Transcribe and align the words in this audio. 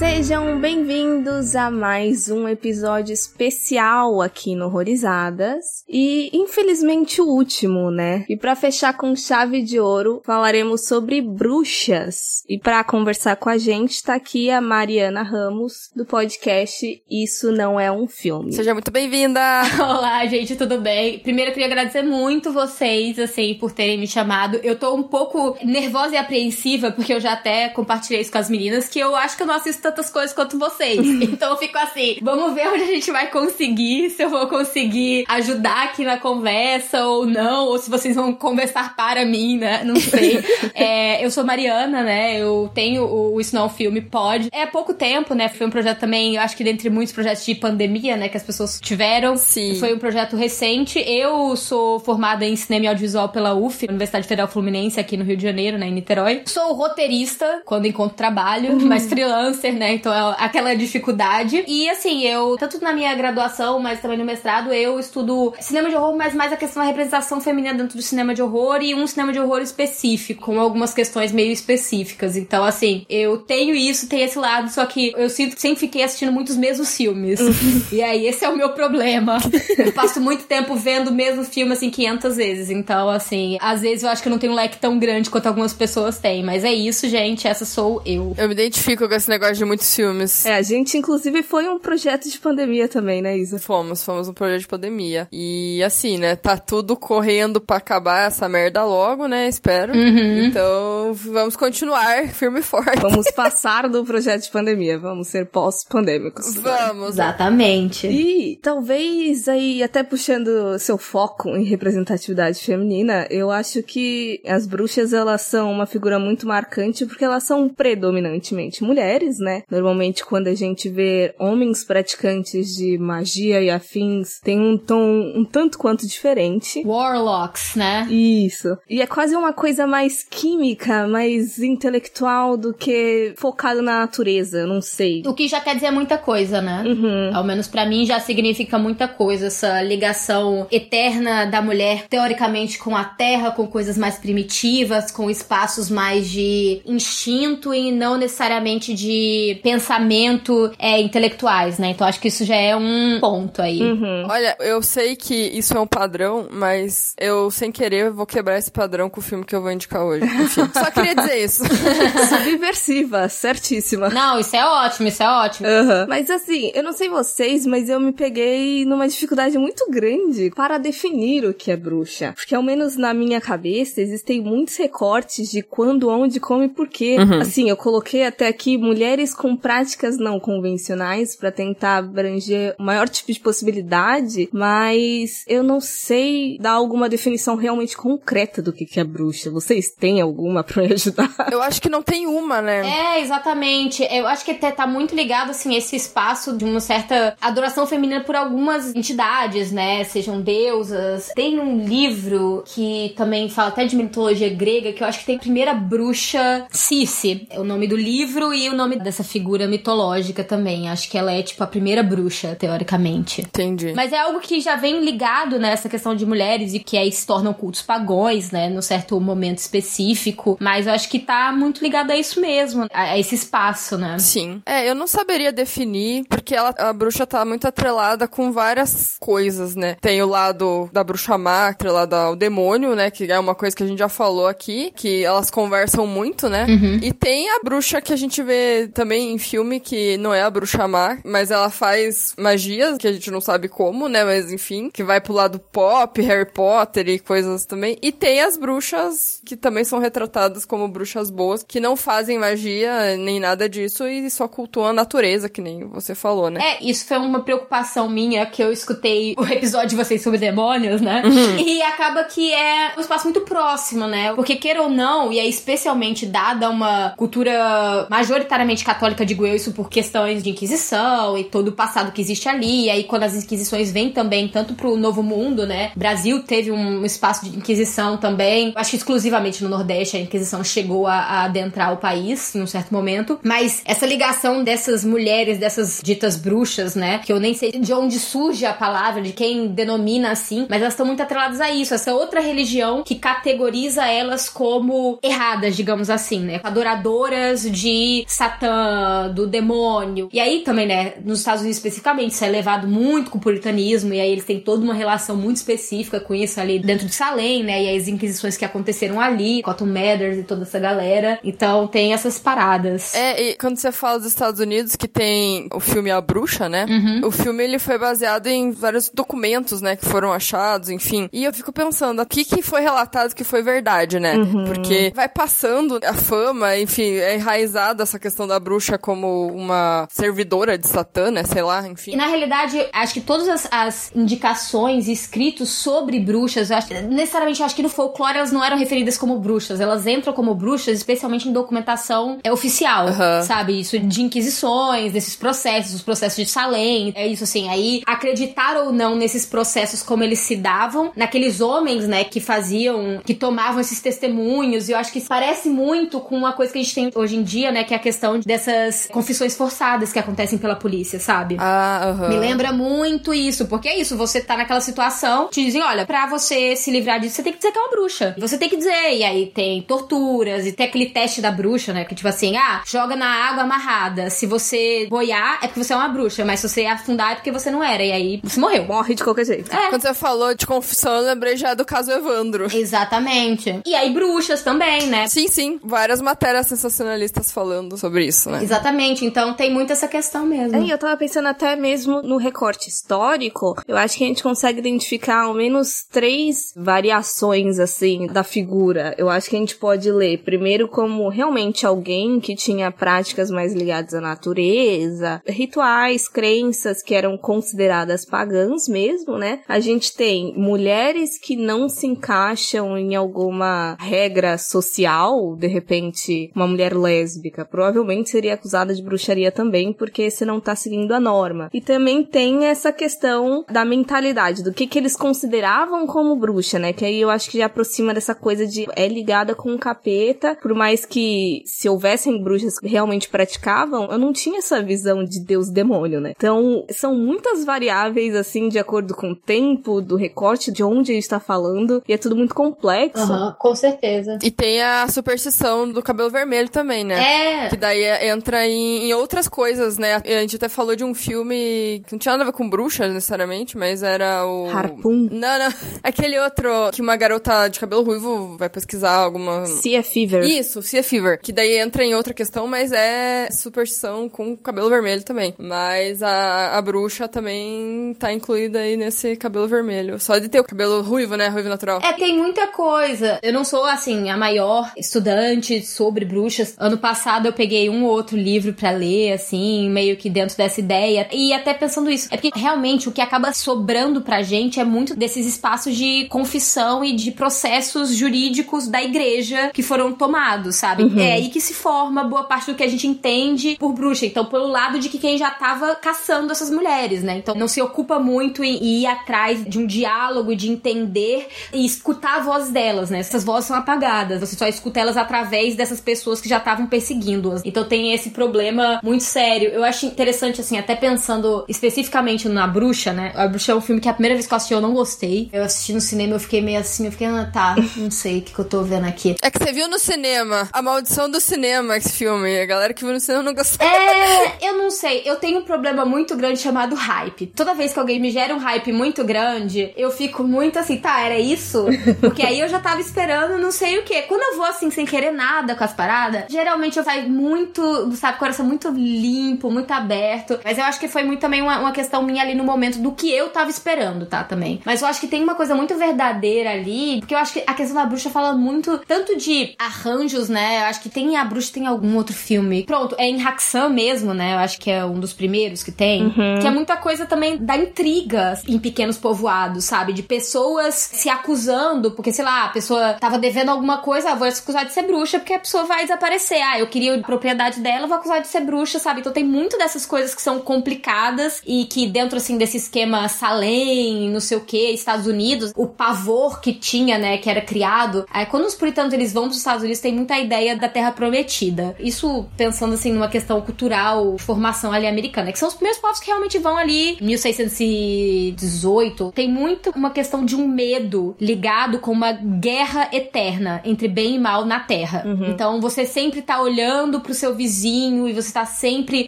Sejam 0.00 0.58
bem-vindos 0.58 1.54
a 1.54 1.70
mais 1.70 2.30
um 2.30 2.48
episódio 2.48 3.12
especial 3.12 4.22
aqui 4.22 4.54
no 4.54 4.64
Horrorizadas 4.64 5.84
e 5.86 6.30
infelizmente 6.32 7.20
o 7.20 7.26
último, 7.26 7.90
né? 7.90 8.24
E 8.26 8.34
para 8.34 8.56
fechar 8.56 8.96
com 8.96 9.14
chave 9.14 9.60
de 9.60 9.78
ouro, 9.78 10.22
falaremos 10.24 10.86
sobre 10.86 11.20
bruxas. 11.20 12.42
E 12.48 12.58
para 12.58 12.82
conversar 12.82 13.36
com 13.36 13.50
a 13.50 13.58
gente 13.58 14.02
tá 14.02 14.14
aqui 14.14 14.50
a 14.50 14.58
Mariana 14.58 15.22
Ramos 15.22 15.90
do 15.94 16.06
podcast 16.06 16.86
Isso 17.10 17.52
não 17.52 17.78
é 17.78 17.92
um 17.92 18.08
filme. 18.08 18.54
Seja 18.54 18.72
muito 18.72 18.90
bem-vinda. 18.90 19.38
Olá, 19.78 20.24
gente, 20.24 20.56
tudo 20.56 20.80
bem? 20.80 21.18
Primeiro 21.18 21.50
eu 21.50 21.52
queria 21.52 21.68
agradecer 21.68 22.02
muito 22.02 22.54
vocês 22.54 23.18
assim 23.18 23.52
por 23.52 23.70
terem 23.70 23.98
me 23.98 24.06
chamado. 24.06 24.58
Eu 24.62 24.76
tô 24.76 24.94
um 24.94 25.02
pouco 25.02 25.58
nervosa 25.62 26.14
e 26.14 26.16
apreensiva 26.16 26.90
porque 26.90 27.12
eu 27.12 27.20
já 27.20 27.34
até 27.34 27.68
compartilhei 27.68 28.22
isso 28.22 28.32
com 28.32 28.38
as 28.38 28.48
meninas 28.48 28.88
que 28.88 28.98
eu 28.98 29.14
acho 29.14 29.36
que 29.36 29.42
eu 29.42 29.46
não 29.46 29.56
assisto 29.56 29.89
tantas 29.90 30.10
coisas 30.10 30.32
quanto 30.32 30.58
vocês. 30.58 30.98
então 31.22 31.50
eu 31.50 31.56
fico 31.56 31.76
assim, 31.78 32.18
vamos 32.22 32.54
ver 32.54 32.68
onde 32.68 32.82
a 32.82 32.86
gente 32.86 33.10
vai 33.10 33.30
conseguir, 33.30 34.10
se 34.10 34.22
eu 34.22 34.30
vou 34.30 34.46
conseguir 34.46 35.24
ajudar 35.28 35.84
aqui 35.84 36.04
na 36.04 36.16
conversa 36.16 37.04
ou 37.04 37.26
não, 37.26 37.66
ou 37.66 37.78
se 37.78 37.90
vocês 37.90 38.14
vão 38.16 38.32
conversar 38.32 38.94
para 38.96 39.24
mim, 39.24 39.58
né? 39.58 39.82
Não 39.84 39.96
sei. 39.96 40.42
é, 40.74 41.24
eu 41.24 41.30
sou 41.30 41.44
Mariana, 41.44 42.02
né? 42.02 42.38
Eu 42.38 42.70
tenho 42.72 43.04
o 43.04 43.40
Isso 43.40 43.54
Não 43.54 43.62
é 43.62 43.66
um 43.66 43.68
Filme 43.68 44.00
Pode. 44.00 44.48
É 44.52 44.66
pouco 44.66 44.94
tempo, 44.94 45.34
né? 45.34 45.48
Foi 45.48 45.66
um 45.66 45.70
projeto 45.70 45.98
também, 45.98 46.36
eu 46.36 46.42
acho 46.42 46.56
que 46.56 46.64
dentre 46.64 46.88
muitos 46.88 47.12
projetos 47.12 47.44
de 47.44 47.54
pandemia, 47.54 48.16
né? 48.16 48.28
Que 48.28 48.36
as 48.36 48.42
pessoas 48.42 48.80
tiveram. 48.80 49.36
Sim. 49.36 49.76
Foi 49.76 49.92
um 49.94 49.98
projeto 49.98 50.36
recente. 50.36 50.98
Eu 50.98 51.56
sou 51.56 51.98
formada 52.00 52.44
em 52.44 52.56
cinema 52.56 52.86
e 52.86 52.88
audiovisual 52.88 53.28
pela 53.28 53.54
UF, 53.54 53.86
Universidade 53.86 54.26
Federal 54.26 54.48
Fluminense, 54.48 55.00
aqui 55.00 55.16
no 55.16 55.24
Rio 55.24 55.36
de 55.36 55.42
Janeiro, 55.42 55.78
né? 55.78 55.88
Em 55.88 55.92
Niterói. 55.92 56.42
Sou 56.46 56.74
roteirista 56.74 57.62
quando 57.64 57.86
encontro 57.86 58.16
trabalho, 58.16 58.78
mas 58.80 59.06
freelancer, 59.06 59.74
né? 59.80 59.94
Então 59.94 60.12
é 60.12 60.36
aquela 60.38 60.74
dificuldade. 60.74 61.64
E 61.66 61.88
assim, 61.88 62.22
eu, 62.26 62.54
tanto 62.58 62.78
na 62.82 62.92
minha 62.92 63.14
graduação, 63.14 63.80
mas 63.80 63.98
também 63.98 64.18
no 64.18 64.26
mestrado, 64.26 64.70
eu 64.74 65.00
estudo 65.00 65.54
cinema 65.58 65.88
de 65.88 65.96
horror, 65.96 66.14
mas 66.14 66.34
mais 66.34 66.52
a 66.52 66.56
questão 66.56 66.82
da 66.82 66.86
representação 66.86 67.40
feminina 67.40 67.72
dentro 67.72 67.96
do 67.96 68.02
cinema 68.02 68.34
de 68.34 68.42
horror 68.42 68.82
e 68.82 68.94
um 68.94 69.06
cinema 69.06 69.32
de 69.32 69.40
horror 69.40 69.62
específico, 69.62 70.44
com 70.44 70.60
algumas 70.60 70.92
questões 70.92 71.32
meio 71.32 71.50
específicas. 71.50 72.36
Então, 72.36 72.62
assim, 72.62 73.06
eu 73.08 73.38
tenho 73.38 73.74
isso, 73.74 74.06
tenho 74.06 74.24
esse 74.24 74.38
lado, 74.38 74.70
só 74.70 74.84
que 74.84 75.14
eu 75.16 75.30
sinto 75.30 75.56
que 75.56 75.62
sempre 75.62 75.80
fiquei 75.80 76.02
assistindo 76.02 76.30
muitos 76.30 76.56
mesmos 76.56 76.94
filmes. 76.94 77.40
e 77.90 78.02
aí, 78.02 78.26
esse 78.26 78.44
é 78.44 78.50
o 78.50 78.56
meu 78.56 78.70
problema. 78.70 79.38
Eu 79.78 79.92
passo 79.92 80.20
muito 80.20 80.44
tempo 80.44 80.76
vendo 80.76 81.08
o 81.08 81.14
mesmo 81.14 81.42
filme, 81.42 81.72
assim, 81.72 81.88
500 81.88 82.36
vezes. 82.36 82.70
Então, 82.70 83.08
assim, 83.08 83.56
às 83.62 83.80
vezes 83.80 84.02
eu 84.02 84.10
acho 84.10 84.20
que 84.20 84.28
eu 84.28 84.32
não 84.32 84.38
tenho 84.38 84.52
um 84.52 84.56
leque 84.56 84.78
tão 84.78 84.98
grande 84.98 85.30
quanto 85.30 85.46
algumas 85.46 85.72
pessoas 85.72 86.18
têm. 86.18 86.42
Mas 86.42 86.64
é 86.64 86.72
isso, 86.72 87.08
gente, 87.08 87.48
essa 87.48 87.64
sou 87.64 88.02
eu. 88.04 88.34
Eu 88.36 88.46
me 88.46 88.52
identifico 88.52 89.08
com 89.08 89.14
esse 89.14 89.30
negócio 89.30 89.54
de 89.54 89.69
muitos 89.70 89.94
filmes. 89.94 90.44
É, 90.44 90.56
a 90.56 90.62
gente 90.62 90.98
inclusive 90.98 91.44
foi 91.44 91.68
um 91.68 91.78
projeto 91.78 92.28
de 92.28 92.38
pandemia 92.38 92.88
também, 92.88 93.22
né, 93.22 93.38
Isa? 93.38 93.58
Fomos, 93.58 94.04
fomos 94.04 94.28
um 94.28 94.32
projeto 94.32 94.62
de 94.62 94.66
pandemia. 94.66 95.28
E 95.30 95.80
assim, 95.84 96.18
né, 96.18 96.34
tá 96.34 96.56
tudo 96.58 96.96
correndo 96.96 97.60
pra 97.60 97.76
acabar 97.76 98.26
essa 98.26 98.48
merda 98.48 98.84
logo, 98.84 99.28
né, 99.28 99.48
espero. 99.48 99.92
Uhum. 99.94 100.44
Então, 100.44 101.12
vamos 101.14 101.54
continuar 101.54 102.26
firme 102.28 102.58
e 102.58 102.62
forte. 102.62 103.00
Vamos 103.00 103.30
passar 103.32 103.88
do 103.88 104.04
projeto 104.04 104.42
de 104.42 104.50
pandemia, 104.50 104.98
vamos 104.98 105.28
ser 105.28 105.46
pós-pandêmicos. 105.46 106.56
Vamos. 106.56 107.10
Exatamente. 107.10 108.08
E 108.08 108.58
talvez 108.60 109.48
aí, 109.48 109.84
até 109.84 110.02
puxando 110.02 110.78
seu 110.80 110.98
foco 110.98 111.48
em 111.50 111.62
representatividade 111.62 112.58
feminina, 112.58 113.26
eu 113.30 113.52
acho 113.52 113.84
que 113.84 114.42
as 114.44 114.66
bruxas 114.66 115.12
elas 115.12 115.42
são 115.42 115.70
uma 115.70 115.86
figura 115.86 116.18
muito 116.18 116.46
marcante 116.46 117.06
porque 117.06 117.24
elas 117.24 117.44
são 117.44 117.68
predominantemente 117.68 118.82
mulheres, 118.82 119.38
né? 119.38 119.59
Normalmente 119.70 120.24
quando 120.24 120.48
a 120.48 120.54
gente 120.54 120.88
vê 120.88 121.34
homens 121.38 121.84
praticantes 121.84 122.74
de 122.74 122.98
magia 122.98 123.60
e 123.60 123.70
afins, 123.70 124.40
tem 124.40 124.60
um 124.60 124.76
tom 124.76 125.32
um 125.34 125.44
tanto 125.44 125.78
quanto 125.78 126.06
diferente. 126.06 126.82
Warlocks, 126.84 127.74
né? 127.74 128.06
Isso. 128.10 128.76
E 128.88 129.00
é 129.00 129.06
quase 129.06 129.34
uma 129.34 129.52
coisa 129.52 129.86
mais 129.86 130.22
química, 130.22 131.06
mais 131.06 131.58
intelectual 131.58 132.56
do 132.56 132.72
que 132.74 133.34
focado 133.36 133.82
na 133.82 134.00
natureza, 134.00 134.66
não 134.66 134.80
sei. 134.80 135.22
O 135.26 135.34
que 135.34 135.48
já 135.48 135.60
quer 135.60 135.74
dizer 135.74 135.90
muita 135.90 136.18
coisa, 136.18 136.60
né? 136.60 136.82
Uhum. 136.86 137.30
Ao 137.34 137.44
menos 137.44 137.66
pra 137.66 137.86
mim 137.86 138.06
já 138.06 138.20
significa 138.20 138.78
muita 138.78 139.08
coisa 139.08 139.46
essa 139.46 139.82
ligação 139.82 140.66
eterna 140.70 141.44
da 141.44 141.60
mulher, 141.60 142.06
teoricamente 142.08 142.78
com 142.78 142.96
a 142.96 143.04
terra, 143.04 143.50
com 143.50 143.66
coisas 143.66 143.96
mais 143.96 144.16
primitivas, 144.16 145.10
com 145.10 145.30
espaços 145.30 145.90
mais 145.90 146.28
de 146.28 146.80
instinto 146.86 147.74
e 147.74 147.90
não 147.92 148.16
necessariamente 148.16 148.94
de 148.94 149.49
pensamento 149.56 150.70
é, 150.78 151.00
intelectuais, 151.00 151.78
né? 151.78 151.90
Então 151.90 152.06
acho 152.06 152.20
que 152.20 152.28
isso 152.28 152.44
já 152.44 152.56
é 152.56 152.76
um 152.76 153.18
ponto 153.20 153.60
aí. 153.62 153.80
Uhum. 153.80 154.26
Olha, 154.28 154.56
eu 154.60 154.82
sei 154.82 155.16
que 155.16 155.34
isso 155.34 155.76
é 155.76 155.80
um 155.80 155.86
padrão, 155.86 156.48
mas 156.50 157.14
eu, 157.18 157.50
sem 157.50 157.70
querer, 157.72 158.10
vou 158.10 158.26
quebrar 158.26 158.58
esse 158.58 158.70
padrão 158.70 159.08
com 159.08 159.20
o 159.20 159.22
filme 159.22 159.44
que 159.44 159.54
eu 159.54 159.62
vou 159.62 159.70
indicar 159.70 160.02
hoje. 160.02 160.24
Enfim, 160.24 160.68
só 160.72 160.90
queria 160.90 161.14
dizer 161.14 161.44
isso. 161.44 161.64
Subversiva, 162.28 163.28
certíssima. 163.28 164.08
Não, 164.08 164.38
isso 164.38 164.54
é 164.56 164.64
ótimo, 164.64 165.08
isso 165.08 165.22
é 165.22 165.28
ótimo. 165.28 165.68
Aham. 165.68 166.06
Mas 166.08 166.30
assim, 166.30 166.70
eu 166.74 166.82
não 166.82 166.92
sei 166.92 167.08
vocês, 167.08 167.66
mas 167.66 167.88
eu 167.88 168.00
me 168.00 168.12
peguei 168.12 168.84
numa 168.84 169.08
dificuldade 169.08 169.56
muito 169.58 169.90
grande 169.90 170.50
para 170.54 170.78
definir 170.78 171.44
o 171.44 171.54
que 171.54 171.70
é 171.70 171.76
bruxa. 171.76 172.32
Porque 172.34 172.54
ao 172.54 172.62
menos 172.62 172.96
na 172.96 173.12
minha 173.12 173.40
cabeça 173.40 174.00
existem 174.00 174.40
muitos 174.40 174.76
recortes 174.76 175.50
de 175.50 175.62
quando, 175.62 176.08
onde, 176.08 176.40
como 176.40 176.64
e 176.64 176.68
por 176.68 176.88
quê. 176.88 177.16
Assim, 177.40 177.68
eu 177.68 177.76
coloquei 177.76 178.24
até 178.24 178.48
aqui 178.48 178.76
mulheres 178.76 179.29
com 179.34 179.56
práticas 179.56 180.18
não 180.18 180.38
convencionais 180.38 181.36
para 181.36 181.50
tentar 181.50 181.98
abranger 181.98 182.74
o 182.78 182.82
maior 182.82 183.08
tipo 183.08 183.32
de 183.32 183.40
possibilidade, 183.40 184.48
mas 184.52 185.44
eu 185.46 185.62
não 185.62 185.80
sei 185.80 186.58
dar 186.60 186.72
alguma 186.72 187.08
definição 187.08 187.56
realmente 187.56 187.96
concreta 187.96 188.62
do 188.62 188.72
que 188.72 188.98
é 188.98 189.04
bruxa. 189.04 189.50
Vocês 189.50 189.90
têm 189.90 190.20
alguma 190.20 190.62
para 190.64 190.82
me 190.82 190.92
ajudar? 190.92 191.30
Eu 191.50 191.62
acho 191.62 191.80
que 191.80 191.88
não 191.88 192.02
tem 192.02 192.26
uma, 192.26 192.60
né? 192.60 192.82
É, 192.86 193.20
exatamente. 193.20 194.06
Eu 194.10 194.26
acho 194.26 194.44
que 194.44 194.50
até 194.50 194.70
tá 194.70 194.86
muito 194.86 195.14
ligado, 195.14 195.50
assim, 195.50 195.74
esse 195.74 195.96
espaço 195.96 196.56
de 196.56 196.64
uma 196.64 196.80
certa 196.80 197.36
adoração 197.40 197.86
feminina 197.86 198.20
por 198.20 198.34
algumas 198.34 198.94
entidades, 198.94 199.70
né? 199.72 200.04
Sejam 200.04 200.40
deusas. 200.40 201.30
Tem 201.34 201.58
um 201.58 201.84
livro 201.84 202.62
que 202.66 203.12
também 203.16 203.48
fala 203.48 203.68
até 203.68 203.84
de 203.84 203.96
mitologia 203.96 204.48
grega, 204.48 204.92
que 204.92 205.02
eu 205.02 205.06
acho 205.06 205.20
que 205.20 205.26
tem 205.26 205.36
a 205.36 205.40
primeira 205.40 205.74
bruxa 205.74 206.66
Cici. 206.70 207.46
É 207.50 207.58
o 207.58 207.64
nome 207.64 207.86
do 207.86 207.96
livro 207.96 208.52
e 208.54 208.68
o 208.68 208.74
nome 208.74 208.96
dessa 208.96 209.19
figura 209.22 209.66
mitológica 209.66 210.42
também. 210.44 210.88
Acho 210.88 211.08
que 211.08 211.18
ela 211.18 211.32
é, 211.32 211.42
tipo, 211.42 211.62
a 211.62 211.66
primeira 211.66 212.02
bruxa, 212.02 212.56
teoricamente. 212.56 213.42
Entendi. 213.42 213.92
Mas 213.94 214.12
é 214.12 214.18
algo 214.18 214.40
que 214.40 214.60
já 214.60 214.76
vem 214.76 215.04
ligado 215.04 215.58
nessa 215.58 215.88
questão 215.88 216.14
de 216.14 216.24
mulheres 216.24 216.74
e 216.74 216.78
que 216.78 216.96
aí 216.96 217.10
se 217.10 217.26
tornam 217.26 217.52
cultos 217.52 217.82
pagões, 217.82 218.50
né? 218.50 218.68
Num 218.68 218.82
certo 218.82 219.20
momento 219.20 219.58
específico. 219.58 220.56
Mas 220.60 220.86
eu 220.86 220.92
acho 220.92 221.08
que 221.08 221.18
tá 221.18 221.52
muito 221.52 221.82
ligado 221.82 222.10
a 222.10 222.16
isso 222.16 222.40
mesmo, 222.40 222.86
a, 222.92 223.18
esse 223.18 223.34
espaço, 223.34 223.96
né? 223.96 224.18
Sim. 224.18 224.62
É, 224.64 224.88
eu 224.88 224.94
não 224.94 225.06
saberia 225.06 225.52
definir, 225.52 226.24
porque 226.28 226.54
ela, 226.54 226.74
a 226.78 226.92
bruxa 226.92 227.26
tá 227.26 227.44
muito 227.44 227.66
atrelada 227.66 228.26
com 228.28 228.52
várias 228.52 229.16
coisas, 229.18 229.74
né? 229.74 229.96
Tem 230.00 230.22
o 230.22 230.28
lado 230.28 230.88
da 230.92 231.02
bruxa 231.02 231.36
má, 231.36 231.68
atrelada 231.68 232.16
ao 232.16 232.36
demônio, 232.36 232.94
né? 232.94 233.10
Que 233.10 233.30
é 233.30 233.38
uma 233.38 233.54
coisa 233.54 233.74
que 233.74 233.82
a 233.82 233.86
gente 233.86 233.98
já 233.98 234.08
falou 234.08 234.46
aqui, 234.46 234.92
que 234.94 235.24
elas 235.24 235.50
conversam 235.50 236.06
muito, 236.06 236.48
né? 236.48 236.66
E 237.02 237.12
tem 237.12 237.50
a 237.50 237.60
bruxa 237.62 238.00
que 238.00 238.12
a 238.12 238.16
gente 238.16 238.42
vê 238.42 238.88
também 238.92 239.09
em 239.18 239.38
filme, 239.38 239.80
que 239.80 240.16
não 240.18 240.32
é 240.32 240.42
a 240.42 240.50
bruxa 240.50 240.86
má, 240.86 241.18
mas 241.24 241.50
ela 241.50 241.70
faz 241.70 242.34
magias, 242.38 242.96
que 242.96 243.08
a 243.08 243.12
gente 243.12 243.30
não 243.30 243.40
sabe 243.40 243.68
como, 243.68 244.08
né? 244.08 244.24
Mas 244.24 244.52
enfim, 244.52 244.88
que 244.90 245.02
vai 245.02 245.20
pro 245.20 245.32
lado 245.32 245.58
pop, 245.58 246.20
Harry 246.22 246.46
Potter 246.46 247.08
e 247.08 247.18
coisas 247.18 247.66
também. 247.66 247.98
E 248.00 248.12
tem 248.12 248.40
as 248.40 248.56
bruxas 248.56 249.40
que 249.44 249.56
também 249.56 249.84
são 249.84 249.98
retratadas 249.98 250.64
como 250.64 250.86
bruxas 250.88 251.30
boas, 251.30 251.62
que 251.62 251.80
não 251.80 251.96
fazem 251.96 252.38
magia 252.38 253.16
nem 253.16 253.40
nada 253.40 253.68
disso 253.68 254.06
e 254.06 254.30
só 254.30 254.46
cultuam 254.46 254.88
a 254.88 254.92
natureza, 254.92 255.48
que 255.48 255.60
nem 255.60 255.84
você 255.88 256.14
falou, 256.14 256.48
né? 256.48 256.60
É, 256.62 256.84
isso 256.84 257.06
foi 257.06 257.18
uma 257.18 257.40
preocupação 257.40 258.08
minha 258.08 258.46
que 258.46 258.62
eu 258.62 258.72
escutei 258.72 259.34
o 259.36 259.44
episódio 259.44 259.90
de 259.90 259.96
vocês 259.96 260.22
sobre 260.22 260.38
demônios, 260.38 261.00
né? 261.00 261.22
E 261.58 261.82
acaba 261.82 262.24
que 262.24 262.52
é 262.52 262.92
um 262.96 263.00
espaço 263.00 263.24
muito 263.24 263.40
próximo, 263.40 264.06
né? 264.06 264.32
Porque 264.34 264.56
queira 264.56 264.82
ou 264.82 264.88
não, 264.88 265.32
e 265.32 265.38
é 265.38 265.46
especialmente 265.46 266.26
dada 266.26 266.70
uma 266.70 267.10
cultura 267.16 268.06
majoritariamente 268.08 268.84
católica 268.84 268.99
católica, 269.00 269.24
digo 269.24 269.46
eu, 269.46 269.56
isso 269.56 269.72
por 269.72 269.88
questões 269.88 270.42
de 270.42 270.50
Inquisição 270.50 271.38
e 271.38 271.44
todo 271.44 271.68
o 271.68 271.72
passado 271.72 272.12
que 272.12 272.20
existe 272.20 272.48
ali. 272.48 272.84
E 272.84 272.90
aí, 272.90 273.04
quando 273.04 273.22
as 273.22 273.34
Inquisições 273.34 273.90
vêm 273.90 274.10
também, 274.10 274.46
tanto 274.46 274.74
pro 274.74 274.96
Novo 274.96 275.22
Mundo, 275.22 275.66
né? 275.66 275.92
Brasil 275.96 276.42
teve 276.42 276.70
um 276.70 277.04
espaço 277.04 277.48
de 277.48 277.56
Inquisição 277.56 278.18
também. 278.18 278.72
Acho 278.76 278.90
que 278.90 278.96
exclusivamente 278.96 279.64
no 279.64 279.70
Nordeste 279.70 280.18
a 280.18 280.20
Inquisição 280.20 280.62
chegou 280.62 281.06
a, 281.06 281.14
a 281.14 281.44
adentrar 281.44 281.94
o 281.94 281.96
país 281.96 282.54
em 282.54 282.60
um 282.60 282.66
certo 282.66 282.92
momento. 282.92 283.40
Mas 283.42 283.80
essa 283.86 284.04
ligação 284.04 284.62
dessas 284.62 285.04
mulheres, 285.04 285.58
dessas 285.58 286.00
ditas 286.02 286.36
bruxas, 286.36 286.94
né? 286.94 287.18
Que 287.24 287.32
eu 287.32 287.40
nem 287.40 287.54
sei 287.54 287.72
de 287.72 287.92
onde 287.94 288.18
surge 288.18 288.66
a 288.66 288.72
palavra, 288.72 289.22
de 289.22 289.32
quem 289.32 289.68
denomina 289.68 290.30
assim, 290.30 290.66
mas 290.68 290.82
elas 290.82 290.92
estão 290.92 291.06
muito 291.06 291.22
atreladas 291.22 291.60
a 291.60 291.70
isso. 291.70 291.94
Essa 291.94 292.12
outra 292.12 292.40
religião 292.40 293.02
que 293.02 293.14
categoriza 293.14 294.04
elas 294.06 294.48
como 294.48 295.18
erradas, 295.22 295.74
digamos 295.74 296.10
assim, 296.10 296.40
né? 296.40 296.60
Adoradoras 296.62 297.62
de 297.62 298.24
Satã, 298.26 298.89
do 299.34 299.46
demônio. 299.46 300.28
E 300.32 300.40
aí 300.40 300.60
também, 300.60 300.86
né, 300.86 301.14
nos 301.24 301.40
Estados 301.40 301.60
Unidos 301.60 301.76
especificamente, 301.76 302.32
isso 302.32 302.44
é 302.44 302.48
levado 302.48 302.86
muito 302.86 303.30
com 303.30 303.38
o 303.38 303.40
puritanismo, 303.40 304.12
e 304.14 304.20
aí 304.20 304.30
eles 304.30 304.44
têm 304.44 304.60
toda 304.60 304.82
uma 304.82 304.94
relação 304.94 305.36
muito 305.36 305.56
específica 305.56 306.20
com 306.20 306.34
isso 306.34 306.60
ali 306.60 306.78
dentro 306.78 307.06
de 307.06 307.14
Salem, 307.14 307.62
né? 307.62 307.82
E 307.82 307.96
as 307.96 308.08
inquisições 308.08 308.56
que 308.56 308.64
aconteceram 308.64 309.20
ali, 309.20 309.62
Cotton 309.62 309.86
Mathers 309.86 310.38
e 310.38 310.42
toda 310.42 310.62
essa 310.62 310.78
galera. 310.78 311.38
Então 311.44 311.86
tem 311.86 312.12
essas 312.12 312.38
paradas. 312.38 313.14
É, 313.14 313.50
e 313.50 313.56
quando 313.56 313.76
você 313.76 313.92
fala 313.92 314.18
dos 314.18 314.28
Estados 314.28 314.60
Unidos, 314.60 314.96
que 314.96 315.08
tem 315.08 315.68
o 315.72 315.80
filme 315.80 316.10
A 316.10 316.20
Bruxa, 316.20 316.68
né? 316.68 316.86
Uhum. 316.88 317.28
O 317.28 317.30
filme 317.30 317.64
ele 317.64 317.78
foi 317.78 317.98
baseado 317.98 318.46
em 318.46 318.70
vários 318.70 319.10
documentos, 319.12 319.80
né, 319.80 319.96
que 319.96 320.06
foram 320.06 320.32
achados, 320.32 320.88
enfim. 320.88 321.28
E 321.32 321.44
eu 321.44 321.52
fico 321.52 321.72
pensando, 321.72 322.22
o 322.22 322.26
que 322.26 322.44
que 322.44 322.62
foi 322.62 322.80
relatado 322.80 323.34
que 323.34 323.44
foi 323.44 323.62
verdade, 323.62 324.18
né? 324.18 324.36
Uhum. 324.36 324.64
Porque 324.64 325.12
vai 325.14 325.28
passando 325.28 326.00
a 326.04 326.14
fama, 326.14 326.76
enfim, 326.78 327.14
é 327.14 327.36
enraizada 327.36 328.02
essa 328.02 328.18
questão 328.18 328.46
da 328.46 328.58
bruxa 328.58 328.79
como 328.98 329.46
uma 329.48 330.06
servidora 330.10 330.76
de 330.76 330.86
Satã, 330.86 331.30
né? 331.30 331.44
Sei 331.44 331.62
lá, 331.62 331.86
enfim. 331.86 332.12
E 332.12 332.16
na 332.16 332.26
realidade, 332.26 332.78
acho 332.92 333.14
que 333.14 333.20
todas 333.20 333.48
as, 333.48 333.68
as 333.70 334.12
indicações 334.14 335.08
escritos 335.08 335.70
sobre 335.70 336.18
bruxas, 336.18 336.70
eu 336.70 336.76
acho, 336.76 336.92
necessariamente 337.08 337.60
eu 337.60 337.66
acho 337.66 337.74
que 337.74 337.82
no 337.82 337.88
folclore 337.88 338.38
elas 338.38 338.52
não 338.52 338.64
eram 338.64 338.78
referidas 338.78 339.16
como 339.18 339.38
bruxas, 339.38 339.80
elas 339.80 340.06
entram 340.06 340.32
como 340.32 340.54
bruxas, 340.54 340.96
especialmente 340.98 341.48
em 341.48 341.52
documentação 341.52 342.38
é, 342.42 342.52
oficial, 342.52 343.06
uhum. 343.06 343.42
sabe? 343.42 343.80
Isso 343.80 343.98
de 343.98 344.22
inquisições, 344.22 345.12
desses 345.12 345.36
processos, 345.36 345.94
os 345.94 346.02
processos 346.02 346.44
de 346.44 346.50
Salem, 346.50 347.12
é 347.14 347.26
isso 347.26 347.44
assim, 347.44 347.68
aí 347.68 348.02
acreditar 348.06 348.76
ou 348.76 348.92
não 348.92 349.14
nesses 349.16 349.46
processos 349.46 350.02
como 350.02 350.24
eles 350.24 350.40
se 350.40 350.56
davam, 350.56 351.12
naqueles 351.16 351.60
homens, 351.60 352.06
né, 352.06 352.24
que 352.24 352.40
faziam, 352.40 353.20
que 353.24 353.34
tomavam 353.34 353.80
esses 353.80 354.00
testemunhos, 354.00 354.88
e 354.88 354.92
eu 354.92 354.98
acho 354.98 355.12
que 355.12 355.20
parece 355.20 355.68
muito 355.68 356.20
com 356.20 356.36
uma 356.36 356.52
coisa 356.52 356.72
que 356.72 356.78
a 356.78 356.82
gente 356.82 356.94
tem 356.94 357.10
hoje 357.14 357.36
em 357.36 357.42
dia, 357.42 357.70
né, 357.70 357.84
que 357.84 357.94
é 357.94 357.96
a 357.96 358.00
questão 358.00 358.38
dessas 358.70 359.06
confissões 359.06 359.56
forçadas 359.56 360.12
que 360.12 360.18
acontecem 360.18 360.58
pela 360.58 360.76
polícia, 360.76 361.18
sabe? 361.18 361.56
Ah, 361.58 362.16
uhum. 362.20 362.28
Me 362.28 362.38
lembra 362.38 362.72
muito 362.72 363.34
isso, 363.34 363.66
porque 363.66 363.88
é 363.88 363.98
isso, 363.98 364.16
você 364.16 364.40
tá 364.40 364.56
naquela 364.56 364.80
situação, 364.80 365.48
te 365.48 365.64
dizem, 365.64 365.82
olha, 365.82 366.06
pra 366.06 366.26
você 366.26 366.76
se 366.76 366.90
livrar 366.90 367.20
disso, 367.20 367.36
você 367.36 367.42
tem 367.42 367.52
que 367.52 367.58
dizer 367.58 367.72
que 367.72 367.78
é 367.78 367.82
uma 367.82 367.90
bruxa. 367.90 368.34
Você 368.38 368.58
tem 368.58 368.68
que 368.68 368.76
dizer, 368.76 369.14
e 369.14 369.24
aí 369.24 369.46
tem 369.46 369.82
torturas, 369.82 370.66
e 370.66 370.72
tem 370.72 370.86
aquele 370.86 371.06
teste 371.06 371.40
da 371.40 371.50
bruxa, 371.50 371.92
né, 371.92 372.04
que 372.04 372.14
tipo 372.14 372.28
assim, 372.28 372.56
ah, 372.56 372.82
joga 372.86 373.16
na 373.16 373.48
água 373.48 373.62
amarrada, 373.62 374.30
se 374.30 374.46
você 374.46 375.06
boiar 375.08 375.58
é 375.62 375.66
porque 375.66 375.82
você 375.82 375.92
é 375.92 375.96
uma 375.96 376.08
bruxa, 376.08 376.44
mas 376.44 376.60
se 376.60 376.68
você 376.68 376.86
afundar 376.86 377.32
é 377.32 377.34
porque 377.36 377.52
você 377.52 377.70
não 377.70 377.82
era, 377.82 378.02
e 378.02 378.12
aí 378.12 378.40
você 378.42 378.60
morreu. 378.60 378.84
Morre 378.84 379.14
de 379.14 379.22
qualquer 379.22 379.44
jeito. 379.44 379.74
É. 379.74 379.88
Quando 379.88 380.02
você 380.02 380.14
falou 380.14 380.54
de 380.54 380.66
confissão, 380.66 381.12
eu 381.16 381.22
lembrei 381.22 381.56
já 381.56 381.74
do 381.74 381.84
caso 381.84 382.10
Evandro. 382.10 382.66
Exatamente. 382.74 383.80
E 383.84 383.94
aí 383.94 384.12
bruxas 384.12 384.62
também, 384.62 385.06
né? 385.06 385.28
Sim, 385.28 385.48
sim. 385.48 385.80
Várias 385.82 386.20
matérias 386.20 386.66
sensacionalistas 386.66 387.50
falando 387.52 387.96
sobre 387.96 388.26
isso, 388.26 388.50
né? 388.50 388.59
Exatamente. 388.62 389.24
Então 389.24 389.54
tem 389.54 389.70
muito 389.72 389.92
essa 389.92 390.08
questão 390.08 390.46
mesmo. 390.46 390.76
É, 390.76 390.92
eu 390.92 390.98
tava 390.98 391.16
pensando 391.16 391.48
até 391.48 391.76
mesmo 391.76 392.22
no 392.22 392.36
recorte 392.36 392.88
histórico, 392.88 393.76
eu 393.86 393.96
acho 393.96 394.18
que 394.18 394.24
a 394.24 394.26
gente 394.26 394.42
consegue 394.42 394.78
identificar 394.78 395.44
ao 395.44 395.54
menos 395.54 396.04
três 396.10 396.72
variações, 396.76 397.78
assim, 397.78 398.26
da 398.26 398.42
figura. 398.42 399.14
Eu 399.18 399.28
acho 399.28 399.48
que 399.48 399.56
a 399.56 399.58
gente 399.58 399.76
pode 399.76 400.10
ler 400.10 400.38
primeiro 400.38 400.88
como 400.88 401.28
realmente 401.28 401.86
alguém 401.86 402.40
que 402.40 402.54
tinha 402.54 402.90
práticas 402.90 403.50
mais 403.50 403.72
ligadas 403.72 404.14
à 404.14 404.20
natureza, 404.20 405.42
rituais, 405.46 406.28
crenças 406.28 407.02
que 407.02 407.14
eram 407.14 407.36
consideradas 407.36 408.24
pagãs 408.24 408.88
mesmo, 408.88 409.38
né? 409.38 409.60
A 409.68 409.80
gente 409.80 410.14
tem 410.14 410.54
mulheres 410.56 411.38
que 411.38 411.56
não 411.56 411.88
se 411.88 412.06
encaixam 412.06 412.96
em 412.96 413.14
alguma 413.14 413.96
regra 414.00 414.58
social, 414.58 415.56
de 415.56 415.66
repente, 415.66 416.50
uma 416.54 416.66
mulher 416.66 416.96
lésbica 416.96 417.64
provavelmente 417.64 418.36
seria 418.40 418.54
acusada 418.54 418.94
de 418.94 419.02
bruxaria 419.02 419.52
também, 419.52 419.92
porque 419.92 420.30
você 420.30 420.46
não 420.46 420.58
tá 420.58 420.74
seguindo 420.74 421.12
a 421.12 421.20
norma. 421.20 421.68
E 421.74 421.80
também 421.80 422.24
tem 422.24 422.64
essa 422.64 422.90
questão 422.90 423.64
da 423.70 423.84
mentalidade, 423.84 424.62
do 424.62 424.72
que 424.72 424.86
que 424.86 424.98
eles 424.98 425.14
consideravam 425.14 426.06
como 426.06 426.34
bruxa, 426.36 426.78
né? 426.78 426.94
Que 426.94 427.04
aí 427.04 427.20
eu 427.20 427.28
acho 427.28 427.50
que 427.50 427.58
já 427.58 427.66
aproxima 427.66 428.14
dessa 428.14 428.34
coisa 428.34 428.66
de 428.66 428.86
é 428.96 429.06
ligada 429.06 429.54
com 429.54 429.74
o 429.74 429.78
capeta, 429.78 430.56
por 430.62 430.74
mais 430.74 431.04
que 431.04 431.62
se 431.66 431.86
houvessem 431.86 432.42
bruxas 432.42 432.78
que 432.78 432.88
realmente 432.88 433.28
praticavam, 433.28 434.08
eu 434.10 434.18
não 434.18 434.32
tinha 434.32 434.58
essa 434.58 434.82
visão 434.82 435.22
de 435.22 435.44
Deus 435.44 435.68
demônio, 435.70 436.20
né? 436.20 436.32
Então, 436.34 436.86
são 436.90 437.14
muitas 437.14 437.62
variáveis 437.62 438.34
assim 438.34 438.70
de 438.70 438.78
acordo 438.78 439.14
com 439.14 439.32
o 439.32 439.36
tempo, 439.36 440.00
do 440.00 440.16
recorte 440.16 440.72
de 440.72 440.82
onde 440.82 441.12
a 441.12 441.14
gente 441.14 441.28
tá 441.28 441.38
falando, 441.38 442.02
e 442.08 442.14
é 442.14 442.16
tudo 442.16 442.34
muito 442.34 442.54
complexo. 442.54 443.30
Uhum, 443.30 443.52
com 443.58 443.74
certeza. 443.74 444.38
E 444.42 444.50
tem 444.50 444.80
a 444.80 445.06
superstição 445.08 445.90
do 445.92 446.02
cabelo 446.02 446.30
vermelho 446.30 446.70
também, 446.70 447.04
né? 447.04 447.66
É. 447.66 447.68
Que 447.68 447.76
daí 447.76 448.29
entra 448.30 448.66
em, 448.66 449.04
em 449.04 449.14
outras 449.14 449.48
coisas, 449.48 449.98
né? 449.98 450.16
A 450.24 450.40
gente 450.40 450.56
até 450.56 450.68
falou 450.68 450.96
de 450.96 451.04
um 451.04 451.14
filme 451.14 452.02
que 452.06 452.12
não 452.12 452.18
tinha 452.18 452.32
nada 452.32 452.44
a 452.44 452.46
ver 452.46 452.56
com 452.56 452.68
bruxa 452.68 453.08
necessariamente, 453.08 453.76
mas 453.76 454.02
era 454.02 454.46
o 454.46 454.70
Harpoon. 454.70 455.28
Não, 455.30 455.58
não. 455.58 455.72
Aquele 456.02 456.38
outro 456.38 456.90
que 456.92 457.02
uma 457.02 457.16
garota 457.16 457.68
de 457.68 457.78
cabelo 457.78 458.02
ruivo 458.02 458.56
vai 458.56 458.68
pesquisar 458.68 459.14
alguma. 459.14 459.66
Sea 459.66 460.02
Fever. 460.02 460.44
Isso, 460.44 460.82
Sea 460.82 461.02
Fever. 461.02 461.38
Que 461.40 461.52
daí 461.52 461.78
entra 461.78 462.04
em 462.04 462.14
outra 462.14 462.32
questão, 462.32 462.66
mas 462.66 462.92
é 462.92 463.48
superstição 463.50 464.28
com 464.28 464.56
cabelo 464.56 464.88
vermelho 464.88 465.22
também. 465.22 465.54
Mas 465.58 466.22
a, 466.22 466.78
a 466.78 466.82
bruxa 466.82 467.28
também 467.28 468.14
tá 468.18 468.32
incluída 468.32 468.80
aí 468.80 468.96
nesse 468.96 469.36
cabelo 469.36 469.68
vermelho. 469.68 470.18
Só 470.18 470.38
de 470.38 470.48
ter 470.48 470.60
o 470.60 470.64
cabelo 470.64 471.02
ruivo, 471.02 471.36
né? 471.36 471.48
Ruivo 471.48 471.68
natural. 471.68 472.00
É, 472.02 472.12
tem 472.12 472.36
muita 472.36 472.68
coisa. 472.68 473.38
Eu 473.42 473.52
não 473.52 473.64
sou, 473.64 473.84
assim, 473.84 474.30
a 474.30 474.36
maior 474.36 474.92
estudante 474.96 475.84
sobre 475.84 476.24
bruxas. 476.24 476.74
Ano 476.78 476.98
passado 476.98 477.46
eu 477.46 477.52
peguei 477.52 477.88
um 477.88 478.04
ou 478.04 478.19
outro 478.20 478.36
livro 478.36 478.72
para 478.72 478.90
ler, 478.90 479.32
assim, 479.32 479.88
meio 479.90 480.16
que 480.16 480.30
dentro 480.30 480.56
dessa 480.56 480.80
ideia. 480.80 481.28
E 481.32 481.52
até 481.52 481.74
pensando 481.74 482.10
isso. 482.10 482.28
É 482.30 482.36
porque 482.36 482.58
realmente 482.58 483.08
o 483.08 483.12
que 483.12 483.20
acaba 483.20 483.52
sobrando 483.52 484.20
pra 484.20 484.42
gente 484.42 484.80
é 484.80 484.84
muito 484.84 485.16
desses 485.16 485.46
espaços 485.46 485.94
de 485.94 486.26
confissão 486.28 487.04
e 487.04 487.12
de 487.12 487.30
processos 487.32 488.14
jurídicos 488.14 488.88
da 488.88 489.02
igreja 489.02 489.70
que 489.72 489.82
foram 489.82 490.12
tomados, 490.12 490.76
sabe? 490.76 491.04
Uhum. 491.04 491.18
É 491.18 491.32
aí 491.32 491.48
que 491.48 491.60
se 491.60 491.74
forma 491.74 492.24
boa 492.24 492.44
parte 492.44 492.70
do 492.70 492.76
que 492.76 492.82
a 492.82 492.88
gente 492.88 493.06
entende 493.06 493.76
por 493.78 493.92
bruxa. 493.92 494.26
Então, 494.26 494.44
pelo 494.44 494.66
lado 494.66 494.98
de 494.98 495.08
que 495.08 495.18
quem 495.18 495.36
já 495.36 495.50
tava 495.50 495.94
caçando 495.94 496.52
essas 496.52 496.70
mulheres, 496.70 497.22
né? 497.22 497.38
Então, 497.38 497.54
não 497.54 497.68
se 497.68 497.80
ocupa 497.80 498.18
muito 498.18 498.62
em 498.62 498.82
ir 498.82 499.06
atrás 499.06 499.64
de 499.64 499.78
um 499.78 499.86
diálogo, 499.86 500.54
de 500.54 500.70
entender 500.70 501.48
e 501.72 501.84
escutar 501.84 502.36
a 502.36 502.40
voz 502.40 502.70
delas, 502.70 503.10
né? 503.10 503.20
Essas 503.20 503.44
vozes 503.44 503.66
são 503.66 503.76
apagadas. 503.76 504.40
Você 504.40 504.56
só 504.56 504.66
escuta 504.66 505.00
elas 505.00 505.16
através 505.16 505.74
dessas 505.74 506.00
pessoas 506.00 506.40
que 506.40 506.48
já 506.48 506.58
estavam 506.58 506.86
perseguindo-as. 506.86 507.62
Então, 507.64 507.84
tem 507.84 508.09
esse 508.14 508.30
problema 508.30 509.00
muito 509.02 509.24
sério. 509.24 509.70
Eu 509.70 509.84
acho 509.84 510.06
interessante, 510.06 510.60
assim, 510.60 510.78
até 510.78 510.94
pensando 510.94 511.64
especificamente 511.68 512.48
na 512.48 512.66
bruxa, 512.66 513.12
né? 513.12 513.32
A 513.34 513.46
bruxa 513.46 513.72
é 513.72 513.74
um 513.74 513.80
filme 513.80 514.00
que 514.00 514.08
a 514.08 514.12
primeira 514.12 514.34
vez 514.34 514.46
que 514.46 514.52
eu 514.52 514.56
assisti 514.56 514.74
eu 514.74 514.80
não 514.80 514.92
gostei. 514.92 515.48
Eu 515.52 515.62
assisti 515.64 515.92
no 515.92 516.00
cinema, 516.00 516.34
eu 516.34 516.40
fiquei 516.40 516.60
meio 516.60 516.80
assim, 516.80 517.06
eu 517.06 517.12
fiquei, 517.12 517.26
ah, 517.26 517.48
tá, 517.52 517.76
não 517.96 518.10
sei 518.10 518.38
o 518.38 518.42
que, 518.42 518.52
que 518.52 518.58
eu 518.58 518.64
tô 518.64 518.82
vendo 518.82 519.06
aqui. 519.06 519.36
É 519.42 519.50
que 519.50 519.58
você 519.58 519.72
viu 519.72 519.88
no 519.88 519.98
cinema. 519.98 520.68
A 520.72 520.82
maldição 520.82 521.30
do 521.30 521.40
cinema, 521.40 521.96
esse 521.96 522.12
filme. 522.12 522.60
A 522.60 522.66
galera 522.66 522.92
que 522.92 523.04
viu 523.04 523.12
no 523.12 523.20
cinema 523.20 523.42
não 523.42 523.54
gostou. 523.54 523.86
É, 523.86 524.58
eu 524.60 524.76
não 524.76 524.90
sei. 524.90 525.22
Eu 525.24 525.36
tenho 525.36 525.60
um 525.60 525.64
problema 525.64 526.04
muito 526.04 526.36
grande 526.36 526.58
chamado 526.58 526.94
hype. 526.94 527.46
Toda 527.46 527.74
vez 527.74 527.92
que 527.92 527.98
alguém 527.98 528.20
me 528.20 528.30
gera 528.30 528.54
um 528.54 528.58
hype 528.58 528.92
muito 528.92 529.24
grande, 529.24 529.92
eu 529.96 530.10
fico 530.10 530.42
muito 530.42 530.78
assim, 530.78 530.98
tá, 530.98 531.20
era 531.20 531.38
isso? 531.38 531.86
Porque 532.20 532.44
aí 532.44 532.60
eu 532.60 532.68
já 532.68 532.80
tava 532.80 533.00
esperando 533.00 533.58
não 533.58 533.70
sei 533.70 533.98
o 533.98 534.02
que. 534.02 534.22
Quando 534.22 534.42
eu 534.42 534.56
vou 534.56 534.66
assim, 534.66 534.90
sem 534.90 535.04
querer 535.04 535.30
nada 535.30 535.74
com 535.74 535.84
as 535.84 535.92
paradas, 535.92 536.44
geralmente 536.48 536.98
eu 536.98 537.04
saio 537.04 537.28
muito, 537.28 537.99
sabe, 538.14 538.38
coração 538.38 538.64
muito 538.64 538.88
limpo, 538.90 539.70
muito 539.70 539.90
aberto. 539.92 540.58
Mas 540.64 540.78
eu 540.78 540.84
acho 540.84 540.98
que 541.00 541.08
foi 541.08 541.22
muito 541.22 541.40
também 541.40 541.62
uma, 541.62 541.78
uma 541.78 541.92
questão 541.92 542.22
minha 542.22 542.42
ali 542.42 542.54
no 542.54 542.64
momento 542.64 542.98
do 542.98 543.12
que 543.12 543.30
eu 543.30 543.48
tava 543.50 543.70
esperando, 543.70 544.26
tá? 544.26 544.44
Também. 544.44 544.80
Mas 544.84 545.02
eu 545.02 545.08
acho 545.08 545.20
que 545.20 545.26
tem 545.26 545.42
uma 545.42 545.54
coisa 545.54 545.74
muito 545.74 545.94
verdadeira 545.96 546.70
ali, 546.70 547.18
porque 547.20 547.34
eu 547.34 547.38
acho 547.38 547.52
que 547.54 547.62
a 547.66 547.74
questão 547.74 547.96
da 547.96 548.06
bruxa 548.06 548.30
fala 548.30 548.52
muito 548.52 548.98
tanto 549.06 549.36
de 549.36 549.74
arranjos, 549.78 550.48
né? 550.48 550.80
Eu 550.82 550.84
acho 550.86 551.00
que 551.00 551.08
tem 551.08 551.36
a 551.36 551.44
bruxa 551.44 551.72
tem 551.72 551.86
algum 551.86 552.16
outro 552.16 552.34
filme. 552.34 552.84
Pronto, 552.84 553.14
é 553.18 553.26
em 553.26 553.42
Haxan 553.42 553.88
mesmo, 553.88 554.32
né? 554.34 554.54
Eu 554.54 554.58
acho 554.58 554.78
que 554.78 554.90
é 554.90 555.04
um 555.04 555.18
dos 555.20 555.32
primeiros 555.32 555.82
que 555.82 555.92
tem, 555.92 556.20
Uhum. 556.24 556.58
que 556.60 556.66
é 556.66 556.70
muita 556.70 556.96
coisa 556.96 557.26
também 557.26 557.56
da 557.56 557.76
intriga 557.76 558.58
em 558.66 558.78
pequenos 558.78 559.16
povoados, 559.18 559.84
sabe? 559.84 560.12
De 560.12 560.22
pessoas 560.22 560.94
se 560.94 561.28
acusando, 561.28 562.10
porque, 562.12 562.32
sei 562.32 562.44
lá, 562.44 562.64
a 562.64 562.68
pessoa 562.68 563.14
tava 563.14 563.38
devendo 563.38 563.70
alguma 563.70 563.98
coisa, 563.98 564.30
ah, 564.30 564.34
vou 564.34 564.48
acusar 564.48 564.84
de 564.84 564.92
ser 564.92 565.02
bruxa, 565.02 565.38
porque 565.38 565.52
a 565.54 565.58
pessoa 565.58 565.84
vai 565.84 566.02
desaparecer. 566.02 566.60
Ah, 566.62 566.78
eu 566.78 566.86
queria 566.86 567.14
a 567.14 567.18
propriedade 567.22 567.80
dela, 567.80 567.89
vou 568.08 568.16
acusar 568.16 568.40
de 568.40 568.48
ser 568.48 568.60
bruxa, 568.60 568.98
sabe? 568.98 569.20
Então 569.20 569.32
tem 569.32 569.44
muito 569.44 569.78
dessas 569.78 570.06
coisas 570.06 570.34
que 570.34 570.42
são 570.42 570.58
complicadas 570.60 571.62
e 571.66 571.84
que 571.84 572.06
dentro, 572.06 572.36
assim, 572.36 572.58
desse 572.58 572.76
esquema 572.76 573.28
Salem, 573.28 574.30
não 574.30 574.40
sei 574.40 574.56
o 574.56 574.60
que, 574.60 574.90
Estados 574.90 575.26
Unidos, 575.26 575.72
o 575.76 575.86
pavor 575.86 576.60
que 576.60 576.72
tinha, 576.72 577.18
né, 577.18 577.38
que 577.38 577.50
era 577.50 577.60
criado. 577.60 578.24
Aí 578.30 578.46
quando 578.46 578.66
os 578.66 578.74
puritanos 578.74 579.12
eles 579.12 579.32
vão 579.32 579.44
pros 579.44 579.58
Estados 579.58 579.82
Unidos, 579.82 580.00
tem 580.00 580.14
muita 580.14 580.38
ideia 580.38 580.76
da 580.76 580.88
Terra 580.88 581.12
Prometida. 581.12 581.94
Isso 581.98 582.46
pensando, 582.56 582.94
assim, 582.94 583.12
numa 583.12 583.28
questão 583.28 583.60
cultural, 583.60 584.36
formação 584.38 584.92
ali 584.92 585.06
americana, 585.06 585.52
que 585.52 585.58
são 585.58 585.68
os 585.68 585.74
primeiros 585.74 586.00
povos 586.00 586.20
que 586.20 586.26
realmente 586.26 586.58
vão 586.58 586.76
ali, 586.76 587.16
1618. 587.20 589.32
Tem 589.34 589.48
muito 589.48 589.90
uma 589.94 590.10
questão 590.10 590.44
de 590.44 590.56
um 590.56 590.68
medo 590.68 591.34
ligado 591.40 591.98
com 591.98 592.12
uma 592.12 592.32
guerra 592.32 593.08
eterna 593.12 593.80
entre 593.84 594.08
bem 594.08 594.36
e 594.36 594.38
mal 594.38 594.64
na 594.64 594.80
Terra. 594.80 595.24
Então 595.48 595.80
você 595.80 596.04
sempre 596.04 596.42
tá 596.42 596.60
olhando 596.60 597.20
pro 597.20 597.34
seu 597.34 597.54
vizinho 597.54 597.79
e 597.84 598.32
você 598.32 598.52
tá 598.52 598.64
sempre 598.64 599.26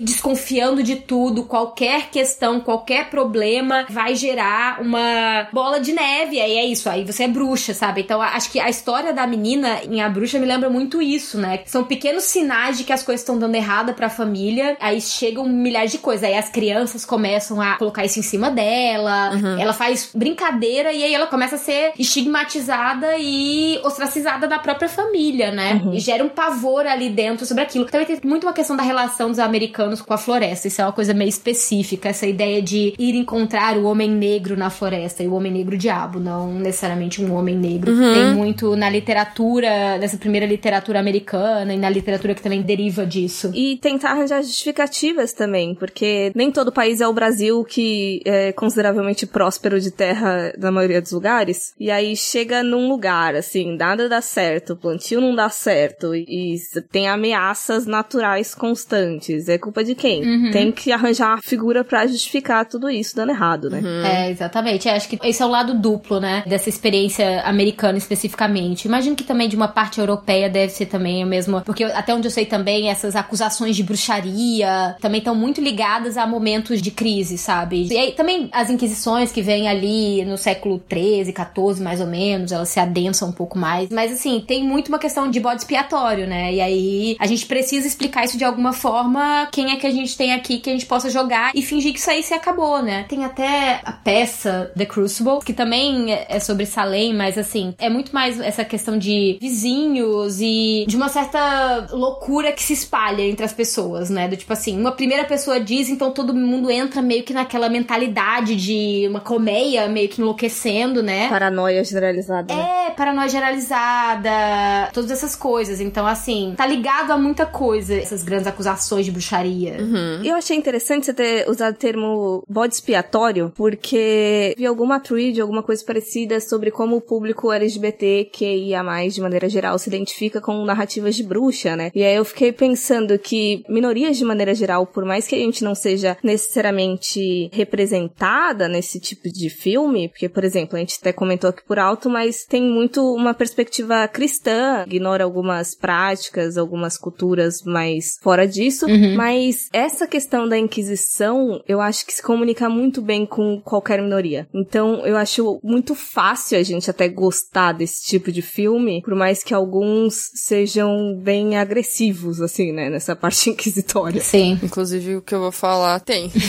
desconfiando 0.00 0.82
de 0.82 0.96
tudo, 0.96 1.44
qualquer 1.44 2.10
questão, 2.10 2.60
qualquer 2.60 3.10
problema 3.10 3.86
vai 3.88 4.14
gerar 4.14 4.80
uma 4.80 5.48
bola 5.52 5.80
de 5.80 5.92
neve. 5.92 6.40
Aí 6.40 6.56
é 6.58 6.66
isso, 6.66 6.88
aí 6.88 7.04
você 7.04 7.24
é 7.24 7.28
bruxa, 7.28 7.74
sabe? 7.74 8.02
Então 8.02 8.20
acho 8.20 8.50
que 8.50 8.60
a 8.60 8.68
história 8.68 9.12
da 9.12 9.26
menina 9.26 9.80
em 9.84 10.00
A 10.00 10.08
Bruxa 10.08 10.38
me 10.38 10.46
lembra 10.46 10.68
muito 10.68 11.00
isso, 11.00 11.38
né? 11.38 11.60
São 11.66 11.84
pequenos 11.84 12.24
sinais 12.24 12.78
de 12.78 12.84
que 12.84 12.92
as 12.92 13.02
coisas 13.02 13.20
estão 13.20 13.38
dando 13.38 13.54
errada 13.54 13.92
pra 13.92 14.08
família, 14.08 14.76
aí 14.80 15.00
chegam 15.00 15.44
milhares 15.44 15.92
de 15.92 15.98
coisas. 15.98 16.24
Aí 16.24 16.36
as 16.36 16.48
crianças 16.48 17.04
começam 17.04 17.60
a 17.60 17.76
colocar 17.76 18.04
isso 18.04 18.18
em 18.18 18.22
cima 18.22 18.50
dela, 18.50 19.32
ela 19.58 19.72
faz 19.72 20.10
brincadeira 20.14 20.92
e 20.92 21.02
aí 21.02 21.14
ela 21.14 21.26
começa 21.26 21.56
a 21.56 21.58
ser 21.58 21.92
estigmatizada 21.98 23.16
e 23.18 23.80
ostracizada 23.84 24.46
na 24.46 24.58
própria 24.58 24.88
família, 24.88 25.50
né? 25.50 25.80
E 25.92 26.00
gera 26.00 26.24
um 26.24 26.28
pavor 26.28 26.86
ali 26.86 27.08
dentro 27.08 27.46
sobre 27.46 27.62
aquilo. 27.62 27.86
Também 27.86 28.06
tem 28.06 28.20
muito 28.24 28.41
uma 28.46 28.52
questão 28.52 28.76
da 28.76 28.82
relação 28.82 29.28
dos 29.28 29.38
americanos 29.38 30.00
com 30.00 30.12
a 30.12 30.18
floresta. 30.18 30.68
Isso 30.68 30.80
é 30.80 30.84
uma 30.84 30.92
coisa 30.92 31.12
meio 31.12 31.28
específica, 31.28 32.08
essa 32.08 32.26
ideia 32.26 32.62
de 32.62 32.94
ir 32.98 33.14
encontrar 33.14 33.76
o 33.76 33.84
homem 33.84 34.10
negro 34.10 34.56
na 34.56 34.70
floresta 34.70 35.22
e 35.22 35.28
o 35.28 35.34
homem 35.34 35.52
negro 35.52 35.76
diabo, 35.76 36.18
não 36.18 36.52
necessariamente 36.52 37.22
um 37.22 37.34
homem 37.34 37.56
negro. 37.56 37.92
Tem 37.96 38.34
muito 38.34 38.74
na 38.76 38.88
literatura, 38.88 39.98
nessa 39.98 40.16
primeira 40.16 40.46
literatura 40.46 40.98
americana 40.98 41.74
e 41.74 41.78
na 41.78 41.90
literatura 41.90 42.34
que 42.34 42.42
também 42.42 42.62
deriva 42.62 43.06
disso. 43.06 43.50
E 43.54 43.76
tentar 43.76 44.12
arranjar 44.12 44.42
justificativas 44.42 45.32
também, 45.32 45.74
porque 45.74 46.32
nem 46.34 46.50
todo 46.50 46.72
país 46.72 47.00
é 47.00 47.08
o 47.08 47.12
Brasil, 47.12 47.64
que 47.64 48.20
é 48.24 48.52
consideravelmente 48.52 49.26
próspero 49.26 49.80
de 49.80 49.90
terra 49.90 50.52
na 50.58 50.70
maioria 50.70 51.00
dos 51.00 51.12
lugares. 51.12 51.74
E 51.78 51.90
aí 51.90 52.16
chega 52.16 52.62
num 52.62 52.88
lugar, 52.88 53.34
assim, 53.34 53.76
nada 53.76 54.08
dá 54.08 54.20
certo, 54.20 54.72
o 54.72 54.76
plantio 54.76 55.20
não 55.20 55.34
dá 55.34 55.48
certo, 55.48 56.14
e 56.14 56.56
tem 56.90 57.08
ameaças 57.08 57.86
naturais 57.86 58.21
constantes. 58.54 59.48
É 59.48 59.58
culpa 59.58 59.84
de 59.84 59.94
quem? 59.94 60.50
Tem 60.50 60.72
que 60.72 60.92
arranjar 60.92 61.34
uma 61.34 61.42
figura 61.42 61.84
pra 61.84 62.06
justificar 62.06 62.66
tudo 62.66 62.88
isso 62.90 63.14
dando 63.16 63.30
errado, 63.30 63.70
né? 63.70 63.82
É, 64.04 64.30
exatamente. 64.30 64.88
É, 64.88 64.96
acho 64.96 65.08
que 65.08 65.18
esse 65.22 65.42
é 65.42 65.46
o 65.46 65.48
lado 65.48 65.74
duplo, 65.74 66.20
né? 66.20 66.42
Dessa 66.46 66.68
experiência 66.68 67.42
americana 67.42 67.98
especificamente. 67.98 68.86
Imagino 68.86 69.16
que 69.16 69.24
também 69.24 69.48
de 69.48 69.56
uma 69.56 69.68
parte 69.68 70.00
europeia 70.00 70.48
deve 70.48 70.72
ser 70.72 70.86
também 70.86 71.24
o 71.24 71.26
mesmo. 71.26 71.60
Porque 71.62 71.84
até 71.84 72.14
onde 72.14 72.26
eu 72.26 72.30
sei 72.30 72.46
também, 72.46 72.88
essas 72.88 73.16
acusações 73.16 73.76
de 73.76 73.82
bruxaria 73.82 74.96
também 75.00 75.18
estão 75.18 75.34
muito 75.34 75.60
ligadas 75.60 76.16
a 76.16 76.26
momentos 76.26 76.80
de 76.80 76.90
crise, 76.90 77.38
sabe? 77.38 77.88
E 77.90 77.96
aí 77.96 78.12
também 78.12 78.48
as 78.52 78.70
inquisições 78.70 79.32
que 79.32 79.42
vêm 79.42 79.68
ali 79.68 80.24
no 80.24 80.36
século 80.36 80.78
13, 80.78 81.32
14, 81.32 81.82
mais 81.82 82.00
ou 82.00 82.06
menos, 82.06 82.52
elas 82.52 82.68
se 82.68 82.80
adensam 82.80 83.28
um 83.28 83.32
pouco 83.32 83.58
mais. 83.58 83.88
Mas 83.90 84.12
assim, 84.12 84.42
tem 84.46 84.64
muito 84.64 84.88
uma 84.88 84.98
questão 84.98 85.30
de 85.30 85.40
bode 85.40 85.62
expiatório, 85.62 86.26
né? 86.26 86.52
E 86.52 86.60
aí 86.60 87.16
a 87.18 87.26
gente 87.26 87.46
precisa 87.46 87.86
explicar 87.86 88.11
isso 88.24 88.36
de 88.36 88.44
alguma 88.44 88.72
forma. 88.72 89.48
Quem 89.52 89.70
é 89.72 89.76
que 89.76 89.86
a 89.86 89.90
gente 89.90 90.16
tem 90.16 90.32
aqui 90.32 90.58
que 90.58 90.70
a 90.70 90.72
gente 90.72 90.86
possa 90.86 91.08
jogar 91.08 91.52
e 91.54 91.62
fingir 91.62 91.92
que 91.92 91.98
isso 91.98 92.10
aí 92.10 92.22
se 92.22 92.34
acabou, 92.34 92.82
né? 92.82 93.04
Tem 93.08 93.24
até 93.24 93.80
a 93.84 93.92
peça 93.92 94.72
The 94.76 94.86
Crucible, 94.86 95.38
que 95.44 95.52
também 95.52 96.12
é 96.12 96.26
é 96.32 96.40
sobre 96.40 96.64
Salem, 96.64 97.14
mas 97.14 97.36
assim, 97.36 97.74
é 97.78 97.90
muito 97.90 98.12
mais 98.14 98.40
essa 98.40 98.64
questão 98.64 98.98
de 98.98 99.38
vizinhos 99.40 100.40
e 100.40 100.84
de 100.88 100.96
uma 100.96 101.08
certa 101.08 101.88
loucura 101.92 102.52
que 102.52 102.62
se 102.62 102.72
espalha 102.72 103.22
entre 103.22 103.44
as 103.44 103.52
pessoas, 103.52 104.08
né? 104.08 104.28
Do 104.28 104.36
tipo 104.36 104.52
assim, 104.52 104.78
uma 104.80 104.92
primeira 104.92 105.24
pessoa 105.24 105.60
diz, 105.60 105.90
então 105.90 106.10
todo 106.10 106.34
mundo 106.34 106.70
entra 106.70 107.02
meio 107.02 107.22
que 107.22 107.34
naquela 107.34 107.68
mentalidade 107.68 108.56
de 108.56 109.06
uma 109.08 109.20
colmeia 109.20 109.88
meio 109.88 110.08
que 110.08 110.20
enlouquecendo, 110.22 111.02
né? 111.02 111.28
Paranoia 111.28 111.84
generalizada. 111.84 112.54
né? 112.54 112.86
É, 112.86 112.90
paranoia 112.90 113.28
generalizada, 113.28 114.90
todas 114.92 115.10
essas 115.10 115.36
coisas. 115.36 115.80
Então, 115.80 116.06
assim, 116.06 116.54
tá 116.56 116.66
ligado 116.66 117.10
a 117.10 117.18
muita 117.18 117.46
coisa, 117.46 117.94
essas 118.02 118.22
grandes 118.22 118.46
acusações 118.46 119.04
de 119.04 119.12
bruxaria. 119.12 119.76
E 120.22 120.28
Eu 120.28 120.36
achei 120.36 120.56
interessante 120.56 121.06
você 121.06 121.14
ter 121.14 121.48
usado 121.48 121.74
o 121.74 121.78
termo 121.78 122.44
bode 122.48 122.74
expiatório, 122.74 123.52
porque 123.54 124.54
vi 124.56 124.66
alguma 124.66 125.00
thread, 125.00 125.40
alguma 125.40 125.62
coisa 125.62 125.84
parecida 125.84 126.40
sobre 126.40 126.70
como 126.70 126.96
o 126.96 127.00
público 127.00 127.52
LGBT 127.52 128.30
que 128.32 128.44
ia 128.44 128.82
mais 128.82 129.14
de 129.14 129.20
maneira 129.20 129.48
geral 129.48 129.78
se 129.78 129.88
identifica 129.88 130.40
com 130.40 130.64
narrativas 130.64 131.14
de 131.14 131.22
bruxa, 131.22 131.76
né? 131.76 131.90
E 131.94 132.02
aí 132.02 132.14
eu 132.14 132.24
fiquei 132.24 132.52
pensando 132.52 133.18
que 133.18 133.64
minorias 133.68 134.16
de 134.16 134.24
maneira 134.24 134.54
geral, 134.54 134.86
por 134.86 135.04
mais 135.04 135.26
que 135.26 135.34
a 135.34 135.38
gente 135.38 135.62
não 135.62 135.74
seja 135.74 136.16
necessariamente 136.22 137.50
representada 137.52 138.68
nesse 138.68 138.98
tipo 138.98 139.28
de 139.28 139.50
filme, 139.50 140.08
porque, 140.08 140.28
por 140.28 140.44
exemplo, 140.44 140.76
a 140.76 140.80
gente 140.80 140.98
até 141.00 141.12
comentou 141.12 141.50
aqui 141.50 141.62
por 141.66 141.78
alto, 141.78 142.08
mas 142.08 142.44
tem 142.44 142.62
muito 142.62 143.02
uma 143.14 143.34
perspectiva 143.34 144.06
cristã, 144.08 144.84
ignora 144.86 145.24
algumas 145.24 145.74
práticas, 145.74 146.56
algumas 146.56 146.96
culturas 146.96 147.62
mais 147.64 147.91
fora 148.20 148.46
disso, 148.46 148.86
mas 149.16 149.68
essa 149.72 150.06
questão 150.06 150.48
da 150.48 150.58
Inquisição, 150.58 151.62
eu 151.66 151.80
acho 151.80 152.06
que 152.06 152.12
se 152.12 152.22
comunica 152.22 152.68
muito 152.68 153.02
bem 153.02 153.26
com 153.26 153.60
qualquer 153.60 154.00
minoria. 154.00 154.46
Então, 154.54 155.06
eu 155.06 155.16
acho 155.16 155.60
muito 155.62 155.94
fácil 155.94 156.58
a 156.58 156.62
gente 156.62 156.90
até 156.90 157.08
gostar 157.08 157.72
desse 157.72 158.04
tipo 158.04 158.30
de 158.30 158.42
filme, 158.42 159.02
por 159.02 159.14
mais 159.14 159.42
que 159.42 159.54
alguns 159.54 160.30
sejam 160.34 161.16
bem 161.16 161.56
agressivos, 161.56 162.40
assim, 162.40 162.72
né, 162.72 162.88
nessa 162.88 163.16
parte 163.16 163.48
inquisitória. 163.50 164.20
Sim. 164.20 164.58
Inclusive, 164.62 165.16
o 165.16 165.22
que 165.22 165.34
eu 165.34 165.40
vou 165.40 165.52
falar 165.52 166.00
tem. 166.00 166.30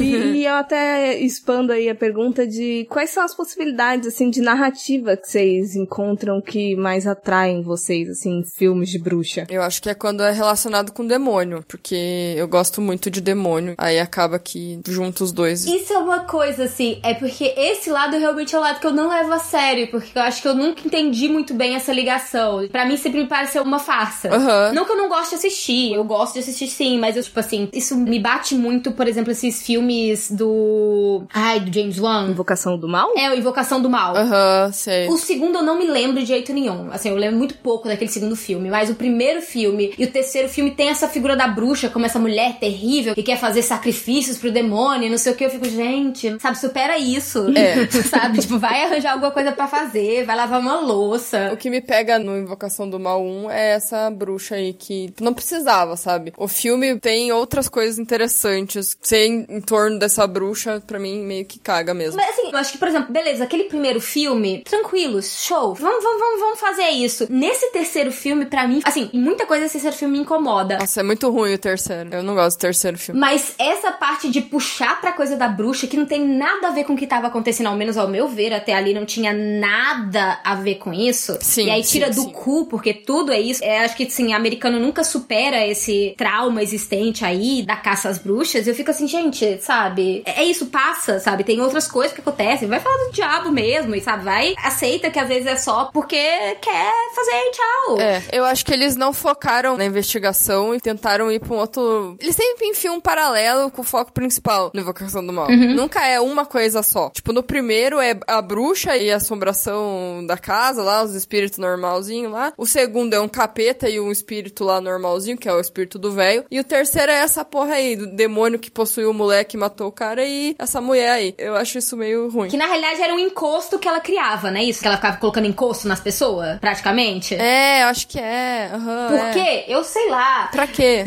E 0.00 0.44
eu 0.44 0.54
até 0.54 1.18
expando 1.18 1.72
aí 1.72 1.88
a 1.88 1.94
pergunta 1.94 2.46
de 2.46 2.86
quais 2.88 3.10
são 3.10 3.22
as 3.22 3.34
possibilidades, 3.34 4.08
assim, 4.08 4.30
de 4.30 4.40
narrativa 4.40 5.16
que 5.16 5.28
vocês 5.28 5.76
encontram 5.76 6.40
que 6.40 6.74
mais 6.74 7.06
atraem 7.06 7.62
vocês, 7.62 8.08
assim, 8.08 8.38
em 8.38 8.44
filmes 8.44 8.88
de 8.88 8.98
bruxa. 8.98 9.46
Eu 9.48 9.62
acho 9.62 9.80
que 9.80 9.88
é 9.88 9.94
quando 9.94 10.22
é 10.22 10.32
relacionado 10.32 10.81
com 10.90 11.06
demônio, 11.06 11.64
porque 11.68 12.34
eu 12.36 12.48
gosto 12.48 12.80
muito 12.80 13.10
de 13.10 13.20
demônio. 13.20 13.74
Aí 13.78 14.00
acaba 14.00 14.38
que 14.38 14.80
junta 14.88 15.22
os 15.22 15.30
dois. 15.30 15.64
Isso 15.66 15.92
é 15.92 15.98
uma 15.98 16.20
coisa, 16.20 16.64
assim, 16.64 16.98
é 17.02 17.14
porque 17.14 17.54
esse 17.56 17.90
lado 17.90 18.16
realmente 18.16 18.54
é 18.54 18.58
o 18.58 18.60
lado 18.60 18.80
que 18.80 18.86
eu 18.86 18.92
não 18.92 19.08
levo 19.08 19.32
a 19.32 19.38
sério, 19.38 19.88
porque 19.88 20.18
eu 20.18 20.22
acho 20.22 20.42
que 20.42 20.48
eu 20.48 20.54
nunca 20.54 20.82
entendi 20.84 21.28
muito 21.28 21.54
bem 21.54 21.74
essa 21.74 21.92
ligação. 21.92 22.66
Pra 22.68 22.84
mim 22.86 22.96
sempre 22.96 23.20
me 23.22 23.28
pareceu 23.28 23.62
uma 23.62 23.78
farsa. 23.78 24.34
Aham. 24.34 24.72
Não 24.72 24.84
que 24.84 24.92
eu 24.92 24.96
não 24.96 25.08
goste 25.08 25.30
de 25.30 25.34
assistir, 25.36 25.92
eu 25.92 26.04
gosto 26.04 26.34
de 26.34 26.40
assistir 26.40 26.68
sim, 26.68 26.98
mas 26.98 27.16
eu, 27.16 27.22
tipo 27.22 27.38
assim, 27.38 27.68
isso 27.72 27.96
me 27.96 28.18
bate 28.18 28.54
muito, 28.54 28.92
por 28.92 29.06
exemplo, 29.06 29.30
esses 29.32 29.62
filmes 29.62 30.30
do. 30.30 31.24
Ai, 31.32 31.60
do 31.60 31.72
James 31.72 31.98
Wan. 31.98 32.30
Invocação 32.30 32.78
do 32.78 32.88
Mal? 32.88 33.12
É, 33.16 33.30
o 33.30 33.34
Invocação 33.34 33.80
do 33.80 33.90
Mal. 33.90 34.16
Aham, 34.16 34.72
sei. 34.72 35.08
O 35.08 35.16
segundo 35.16 35.58
eu 35.58 35.62
não 35.62 35.78
me 35.78 35.86
lembro 35.86 36.20
de 36.20 36.26
jeito 36.26 36.52
nenhum. 36.52 36.90
Assim, 36.90 37.10
eu 37.10 37.16
lembro 37.16 37.38
muito 37.38 37.54
pouco 37.56 37.88
daquele 37.88 38.10
segundo 38.10 38.36
filme. 38.36 38.70
Mas 38.70 38.90
o 38.90 38.94
primeiro 38.94 39.42
filme 39.42 39.94
e 39.98 40.04
o 40.04 40.10
terceiro 40.10 40.48
filme 40.48 40.71
tem 40.72 40.88
essa 40.88 41.08
figura 41.08 41.36
da 41.36 41.46
bruxa 41.48 41.88
como 41.88 42.06
essa 42.06 42.18
mulher 42.18 42.58
terrível 42.58 43.14
que 43.14 43.22
quer 43.22 43.38
fazer 43.38 43.62
sacrifícios 43.62 44.38
pro 44.38 44.50
demônio, 44.50 45.10
não 45.10 45.18
sei 45.18 45.32
o 45.32 45.36
que. 45.36 45.44
Eu 45.44 45.50
fico, 45.50 45.68
gente, 45.68 46.36
sabe, 46.40 46.58
supera 46.58 46.98
isso. 46.98 47.46
É. 47.56 47.86
sabe? 48.08 48.40
Tipo, 48.40 48.58
vai 48.58 48.84
arranjar 48.84 49.12
alguma 49.12 49.30
coisa 49.30 49.52
pra 49.52 49.66
fazer, 49.66 50.24
vai 50.24 50.36
lavar 50.36 50.60
uma 50.60 50.80
louça. 50.80 51.50
O 51.52 51.56
que 51.56 51.70
me 51.70 51.80
pega 51.80 52.18
no 52.18 52.36
Invocação 52.36 52.88
do 52.88 52.98
Mal 52.98 53.22
1 53.22 53.50
é 53.50 53.70
essa 53.72 54.10
bruxa 54.10 54.56
aí 54.56 54.72
que 54.72 55.12
não 55.20 55.34
precisava, 55.34 55.96
sabe? 55.96 56.32
O 56.36 56.48
filme 56.48 56.98
tem 56.98 57.32
outras 57.32 57.68
coisas 57.68 57.98
interessantes. 57.98 58.96
Ser 59.00 59.26
em, 59.26 59.46
em 59.48 59.60
torno 59.60 59.98
dessa 59.98 60.26
bruxa, 60.26 60.82
pra 60.86 60.98
mim, 60.98 61.20
meio 61.24 61.44
que 61.44 61.58
caga 61.58 61.94
mesmo. 61.94 62.16
Mas 62.16 62.30
assim, 62.30 62.50
eu 62.50 62.58
acho 62.58 62.72
que, 62.72 62.78
por 62.78 62.88
exemplo, 62.88 63.12
beleza, 63.12 63.44
aquele 63.44 63.64
primeiro 63.64 64.00
filme, 64.00 64.62
tranquilos, 64.64 65.42
show. 65.44 65.74
Vamos, 65.74 66.02
vamos, 66.02 66.20
vamos, 66.20 66.40
vamos 66.40 66.60
fazer 66.60 66.88
isso. 66.90 67.26
Nesse 67.30 67.70
terceiro 67.72 68.12
filme, 68.12 68.46
pra 68.46 68.66
mim, 68.66 68.80
assim, 68.84 69.10
muita 69.12 69.46
coisa 69.46 69.64
desse 69.64 69.74
terceiro 69.74 69.96
filme 69.96 70.18
me 70.18 70.24
incomoda. 70.24 70.61
Nossa, 70.64 71.00
é 71.00 71.02
muito 71.02 71.30
ruim 71.30 71.54
o 71.54 71.58
terceiro. 71.58 72.10
Eu 72.12 72.22
não 72.22 72.34
gosto 72.34 72.56
do 72.56 72.60
terceiro 72.60 72.98
filme. 72.98 73.20
Mas 73.20 73.54
essa 73.58 73.92
parte 73.92 74.30
de 74.30 74.40
puxar 74.40 75.00
pra 75.00 75.12
coisa 75.12 75.36
da 75.36 75.48
bruxa, 75.48 75.86
que 75.86 75.96
não 75.96 76.06
tem 76.06 76.24
nada 76.26 76.68
a 76.68 76.70
ver 76.70 76.84
com 76.84 76.94
o 76.94 76.96
que 76.96 77.06
tava 77.06 77.26
acontecendo, 77.26 77.66
ao 77.68 77.76
menos 77.76 77.96
ao 77.96 78.08
meu 78.08 78.28
ver, 78.28 78.52
até 78.52 78.74
ali 78.74 78.94
não 78.94 79.04
tinha 79.04 79.32
nada 79.32 80.38
a 80.44 80.54
ver 80.54 80.76
com 80.76 80.92
isso. 80.92 81.36
Sim, 81.40 81.66
E 81.66 81.70
aí 81.70 81.82
tira 81.82 82.12
sim, 82.12 82.20
do 82.20 82.28
sim. 82.28 82.32
cu, 82.32 82.66
porque 82.66 82.92
tudo 82.92 83.32
é 83.32 83.40
isso. 83.40 83.62
É, 83.64 83.84
acho 83.84 83.96
que, 83.96 84.04
assim, 84.04 84.32
americano 84.32 84.78
nunca 84.78 85.04
supera 85.04 85.66
esse 85.66 86.14
trauma 86.16 86.62
existente 86.62 87.24
aí. 87.24 87.62
da 87.62 87.76
caça 87.76 88.08
às 88.08 88.18
bruxas, 88.18 88.66
eu 88.66 88.74
fico 88.74 88.90
assim, 88.90 89.06
gente, 89.06 89.58
sabe? 89.60 90.22
É 90.24 90.42
isso, 90.44 90.66
passa, 90.66 91.18
sabe? 91.18 91.44
Tem 91.44 91.60
outras 91.60 91.86
coisas 91.88 92.12
que 92.14 92.20
acontecem. 92.20 92.68
Vai 92.68 92.80
falar 92.80 92.96
do 93.06 93.12
diabo 93.12 93.50
mesmo, 93.50 93.94
e 93.94 94.00
sabe? 94.00 94.24
Vai, 94.24 94.54
aceita 94.62 95.10
que 95.10 95.18
às 95.18 95.28
vezes 95.28 95.46
é 95.46 95.56
só 95.56 95.90
porque 95.92 96.16
quer 96.60 96.92
fazer 97.14 97.32
tchau. 97.52 98.00
É, 98.00 98.22
eu 98.32 98.44
acho 98.44 98.64
que 98.64 98.72
eles 98.72 98.96
não 98.96 99.12
focaram 99.12 99.76
na 99.76 99.84
investigação 99.84 100.51
e 100.74 100.80
tentaram 100.80 101.30
ir 101.30 101.40
pra 101.40 101.54
um 101.54 101.58
outro. 101.58 102.16
Eles 102.20 102.36
sempre 102.36 102.66
enfiam 102.66 102.96
um 102.96 103.00
paralelo 103.00 103.70
com 103.70 103.82
o 103.82 103.84
foco 103.84 104.12
principal 104.12 104.70
na 104.74 104.80
Invocação 104.80 105.24
do 105.26 105.32
Mal. 105.32 105.48
Uhum. 105.48 105.74
Nunca 105.74 106.06
é 106.06 106.20
uma 106.20 106.44
coisa 106.44 106.82
só. 106.82 107.10
Tipo, 107.10 107.32
no 107.32 107.42
primeiro 107.42 108.00
é 108.00 108.18
a 108.26 108.40
bruxa 108.42 108.96
e 108.96 109.10
a 109.10 109.16
assombração 109.16 110.24
da 110.26 110.36
casa 110.36 110.82
lá, 110.82 111.02
os 111.02 111.14
espíritos 111.14 111.58
normalzinho 111.58 112.30
lá. 112.30 112.52
O 112.56 112.66
segundo 112.66 113.14
é 113.14 113.20
um 113.20 113.28
capeta 113.28 113.88
e 113.88 114.00
um 114.00 114.10
espírito 114.10 114.64
lá 114.64 114.80
normalzinho, 114.80 115.36
que 115.36 115.48
é 115.48 115.52
o 115.52 115.60
espírito 115.60 115.98
do 115.98 116.12
velho. 116.12 116.44
E 116.50 116.60
o 116.60 116.64
terceiro 116.64 117.10
é 117.10 117.16
essa 117.16 117.44
porra 117.44 117.74
aí, 117.74 117.96
do 117.96 118.06
demônio 118.06 118.58
que 118.58 118.70
possuiu 118.70 119.10
o 119.10 119.14
moleque 119.14 119.56
e 119.56 119.60
matou 119.60 119.88
o 119.88 119.92
cara 119.92 120.24
e 120.24 120.54
essa 120.58 120.80
mulher 120.80 121.10
aí. 121.10 121.34
Eu 121.38 121.56
acho 121.56 121.78
isso 121.78 121.96
meio 121.96 122.28
ruim. 122.28 122.48
Que 122.48 122.56
na 122.56 122.66
realidade 122.66 123.00
era 123.00 123.14
um 123.14 123.18
encosto 123.18 123.78
que 123.78 123.88
ela 123.88 124.00
criava, 124.00 124.50
né? 124.50 124.62
Isso, 124.64 124.80
que 124.80 124.86
ela 124.86 124.96
ficava 124.96 125.16
colocando 125.16 125.46
encosto 125.46 125.88
nas 125.88 126.00
pessoas, 126.00 126.58
praticamente. 126.58 127.34
É, 127.34 127.82
eu 127.82 127.86
acho 127.88 128.06
que 128.08 128.18
é. 128.18 128.70
Uhum, 128.72 129.08
Por 129.08 129.18
é. 129.18 129.32
Eu 129.68 129.84
sei 129.84 130.08
lá. 130.10 130.41
Pra 130.50 130.66
quê? 130.66 131.04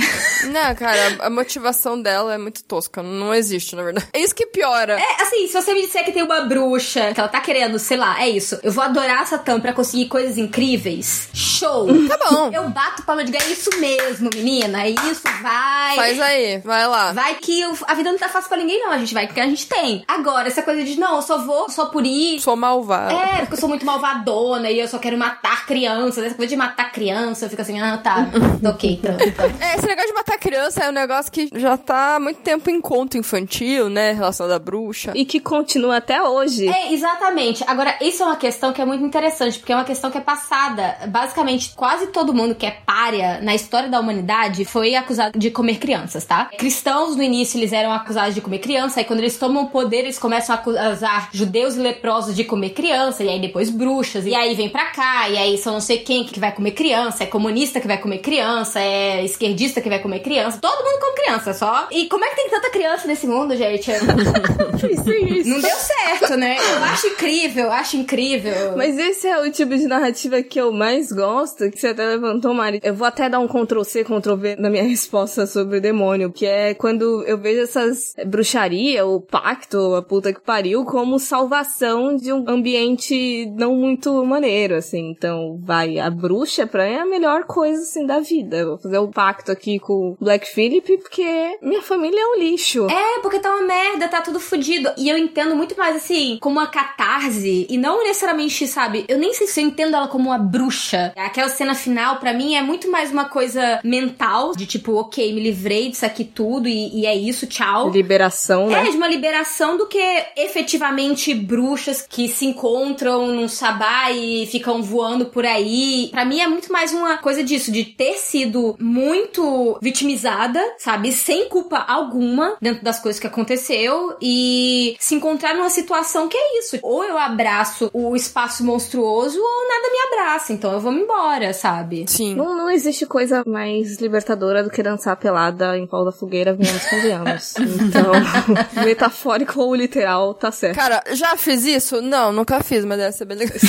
não, 0.52 0.76
cara, 0.76 1.18
a 1.20 1.30
motivação 1.30 2.02
dela 2.02 2.34
é 2.34 2.38
muito 2.38 2.64
tosca. 2.64 3.02
Não 3.04 3.34
existe, 3.34 3.76
na 3.76 3.84
verdade. 3.84 4.08
É 4.14 4.20
isso 4.20 4.34
que 4.36 4.46
piora. 4.46 5.00
É, 5.00 5.22
assim, 5.24 5.48
se 5.48 5.54
você 5.54 5.74
me 5.74 5.82
disser 5.82 6.04
que 6.06 6.12
tem 6.12 6.24
uma 6.24 6.42
bruxa, 6.42 7.14
que 7.14 7.20
ela 7.20 7.30
tá 7.30 7.40
querendo, 7.42 7.78
sei 7.80 7.98
lá, 7.98 8.22
é 8.22 8.30
isso. 8.30 8.60
Eu 8.64 8.72
vou 8.72 8.84
adorar 8.84 9.26
Satã 9.28 9.60
pra 9.60 9.74
conseguir 9.74 10.08
coisas 10.08 10.38
incríveis. 10.38 11.30
Show! 11.34 11.88
Tá 12.08 12.18
bom. 12.30 12.52
Eu 12.54 12.70
bato 12.70 13.04
palma 13.04 13.24
de 13.24 13.32
ganho, 13.32 13.44
é 13.46 13.52
isso 13.52 13.70
mesmo, 13.80 14.30
menina. 14.34 14.84
É 14.84 14.90
isso, 14.92 15.24
vai. 15.42 15.96
Faz 15.96 16.20
aí, 16.22 16.60
vai 16.60 16.88
lá. 16.88 17.12
Vai 17.14 17.36
que 17.36 17.66
o- 17.66 17.78
a 17.88 17.94
vida 17.94 18.12
não 18.12 18.18
tá 18.20 18.30
fácil 18.30 18.50
pra 18.50 18.58
ninguém, 18.58 18.80
não. 18.80 18.92
A 18.92 18.98
gente 18.98 19.14
vai 19.14 19.26
porque 19.28 19.40
a 19.42 19.46
gente 19.48 19.68
tem. 19.68 20.04
Agora, 20.08 20.48
essa 20.48 20.62
coisa 20.64 20.84
de, 20.84 21.00
não, 21.00 21.16
eu 21.18 21.22
só 21.22 21.38
vou 21.40 21.70
só 21.70 21.86
por 21.86 22.06
ir. 22.06 22.40
Sou 22.42 22.56
malvada. 22.56 23.14
É, 23.14 23.40
porque 23.40 23.54
eu 23.54 23.60
sou 23.60 23.70
muito 23.70 23.86
malvadona 23.86 24.70
e 24.70 24.80
eu 24.80 24.88
só 24.88 24.98
quero 25.00 25.18
matar 25.18 25.66
crianças. 25.66 26.24
Essa 26.26 26.36
coisa 26.36 26.50
de 26.50 26.56
matar 26.56 26.92
criança, 26.92 27.46
eu 27.46 27.50
fico 27.50 27.62
assim, 27.62 27.80
ah, 27.82 27.98
tá. 27.98 28.28
ok, 28.70 29.00
pronto. 29.02 29.15
É, 29.60 29.76
esse 29.78 29.88
negócio 29.88 30.10
de 30.10 30.14
matar 30.14 30.38
criança 30.38 30.84
é 30.84 30.90
um 30.90 30.94
negócio 30.94 31.32
que 31.32 31.50
já 31.56 31.78
tá 31.78 32.16
há 32.16 32.20
muito 32.20 32.42
tempo 32.42 32.70
em 32.70 32.80
conto 32.82 33.18
infantil, 33.18 33.90
né? 33.90 34.12
Relação 34.12 34.48
da 34.48 34.60
bruxa. 34.60 35.12
E 35.16 35.26
que 35.26 35.40
continua 35.40 35.98
até 35.98 36.22
hoje. 36.22 36.68
É, 36.68 36.94
exatamente. 36.94 37.64
Agora, 37.68 37.96
isso 38.02 38.24
é 38.24 38.26
uma 38.26 38.36
questão 38.36 38.74
que 38.74 38.82
é 38.82 38.86
muito 38.86 39.04
interessante, 39.04 39.60
porque 39.60 39.72
é 39.72 39.76
uma 39.76 39.86
questão 39.86 40.12
que 40.12 40.18
é 40.18 40.22
passada. 40.22 40.98
Basicamente, 41.08 41.74
quase 41.76 42.08
todo 42.08 42.34
mundo 42.34 42.56
que 42.56 42.66
é 42.66 42.72
párea 42.72 43.40
na 43.42 43.56
história 43.56 43.90
da 43.90 44.00
humanidade 44.00 44.66
foi 44.66 44.96
acusado 44.96 45.38
de 45.38 45.52
comer 45.52 45.78
crianças, 45.78 46.26
tá? 46.26 46.46
Cristãos, 46.58 47.16
no 47.16 47.24
início, 47.24 47.58
eles 47.58 47.72
eram 47.72 47.92
acusados 47.92 48.34
de 48.34 48.42
comer 48.42 48.60
criança, 48.60 49.00
aí 49.00 49.06
quando 49.06 49.20
eles 49.20 49.38
tomam 49.38 49.64
o 49.64 49.70
poder, 49.70 50.00
eles 50.00 50.20
começam 50.20 50.56
a 50.56 50.60
acusar 50.60 51.30
judeus 51.32 51.76
e 51.76 51.80
leprosos 51.80 52.36
de 52.36 52.44
comer 52.44 52.72
criança, 52.72 53.24
e 53.24 53.30
aí 53.30 53.40
depois 53.40 53.70
bruxas, 53.70 54.26
e 54.26 54.34
aí 54.34 54.56
vem 54.56 54.70
pra 54.70 54.86
cá, 54.88 55.30
e 55.30 55.38
aí 55.38 55.58
são 55.58 55.74
não 55.74 55.82
sei 55.82 56.00
quem 56.00 56.24
que 56.24 56.40
vai 56.40 56.52
comer 56.52 56.72
criança, 56.72 57.24
é 57.24 57.28
comunista 57.28 57.80
que 57.82 57.88
vai 57.88 57.98
comer 57.98 58.20
criança, 58.20 58.80
é 58.80 59.05
esquerdista 59.24 59.82
que 59.82 59.90
vai 59.90 60.00
comer 60.00 60.20
criança, 60.20 60.60
todo 60.62 60.84
mundo 60.84 61.00
come 61.00 61.16
criança, 61.16 61.54
só. 61.54 61.88
E 61.92 62.08
como 62.08 62.24
é 62.24 62.30
que 62.30 62.36
tem 62.36 62.50
tanta 62.50 62.70
criança 62.70 63.08
nesse 63.08 63.28
mundo, 63.28 63.56
gente? 63.56 63.92
Não 65.46 65.60
deu 65.60 65.76
certo, 65.76 66.38
né? 66.38 66.58
Eu 66.58 66.84
acho 66.84 67.08
incrível, 67.08 67.72
acho 67.72 67.98
incrível. 67.98 68.76
Mas 68.76 68.98
esse 68.98 69.28
é 69.28 69.40
o 69.40 69.52
tipo 69.52 69.76
de 69.76 69.88
narrativa 69.88 70.42
que 70.44 70.60
eu 70.60 70.72
mais 70.72 71.12
gosto, 71.12 71.70
que 71.72 71.80
você 71.80 71.88
até 71.88 72.06
levantou, 72.06 72.54
Mari. 72.54 72.80
Eu 72.84 72.94
vou 72.94 73.08
até 73.08 73.30
dar 73.30 73.40
um 73.40 73.48
Ctrl-C, 73.48 74.04
Ctrl-V 74.04 74.56
na 74.58 74.70
minha 74.70 74.84
resposta 74.88 75.48
sobre 75.48 75.78
o 75.78 75.82
demônio, 75.82 76.32
que 76.32 76.46
é 76.46 76.74
quando 76.74 77.24
eu 77.24 77.38
vejo 77.38 77.62
essas 77.62 78.14
bruxaria, 78.26 79.06
o 79.06 79.22
pacto, 79.22 79.96
a 79.96 80.02
puta 80.02 80.34
que 80.34 80.42
pariu, 80.42 80.86
como 80.86 81.20
salvação 81.20 82.16
de 82.16 82.32
um 82.32 82.48
ambiente 82.48 83.46
não 83.56 83.76
muito 83.76 84.26
maneiro, 84.26 84.76
assim. 84.76 85.10
Então, 85.10 85.60
vai, 85.62 86.00
a 86.00 86.10
bruxa 86.10 86.68
pra 86.68 86.86
mim 86.86 86.94
é 86.94 87.00
a 87.02 87.06
melhor 87.06 87.46
coisa, 87.46 87.82
assim, 87.82 88.06
da 88.06 88.20
vida. 88.20 88.66
Vou 88.66 88.78
fazer 88.78 88.95
o 89.00 89.08
pacto 89.08 89.52
aqui 89.52 89.80
com 89.80 90.12
o 90.12 90.18
Black 90.20 90.48
Phillip, 90.54 90.98
porque 90.98 91.58
minha 91.62 91.82
família 91.82 92.20
é 92.20 92.28
um 92.28 92.40
lixo. 92.40 92.88
É, 92.90 93.20
porque 93.22 93.40
tá 93.40 93.52
uma 93.52 93.66
merda, 93.66 94.08
tá 94.08 94.22
tudo 94.22 94.40
fudido. 94.40 94.92
E 94.98 95.10
eu 95.10 95.18
entendo 95.18 95.56
muito 95.56 95.78
mais 95.78 95.96
assim, 95.96 96.38
como 96.42 96.60
uma 96.60 96.68
catarse. 96.68 97.68
E 97.70 97.78
não 97.78 98.04
necessariamente, 98.04 98.68
sabe? 98.68 99.06
Eu 99.08 99.18
nem 99.18 99.34
sei 99.34 99.48
se 99.48 99.62
eu 99.62 99.66
entendo 99.66 99.96
ela 99.96 100.08
como 100.08 100.30
uma 100.30 100.38
bruxa. 100.38 101.14
Aquela 101.16 101.50
cena 101.50 101.76
final, 101.76 102.18
pra 102.18 102.34
mim, 102.34 102.56
é 102.56 102.62
muito 102.62 102.90
mais 102.90 103.12
uma 103.12 103.26
coisa 103.26 103.80
mental. 103.84 104.54
De 104.56 104.66
tipo, 104.66 104.94
ok, 104.94 105.34
me 105.34 105.42
livrei 105.42 105.90
disso 105.90 106.06
aqui 106.06 106.24
tudo 106.24 106.68
e, 106.68 107.02
e 107.02 107.06
é 107.06 107.16
isso, 107.16 107.48
tchau. 107.48 107.90
Liberação, 107.90 108.68
né? 108.68 108.88
É, 108.88 108.92
de 108.92 108.98
uma 108.98 109.08
liberação 109.08 109.78
do 109.78 109.88
que 109.88 110.00
efetivamente 110.38 111.34
bruxas 111.34 112.06
que 112.08 112.28
se 112.28 112.46
encontram 112.46 113.28
num 113.28 113.48
sabá 113.48 114.12
e 114.12 114.46
ficam 114.48 114.82
voando 114.82 115.26
por 115.26 115.46
aí. 115.46 116.10
Pra 116.12 116.26
mim 116.26 116.40
é 116.40 116.48
muito 116.48 116.72
mais 116.72 116.94
uma 116.94 117.18
coisa 117.18 117.44
disso, 117.44 117.72
de 117.72 117.84
ter 117.86 118.16
sido 118.16 118.76
muito 118.86 119.80
vitimizada, 119.82 120.62
sabe? 120.78 121.12
Sem 121.12 121.50
culpa 121.50 121.80
alguma 121.80 122.56
dentro 122.62 122.84
das 122.84 123.00
coisas 123.00 123.20
que 123.20 123.26
aconteceu 123.26 124.16
e 124.22 124.96
se 125.00 125.16
encontrar 125.16 125.56
numa 125.56 125.72
situação 125.72 126.28
que 126.28 126.38
é 126.38 126.60
isso. 126.60 126.78
Ou 126.84 127.04
eu 127.04 127.18
abraço 127.18 127.90
o 127.92 128.16
espaço 128.16 128.64
monstruoso 128.64 129.40
ou 129.40 129.68
nada 129.68 129.90
me 129.90 129.98
abraça. 130.14 130.54
Então 130.54 130.72
eu 130.72 130.80
vou 130.80 130.92
me 130.92 131.02
embora, 131.02 131.52
sabe? 131.52 132.06
Sim. 132.08 132.36
Não, 132.36 132.56
não 132.56 132.70
existe 132.70 133.08
coisa 133.08 133.42
mais 133.48 134.00
libertadora 134.00 134.64
do 134.64 134.70
que 134.70 134.84
dançar 134.84 135.18
pelada 135.18 135.76
em 135.76 135.88
pau 135.88 136.06
da 136.06 136.12
fogueira, 136.12 136.54
venhamos 136.54 136.86
convenhamos. 136.86 137.56
Então, 137.86 138.12
metafórico 138.86 139.62
ou 139.62 139.76
literal, 139.76 140.34
tá 140.34 140.52
certo. 140.52 140.76
Cara, 140.76 141.04
já 141.14 141.38
fiz 141.38 141.66
isso? 141.66 142.02
Não, 142.02 142.32
nunca 142.32 142.64
fiz, 142.64 142.84
mas 142.86 142.98
deve 142.98 143.12
ser 143.12 143.26
bem 143.26 143.38
legal. 143.38 143.58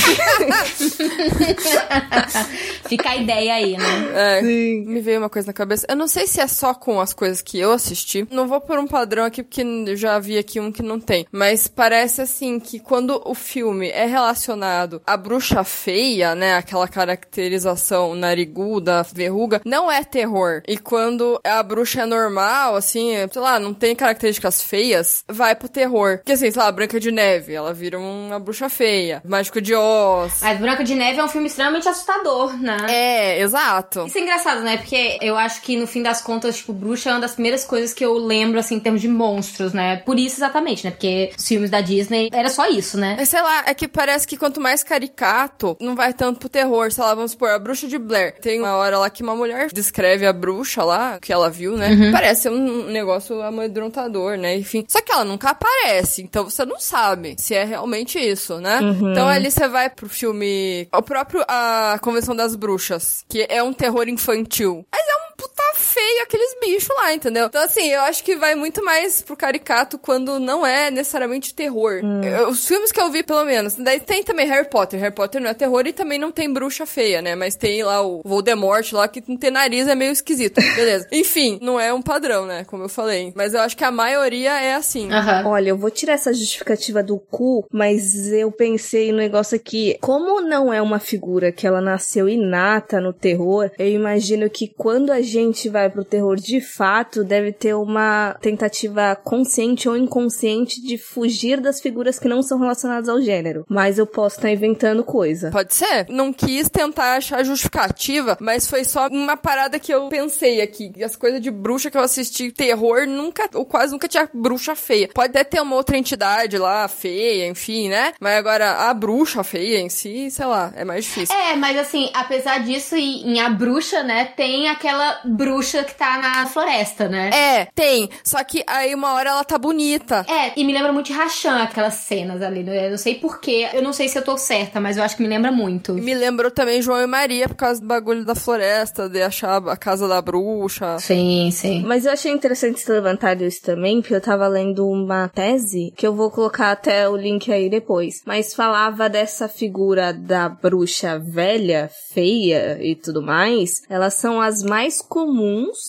Fica 2.88 3.10
a 3.10 3.16
ideia 3.16 3.54
aí, 3.54 3.76
né? 3.76 3.84
É, 4.14 4.40
Sim. 4.40 4.84
me 4.86 5.00
veio 5.06 5.20
uma 5.20 5.30
coisa 5.30 5.46
na 5.46 5.52
cabeça. 5.52 5.86
Eu 5.88 5.94
não 5.94 6.08
sei 6.08 6.26
se 6.26 6.40
é 6.40 6.48
só 6.48 6.74
com 6.74 7.00
as 7.00 7.14
coisas 7.14 7.40
que 7.40 7.58
eu 7.58 7.70
assisti. 7.70 8.26
Não 8.28 8.48
vou 8.48 8.60
por 8.60 8.76
um 8.76 8.88
padrão 8.88 9.24
aqui, 9.24 9.40
porque 9.40 9.62
eu 9.62 9.96
já 9.96 10.18
vi 10.18 10.36
aqui 10.36 10.58
um 10.58 10.72
que 10.72 10.82
não 10.82 10.98
tem. 10.98 11.26
Mas 11.30 11.68
parece 11.68 12.20
assim 12.22 12.58
que 12.58 12.80
quando 12.80 13.22
o 13.24 13.34
filme 13.34 13.88
é 13.88 14.04
relacionado 14.04 15.00
à 15.06 15.16
bruxa 15.16 15.62
feia, 15.62 16.34
né? 16.34 16.56
Aquela 16.56 16.88
caracterização 16.88 18.16
nariguda, 18.16 19.06
verruga, 19.14 19.62
não 19.64 19.90
é 19.90 20.02
terror. 20.02 20.62
E 20.66 20.76
quando 20.76 21.40
a 21.44 21.62
bruxa 21.62 22.02
é 22.02 22.06
normal, 22.06 22.74
assim, 22.74 23.12
sei 23.30 23.40
lá, 23.40 23.60
não 23.60 23.72
tem 23.72 23.94
características 23.94 24.60
feias, 24.60 25.24
vai 25.28 25.54
pro 25.54 25.68
terror. 25.68 26.18
Porque 26.18 26.32
assim, 26.32 26.50
sei 26.50 26.60
lá, 26.60 26.72
Branca 26.72 26.98
de 26.98 27.12
Neve, 27.12 27.54
ela 27.54 27.72
vira 27.72 27.96
uma 27.96 28.40
bruxa 28.40 28.68
feia. 28.68 29.22
Mágico 29.24 29.60
de 29.60 29.74
Oz. 29.74 30.40
Mas 30.42 30.58
Branca 30.58 30.82
de 30.82 30.96
Neve 30.96 31.20
é 31.20 31.24
um 31.24 31.28
filme 31.28 31.46
extremamente 31.46 31.88
assustador, 31.88 32.56
né? 32.60 32.86
É, 32.88 33.40
exato. 33.40 34.06
Isso 34.06 34.18
é 34.18 34.20
engraçado, 34.20 34.62
né? 34.62 34.76
Porque 34.78 34.95
eu 35.20 35.36
acho 35.36 35.62
que 35.62 35.76
no 35.76 35.86
fim 35.86 36.02
das 36.02 36.20
contas, 36.20 36.58
tipo, 36.58 36.72
bruxa 36.72 37.10
é 37.10 37.12
uma 37.12 37.20
das 37.20 37.32
primeiras 37.32 37.64
coisas 37.64 37.92
que 37.92 38.04
eu 38.04 38.14
lembro, 38.14 38.58
assim, 38.58 38.76
em 38.76 38.80
termos 38.80 39.00
de 39.00 39.08
monstros, 39.08 39.72
né? 39.72 39.96
Por 39.98 40.18
isso 40.18 40.36
exatamente, 40.36 40.84
né? 40.84 40.90
Porque 40.90 41.32
os 41.36 41.46
filmes 41.46 41.70
da 41.70 41.80
Disney 41.80 42.28
era 42.32 42.48
só 42.48 42.68
isso, 42.68 42.98
né? 42.98 43.14
Mas 43.18 43.28
sei 43.28 43.42
lá, 43.42 43.64
é 43.66 43.74
que 43.74 43.88
parece 43.88 44.26
que 44.26 44.36
quanto 44.36 44.60
mais 44.60 44.82
caricato, 44.82 45.76
não 45.80 45.94
vai 45.94 46.12
tanto 46.12 46.40
pro 46.40 46.48
terror. 46.48 46.90
Sei 46.92 47.02
lá, 47.02 47.14
vamos 47.14 47.32
supor, 47.32 47.50
a 47.50 47.58
bruxa 47.58 47.86
de 47.86 47.98
Blair. 47.98 48.38
Tem 48.40 48.58
uma 48.60 48.76
hora 48.76 48.98
lá 48.98 49.10
que 49.10 49.22
uma 49.22 49.34
mulher 49.34 49.68
descreve 49.72 50.26
a 50.26 50.32
bruxa 50.32 50.82
lá, 50.82 51.18
que 51.20 51.32
ela 51.32 51.50
viu, 51.50 51.76
né? 51.76 52.10
Parece 52.12 52.48
um 52.48 52.84
negócio 52.86 53.40
amedrontador, 53.42 54.36
né? 54.36 54.56
Enfim. 54.56 54.84
Só 54.88 55.00
que 55.00 55.12
ela 55.12 55.24
nunca 55.24 55.50
aparece, 55.50 56.22
então 56.22 56.44
você 56.44 56.64
não 56.64 56.78
sabe 56.78 57.36
se 57.38 57.54
é 57.54 57.64
realmente 57.64 58.18
isso, 58.18 58.60
né? 58.60 58.80
Então 58.82 59.28
ali 59.28 59.50
você 59.50 59.68
vai 59.68 59.90
pro 59.90 60.08
filme. 60.08 60.88
O 60.94 61.02
próprio 61.02 61.44
A 61.48 61.98
Convenção 62.00 62.34
das 62.34 62.54
Bruxas, 62.54 63.24
que 63.28 63.46
é 63.48 63.62
um 63.62 63.72
terror 63.72 64.08
infantil. 64.08 64.85
Mas 64.92 65.06
é 65.06 65.16
um 65.16 65.25
feio 65.74 66.22
aqueles 66.22 66.54
bichos 66.60 66.88
lá, 66.96 67.12
entendeu? 67.14 67.46
Então, 67.46 67.62
assim, 67.62 67.88
eu 67.88 68.00
acho 68.02 68.22
que 68.22 68.36
vai 68.36 68.54
muito 68.54 68.84
mais 68.84 69.22
pro 69.22 69.36
caricato 69.36 69.98
quando 69.98 70.38
não 70.38 70.66
é 70.66 70.90
necessariamente 70.90 71.54
terror. 71.54 72.00
Eu- 72.24 72.48
Os 72.48 72.66
filmes 72.66 72.92
que 72.92 73.00
eu 73.00 73.10
vi, 73.10 73.22
pelo 73.22 73.44
menos. 73.44 73.74
Daí 73.74 74.00
tem 74.00 74.22
também 74.22 74.46
Harry 74.46 74.68
Potter. 74.68 74.98
Harry 75.00 75.14
Potter 75.14 75.40
não 75.40 75.50
é 75.50 75.54
terror 75.54 75.86
e 75.86 75.92
também 75.92 76.18
não 76.18 76.30
tem 76.30 76.52
bruxa 76.52 76.86
feia, 76.86 77.20
né? 77.20 77.34
Mas 77.34 77.56
tem 77.56 77.82
lá 77.82 78.02
o 78.06 78.20
Voldemort 78.24 78.92
lá 78.92 79.08
que 79.08 79.22
não 79.26 79.36
tem 79.36 79.50
nariz, 79.50 79.86
é 79.88 79.94
meio 79.94 80.12
esquisito. 80.12 80.56
Beleza. 80.76 81.06
Enfim, 81.12 81.58
não 81.62 81.78
é 81.80 81.92
um 81.92 82.02
padrão, 82.02 82.46
né? 82.46 82.64
Como 82.64 82.82
eu 82.84 82.88
falei. 82.88 83.32
Mas 83.34 83.54
eu 83.54 83.60
acho 83.60 83.76
que 83.76 83.84
a 83.84 83.90
maioria 83.90 84.52
é 84.60 84.74
assim. 84.74 85.10
Aham. 85.10 85.46
Olha, 85.48 85.70
eu 85.70 85.76
vou 85.76 85.90
tirar 85.90 86.14
essa 86.14 86.32
justificativa 86.32 87.02
do 87.02 87.18
cu, 87.18 87.66
mas 87.72 88.32
eu 88.32 88.50
pensei 88.52 89.10
no 89.12 89.18
negócio 89.18 89.56
aqui. 89.56 89.96
Como 90.00 90.40
não 90.40 90.72
é 90.72 90.80
uma 90.80 90.98
figura 90.98 91.50
que 91.52 91.66
ela 91.66 91.80
nasceu 91.80 92.28
inata 92.28 93.00
no 93.00 93.12
terror, 93.12 93.70
eu 93.78 93.88
imagino 93.88 94.48
que 94.50 94.68
quando 94.68 95.10
a 95.10 95.20
gente 95.20 95.65
gente 95.66 95.68
vai 95.68 95.90
pro 95.90 96.04
terror 96.04 96.36
de 96.36 96.60
fato, 96.60 97.24
deve 97.24 97.52
ter 97.52 97.74
uma 97.74 98.36
tentativa 98.40 99.16
consciente 99.16 99.88
ou 99.88 99.96
inconsciente 99.96 100.80
de 100.80 100.96
fugir 100.96 101.60
das 101.60 101.80
figuras 101.80 102.18
que 102.18 102.28
não 102.28 102.42
são 102.42 102.58
relacionadas 102.58 103.08
ao 103.08 103.20
gênero. 103.20 103.64
Mas 103.68 103.98
eu 103.98 104.06
posso 104.06 104.36
estar 104.36 104.48
tá 104.48 104.52
inventando 104.52 105.02
coisa. 105.02 105.50
Pode 105.50 105.74
ser. 105.74 106.06
Não 106.08 106.32
quis 106.32 106.68
tentar 106.68 107.16
achar 107.16 107.44
justificativa, 107.44 108.36
mas 108.40 108.68
foi 108.68 108.84
só 108.84 109.08
uma 109.08 109.36
parada 109.36 109.78
que 109.78 109.92
eu 109.92 110.08
pensei 110.08 110.60
aqui. 110.60 110.92
E 110.96 111.02
as 111.02 111.16
coisas 111.16 111.40
de 111.40 111.50
bruxa 111.50 111.90
que 111.90 111.98
eu 111.98 112.02
assisti, 112.02 112.52
terror, 112.52 113.06
nunca, 113.06 113.48
ou 113.54 113.64
quase 113.64 113.92
nunca 113.92 114.08
tinha 114.08 114.28
bruxa 114.32 114.76
feia. 114.76 115.08
Pode 115.12 115.30
até 115.30 115.44
ter 115.44 115.60
uma 115.60 115.76
outra 115.76 115.96
entidade 115.96 116.58
lá, 116.58 116.86
feia, 116.86 117.48
enfim, 117.48 117.88
né? 117.88 118.12
Mas 118.20 118.36
agora, 118.36 118.88
a 118.88 118.94
bruxa 118.94 119.42
feia 119.42 119.80
em 119.80 119.88
si, 119.88 120.30
sei 120.30 120.46
lá, 120.46 120.72
é 120.76 120.84
mais 120.84 121.04
difícil. 121.04 121.34
É, 121.34 121.56
mas 121.56 121.76
assim, 121.76 122.10
apesar 122.14 122.58
disso, 122.62 122.94
em 122.96 123.40
A 123.40 123.48
Bruxa, 123.48 124.02
né, 124.02 124.26
tem 124.36 124.68
aquela 124.68 125.20
bruxa 125.24 125.45
que 125.84 125.94
tá 125.94 126.18
na 126.18 126.46
floresta, 126.46 127.08
né? 127.08 127.30
É, 127.30 127.68
tem. 127.74 128.08
Só 128.24 128.42
que 128.42 128.62
aí 128.66 128.94
uma 128.94 129.14
hora 129.14 129.30
ela 129.30 129.44
tá 129.44 129.58
bonita. 129.58 130.24
É, 130.28 130.52
e 130.58 130.64
me 130.64 130.72
lembra 130.72 130.92
muito 130.92 131.06
de 131.06 131.12
Rachan, 131.12 131.62
aquelas 131.62 131.94
cenas 131.94 132.42
ali. 132.42 132.62
Né? 132.62 132.86
Eu 132.86 132.90
não 132.90 132.98
sei 132.98 133.14
porquê, 133.14 133.68
eu 133.72 133.82
não 133.82 133.92
sei 133.92 134.08
se 134.08 134.18
eu 134.18 134.22
tô 134.22 134.36
certa, 134.36 134.80
mas 134.80 134.96
eu 134.96 135.04
acho 135.04 135.16
que 135.16 135.22
me 135.22 135.28
lembra 135.28 135.52
muito. 135.52 135.94
Me 135.94 136.14
lembrou 136.14 136.50
também 136.50 136.82
João 136.82 137.02
e 137.02 137.06
Maria, 137.06 137.48
por 137.48 137.56
causa 137.56 137.80
do 137.80 137.86
bagulho 137.86 138.24
da 138.24 138.34
floresta, 138.34 139.08
de 139.08 139.22
achar 139.22 139.56
a 139.68 139.76
casa 139.76 140.08
da 140.08 140.20
bruxa. 140.20 140.98
Sim, 140.98 141.50
sim. 141.52 141.82
Mas 141.86 142.04
eu 142.04 142.12
achei 142.12 142.32
interessante 142.32 142.80
se 142.80 142.90
levantar 142.90 143.40
isso 143.40 143.62
também, 143.62 144.00
porque 144.00 144.14
eu 144.14 144.20
tava 144.20 144.46
lendo 144.48 144.88
uma 144.88 145.28
tese, 145.28 145.92
que 145.96 146.06
eu 146.06 146.14
vou 146.14 146.30
colocar 146.30 146.72
até 146.72 147.08
o 147.08 147.16
link 147.16 147.52
aí 147.52 147.68
depois, 147.68 148.22
mas 148.24 148.54
falava 148.54 149.08
dessa 149.08 149.48
figura 149.48 150.12
da 150.12 150.48
bruxa 150.48 151.18
velha, 151.18 151.90
feia 152.12 152.78
e 152.80 152.94
tudo 152.94 153.22
mais. 153.22 153.82
Elas 153.88 154.14
são 154.14 154.40
as 154.40 154.62
mais 154.62 155.00
comuns 155.00 155.35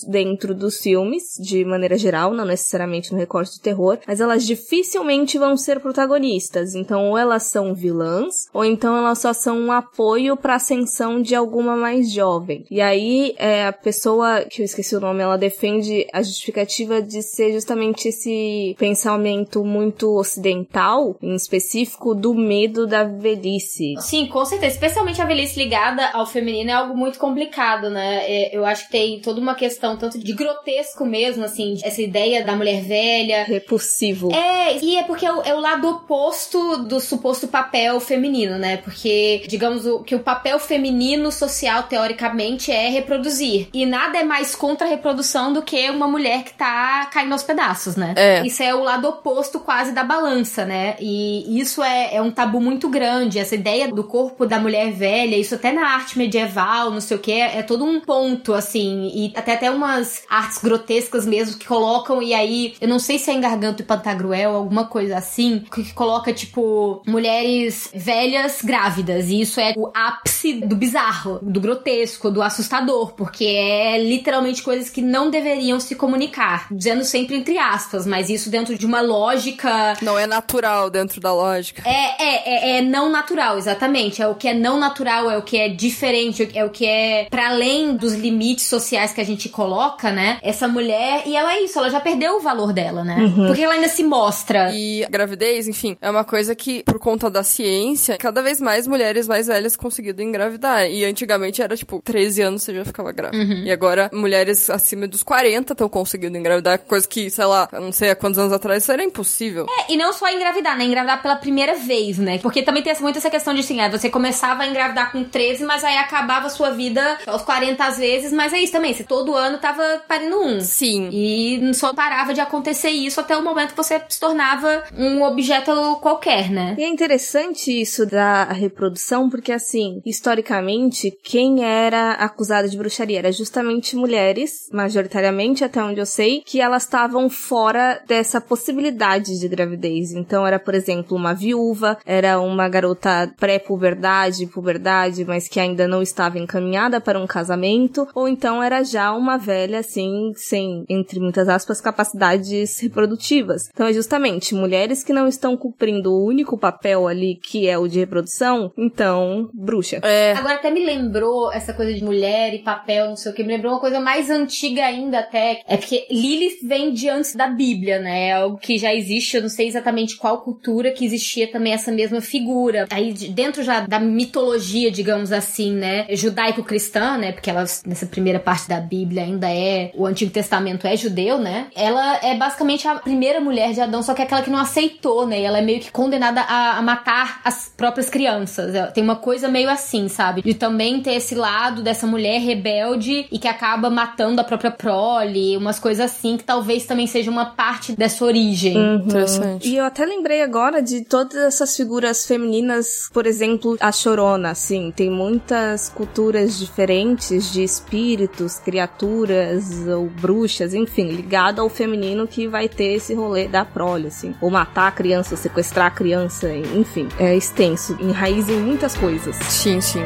dentro 0.08 0.54
dos 0.54 0.78
filmes, 0.78 1.34
de 1.40 1.64
maneira 1.64 1.96
geral, 1.96 2.32
não 2.32 2.44
necessariamente 2.44 3.12
no 3.12 3.18
recorte 3.18 3.54
de 3.54 3.60
terror, 3.60 3.98
mas 4.06 4.20
elas 4.20 4.46
dificilmente 4.46 5.38
vão 5.38 5.56
ser 5.56 5.80
protagonistas. 5.80 6.74
Então, 6.74 7.10
ou 7.10 7.18
elas 7.18 7.44
são 7.44 7.74
vilãs, 7.74 8.48
ou 8.52 8.64
então 8.64 8.96
elas 8.96 9.18
só 9.18 9.32
são 9.32 9.58
um 9.58 9.72
apoio 9.72 10.36
para 10.36 10.56
ascensão 10.56 11.20
de 11.20 11.34
alguma 11.34 11.76
mais 11.76 12.12
jovem. 12.12 12.64
E 12.70 12.80
aí, 12.80 13.34
é, 13.38 13.66
a 13.66 13.72
pessoa, 13.72 14.44
que 14.48 14.62
eu 14.62 14.64
esqueci 14.64 14.94
o 14.96 15.00
nome, 15.00 15.22
ela 15.22 15.36
defende 15.36 16.06
a 16.12 16.22
justificativa 16.22 17.00
de 17.00 17.22
ser 17.22 17.52
justamente 17.52 18.08
esse 18.08 18.74
pensamento 18.78 19.64
muito 19.64 20.16
ocidental, 20.16 21.16
em 21.22 21.34
específico, 21.34 22.14
do 22.14 22.34
medo 22.34 22.86
da 22.86 23.04
velhice. 23.04 23.94
Sim, 24.00 24.26
com 24.26 24.44
certeza. 24.44 24.74
Especialmente 24.74 25.20
a 25.20 25.24
velhice 25.24 25.58
ligada 25.58 26.10
ao 26.12 26.26
feminino 26.26 26.70
é 26.70 26.74
algo 26.74 26.96
muito 26.96 27.18
complicado, 27.18 27.90
né? 27.90 28.24
É, 28.28 28.56
eu 28.56 28.64
acho 28.64 28.86
que 28.86 28.92
tem 28.92 29.20
toda 29.38 29.42
uma 29.42 29.54
questão 29.54 29.96
tanto 29.96 30.18
de 30.18 30.32
grotesco 30.32 31.04
mesmo, 31.06 31.44
assim, 31.44 31.78
essa 31.82 32.02
ideia 32.02 32.44
da 32.44 32.54
mulher 32.54 32.82
velha. 32.82 33.44
Repulsivo. 33.44 34.32
É, 34.34 34.78
e 34.82 34.96
é 34.96 35.02
porque 35.04 35.24
é 35.24 35.32
o, 35.32 35.42
é 35.42 35.54
o 35.54 35.60
lado 35.60 35.88
oposto 35.88 36.78
do 36.78 37.00
suposto 37.00 37.48
papel 37.48 38.00
feminino, 38.00 38.58
né? 38.58 38.78
Porque, 38.78 39.44
digamos, 39.48 39.86
o, 39.86 40.00
que 40.00 40.14
o 40.14 40.20
papel 40.20 40.58
feminino 40.58 41.30
social, 41.30 41.84
teoricamente, 41.84 42.70
é 42.70 42.88
reproduzir. 42.88 43.68
E 43.72 43.86
nada 43.86 44.18
é 44.18 44.24
mais 44.24 44.54
contra 44.54 44.86
a 44.86 44.90
reprodução 44.90 45.52
do 45.52 45.62
que 45.62 45.88
uma 45.90 46.08
mulher 46.08 46.42
que 46.44 46.52
tá 46.52 47.06
caindo 47.12 47.32
aos 47.32 47.42
pedaços, 47.42 47.96
né? 47.96 48.14
É. 48.16 48.46
Isso 48.46 48.62
é 48.62 48.74
o 48.74 48.82
lado 48.82 49.08
oposto 49.08 49.60
quase 49.60 49.92
da 49.92 50.02
balança, 50.02 50.64
né? 50.64 50.96
E 51.00 51.60
isso 51.60 51.82
é, 51.82 52.16
é 52.16 52.22
um 52.22 52.30
tabu 52.30 52.60
muito 52.60 52.88
grande. 52.88 53.38
Essa 53.38 53.54
ideia 53.54 53.88
do 53.88 54.04
corpo 54.04 54.46
da 54.46 54.58
mulher 54.58 54.92
velha, 54.92 55.36
isso 55.36 55.54
até 55.54 55.72
na 55.72 55.94
arte 55.94 56.18
medieval, 56.18 56.90
não 56.90 57.00
sei 57.00 57.16
o 57.16 57.20
que, 57.20 57.32
é, 57.32 57.58
é 57.58 57.62
todo 57.62 57.84
um 57.84 58.00
ponto, 58.00 58.54
assim. 58.54 59.10
E 59.14 59.27
até 59.34 59.54
até 59.54 59.70
umas 59.70 60.22
artes 60.28 60.58
grotescas 60.58 61.26
mesmo 61.26 61.58
que 61.58 61.66
colocam, 61.66 62.22
e 62.22 62.32
aí, 62.32 62.74
eu 62.80 62.88
não 62.88 62.98
sei 62.98 63.18
se 63.18 63.30
é 63.30 63.34
em 63.34 63.40
Garganto 63.40 63.82
e 63.82 63.84
Pantagruel, 63.84 64.54
alguma 64.54 64.86
coisa 64.86 65.16
assim, 65.18 65.64
que 65.72 65.92
coloca, 65.92 66.32
tipo, 66.32 67.02
mulheres 67.06 67.90
velhas 67.94 68.62
grávidas. 68.62 69.28
E 69.28 69.40
isso 69.40 69.60
é 69.60 69.74
o 69.76 69.90
ápice 69.94 70.54
do 70.54 70.76
bizarro, 70.76 71.38
do 71.42 71.60
grotesco, 71.60 72.30
do 72.30 72.42
assustador, 72.42 73.12
porque 73.14 73.44
é 73.44 74.02
literalmente 74.02 74.62
coisas 74.62 74.88
que 74.90 75.02
não 75.02 75.30
deveriam 75.30 75.80
se 75.80 75.94
comunicar. 75.94 76.68
Dizendo 76.70 77.04
sempre 77.04 77.36
entre 77.36 77.58
aspas, 77.58 78.06
mas 78.06 78.30
isso 78.30 78.50
dentro 78.50 78.76
de 78.76 78.86
uma 78.86 79.00
lógica. 79.00 79.94
Não 80.02 80.18
é 80.18 80.26
natural 80.26 80.90
dentro 80.90 81.20
da 81.20 81.32
lógica. 81.32 81.82
É, 81.84 82.22
é, 82.22 82.76
é, 82.76 82.78
é 82.78 82.82
não 82.82 83.10
natural, 83.10 83.58
exatamente. 83.58 84.22
É 84.22 84.28
o 84.28 84.34
que 84.34 84.48
é 84.48 84.54
não 84.54 84.78
natural, 84.78 85.30
é 85.30 85.36
o 85.36 85.42
que 85.42 85.56
é 85.56 85.68
diferente, 85.68 86.48
é 86.54 86.64
o 86.64 86.70
que 86.70 86.86
é 86.86 87.26
para 87.30 87.48
além 87.48 87.96
dos 87.96 88.14
limites 88.14 88.66
sociais 88.66 89.12
que 89.18 89.22
a 89.22 89.26
gente 89.26 89.48
coloca, 89.48 90.12
né? 90.12 90.38
Essa 90.42 90.68
mulher, 90.68 91.24
e 91.26 91.34
ela 91.34 91.52
é 91.52 91.64
isso, 91.64 91.76
ela 91.76 91.90
já 91.90 91.98
perdeu 91.98 92.36
o 92.36 92.40
valor 92.40 92.72
dela, 92.72 93.02
né? 93.02 93.16
Uhum. 93.16 93.48
Porque 93.48 93.62
ela 93.62 93.74
ainda 93.74 93.88
se 93.88 94.04
mostra. 94.04 94.70
E 94.72 95.04
a 95.04 95.08
gravidez, 95.08 95.66
enfim, 95.66 95.96
é 96.00 96.08
uma 96.08 96.22
coisa 96.22 96.54
que, 96.54 96.84
por 96.84 97.00
conta 97.00 97.28
da 97.28 97.42
ciência, 97.42 98.16
cada 98.16 98.40
vez 98.40 98.60
mais 98.60 98.86
mulheres 98.86 99.26
mais 99.26 99.48
velhas 99.48 99.74
conseguiram 99.74 100.22
engravidar. 100.22 100.88
E 100.88 101.04
antigamente 101.04 101.60
era 101.60 101.76
tipo, 101.76 102.00
13 102.00 102.42
anos 102.42 102.62
você 102.62 102.72
já 102.72 102.84
ficava 102.84 103.10
grávida. 103.10 103.42
Uhum. 103.42 103.64
E 103.64 103.72
agora, 103.72 104.08
mulheres 104.12 104.70
acima 104.70 105.08
dos 105.08 105.24
40 105.24 105.72
estão 105.72 105.88
conseguindo 105.88 106.38
engravidar, 106.38 106.78
coisa 106.78 107.08
que, 107.08 107.28
sei 107.28 107.44
lá, 107.44 107.68
não 107.72 107.90
sei 107.90 108.10
há 108.10 108.16
quantos 108.16 108.38
anos 108.38 108.52
atrás 108.52 108.84
isso 108.84 108.92
era 108.92 109.02
impossível. 109.02 109.66
É, 109.80 109.92
e 109.92 109.96
não 109.96 110.12
só 110.12 110.30
engravidar, 110.30 110.78
né? 110.78 110.84
Engravidar 110.84 111.20
pela 111.20 111.34
primeira 111.34 111.74
vez, 111.74 112.18
né? 112.18 112.38
Porque 112.38 112.62
também 112.62 112.84
tem 112.84 112.94
muito 113.00 113.18
essa 113.18 113.30
questão 113.30 113.52
de 113.52 113.60
assim, 113.60 113.80
ah, 113.80 113.90
você 113.90 114.08
começava 114.08 114.62
a 114.62 114.68
engravidar 114.68 115.10
com 115.10 115.24
13, 115.24 115.64
mas 115.64 115.82
aí 115.82 115.96
acabava 115.96 116.46
a 116.46 116.50
sua 116.50 116.70
vida 116.70 117.18
aos 117.26 117.42
40 117.42 117.84
às 117.84 117.98
vezes, 117.98 118.32
mas 118.32 118.52
é 118.52 118.58
isso 118.58 118.72
também, 118.72 118.94
você 118.94 119.07
todo 119.08 119.34
ano 119.34 119.58
tava 119.58 120.02
parindo 120.06 120.38
um. 120.40 120.60
Sim. 120.60 121.08
E 121.12 121.72
só 121.74 121.94
parava 121.94 122.34
de 122.34 122.40
acontecer 122.40 122.90
isso 122.90 123.20
até 123.20 123.36
o 123.36 123.42
momento 123.42 123.70
que 123.70 123.76
você 123.76 124.00
se 124.08 124.20
tornava 124.20 124.84
um 124.96 125.22
objeto 125.22 125.98
qualquer, 126.00 126.50
né? 126.50 126.76
E 126.78 126.84
é 126.84 126.88
interessante 126.88 127.80
isso 127.80 128.06
da 128.06 128.44
reprodução, 128.44 129.28
porque 129.30 129.52
assim, 129.52 130.00
historicamente, 130.04 131.10
quem 131.22 131.64
era 131.64 132.12
acusado 132.12 132.68
de 132.68 132.76
bruxaria 132.76 133.18
era 133.18 133.32
justamente 133.32 133.96
mulheres, 133.96 134.68
majoritariamente, 134.72 135.64
até 135.64 135.82
onde 135.82 136.00
eu 136.00 136.06
sei, 136.06 136.42
que 136.44 136.60
elas 136.60 136.82
estavam 136.82 137.30
fora 137.30 138.02
dessa 138.06 138.40
possibilidade 138.40 139.38
de 139.38 139.48
gravidez. 139.48 140.12
Então 140.12 140.46
era, 140.46 140.58
por 140.58 140.74
exemplo, 140.74 141.16
uma 141.16 141.34
viúva, 141.34 141.98
era 142.04 142.40
uma 142.40 142.68
garota 142.68 143.32
pré-puberdade, 143.38 144.46
puberdade, 144.46 145.24
mas 145.24 145.48
que 145.48 145.60
ainda 145.60 145.86
não 145.88 146.02
estava 146.02 146.38
encaminhada 146.38 147.00
para 147.00 147.18
um 147.18 147.26
casamento, 147.26 148.06
ou 148.14 148.28
então 148.28 148.62
era 148.62 148.82
já 148.82 148.97
uma 149.12 149.36
velha, 149.36 149.78
assim, 149.80 150.32
sem, 150.34 150.84
entre 150.88 151.20
muitas 151.20 151.48
aspas, 151.48 151.80
capacidades 151.80 152.78
reprodutivas. 152.80 153.68
Então 153.72 153.86
é 153.86 153.92
justamente 153.92 154.54
mulheres 154.54 155.02
que 155.02 155.12
não 155.12 155.28
estão 155.28 155.56
cumprindo 155.56 156.12
o 156.12 156.24
único 156.24 156.58
papel 156.58 157.06
ali, 157.06 157.36
que 157.36 157.68
é 157.68 157.78
o 157.78 157.88
de 157.88 157.98
reprodução, 157.98 158.72
então, 158.76 159.48
bruxa. 159.52 160.00
É. 160.02 160.32
Agora 160.32 160.54
até 160.54 160.70
me 160.70 160.84
lembrou 160.84 161.52
essa 161.52 161.72
coisa 161.72 161.94
de 161.94 162.04
mulher 162.04 162.54
e 162.54 162.58
papel, 162.60 163.08
não 163.08 163.16
sei 163.16 163.32
o 163.32 163.34
que, 163.34 163.42
me 163.42 163.52
lembrou 163.52 163.72
uma 163.72 163.80
coisa 163.80 164.00
mais 164.00 164.30
antiga 164.30 164.84
ainda 164.84 165.20
até, 165.20 165.62
é 165.66 165.76
porque 165.76 166.06
Lilith 166.10 166.66
vem 166.66 166.92
de 166.92 167.08
antes 167.08 167.34
da 167.34 167.46
Bíblia, 167.46 167.98
né? 167.98 168.28
É 168.28 168.32
algo 168.32 168.58
que 168.58 168.78
já 168.78 168.94
existe, 168.94 169.36
eu 169.36 169.42
não 169.42 169.48
sei 169.48 169.68
exatamente 169.68 170.16
qual 170.16 170.42
cultura 170.42 170.90
que 170.90 171.04
existia 171.04 171.50
também 171.50 171.72
essa 171.72 171.92
mesma 171.92 172.20
figura. 172.20 172.86
Aí 172.90 173.12
dentro 173.12 173.62
já 173.62 173.80
da 173.80 173.98
mitologia, 173.98 174.90
digamos 174.90 175.32
assim, 175.32 175.72
né, 175.72 176.06
judaico-cristã, 176.10 177.16
né, 177.16 177.32
porque 177.32 177.50
ela 177.50 177.64
nessa 177.86 178.06
primeira 178.06 178.38
parte 178.38 178.68
da 178.68 178.80
Bíblia 178.88 179.22
ainda 179.22 179.50
é 179.50 179.92
o 179.94 180.06
Antigo 180.06 180.30
Testamento 180.30 180.86
é 180.86 180.96
judeu, 180.96 181.38
né? 181.38 181.66
Ela 181.74 182.16
é 182.22 182.36
basicamente 182.36 182.86
a 182.88 182.96
primeira 182.96 183.40
mulher 183.40 183.72
de 183.72 183.80
Adão, 183.80 184.02
só 184.02 184.14
que 184.14 184.22
é 184.22 184.24
aquela 184.24 184.42
que 184.42 184.50
não 184.50 184.58
aceitou, 184.58 185.26
né? 185.26 185.40
E 185.40 185.44
ela 185.44 185.58
é 185.58 185.62
meio 185.62 185.80
que 185.80 185.90
condenada 185.90 186.40
a, 186.40 186.78
a 186.78 186.82
matar 186.82 187.40
as 187.44 187.72
próprias 187.76 188.08
crianças. 188.08 188.72
Tem 188.92 189.02
uma 189.02 189.16
coisa 189.16 189.48
meio 189.48 189.68
assim, 189.68 190.08
sabe? 190.08 190.42
De 190.42 190.54
também 190.54 191.00
ter 191.00 191.14
esse 191.14 191.34
lado 191.34 191.82
dessa 191.82 192.06
mulher 192.06 192.40
rebelde 192.40 193.26
e 193.30 193.38
que 193.38 193.48
acaba 193.48 193.90
matando 193.90 194.40
a 194.40 194.44
própria 194.44 194.70
prole, 194.70 195.56
umas 195.56 195.78
coisas 195.78 196.04
assim 196.04 196.36
que 196.36 196.44
talvez 196.44 196.86
também 196.86 197.06
seja 197.06 197.30
uma 197.30 197.46
parte 197.46 197.92
dessa 197.92 198.24
origem. 198.24 198.76
Uhum. 198.76 198.96
Interessante. 198.96 199.68
E 199.68 199.76
eu 199.76 199.84
até 199.84 200.04
lembrei 200.04 200.42
agora 200.42 200.82
de 200.82 201.04
todas 201.04 201.36
essas 201.36 201.76
figuras 201.76 202.26
femininas, 202.26 203.08
por 203.12 203.26
exemplo, 203.26 203.76
a 203.80 203.92
Chorona, 203.92 204.50
assim, 204.50 204.92
tem 204.94 205.10
muitas 205.10 205.88
culturas 205.88 206.58
diferentes 206.58 207.52
de 207.52 207.62
espíritos, 207.62 208.58
criaturas 208.68 209.88
ou 209.88 210.10
bruxas, 210.10 210.74
enfim, 210.74 211.08
ligado 211.08 211.62
ao 211.62 211.70
feminino 211.70 212.28
que 212.28 212.46
vai 212.46 212.68
ter 212.68 212.96
esse 212.96 213.14
rolê 213.14 213.48
da 213.48 213.64
prole, 213.64 214.08
assim, 214.08 214.34
ou 214.42 214.50
matar 214.50 214.88
a 214.88 214.92
criança, 214.92 215.36
sequestrar 215.36 215.86
a 215.86 215.90
criança, 215.90 216.52
enfim, 216.54 217.08
é 217.18 217.34
extenso, 217.34 217.96
enraiza 217.98 218.52
em 218.52 218.60
muitas 218.60 218.94
coisas. 218.94 219.36
Sim, 219.36 219.80
sim. 219.80 220.02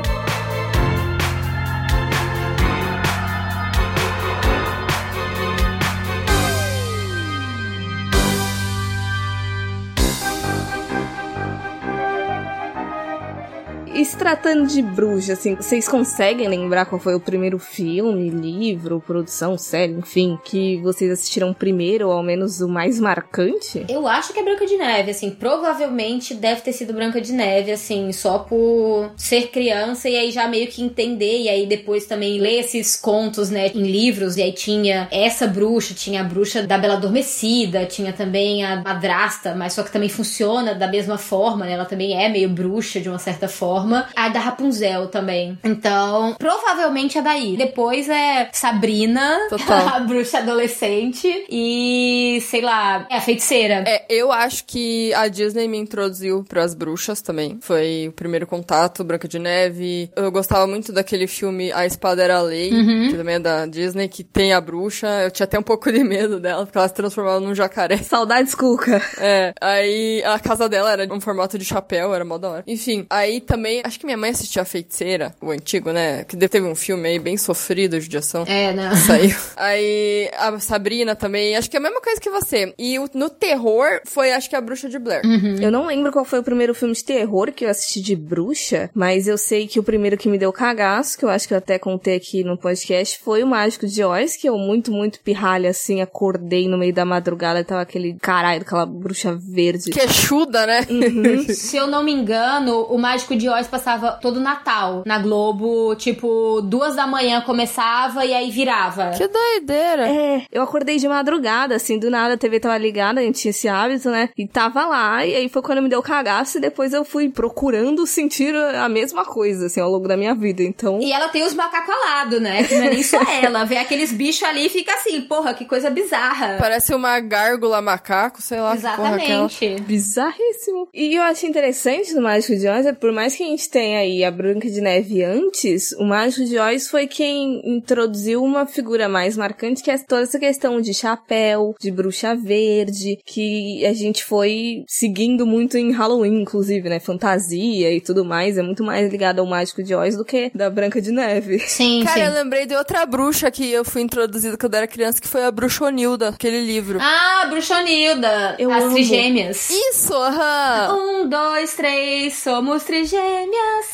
E 13.94 14.02
se 14.06 14.16
tratando 14.16 14.66
de 14.66 14.80
bruxa, 14.80 15.34
assim, 15.34 15.54
vocês 15.54 15.86
conseguem 15.86 16.48
lembrar 16.48 16.86
qual 16.86 16.98
foi 16.98 17.14
o 17.14 17.20
primeiro 17.20 17.58
filme, 17.58 18.30
livro, 18.30 19.02
produção, 19.06 19.58
série, 19.58 19.92
enfim, 19.92 20.38
que 20.42 20.78
vocês 20.78 21.10
assistiram 21.10 21.52
primeiro, 21.52 22.08
ou 22.08 22.14
ao 22.14 22.22
menos 22.22 22.62
o 22.62 22.68
mais 22.68 22.98
marcante? 22.98 23.84
Eu 23.90 24.08
acho 24.08 24.32
que 24.32 24.40
é 24.40 24.42
Branca 24.42 24.64
de 24.64 24.78
Neve, 24.78 25.10
assim, 25.10 25.30
provavelmente 25.30 26.34
deve 26.34 26.62
ter 26.62 26.72
sido 26.72 26.94
Branca 26.94 27.20
de 27.20 27.32
Neve, 27.32 27.70
assim, 27.70 28.10
só 28.12 28.38
por 28.38 29.10
ser 29.14 29.48
criança 29.48 30.08
e 30.08 30.16
aí 30.16 30.30
já 30.30 30.48
meio 30.48 30.68
que 30.68 30.82
entender, 30.82 31.42
e 31.42 31.48
aí 31.50 31.66
depois 31.66 32.06
também 32.06 32.40
ler 32.40 32.60
esses 32.60 32.96
contos, 32.96 33.50
né, 33.50 33.68
em 33.74 33.82
livros, 33.82 34.38
e 34.38 34.42
aí 34.42 34.52
tinha 34.52 35.06
essa 35.10 35.46
bruxa, 35.46 35.92
tinha 35.92 36.22
a 36.22 36.24
bruxa 36.24 36.62
da 36.62 36.78
Bela 36.78 36.94
Adormecida, 36.94 37.84
tinha 37.84 38.12
também 38.14 38.64
a 38.64 38.76
madrasta, 38.80 39.54
mas 39.54 39.74
só 39.74 39.82
que 39.82 39.92
também 39.92 40.08
funciona 40.08 40.74
da 40.74 40.88
mesma 40.88 41.18
forma, 41.18 41.66
né, 41.66 41.72
ela 41.72 41.84
também 41.84 42.18
é 42.18 42.30
meio 42.30 42.48
bruxa 42.48 42.98
de 42.98 43.10
uma 43.10 43.18
certa 43.18 43.48
forma. 43.48 43.81
A 44.14 44.28
da 44.28 44.40
Rapunzel 44.40 45.08
também. 45.08 45.58
Então, 45.64 46.34
provavelmente 46.38 47.18
é 47.18 47.22
daí. 47.22 47.56
Depois 47.56 48.08
é 48.08 48.48
Sabrina, 48.52 49.38
a 49.92 50.00
bruxa 50.00 50.38
adolescente, 50.38 51.46
e 51.48 52.42
sei 52.42 52.60
lá, 52.60 53.06
é 53.10 53.16
a 53.16 53.20
feiticeira. 53.20 53.84
É, 53.86 54.04
eu 54.08 54.32
acho 54.32 54.64
que 54.64 55.12
a 55.14 55.28
Disney 55.28 55.68
me 55.68 55.78
introduziu 55.78 56.44
pras 56.48 56.74
bruxas 56.74 57.20
também. 57.20 57.58
Foi 57.60 58.08
o 58.08 58.12
primeiro 58.12 58.46
contato, 58.46 59.04
Branca 59.04 59.26
de 59.26 59.38
Neve. 59.38 60.10
Eu 60.14 60.30
gostava 60.30 60.66
muito 60.66 60.92
daquele 60.92 61.26
filme 61.26 61.72
A 61.72 61.86
Espada 61.86 62.22
Era 62.22 62.36
a 62.36 62.42
Lei, 62.42 62.70
que 62.70 63.16
também 63.16 63.36
é 63.36 63.38
da 63.38 63.66
Disney, 63.66 64.08
que 64.08 64.22
tem 64.22 64.52
a 64.52 64.60
bruxa. 64.60 65.06
Eu 65.22 65.30
tinha 65.30 65.44
até 65.44 65.58
um 65.58 65.62
pouco 65.62 65.90
de 65.90 66.04
medo 66.04 66.38
dela, 66.38 66.64
porque 66.64 66.76
ela 66.76 66.88
se 66.88 66.94
transformava 66.94 67.40
num 67.40 67.54
jacaré. 67.54 67.96
Saudades, 68.02 68.54
Cuca. 68.54 69.00
É, 69.18 69.52
aí 69.60 70.22
a 70.24 70.38
casa 70.38 70.68
dela 70.68 70.92
era 70.92 71.12
um 71.12 71.20
formato 71.20 71.58
de 71.58 71.64
chapéu, 71.64 72.14
era 72.14 72.24
mó 72.24 72.38
da 72.38 72.50
hora. 72.50 72.64
Enfim, 72.66 73.06
aí 73.08 73.40
também, 73.40 73.71
acho 73.84 73.98
que 73.98 74.04
minha 74.04 74.16
mãe 74.18 74.30
assistia 74.30 74.62
A 74.62 74.64
Feiticeira, 74.64 75.34
o 75.40 75.50
antigo, 75.50 75.90
né? 75.92 76.24
Que 76.24 76.36
teve 76.36 76.66
um 76.66 76.74
filme 76.74 77.08
aí 77.08 77.18
bem 77.18 77.36
sofrido 77.36 77.96
de 77.96 78.02
judiação. 78.02 78.44
É, 78.46 78.72
né? 78.72 78.90
Saiu. 79.06 79.34
Aí 79.56 80.30
a 80.36 80.58
Sabrina 80.58 81.14
também, 81.16 81.56
acho 81.56 81.70
que 81.70 81.76
é 81.76 81.80
a 81.80 81.82
mesma 81.82 82.00
coisa 82.00 82.20
que 82.20 82.28
você. 82.30 82.74
E 82.78 82.98
o- 82.98 83.08
no 83.14 83.30
terror 83.30 84.00
foi, 84.04 84.32
acho 84.32 84.48
que 84.50 84.56
a 84.56 84.60
Bruxa 84.60 84.88
de 84.88 84.98
Blair. 84.98 85.22
Eu 85.60 85.70
não 85.70 85.86
lembro 85.86 86.12
qual 86.12 86.24
foi 86.24 86.38
o 86.40 86.42
primeiro 86.42 86.74
filme 86.74 86.94
de 86.94 87.04
terror 87.04 87.52
que 87.52 87.64
eu 87.64 87.70
assisti 87.70 88.00
de 88.00 88.14
bruxa, 88.16 88.90
mas 88.94 89.26
eu 89.26 89.38
sei 89.38 89.66
que 89.66 89.78
o 89.78 89.82
primeiro 89.82 90.16
que 90.16 90.28
me 90.28 90.38
deu 90.38 90.52
cagaço, 90.52 91.16
que 91.18 91.24
eu 91.24 91.28
acho 91.28 91.46
que 91.48 91.54
eu 91.54 91.58
até 91.58 91.78
contei 91.78 92.16
aqui 92.16 92.42
no 92.44 92.56
podcast, 92.58 93.18
foi 93.22 93.42
o 93.42 93.46
Mágico 93.46 93.86
de 93.86 94.02
Oz, 94.04 94.36
que 94.36 94.48
eu 94.48 94.58
muito, 94.58 94.90
muito 94.92 95.20
pirralha 95.20 95.70
assim, 95.70 96.00
acordei 96.00 96.68
no 96.68 96.76
meio 96.78 96.92
da 96.92 97.04
madrugada 97.04 97.60
e 97.60 97.64
tava 97.64 97.80
aquele 97.82 98.14
caralho, 98.20 98.62
aquela 98.62 98.84
bruxa 98.86 99.34
verde. 99.34 99.90
Queixuda, 99.90 100.66
né? 100.66 100.86
Se 101.54 101.76
eu 101.76 101.86
não 101.86 102.02
me 102.02 102.12
engano, 102.12 102.82
o 102.84 102.98
Mágico 102.98 103.36
de 103.36 103.48
Oz 103.48 103.61
passava 103.66 104.12
todo 104.12 104.40
Natal 104.40 105.02
na 105.06 105.18
Globo, 105.18 105.94
tipo, 105.96 106.60
duas 106.62 106.96
da 106.96 107.06
manhã 107.06 107.40
começava 107.40 108.24
e 108.24 108.32
aí 108.34 108.50
virava. 108.50 109.10
Que 109.10 109.26
doideira. 109.28 110.08
É, 110.08 110.42
eu 110.50 110.62
acordei 110.62 110.96
de 110.98 111.08
madrugada, 111.08 111.74
assim, 111.74 111.98
do 111.98 112.10
nada 112.10 112.34
a 112.34 112.36
TV 112.36 112.60
tava 112.60 112.76
ligada, 112.78 113.20
a 113.20 113.22
gente 113.22 113.40
tinha 113.40 113.50
esse 113.50 113.68
hábito, 113.68 114.10
né? 114.10 114.30
E 114.36 114.46
tava 114.46 114.84
lá, 114.86 115.24
e 115.24 115.34
aí 115.34 115.48
foi 115.48 115.62
quando 115.62 115.82
me 115.82 115.88
deu 115.88 116.02
cagaço, 116.02 116.58
e 116.58 116.60
depois 116.60 116.92
eu 116.92 117.04
fui 117.04 117.28
procurando 117.28 118.06
sentir 118.06 118.54
a 118.56 118.88
mesma 118.88 119.24
coisa, 119.24 119.66
assim, 119.66 119.80
ao 119.80 119.90
longo 119.90 120.08
da 120.08 120.16
minha 120.16 120.34
vida. 120.34 120.62
Então, 120.62 121.00
E 121.00 121.12
ela 121.12 121.28
tem 121.28 121.44
os 121.44 121.54
macacos 121.54 121.94
alados, 121.94 122.40
né? 122.40 122.64
Que 122.64 122.74
não 122.76 122.84
é 122.86 122.90
nem 122.90 123.02
só 123.02 123.18
ela. 123.42 123.64
Vê 123.64 123.76
aqueles 123.78 124.12
bichos 124.12 124.42
ali 124.42 124.66
e 124.66 124.70
fica 124.70 124.92
assim, 124.94 125.20
porra, 125.22 125.54
que 125.54 125.64
coisa 125.64 125.90
bizarra. 125.90 126.56
Parece 126.58 126.94
uma 126.94 127.18
gárgula 127.20 127.80
macaco, 127.80 128.40
sei 128.40 128.60
lá. 128.60 128.76
porra 128.96 129.20
é 129.20 129.30
ela. 129.30 129.44
Exatamente. 129.46 129.80
bizarríssimo. 129.82 130.88
E 130.92 131.14
eu 131.14 131.22
acho 131.22 131.46
interessante 131.46 132.12
no 132.14 132.22
Mágico 132.22 132.56
de 132.56 132.68
Oz, 132.68 132.86
é 132.86 132.92
por 132.92 133.12
mais 133.12 133.34
que 133.34 133.42
a 133.42 133.46
gente 133.52 133.68
tenha 133.70 133.98
aí 134.00 134.24
a 134.24 134.30
Branca 134.30 134.68
de 134.68 134.80
Neve 134.80 135.22
antes, 135.22 135.92
o 135.92 136.04
Mágico 136.04 136.44
de 136.44 136.58
Oz 136.58 136.88
foi 136.88 137.06
quem 137.06 137.60
introduziu 137.64 138.42
uma 138.42 138.66
figura 138.66 139.08
mais 139.08 139.36
marcante, 139.36 139.82
que 139.82 139.90
é 139.90 139.98
toda 139.98 140.22
essa 140.22 140.38
questão 140.38 140.80
de 140.80 140.92
chapéu, 140.94 141.74
de 141.80 141.90
bruxa 141.90 142.34
verde, 142.34 143.18
que 143.24 143.84
a 143.86 143.92
gente 143.92 144.24
foi 144.24 144.84
seguindo 144.88 145.46
muito 145.46 145.76
em 145.76 145.92
Halloween, 145.92 146.42
inclusive, 146.42 146.88
né? 146.88 146.98
Fantasia 147.00 147.92
e 147.92 148.00
tudo 148.00 148.24
mais, 148.24 148.58
é 148.58 148.62
muito 148.62 148.82
mais 148.82 149.10
ligado 149.10 149.40
ao 149.40 149.46
Mágico 149.46 149.82
de 149.82 149.94
Oz 149.94 150.16
do 150.16 150.24
que 150.24 150.50
da 150.54 150.68
Branca 150.70 151.00
de 151.00 151.12
Neve. 151.12 151.58
Sim, 151.66 152.02
Cara, 152.04 152.20
sim. 152.20 152.26
eu 152.26 152.32
lembrei 152.42 152.66
de 152.66 152.74
outra 152.74 153.04
bruxa 153.06 153.50
que 153.50 153.70
eu 153.70 153.84
fui 153.84 154.02
introduzida 154.02 154.56
quando 154.56 154.74
eu 154.74 154.78
era 154.78 154.86
criança, 154.86 155.20
que 155.20 155.28
foi 155.28 155.44
a 155.44 155.50
Bruxonilda, 155.50 156.28
aquele 156.30 156.60
livro. 156.60 156.98
Ah, 157.00 157.46
Bruxonilda. 157.48 158.56
Eu 158.58 158.70
As 158.72 158.84
amo. 158.84 158.94
trigêmeas. 158.94 159.70
Isso, 159.70 160.14
aham. 160.14 160.94
Um, 160.96 161.28
dois, 161.28 161.74
três, 161.74 162.34
somos 162.34 162.82
trigêmeas, 162.84 163.41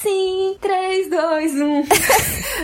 sim. 0.00 0.56
Três, 0.60 1.08
dois, 1.08 1.54
um. 1.54 1.84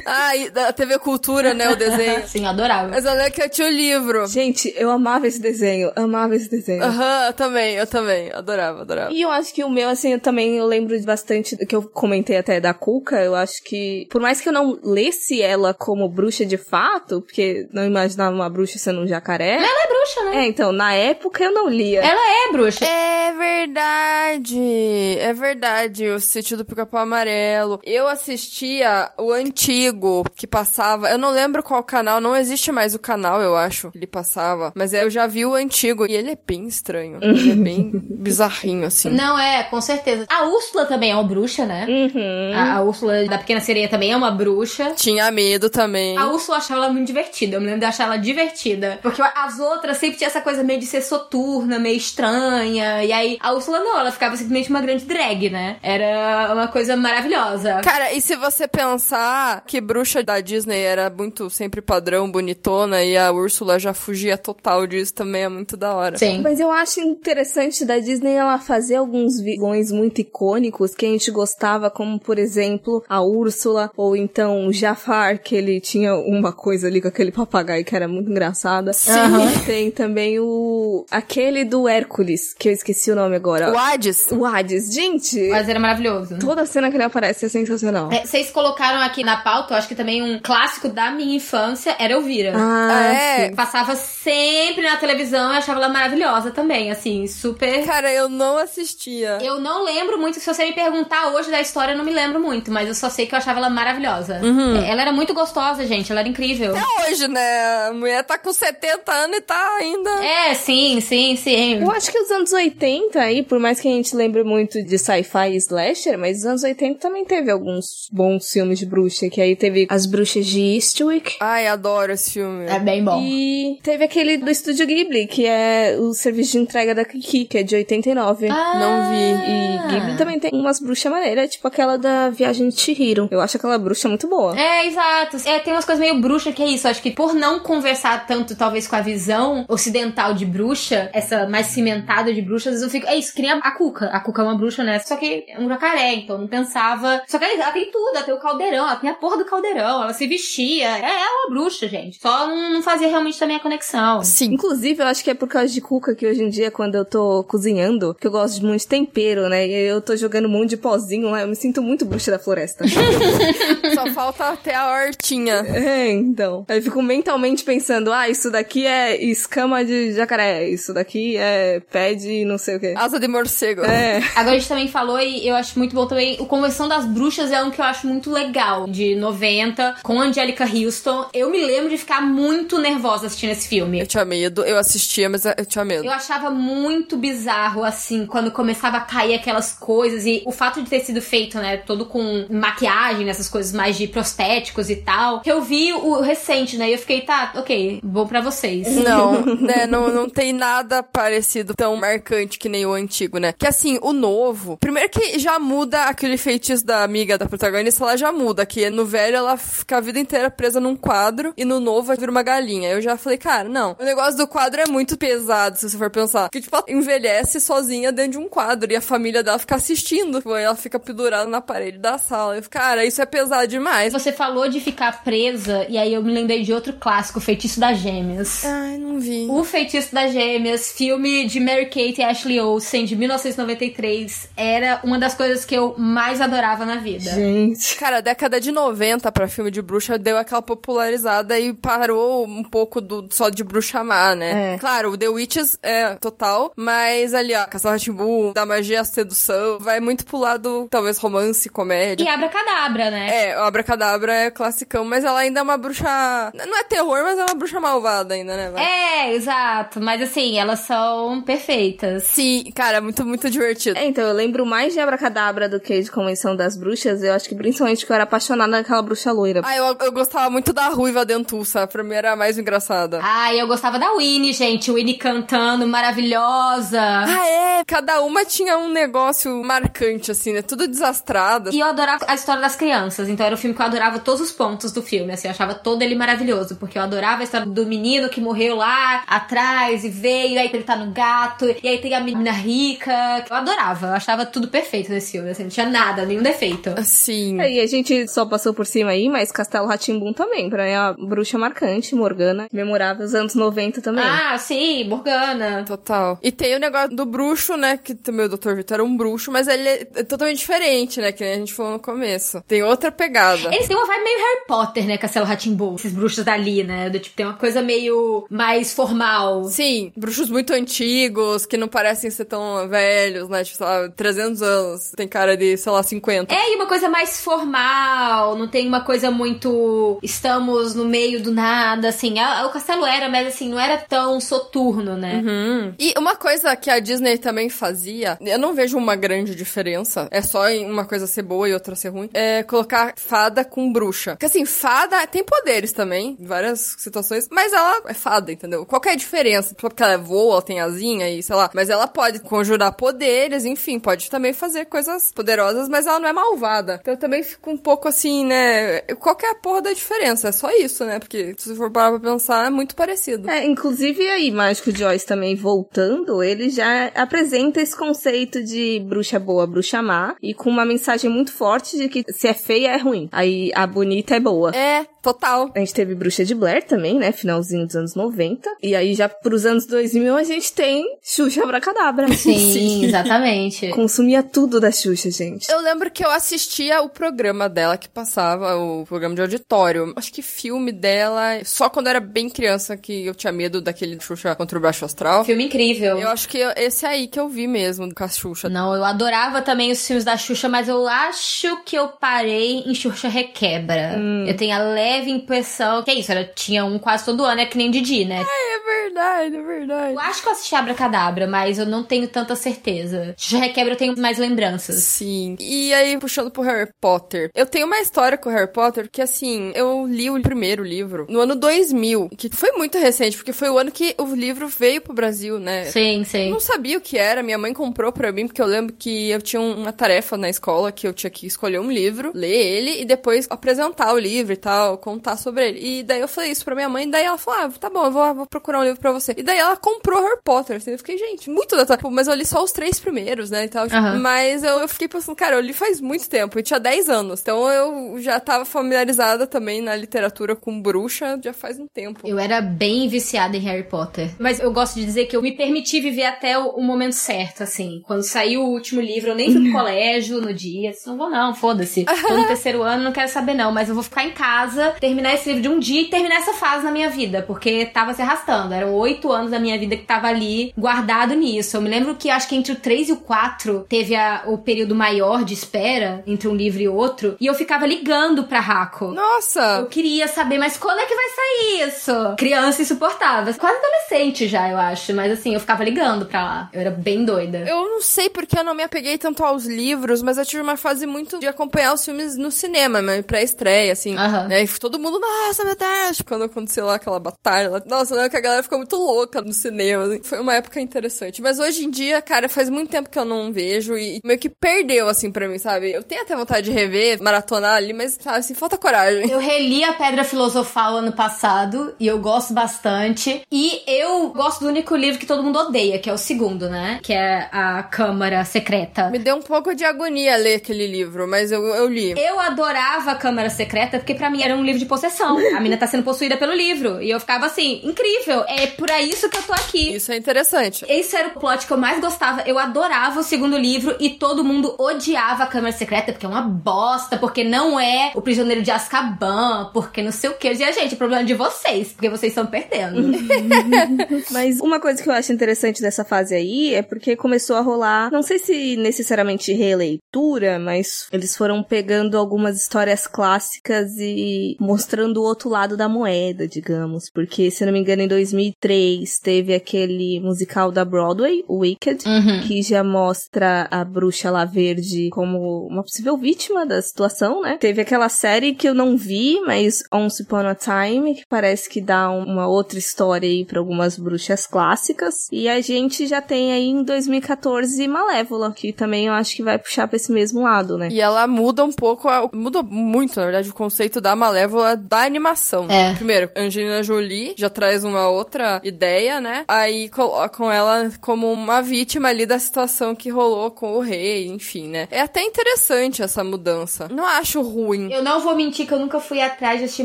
Ah, 0.06 0.36
e 0.36 0.50
da 0.50 0.72
TV 0.72 0.98
Cultura, 0.98 1.54
né, 1.54 1.70
o 1.70 1.76
desenho. 1.76 2.26
Sim, 2.26 2.46
adorava. 2.46 2.88
Mas 2.88 3.04
lembro 3.04 3.32
que 3.32 3.42
eu 3.42 3.48
tinha 3.48 3.66
o 3.68 3.70
livro. 3.70 4.26
Gente, 4.26 4.72
eu 4.76 4.90
amava 4.90 5.26
esse 5.26 5.40
desenho, 5.40 5.92
amava 5.96 6.34
esse 6.34 6.50
desenho. 6.50 6.82
Aham, 6.82 7.26
eu 7.26 7.32
também, 7.32 7.74
eu 7.76 7.86
também. 7.86 8.30
Adorava, 8.32 8.82
adorava. 8.82 9.12
E 9.12 9.22
eu 9.22 9.30
acho 9.30 9.54
que 9.54 9.64
o 9.64 9.70
meu, 9.70 9.88
assim, 9.88 10.12
eu 10.12 10.20
também 10.20 10.56
eu 10.56 10.66
lembro 10.66 10.94
bastante 11.04 11.56
do 11.56 11.66
que 11.66 11.74
eu 11.74 11.82
comentei 11.82 12.36
até 12.36 12.60
da 12.60 12.74
Cuca. 12.74 13.22
Eu 13.22 13.34
acho 13.34 13.62
que, 13.64 14.06
por 14.10 14.20
mais 14.20 14.40
que 14.40 14.48
eu 14.48 14.52
não 14.52 14.78
lesse 14.82 15.40
ela 15.40 15.72
como 15.72 16.08
bruxa 16.08 16.44
de 16.44 16.58
fato, 16.58 17.22
porque 17.22 17.66
não 17.72 17.84
imaginava 17.84 18.34
uma 18.34 18.50
bruxa 18.50 18.78
sendo 18.78 19.00
um 19.00 19.06
jacaré. 19.06 19.56
Ela 19.56 19.84
é 19.84 19.88
bruxa, 19.88 20.24
né? 20.24 20.36
É, 20.44 20.46
então, 20.46 20.72
na 20.72 20.92
época 20.92 21.42
eu 21.44 21.52
não 21.52 21.68
lia. 21.68 22.00
Ela 22.00 22.48
é 22.48 22.52
bruxa. 22.52 22.84
É 22.84 23.32
verdade, 23.32 25.18
é 25.18 25.32
verdade, 25.32 26.08
o 26.08 26.20
sítio 26.20 26.56
do 26.56 26.64
Pica-Pau 26.74 27.00
Amarelo. 27.00 27.80
Eu 27.84 28.08
assistia 28.08 29.10
o 29.16 29.32
antigo 29.32 30.24
que 30.34 30.46
passava, 30.46 31.08
eu 31.08 31.16
não 31.16 31.30
lembro 31.30 31.62
qual 31.62 31.82
canal, 31.82 32.20
não 32.20 32.34
existe 32.34 32.72
mais 32.72 32.94
o 32.94 32.98
canal, 32.98 33.40
eu 33.40 33.56
acho, 33.56 33.90
que 33.92 33.98
ele 33.98 34.06
passava. 34.06 34.72
Mas 34.74 34.92
eu 34.92 35.08
já 35.08 35.26
vi 35.26 35.46
o 35.46 35.54
antigo 35.54 36.06
e 36.06 36.12
ele 36.12 36.32
é 36.32 36.38
bem 36.46 36.66
estranho, 36.66 37.18
ele 37.22 37.52
é 37.52 37.54
bem 37.54 37.92
bizarrinho, 37.94 38.86
assim. 38.86 39.10
Não, 39.10 39.38
é, 39.38 39.62
com 39.64 39.80
certeza. 39.80 40.26
A 40.28 40.46
Úrsula 40.46 40.84
também 40.86 41.12
é 41.12 41.14
uma 41.14 41.22
bruxa, 41.22 41.64
né? 41.64 41.86
Uhum. 41.88 42.52
A, 42.54 42.74
a 42.74 42.82
Úrsula 42.82 43.24
da 43.26 43.38
Pequena 43.38 43.60
Sereia 43.60 43.88
também 43.88 44.12
é 44.12 44.16
uma 44.16 44.30
bruxa. 44.30 44.92
Tinha 44.96 45.30
medo 45.30 45.70
também. 45.70 46.16
A 46.18 46.26
Úrsula 46.26 46.56
eu 46.56 46.60
achava 46.60 46.80
ela 46.84 46.92
muito 46.92 47.06
divertida. 47.06 47.56
Eu 47.56 47.60
me 47.60 47.66
lembro 47.66 47.80
de 47.80 47.86
achar 47.86 48.04
ela 48.04 48.16
divertida. 48.16 48.98
Porque 49.00 49.22
as 49.22 49.58
outras 49.60 49.98
sempre 49.98 50.18
tinha 50.18 50.28
essa 50.28 50.40
coisa 50.40 50.62
meio 50.62 50.80
de 50.80 50.86
ser 50.86 51.02
soturna, 51.02 51.78
meio 51.78 51.96
estranha. 51.96 53.04
E 53.04 53.12
aí 53.12 53.38
a 53.40 53.52
Úrsula 53.52 53.78
não, 53.78 53.98
ela 53.98 54.10
ficava 54.10 54.36
simplesmente 54.36 54.70
uma 54.70 54.80
grande 54.80 55.04
drag, 55.04 55.50
né? 55.50 55.76
Era 55.82 56.52
uma 56.52 56.63
coisa 56.68 56.96
maravilhosa. 56.96 57.80
Cara, 57.82 58.12
e 58.12 58.20
se 58.20 58.36
você 58.36 58.66
pensar 58.66 59.62
que 59.66 59.80
bruxa 59.80 60.22
da 60.22 60.40
Disney 60.40 60.80
era 60.80 61.10
muito 61.10 61.48
sempre 61.50 61.80
padrão, 61.80 62.30
bonitona, 62.30 63.02
e 63.02 63.16
a 63.16 63.32
Úrsula 63.32 63.78
já 63.78 63.94
fugia 63.94 64.36
total 64.36 64.86
disso, 64.86 65.14
também 65.14 65.42
é 65.42 65.48
muito 65.48 65.76
da 65.76 65.94
hora. 65.94 66.18
Sim. 66.18 66.40
Mas 66.42 66.60
eu 66.60 66.70
acho 66.70 67.00
interessante 67.00 67.84
da 67.84 67.98
Disney 67.98 68.34
ela 68.34 68.58
fazer 68.58 68.96
alguns 68.96 69.40
vilões 69.40 69.90
muito 69.90 70.20
icônicos 70.20 70.94
que 70.94 71.06
a 71.06 71.08
gente 71.08 71.30
gostava, 71.30 71.90
como 71.90 72.18
por 72.18 72.38
exemplo 72.38 73.04
a 73.08 73.22
Úrsula, 73.22 73.90
ou 73.96 74.16
então 74.16 74.66
o 74.66 74.72
Jafar, 74.72 75.40
que 75.40 75.54
ele 75.54 75.80
tinha 75.80 76.14
uma 76.14 76.52
coisa 76.52 76.86
ali 76.86 77.00
com 77.00 77.08
aquele 77.08 77.32
papagaio 77.32 77.84
que 77.84 77.94
era 77.94 78.08
muito 78.08 78.30
engraçada. 78.30 78.92
Sim. 78.92 79.10
E 79.54 79.66
tem 79.66 79.90
também 79.90 80.38
o. 80.38 81.04
aquele 81.10 81.64
do 81.64 81.88
Hércules, 81.88 82.54
que 82.54 82.68
eu 82.68 82.72
esqueci 82.72 83.10
o 83.10 83.14
nome 83.14 83.36
agora. 83.36 83.72
O 83.72 83.78
Hades? 83.78 84.26
O 84.30 84.44
Hades. 84.44 84.92
Gente, 84.92 85.48
Mas 85.48 85.68
era 85.68 85.78
maravilhoso. 85.78 86.38
Toda 86.54 86.66
cena 86.66 86.88
que 86.88 86.96
ele 86.96 87.02
aparece 87.02 87.46
é 87.46 87.48
sensacional. 87.48 88.10
É, 88.12 88.24
Vocês 88.24 88.50
colocaram 88.50 89.00
aqui 89.00 89.24
na 89.24 89.38
pauta, 89.38 89.74
eu 89.74 89.78
acho 89.78 89.88
que 89.88 89.94
também 89.94 90.22
um 90.22 90.38
clássico 90.38 90.88
da 90.88 91.10
minha 91.10 91.36
infância 91.36 91.96
era 91.98 92.12
Elvira. 92.12 92.52
Ah, 92.56 93.02
é? 93.12 93.50
Passava 93.50 93.96
sempre 93.96 94.82
na 94.82 94.96
televisão 94.96 95.50
e 95.50 95.54
eu 95.54 95.58
achava 95.58 95.80
ela 95.80 95.88
maravilhosa 95.88 96.50
também, 96.50 96.90
assim, 96.90 97.26
super. 97.26 97.84
Cara, 97.84 98.12
eu 98.12 98.28
não 98.28 98.56
assistia. 98.56 99.38
Eu 99.42 99.58
não 99.60 99.84
lembro 99.84 100.18
muito, 100.18 100.38
se 100.38 100.46
você 100.46 100.64
me 100.64 100.72
perguntar 100.72 101.32
hoje 101.32 101.50
da 101.50 101.60
história, 101.60 101.92
eu 101.92 101.98
não 101.98 102.04
me 102.04 102.12
lembro 102.12 102.40
muito, 102.40 102.70
mas 102.70 102.88
eu 102.88 102.94
só 102.94 103.10
sei 103.10 103.26
que 103.26 103.34
eu 103.34 103.38
achava 103.38 103.58
ela 103.58 103.70
maravilhosa. 103.70 104.40
Ela 104.86 105.02
era 105.02 105.12
muito 105.12 105.34
gostosa, 105.34 105.86
gente, 105.86 106.10
ela 106.12 106.20
era 106.20 106.28
incrível. 106.28 106.74
Até 106.76 107.10
hoje, 107.10 107.26
né? 107.26 107.88
A 107.88 107.92
mulher 107.92 108.22
tá 108.22 108.38
com 108.38 108.52
70 108.52 109.12
anos 109.12 109.38
e 109.38 109.40
tá 109.40 109.76
ainda. 109.78 110.10
É, 110.24 110.54
sim, 110.54 111.00
sim, 111.00 111.36
sim. 111.36 111.80
Eu 111.80 111.90
acho 111.90 112.10
que 112.10 112.18
os 112.18 112.30
anos 112.30 112.52
80 112.52 113.18
aí, 113.18 113.42
por 113.42 113.58
mais 113.58 113.80
que 113.80 113.88
a 113.88 113.90
gente 113.90 114.14
lembre 114.14 114.44
muito 114.44 114.82
de 114.82 114.98
sci-fi 114.98 115.50
e 115.52 115.56
slasher, 115.56 116.18
mas 116.18 116.33
os 116.38 116.46
anos 116.46 116.62
80 116.62 116.98
também 116.98 117.24
teve 117.24 117.50
alguns 117.50 118.08
bons 118.12 118.50
filmes 118.50 118.78
de 118.78 118.86
bruxa, 118.86 119.28
que 119.28 119.40
aí 119.40 119.56
teve 119.56 119.86
As 119.90 120.06
Bruxas 120.06 120.46
de 120.46 120.60
Eastwick. 120.60 121.36
Ai, 121.40 121.66
adoro 121.66 122.12
esse 122.12 122.32
filme. 122.32 122.66
É 122.66 122.78
bem 122.78 123.04
bom. 123.04 123.20
E 123.22 123.78
teve 123.82 124.04
aquele 124.04 124.36
do 124.36 124.50
Estúdio 124.50 124.86
Ghibli, 124.86 125.26
que 125.26 125.46
é 125.46 125.96
o 125.98 126.12
serviço 126.12 126.52
de 126.52 126.58
entrega 126.58 126.94
da 126.94 127.04
Kiki, 127.04 127.44
que 127.44 127.58
é 127.58 127.62
de 127.62 127.74
89. 127.76 128.48
Ah. 128.48 128.78
Não 128.78 129.10
vi. 129.10 129.50
E 129.50 129.88
Ghibli 129.88 130.16
também 130.16 130.38
tem 130.38 130.50
umas 130.52 130.80
bruxas 130.80 131.10
maneiras, 131.10 131.50
tipo 131.50 131.66
aquela 131.66 131.96
da 131.96 132.30
Viagem 132.30 132.68
de 132.68 132.80
Chihiro. 132.80 133.28
Eu 133.30 133.40
acho 133.40 133.56
aquela 133.56 133.78
bruxa 133.78 134.08
muito 134.08 134.28
boa. 134.28 134.58
É, 134.58 134.86
exato. 134.86 135.36
É, 135.46 135.58
tem 135.58 135.72
umas 135.72 135.84
coisas 135.84 136.00
meio 136.00 136.20
bruxa 136.20 136.52
que 136.52 136.62
é 136.62 136.66
isso. 136.66 136.88
Acho 136.88 137.02
que 137.02 137.10
por 137.10 137.34
não 137.34 137.60
conversar 137.60 138.26
tanto, 138.26 138.56
talvez, 138.56 138.86
com 138.86 138.96
a 138.96 139.00
visão 139.00 139.64
ocidental 139.68 140.34
de 140.34 140.44
bruxa, 140.44 141.10
essa 141.12 141.46
mais 141.48 141.66
cimentada 141.68 142.32
de 142.32 142.42
bruxa, 142.42 142.70
às 142.70 142.76
vezes 142.76 142.82
eu 142.82 142.90
fico, 142.90 143.06
é 143.06 143.16
isso, 143.16 143.34
que 143.34 143.42
nem 143.42 143.52
a, 143.52 143.56
a 143.56 143.70
Cuca. 143.72 144.06
A 144.06 144.20
Cuca 144.20 144.42
é 144.42 144.44
uma 144.44 144.56
bruxa, 144.56 144.82
né? 144.82 144.98
Só 145.00 145.16
que 145.16 145.44
é 145.48 145.58
um 145.58 145.68
jacaré, 145.68 146.14
então 146.24 146.38
não 146.38 146.48
pensava. 146.48 147.22
Só 147.26 147.38
que 147.38 147.44
ela, 147.44 147.54
ela 147.54 147.72
tem 147.72 147.90
tudo, 147.90 148.16
ela 148.16 148.24
tem 148.24 148.34
o 148.34 148.40
caldeirão, 148.40 148.86
ela 148.86 148.96
tem 148.96 149.10
a 149.10 149.14
porra 149.14 149.36
do 149.38 149.44
caldeirão, 149.44 150.02
ela 150.02 150.12
se 150.12 150.26
vestia. 150.26 150.88
É, 150.88 151.22
é 151.22 151.28
uma 151.28 151.50
bruxa, 151.50 151.88
gente. 151.88 152.18
Só 152.20 152.46
não, 152.46 152.72
não 152.74 152.82
fazia 152.82 153.08
realmente 153.08 153.38
também 153.38 153.56
a 153.56 153.60
conexão. 153.60 154.22
Sim. 154.24 154.54
Inclusive, 154.54 155.02
eu 155.02 155.06
acho 155.06 155.22
que 155.22 155.30
é 155.30 155.34
por 155.34 155.48
causa 155.48 155.72
de 155.72 155.80
cuca 155.80 156.14
que 156.14 156.26
hoje 156.26 156.42
em 156.42 156.48
dia, 156.48 156.70
quando 156.70 156.94
eu 156.94 157.04
tô 157.04 157.44
cozinhando, 157.44 158.14
que 158.14 158.26
eu 158.26 158.30
gosto 158.30 158.60
de 158.60 158.66
muito 158.66 158.86
tempero, 158.86 159.48
né? 159.48 159.66
E 159.66 159.72
eu 159.72 160.00
tô 160.00 160.16
jogando 160.16 160.46
um 160.46 160.50
monte 160.50 160.70
de 160.70 160.76
pozinho 160.76 161.30
lá, 161.30 161.42
eu 161.42 161.48
me 161.48 161.56
sinto 161.56 161.82
muito 161.82 162.04
bruxa 162.04 162.30
da 162.30 162.38
floresta. 162.38 162.84
Só 163.94 164.06
falta 164.12 164.48
até 164.48 164.74
a 164.74 164.90
hortinha. 164.90 165.54
é, 165.54 166.10
então. 166.10 166.64
Aí 166.68 166.78
eu 166.78 166.82
fico 166.82 167.02
mentalmente 167.02 167.64
pensando, 167.64 168.12
ah, 168.12 168.28
isso 168.28 168.50
daqui 168.50 168.86
é 168.86 169.22
escama 169.22 169.84
de 169.84 170.12
jacaré, 170.12 170.68
isso 170.68 170.92
daqui 170.92 171.36
é 171.36 171.80
pé 171.80 172.14
de 172.14 172.44
não 172.44 172.58
sei 172.58 172.76
o 172.76 172.80
quê. 172.80 172.94
Asa 172.96 173.18
de 173.18 173.28
morcego. 173.28 173.82
É. 173.82 174.22
Agora 174.34 174.56
a 174.56 174.58
gente 174.58 174.68
também 174.68 174.88
falou, 174.88 175.20
e 175.20 175.46
eu 175.46 175.54
acho 175.54 175.78
muito 175.78 175.94
bom 175.94 176.06
também, 176.14 176.36
o 176.38 176.46
Convenção 176.46 176.86
das 176.86 177.04
Bruxas 177.04 177.50
é 177.50 177.60
um 177.60 177.72
que 177.72 177.80
eu 177.80 177.84
acho 177.84 178.06
muito 178.06 178.30
legal, 178.30 178.86
de 178.86 179.16
90, 179.16 179.96
com 180.04 180.20
Angelica 180.20 180.64
Houston. 180.64 181.26
Eu 181.34 181.50
me 181.50 181.60
lembro 181.64 181.90
de 181.90 181.98
ficar 181.98 182.20
muito 182.20 182.78
nervosa 182.78 183.26
assistindo 183.26 183.50
esse 183.50 183.66
filme. 183.66 183.98
Eu 183.98 184.06
tinha 184.06 184.24
medo, 184.24 184.62
eu 184.64 184.78
assistia, 184.78 185.28
mas 185.28 185.44
eu 185.44 185.66
tinha 185.66 185.84
medo. 185.84 186.04
Eu 186.04 186.12
achava 186.12 186.50
muito 186.50 187.16
bizarro, 187.16 187.82
assim, 187.82 188.26
quando 188.26 188.52
começava 188.52 188.98
a 188.98 189.00
cair 189.00 189.34
aquelas 189.34 189.72
coisas 189.72 190.24
e 190.24 190.40
o 190.46 190.52
fato 190.52 190.80
de 190.80 190.88
ter 190.88 191.00
sido 191.00 191.20
feito, 191.20 191.58
né, 191.58 191.78
todo 191.78 192.06
com 192.06 192.46
maquiagem, 192.48 193.28
essas 193.28 193.48
coisas 193.48 193.72
mais 193.72 193.96
de 193.96 194.06
prostéticos 194.06 194.88
e 194.88 194.96
tal. 194.96 195.42
Eu 195.44 195.62
vi 195.62 195.92
o 195.92 196.20
recente, 196.20 196.76
né, 196.76 196.90
e 196.90 196.92
eu 196.92 196.98
fiquei, 196.98 197.22
tá, 197.22 197.52
ok, 197.56 197.98
bom 198.04 198.24
pra 198.26 198.40
vocês. 198.40 198.86
Não, 198.96 199.44
né, 199.60 199.84
não, 199.88 200.12
não 200.12 200.28
tem 200.28 200.52
nada 200.52 201.02
parecido 201.02 201.74
tão 201.74 201.96
marcante 201.96 202.56
que 202.56 202.68
nem 202.68 202.86
o 202.86 202.92
antigo, 202.92 203.38
né? 203.38 203.52
Que 203.52 203.66
assim, 203.66 203.98
o 204.00 204.12
novo, 204.12 204.76
primeiro 204.76 205.08
que 205.08 205.40
já 205.40 205.58
muda 205.58 206.03
aquele 206.08 206.36
feitiço 206.36 206.84
da 206.84 207.02
amiga 207.02 207.38
da 207.38 207.46
protagonista, 207.46 208.04
ela 208.04 208.16
já 208.16 208.32
muda, 208.32 208.64
que 208.66 208.88
no 208.90 209.04
velho 209.04 209.36
ela 209.36 209.56
fica 209.56 209.96
a 209.96 210.00
vida 210.00 210.18
inteira 210.18 210.50
presa 210.50 210.80
num 210.80 210.96
quadro 210.96 211.52
e 211.56 211.64
no 211.64 211.80
novo 211.80 212.10
ela 212.10 212.18
vira 212.18 212.30
uma 212.30 212.42
galinha. 212.42 212.90
Eu 212.90 213.02
já 213.02 213.16
falei, 213.16 213.38
cara, 213.38 213.68
não. 213.68 213.96
O 213.98 214.04
negócio 214.04 214.36
do 214.36 214.46
quadro 214.46 214.80
é 214.80 214.88
muito 214.88 215.16
pesado, 215.16 215.76
se 215.76 215.88
você 215.88 215.96
for 215.96 216.10
pensar. 216.10 216.48
Que, 216.50 216.60
tipo, 216.60 216.74
ela 216.76 216.84
envelhece 216.88 217.60
sozinha 217.60 218.12
dentro 218.12 218.32
de 218.32 218.38
um 218.38 218.48
quadro 218.48 218.92
e 218.92 218.96
a 218.96 219.00
família 219.00 219.42
dela 219.42 219.58
fica 219.58 219.76
assistindo. 219.76 220.38
Tipo, 220.38 220.54
ela 220.56 220.76
fica 220.76 220.98
pendurada 220.98 221.48
na 221.48 221.60
parede 221.60 221.98
da 221.98 222.18
sala. 222.18 222.56
Eu 222.56 222.62
fico, 222.62 222.72
cara, 222.72 223.04
isso 223.04 223.20
é 223.20 223.26
pesado 223.26 223.66
demais. 223.66 224.12
Você 224.12 224.32
falou 224.32 224.68
de 224.68 224.80
ficar 224.80 225.22
presa, 225.22 225.86
e 225.88 225.96
aí 225.96 226.12
eu 226.12 226.22
me 226.22 226.32
lembrei 226.32 226.62
de 226.62 226.72
outro 226.72 226.92
clássico, 226.92 227.40
Feitiço 227.40 227.80
das 227.80 227.98
Gêmeas. 227.98 228.64
Ai, 228.64 228.98
não 228.98 229.18
vi. 229.18 229.46
O 229.48 229.64
Feitiço 229.64 230.14
das 230.14 230.32
Gêmeas, 230.32 230.92
filme 230.92 231.46
de 231.46 231.60
Mary 231.60 231.86
Kate 231.86 232.20
e 232.20 232.22
Ashley 232.22 232.60
Olsen, 232.60 233.04
de 233.04 233.16
1993, 233.16 234.48
era 234.56 235.00
uma 235.04 235.18
das 235.18 235.34
coisas 235.34 235.64
que 235.64 235.74
eu 235.74 235.93
mais 235.98 236.40
adorava 236.40 236.84
na 236.84 236.96
vida. 236.96 237.30
Gente. 237.30 237.96
Cara, 237.96 238.18
a 238.18 238.20
década 238.20 238.60
de 238.60 238.70
90 238.72 239.30
pra 239.32 239.48
filme 239.48 239.70
de 239.70 239.82
bruxa 239.82 240.18
deu 240.18 240.36
aquela 240.36 240.62
popularizada 240.62 241.58
e 241.58 241.72
parou 241.72 242.46
um 242.46 242.62
pouco 242.62 243.00
do 243.00 243.28
só 243.30 243.48
de 243.48 243.62
bruxa 243.64 244.02
má, 244.04 244.34
né? 244.34 244.74
É. 244.74 244.78
Claro, 244.78 245.12
o 245.12 245.18
The 245.18 245.28
Witches 245.28 245.78
é 245.82 246.14
total, 246.16 246.72
mas 246.76 247.34
ali, 247.34 247.54
ó, 247.54 247.64
Castelo 247.66 247.98
Timbu, 247.98 248.52
da 248.54 248.66
magia 248.66 249.00
à 249.00 249.04
sedução, 249.04 249.78
vai 249.78 250.00
muito 250.00 250.24
pro 250.24 250.38
lado, 250.38 250.86
talvez, 250.90 251.18
romance, 251.18 251.68
comédia. 251.68 252.24
E 252.24 252.28
Abracadabra, 252.28 253.10
né? 253.10 253.50
É, 253.50 253.58
o 253.58 253.62
Abracadabra 253.62 254.32
é 254.32 254.50
classicão, 254.50 255.04
mas 255.04 255.24
ela 255.24 255.40
ainda 255.40 255.60
é 255.60 255.62
uma 255.62 255.76
bruxa. 255.76 256.52
Não 256.54 256.78
é 256.78 256.84
terror, 256.84 257.22
mas 257.22 257.38
é 257.38 257.44
uma 257.44 257.54
bruxa 257.54 257.80
malvada 257.80 258.34
ainda, 258.34 258.56
né? 258.56 258.70
Vai. 258.70 258.84
É, 258.84 259.34
exato. 259.34 260.00
Mas 260.00 260.22
assim, 260.22 260.58
elas 260.58 260.80
são 260.80 261.42
perfeitas. 261.42 262.24
Sim, 262.24 262.70
cara, 262.74 263.00
muito, 263.00 263.24
muito 263.24 263.50
divertido. 263.50 263.98
É, 263.98 264.04
então, 264.04 264.24
eu 264.24 264.34
lembro 264.34 264.64
mais 264.66 264.92
de 264.92 265.00
Abracadabra 265.00 265.68
do 265.68 265.80
que 265.84 266.00
de 266.00 266.10
Convenção 266.10 266.56
das 266.56 266.76
Bruxas. 266.76 267.22
Eu 267.22 267.34
acho 267.34 267.48
que 267.48 267.54
principalmente 267.54 268.04
que 268.04 268.10
eu 268.10 268.14
era 268.14 268.24
apaixonada 268.24 268.70
naquela 268.70 269.02
bruxa 269.02 269.30
loira. 269.30 269.60
Ah, 269.64 269.76
eu, 269.76 269.96
eu 270.00 270.12
gostava 270.12 270.48
muito 270.50 270.72
da 270.72 270.88
Ruiva 270.88 271.24
Dentuça, 271.24 271.86
pra 271.86 272.02
mim 272.02 272.14
era 272.14 272.32
a 272.32 272.36
mais 272.36 272.58
engraçada. 272.58 273.20
Ai, 273.22 273.60
eu 273.60 273.66
gostava 273.66 273.98
da 273.98 274.14
Winnie, 274.16 274.52
gente. 274.52 274.90
Winnie 274.90 275.18
cantando, 275.18 275.86
maravilhosa. 275.86 277.00
Ah, 277.00 277.48
é? 277.48 277.84
Cada 277.84 278.22
uma 278.22 278.44
tinha 278.44 278.78
um 278.78 278.90
negócio 278.90 279.62
marcante, 279.62 280.30
assim, 280.30 280.54
né? 280.54 280.62
Tudo 280.62 280.88
desastrado. 280.88 281.70
E 281.72 281.80
eu 281.80 281.86
adorava 281.86 282.24
a 282.26 282.34
história 282.34 282.62
das 282.62 282.76
crianças, 282.76 283.28
então 283.28 283.44
era 283.44 283.54
um 283.54 283.58
filme 283.58 283.76
que 283.76 283.82
eu 283.82 283.86
adorava 283.86 284.18
todos 284.18 284.40
os 284.40 284.52
pontos 284.52 284.90
do 284.92 285.02
filme, 285.02 285.32
assim, 285.32 285.48
eu 285.48 285.50
achava 285.52 285.74
todo 285.74 286.02
ele 286.02 286.14
maravilhoso, 286.14 286.76
porque 286.76 286.96
eu 286.98 287.02
adorava 287.02 287.42
a 287.42 287.44
história 287.44 287.66
do 287.66 287.86
menino 287.86 288.28
que 288.28 288.40
morreu 288.40 288.76
lá 288.76 289.22
atrás 289.26 290.04
e 290.04 290.08
veio, 290.08 290.58
aí 290.58 290.70
ele 290.72 290.82
tá 290.82 290.96
no 290.96 291.12
gato, 291.12 291.66
e 291.82 291.88
aí 291.88 291.98
tem 291.98 292.14
a 292.14 292.20
menina 292.20 292.52
rica. 292.52 293.44
Eu 293.48 293.56
adorava, 293.56 294.06
eu 294.08 294.14
achava 294.14 294.46
tudo 294.46 294.68
perfeito 294.68 295.10
nesse 295.10 295.32
filme, 295.32 295.50
assim, 295.50 295.68
tinha 295.74 295.88
nada, 295.88 296.24
nenhum 296.24 296.42
defeito. 296.42 296.94
Sim. 297.02 297.60
Aí 297.60 297.80
a 297.80 297.86
gente 297.86 298.28
só 298.28 298.46
passou 298.46 298.72
por 298.72 298.86
cima 298.86 299.10
aí, 299.10 299.28
mas 299.28 299.52
Castelo 299.52 299.86
Ratimbum 299.86 300.32
também. 300.32 300.70
Pra 300.70 300.84
mim 300.84 300.90
é 300.90 301.00
uma 301.00 301.12
bruxa 301.12 301.58
marcante, 301.58 302.14
Morgana, 302.14 302.66
memorável 302.72 303.24
dos 303.24 303.34
anos 303.34 303.54
90 303.54 304.00
também. 304.00 304.24
Ah, 304.24 304.56
sim, 304.58 305.04
Morgana. 305.04 305.84
Total. 305.86 306.38
E 306.42 306.52
tem 306.52 306.74
o 306.76 306.78
negócio 306.78 307.14
do 307.14 307.26
bruxo, 307.26 307.76
né? 307.76 307.96
Que 307.96 308.14
também 308.14 308.46
o 308.46 308.48
Dr. 308.48 308.74
Vitor 308.74 308.94
era 308.94 309.04
um 309.04 309.16
bruxo, 309.16 309.50
mas 309.50 309.66
ele 309.66 309.88
é 309.88 310.22
totalmente 310.22 310.58
diferente, 310.58 311.20
né? 311.20 311.32
Que 311.32 311.44
a 311.44 311.54
gente 311.54 311.72
falou 311.72 311.92
no 311.92 311.98
começo. 311.98 312.62
Tem 312.66 312.82
outra 312.82 313.10
pegada. 313.10 313.74
Eles 313.74 313.86
têm 313.86 313.96
uma 313.96 314.06
vibe 314.06 314.24
meio 314.24 314.38
Harry 314.38 314.66
Potter, 314.66 315.06
né? 315.06 315.18
Castelo 315.18 315.46
Ratimbu. 315.46 315.96
Esses 315.96 316.12
bruxos 316.12 316.44
dali, 316.44 316.84
né? 316.84 317.10
Do 317.10 317.18
tipo, 317.18 317.36
tem 317.36 317.46
uma 317.46 317.54
coisa 317.54 317.82
meio 317.82 318.46
mais 318.48 318.92
formal. 318.92 319.64
Sim, 319.64 320.12
bruxos 320.16 320.48
muito 320.48 320.72
antigos, 320.72 321.66
que 321.66 321.76
não 321.76 321.88
parecem 321.88 322.30
ser 322.30 322.44
tão 322.44 322.88
velhos, 322.88 323.48
né? 323.48 323.64
Tipo, 323.64 323.78
sei 323.78 323.86
lá, 323.86 324.08
300 324.08 324.62
anos. 324.62 325.12
Tem 325.16 325.26
cara 325.26 325.56
de, 325.56 325.63
sei 325.78 325.92
lá, 325.92 326.02
50. 326.02 326.54
É, 326.54 326.72
e 326.72 326.76
uma 326.76 326.86
coisa 326.86 327.08
mais 327.08 327.40
formal, 327.40 328.56
não 328.56 328.68
tem 328.68 328.86
uma 328.86 329.00
coisa 329.00 329.30
muito. 329.30 330.18
Estamos 330.22 330.94
no 330.94 331.04
meio 331.04 331.42
do 331.42 331.50
nada, 331.52 332.08
assim. 332.08 332.38
A- 332.38 332.66
o 332.66 332.70
castelo 332.70 333.04
era, 333.06 333.28
mas 333.28 333.46
assim, 333.48 333.68
não 333.68 333.78
era 333.80 333.98
tão 333.98 334.40
soturno, 334.40 335.16
né? 335.16 335.42
Uhum. 335.44 335.94
E 335.98 336.14
uma 336.18 336.36
coisa 336.36 336.74
que 336.76 336.90
a 336.90 336.98
Disney 336.98 337.38
também 337.38 337.68
fazia, 337.68 338.38
eu 338.40 338.58
não 338.58 338.74
vejo 338.74 338.96
uma 338.96 339.16
grande 339.16 339.54
diferença, 339.54 340.28
é 340.30 340.42
só 340.42 340.68
em 340.68 340.88
uma 340.90 341.04
coisa 341.04 341.26
ser 341.26 341.42
boa 341.42 341.68
e 341.68 341.74
outra 341.74 341.94
ser 341.94 342.08
ruim, 342.10 342.28
é 342.32 342.62
colocar 342.62 343.14
fada 343.16 343.64
com 343.64 343.92
bruxa. 343.92 344.32
Porque 344.32 344.46
assim, 344.46 344.64
fada 344.64 345.26
tem 345.26 345.42
poderes 345.44 345.92
também, 345.92 346.36
em 346.38 346.44
várias 346.46 346.96
situações, 346.98 347.48
mas 347.50 347.72
ela 347.72 348.02
é 348.06 348.14
fada, 348.14 348.52
entendeu? 348.52 348.84
Qual 348.86 349.00
é 349.06 349.10
a 349.10 349.16
diferença? 349.16 349.74
Porque 349.74 350.02
ela 350.02 350.16
voa, 350.18 350.54
ela 350.54 350.62
tem 350.62 350.80
asinha 350.80 351.28
e 351.30 351.42
sei 351.42 351.56
lá, 351.56 351.70
mas 351.74 351.90
ela 351.90 352.06
pode 352.06 352.40
conjurar 352.40 352.92
poderes, 352.92 353.64
enfim, 353.64 353.98
pode 353.98 354.30
também 354.30 354.52
fazer 354.52 354.84
coisas 354.86 355.32
poderosas, 355.54 355.88
mas 355.88 356.06
ela 356.06 356.18
não 356.18 356.28
é 356.28 356.32
malvada. 356.32 356.98
Então 357.00 357.14
eu 357.14 357.18
também 357.18 357.42
fico 357.42 357.70
um 357.70 357.76
pouco 357.76 358.08
assim, 358.08 358.44
né? 358.44 359.00
Qual 359.18 359.36
que 359.36 359.46
é 359.46 359.50
a 359.50 359.54
porra 359.54 359.82
da 359.82 359.92
diferença? 359.92 360.48
É 360.48 360.52
só 360.52 360.70
isso, 360.70 361.04
né? 361.04 361.18
Porque 361.18 361.54
se 361.56 361.68
você 361.68 361.74
for 361.74 361.90
parar 361.90 362.18
pra 362.18 362.32
pensar, 362.32 362.66
é 362.66 362.70
muito 362.70 362.94
parecido. 362.94 363.48
É, 363.48 363.64
inclusive 363.64 364.22
aí, 364.28 364.50
Mágico 364.50 364.90
Joyce 364.90 365.26
também 365.26 365.54
voltando, 365.54 366.42
ele 366.42 366.68
já 366.70 367.06
apresenta 367.14 367.80
esse 367.80 367.96
conceito 367.96 368.62
de 368.62 369.00
bruxa 369.06 369.38
boa, 369.38 369.66
bruxa 369.66 370.02
má, 370.02 370.34
e 370.42 370.52
com 370.52 370.70
uma 370.70 370.84
mensagem 370.84 371.30
muito 371.30 371.52
forte 371.52 371.96
de 371.96 372.08
que 372.08 372.24
se 372.32 372.48
é 372.48 372.54
feia 372.54 372.94
é 372.94 372.96
ruim. 372.96 373.28
Aí 373.32 373.70
a 373.74 373.86
bonita 373.86 374.34
é 374.34 374.40
boa. 374.40 374.70
É, 374.74 375.06
total. 375.24 375.72
A 375.74 375.78
gente 375.78 375.94
teve 375.94 376.14
Bruxa 376.14 376.44
de 376.44 376.54
Blair 376.54 376.84
também, 376.84 377.18
né? 377.18 377.32
Finalzinho 377.32 377.86
dos 377.86 377.96
anos 377.96 378.14
90. 378.14 378.68
E 378.82 378.94
aí, 378.94 379.14
já 379.14 379.28
pros 379.28 379.64
anos 379.64 379.86
2000, 379.86 380.36
a 380.36 380.44
gente 380.44 380.72
tem 380.72 381.04
Xuxa 381.22 381.62
Abracadabra. 381.62 382.28
Sim, 382.34 383.06
exatamente. 383.08 383.88
Consumia 383.88 384.42
tudo 384.42 384.78
da 384.78 384.92
Xuxa, 384.92 385.30
gente. 385.34 385.70
Eu 385.70 385.80
lembro 385.80 386.10
que 386.10 386.24
eu 386.24 386.30
assistia 386.30 387.02
o 387.02 387.08
programa 387.08 387.68
dela 387.68 387.96
que 387.96 388.08
passava, 388.08 388.76
o 388.76 389.04
programa 389.06 389.34
de 389.34 389.40
auditório. 389.40 390.12
Acho 390.16 390.32
que 390.32 390.42
filme 390.42 390.92
dela, 390.92 391.60
só 391.64 391.88
quando 391.88 392.06
eu 392.06 392.10
era 392.10 392.20
bem 392.20 392.48
criança 392.48 392.96
que 392.96 393.26
eu 393.26 393.34
tinha 393.34 393.52
medo 393.52 393.80
daquele 393.80 394.18
Xuxa 394.20 394.54
contra 394.54 394.78
o 394.78 394.80
Baixo 394.80 395.04
Astral. 395.04 395.44
Filme 395.44 395.64
incrível. 395.64 396.18
Eu 396.18 396.28
acho 396.28 396.48
que 396.48 396.58
esse 396.76 397.04
aí 397.04 397.26
que 397.26 397.38
eu 397.38 397.48
vi 397.48 397.66
mesmo, 397.66 398.12
com 398.14 398.24
a 398.24 398.28
Xuxa. 398.28 398.68
Não, 398.68 398.94
eu 398.94 399.04
adorava 399.04 399.62
também 399.62 399.90
os 399.90 400.06
filmes 400.06 400.24
da 400.24 400.36
Xuxa, 400.36 400.68
mas 400.68 400.88
eu 400.88 401.06
acho 401.08 401.82
que 401.84 401.96
eu 401.96 402.08
parei 402.08 402.84
em 402.86 402.94
Xuxa 402.94 403.28
Requebra. 403.28 404.18
Eu 404.46 404.56
tenho 404.56 404.74
a 404.74 404.78
leve 404.78 405.30
impressão 405.30 406.02
que 406.02 406.10
é 406.10 406.14
isso, 406.14 406.30
ela 406.30 406.44
tinha 406.44 406.84
um 406.84 406.98
quase 406.98 407.24
todo 407.24 407.44
ano, 407.44 407.60
é 407.60 407.66
que 407.66 407.76
nem 407.76 407.90
Didi, 407.90 408.24
né? 408.24 408.42
É 408.42 409.02
verdade, 409.04 409.56
é 409.56 409.62
verdade. 409.62 410.14
Eu 410.14 410.20
acho 410.20 410.42
que 410.42 410.48
eu 410.48 410.52
assisti 410.52 410.74
Abracadabra, 410.74 411.46
mas 411.46 411.78
eu 411.78 411.86
não 411.86 412.02
tenho 412.02 412.28
tanta 412.28 412.54
certeza. 412.56 413.34
Xuxa 413.36 413.58
Requebra 413.58 413.94
eu 413.94 413.98
tenho 413.98 414.18
mais 414.18 414.38
lembranças. 414.38 414.96
Sim. 415.02 415.23
E 415.26 415.92
aí, 415.94 416.18
puxando 416.18 416.50
pro 416.50 416.62
Harry 416.62 416.90
Potter. 417.00 417.50
Eu 417.54 417.66
tenho 417.66 417.86
uma 417.86 417.98
história 418.00 418.36
com 418.38 418.48
o 418.48 418.52
Harry 418.52 418.72
Potter 418.72 419.08
que, 419.10 419.22
assim, 419.22 419.72
eu 419.74 420.06
li 420.06 420.30
o 420.30 420.40
primeiro 420.42 420.82
livro 420.82 421.26
no 421.28 421.40
ano 421.40 421.54
2000, 421.54 422.28
que 422.36 422.48
foi 422.54 422.72
muito 422.72 422.98
recente, 422.98 423.36
porque 423.36 423.52
foi 423.52 423.68
o 423.70 423.78
ano 423.78 423.90
que 423.90 424.14
o 424.18 424.34
livro 424.34 424.68
veio 424.68 425.00
pro 425.00 425.12
Brasil, 425.14 425.58
né? 425.58 425.84
Sim, 425.86 426.18
Eu 426.20 426.24
sim. 426.24 426.50
não 426.50 426.60
sabia 426.60 426.98
o 426.98 427.00
que 427.00 427.16
era, 427.18 427.42
minha 427.42 427.58
mãe 427.58 427.72
comprou 427.72 428.12
pra 428.12 428.32
mim, 428.32 428.46
porque 428.46 428.60
eu 428.62 428.66
lembro 428.66 428.94
que 428.98 429.30
eu 429.30 429.40
tinha 429.40 429.60
um- 429.60 429.74
uma 429.82 429.92
tarefa 429.92 430.36
na 430.36 430.48
escola 430.48 430.92
que 430.92 431.06
eu 431.06 431.12
tinha 431.12 431.30
que 431.30 431.46
escolher 431.46 431.78
um 431.80 431.90
livro, 431.90 432.32
ler 432.34 432.50
ele 432.54 433.00
e 433.00 433.04
depois 433.04 433.46
apresentar 433.50 434.12
o 434.12 434.18
livro 434.18 434.52
e 434.52 434.56
tal, 434.56 434.98
contar 434.98 435.36
sobre 435.36 435.68
ele. 435.68 435.80
E 435.98 436.02
daí 436.02 436.20
eu 436.20 436.28
falei 436.28 436.50
isso 436.50 436.64
pra 436.64 436.74
minha 436.74 436.88
mãe, 436.88 437.08
daí 437.08 437.24
ela 437.24 437.38
falou: 437.38 437.60
ah, 437.60 437.70
tá 437.78 437.88
bom, 437.90 438.04
eu 438.06 438.10
vou, 438.10 438.34
vou 438.34 438.46
procurar 438.46 438.80
um 438.80 438.84
livro 438.84 439.00
pra 439.00 439.12
você. 439.12 439.34
E 439.36 439.42
daí 439.42 439.58
ela 439.58 439.76
comprou 439.76 440.20
Harry 440.22 440.40
Potter, 440.44 440.76
assim, 440.76 440.92
eu 440.92 440.98
fiquei, 440.98 441.16
gente, 441.18 441.48
muito 441.50 441.76
da 441.76 441.84
tipo, 441.96 442.10
Mas 442.10 442.26
eu 442.28 442.34
li 442.34 442.44
só 442.46 442.62
os 442.62 442.72
três 442.72 442.98
primeiros, 442.98 443.50
né, 443.50 443.64
e 443.64 443.68
tal. 443.68 443.86
Aham. 443.86 444.18
Mas 444.18 444.62
eu, 444.64 444.78
eu 444.80 444.88
fiquei 444.88 445.08
pensando, 445.14 445.36
cara, 445.36 445.56
eu 445.56 445.60
li 445.60 445.72
faz 445.72 446.00
muito 446.00 446.28
tempo, 446.28 446.58
eu 446.58 446.62
tinha 446.62 446.78
10 446.80 447.08
anos. 447.08 447.40
Então 447.40 447.68
eu 447.70 448.18
já 448.20 448.38
tava 448.40 448.64
familiarizada 448.64 449.46
também 449.46 449.80
na 449.80 449.94
literatura 449.96 450.54
com 450.54 450.80
bruxa 450.80 451.38
já 451.42 451.52
faz 451.52 451.78
um 451.78 451.86
tempo. 451.86 452.20
Eu 452.24 452.38
era 452.38 452.60
bem 452.60 453.08
viciada 453.08 453.56
em 453.56 453.60
Harry 453.60 453.84
Potter. 453.84 454.30
Mas 454.38 454.60
eu 454.60 454.72
gosto 454.72 454.94
de 454.96 455.04
dizer 455.04 455.26
que 455.26 455.36
eu 455.36 455.42
me 455.42 455.52
permiti 455.52 456.00
viver 456.00 456.24
até 456.26 456.58
o, 456.58 456.68
o 456.70 456.82
momento 456.82 457.12
certo, 457.14 457.62
assim. 457.62 458.02
Quando 458.06 458.22
saiu 458.22 458.62
o 458.62 458.70
último 458.70 459.00
livro, 459.00 459.30
eu 459.30 459.34
nem 459.34 459.52
fui 459.52 459.62
pro 459.62 459.72
colégio 459.78 460.40
no 460.40 460.52
dia. 460.52 460.90
Disse, 460.90 461.06
não 461.06 461.16
vou 461.16 461.30
não, 461.30 461.54
foda-se. 461.54 462.04
Tô 462.04 462.36
no 462.36 462.46
terceiro 462.46 462.82
ano, 462.82 463.02
não 463.04 463.12
quero 463.12 463.28
saber 463.28 463.54
não. 463.54 463.72
Mas 463.72 463.88
eu 463.88 463.94
vou 463.94 464.04
ficar 464.04 464.24
em 464.24 464.30
casa, 464.32 464.94
terminar 465.00 465.34
esse 465.34 465.48
livro 465.48 465.62
de 465.62 465.68
um 465.68 465.78
dia 465.78 466.02
e 466.02 466.04
terminar 466.10 466.36
essa 466.36 466.52
fase 466.54 466.84
na 466.84 466.90
minha 466.90 467.08
vida. 467.10 467.42
Porque 467.42 467.86
tava 467.86 468.14
se 468.14 468.22
arrastando. 468.22 468.74
Eram 468.74 468.92
oito 468.94 469.30
anos 469.32 469.50
da 469.50 469.58
minha 469.58 469.78
vida 469.78 469.96
que 469.96 470.04
tava 470.04 470.28
ali 470.28 470.72
guardado 470.76 471.34
nisso. 471.34 471.76
Eu 471.76 471.80
me 471.80 471.88
lembro 471.88 472.14
que 472.14 472.30
acho 472.30 472.48
que 472.48 472.56
entre 472.56 472.72
o 472.72 472.76
3 472.76 473.08
e 473.08 473.12
o 473.12 473.16
4 473.16 473.86
teve 473.88 474.14
a- 474.14 474.44
o 474.46 474.58
período 474.58 474.94
maior 475.04 475.44
de 475.44 475.52
espera 475.52 476.22
entre 476.26 476.48
um 476.48 476.54
livro 476.54 476.80
e 476.80 476.88
outro. 476.88 477.36
E 477.38 477.46
eu 477.46 477.54
ficava 477.54 477.84
ligando 477.86 478.44
pra 478.44 478.58
Raco. 478.58 479.06
Eu 479.06 479.10
Nossa! 479.12 479.86
queria 479.90 480.26
saber, 480.26 480.56
mas 480.58 480.78
quando 480.78 480.98
é 481.00 481.06
que 481.06 481.14
vai 481.14 481.28
sair 481.28 481.88
isso? 481.88 482.12
Criança 482.38 482.80
insuportável. 482.80 483.52
Quase 483.54 483.76
adolescente 483.78 484.48
já, 484.48 484.70
eu 484.70 484.78
acho. 484.78 485.12
Mas 485.12 485.30
assim, 485.32 485.52
eu 485.52 485.60
ficava 485.60 485.84
ligando 485.84 486.24
pra 486.24 486.42
lá. 486.42 486.70
Eu 486.72 486.80
era 486.80 486.90
bem 486.90 487.24
doida. 487.24 487.58
Eu 487.68 487.82
não 487.86 488.00
sei 488.00 488.30
porque 488.30 488.58
eu 488.58 488.64
não 488.64 488.74
me 488.74 488.82
apeguei 488.82 489.18
tanto 489.18 489.44
aos 489.44 489.66
livros, 489.66 490.22
mas 490.22 490.38
eu 490.38 490.46
tive 490.46 490.62
uma 490.62 490.76
fase 490.76 491.06
muito 491.06 491.38
de 491.38 491.46
acompanhar 491.46 491.92
os 491.92 492.04
filmes 492.04 492.36
no 492.36 492.50
cinema, 492.50 493.02
né, 493.02 493.20
pré-estreia, 493.20 493.92
assim. 493.92 494.14
Né, 494.48 494.62
e 494.62 494.68
todo 494.78 494.98
mundo, 494.98 495.20
nossa, 495.20 495.64
meu 495.64 495.76
Deus! 495.76 496.22
Quando 496.26 496.44
aconteceu 496.44 496.86
lá 496.86 496.94
aquela 496.94 497.20
batalha. 497.20 497.70
Nossa, 497.86 498.12
eu 498.12 498.16
lembro 498.16 498.30
que 498.30 498.36
a 498.36 498.40
galera 498.40 498.62
ficou 498.62 498.78
muito 498.78 498.96
louca 498.96 499.42
no 499.42 499.52
cinema. 499.52 500.04
assim. 500.04 500.22
Foi 500.22 500.40
uma 500.40 500.54
época 500.54 500.80
interessante. 500.80 501.42
Mas 501.42 501.58
hoje 501.58 501.84
em 501.84 501.90
dia, 501.90 502.22
cara, 502.22 502.48
faz 502.48 502.70
muito 502.70 502.90
tempo 502.90 503.10
que 503.10 503.18
eu 503.18 503.24
não 503.24 503.52
vejo 503.52 503.96
e 503.98 504.20
meio 504.24 504.38
que 504.38 504.48
perdeu, 504.48 504.93
assim, 505.08 505.30
pra 505.30 505.48
mim, 505.48 505.58
sabe? 505.58 505.92
Eu 505.92 506.02
tenho 506.02 506.22
até 506.22 506.36
vontade 506.36 506.70
de 506.70 506.72
rever, 506.72 507.22
maratonar 507.22 507.76
ali, 507.76 507.92
mas, 507.92 508.18
sabe, 508.20 508.38
assim, 508.38 508.54
falta 508.54 508.76
coragem. 508.76 509.30
Eu 509.30 509.38
reli 509.38 509.84
a 509.84 509.92
Pedra 509.92 510.24
Filosofal 510.24 510.96
ano 510.96 511.12
passado 511.12 511.94
e 511.98 512.06
eu 512.06 512.18
gosto 512.18 512.52
bastante. 512.52 513.42
E 513.50 513.82
eu 513.86 514.28
gosto 514.30 514.60
do 514.60 514.68
único 514.68 514.96
livro 514.96 515.18
que 515.18 515.26
todo 515.26 515.42
mundo 515.42 515.58
odeia, 515.58 515.98
que 515.98 516.08
é 516.08 516.12
o 516.12 516.18
segundo, 516.18 516.68
né? 516.68 517.00
Que 517.02 517.12
é 517.12 517.48
a 517.52 517.82
Câmara 517.82 518.44
Secreta. 518.44 519.10
Me 519.10 519.18
deu 519.18 519.36
um 519.36 519.42
pouco 519.42 519.74
de 519.74 519.84
agonia 519.84 520.36
ler 520.36 520.56
aquele 520.56 520.86
livro, 520.86 521.26
mas 521.26 521.50
eu, 521.52 521.64
eu 521.66 521.88
li. 521.88 522.14
Eu 522.18 522.38
adorava 522.40 523.12
a 523.12 523.14
Câmara 523.14 523.50
Secreta 523.50 523.98
porque 523.98 524.14
pra 524.14 524.30
mim 524.30 524.42
era 524.42 524.56
um 524.56 524.64
livro 524.64 524.78
de 524.78 524.86
possessão. 524.86 525.36
A 525.56 525.60
mina 525.60 525.76
tá 525.76 525.86
sendo 525.86 526.02
possuída 526.02 526.36
pelo 526.36 526.52
livro. 526.52 527.02
E 527.02 527.10
eu 527.10 527.20
ficava 527.20 527.46
assim, 527.46 527.80
incrível. 527.84 528.44
É 528.46 528.66
por 528.66 528.88
isso 528.90 529.28
que 529.28 529.36
eu 529.36 529.42
tô 529.42 529.52
aqui. 529.52 529.94
Isso 529.94 530.12
é 530.12 530.16
interessante. 530.16 530.84
Esse 530.88 531.16
era 531.16 531.28
o 531.28 531.32
plot 531.32 531.66
que 531.66 531.72
eu 531.72 531.78
mais 531.78 532.00
gostava. 532.00 532.42
Eu 532.46 532.58
adorava 532.58 533.20
o 533.20 533.22
segundo 533.22 533.56
livro 533.56 533.96
e 533.98 534.10
todo 534.10 534.44
mundo 534.44 534.74
odiava 534.84 535.44
a 535.44 535.46
Câmara 535.46 535.72
Secreta 535.72 536.12
porque 536.12 536.26
é 536.26 536.28
uma 536.28 536.42
bosta, 536.42 537.16
porque 537.16 537.42
não 537.44 537.78
é 537.78 538.12
o 538.14 538.22
prisioneiro 538.22 538.62
de 538.62 538.70
Azkaban, 538.70 539.70
porque 539.72 540.02
não 540.02 540.12
sei 540.12 540.30
o 540.30 540.34
que. 540.34 540.48
Eu 540.48 540.52
dizia, 540.52 540.72
gente, 540.72 540.94
o 540.94 540.98
problema 540.98 541.22
é 541.22 541.26
de 541.26 541.34
vocês, 541.34 541.92
porque 541.92 542.08
vocês 542.08 542.30
estão 542.32 542.46
perdendo. 542.46 543.02
Mas 544.30 544.60
uma 544.60 544.80
coisa 544.80 545.02
que 545.02 545.08
eu 545.08 545.12
acho 545.12 545.32
interessante 545.32 545.80
dessa 545.80 546.04
fase 546.04 546.34
aí 546.34 546.74
é 546.74 546.82
porque 546.82 547.16
começou 547.16 547.56
a 547.56 547.60
rolar, 547.60 548.10
não 548.10 548.22
sei 548.22 548.38
se 548.38 548.76
necessariamente 548.76 549.52
releitura, 549.52 550.58
mas 550.58 551.06
eles 551.12 551.36
foram 551.36 551.62
pegando 551.62 552.16
algumas 552.18 552.56
histórias 552.60 553.06
clássicas 553.06 553.92
e 553.98 554.56
mostrando 554.60 555.18
o 555.18 555.24
outro 555.24 555.48
lado 555.48 555.76
da 555.76 555.88
moeda, 555.88 556.46
digamos. 556.46 557.04
Porque, 557.12 557.50
se 557.50 557.62
eu 557.62 557.66
não 557.66 557.72
me 557.72 557.80
engano, 557.80 558.02
em 558.02 558.08
2003 558.08 559.18
teve 559.22 559.54
aquele 559.54 560.20
musical 560.20 560.70
da 560.70 560.84
Broadway, 560.84 561.44
Wicked, 561.48 562.04
Uhum. 562.06 562.42
que 562.46 562.62
já 562.62 562.82
mostra 562.84 563.66
a 563.70 563.84
bruxa 563.84 564.30
lá 564.30 564.44
verde 564.44 564.73
como 565.10 565.66
uma 565.66 565.82
possível 565.82 566.16
vítima 566.16 566.64
da 566.66 566.80
situação, 566.80 567.42
né? 567.42 567.56
Teve 567.60 567.80
aquela 567.82 568.08
série 568.08 568.54
que 568.54 568.68
eu 568.68 568.74
não 568.74 568.96
vi, 568.96 569.40
mas 569.46 569.82
Once 569.92 570.22
Upon 570.22 570.46
a 570.46 570.54
Time, 570.54 571.14
que 571.14 571.26
parece 571.28 571.68
que 571.68 571.80
dá 571.80 572.10
um- 572.10 572.24
uma 572.24 572.46
outra 572.48 572.78
história 572.78 573.28
aí 573.28 573.44
pra 573.44 573.58
algumas 573.58 573.98
bruxas 573.98 574.46
clássicas. 574.46 575.28
E 575.30 575.48
a 575.48 575.60
gente 575.60 576.06
já 576.06 576.20
tem 576.20 576.52
aí 576.52 576.68
em 576.68 576.82
2014 576.82 577.86
Malévola, 577.88 578.52
que 578.52 578.72
também 578.72 579.06
eu 579.06 579.12
acho 579.12 579.34
que 579.36 579.42
vai 579.42 579.58
puxar 579.58 579.86
pra 579.88 579.96
esse 579.96 580.10
mesmo 580.12 580.42
lado, 580.42 580.76
né? 580.78 580.88
E 580.90 581.00
ela 581.00 581.26
muda 581.26 581.64
um 581.64 581.72
pouco, 581.72 582.08
a- 582.08 582.28
muda 582.32 582.62
muito, 582.62 583.16
na 583.18 583.24
verdade, 583.26 583.50
o 583.50 583.54
conceito 583.54 584.00
da 584.00 584.14
Malévola 584.16 584.76
da 584.76 585.02
animação. 585.04 585.66
É. 585.70 585.94
Primeiro, 585.94 586.30
Angelina 586.36 586.82
Jolie 586.82 587.34
já 587.36 587.48
traz 587.50 587.84
uma 587.84 588.08
outra 588.08 588.60
ideia, 588.64 589.20
né? 589.20 589.44
Aí 589.48 589.88
colocam 589.88 590.50
ela 590.50 590.90
como 591.00 591.30
uma 591.32 591.60
vítima 591.62 592.08
ali 592.08 592.26
da 592.26 592.38
situação 592.38 592.94
que 592.94 593.10
rolou 593.10 593.50
com 593.50 593.72
o 593.74 593.80
rei, 593.80 594.26
enfim, 594.28 594.63
né? 594.68 594.88
É 594.90 595.00
até 595.00 595.22
interessante 595.22 596.02
essa 596.02 596.22
mudança. 596.22 596.88
Não 596.88 597.04
acho 597.04 597.40
ruim. 597.42 597.92
Eu 597.92 598.02
não 598.02 598.20
vou 598.20 598.34
mentir 598.34 598.66
que 598.66 598.72
eu 598.72 598.78
nunca 598.78 599.00
fui 599.00 599.20
atrás 599.20 599.58
de 599.58 599.64
assistir 599.64 599.84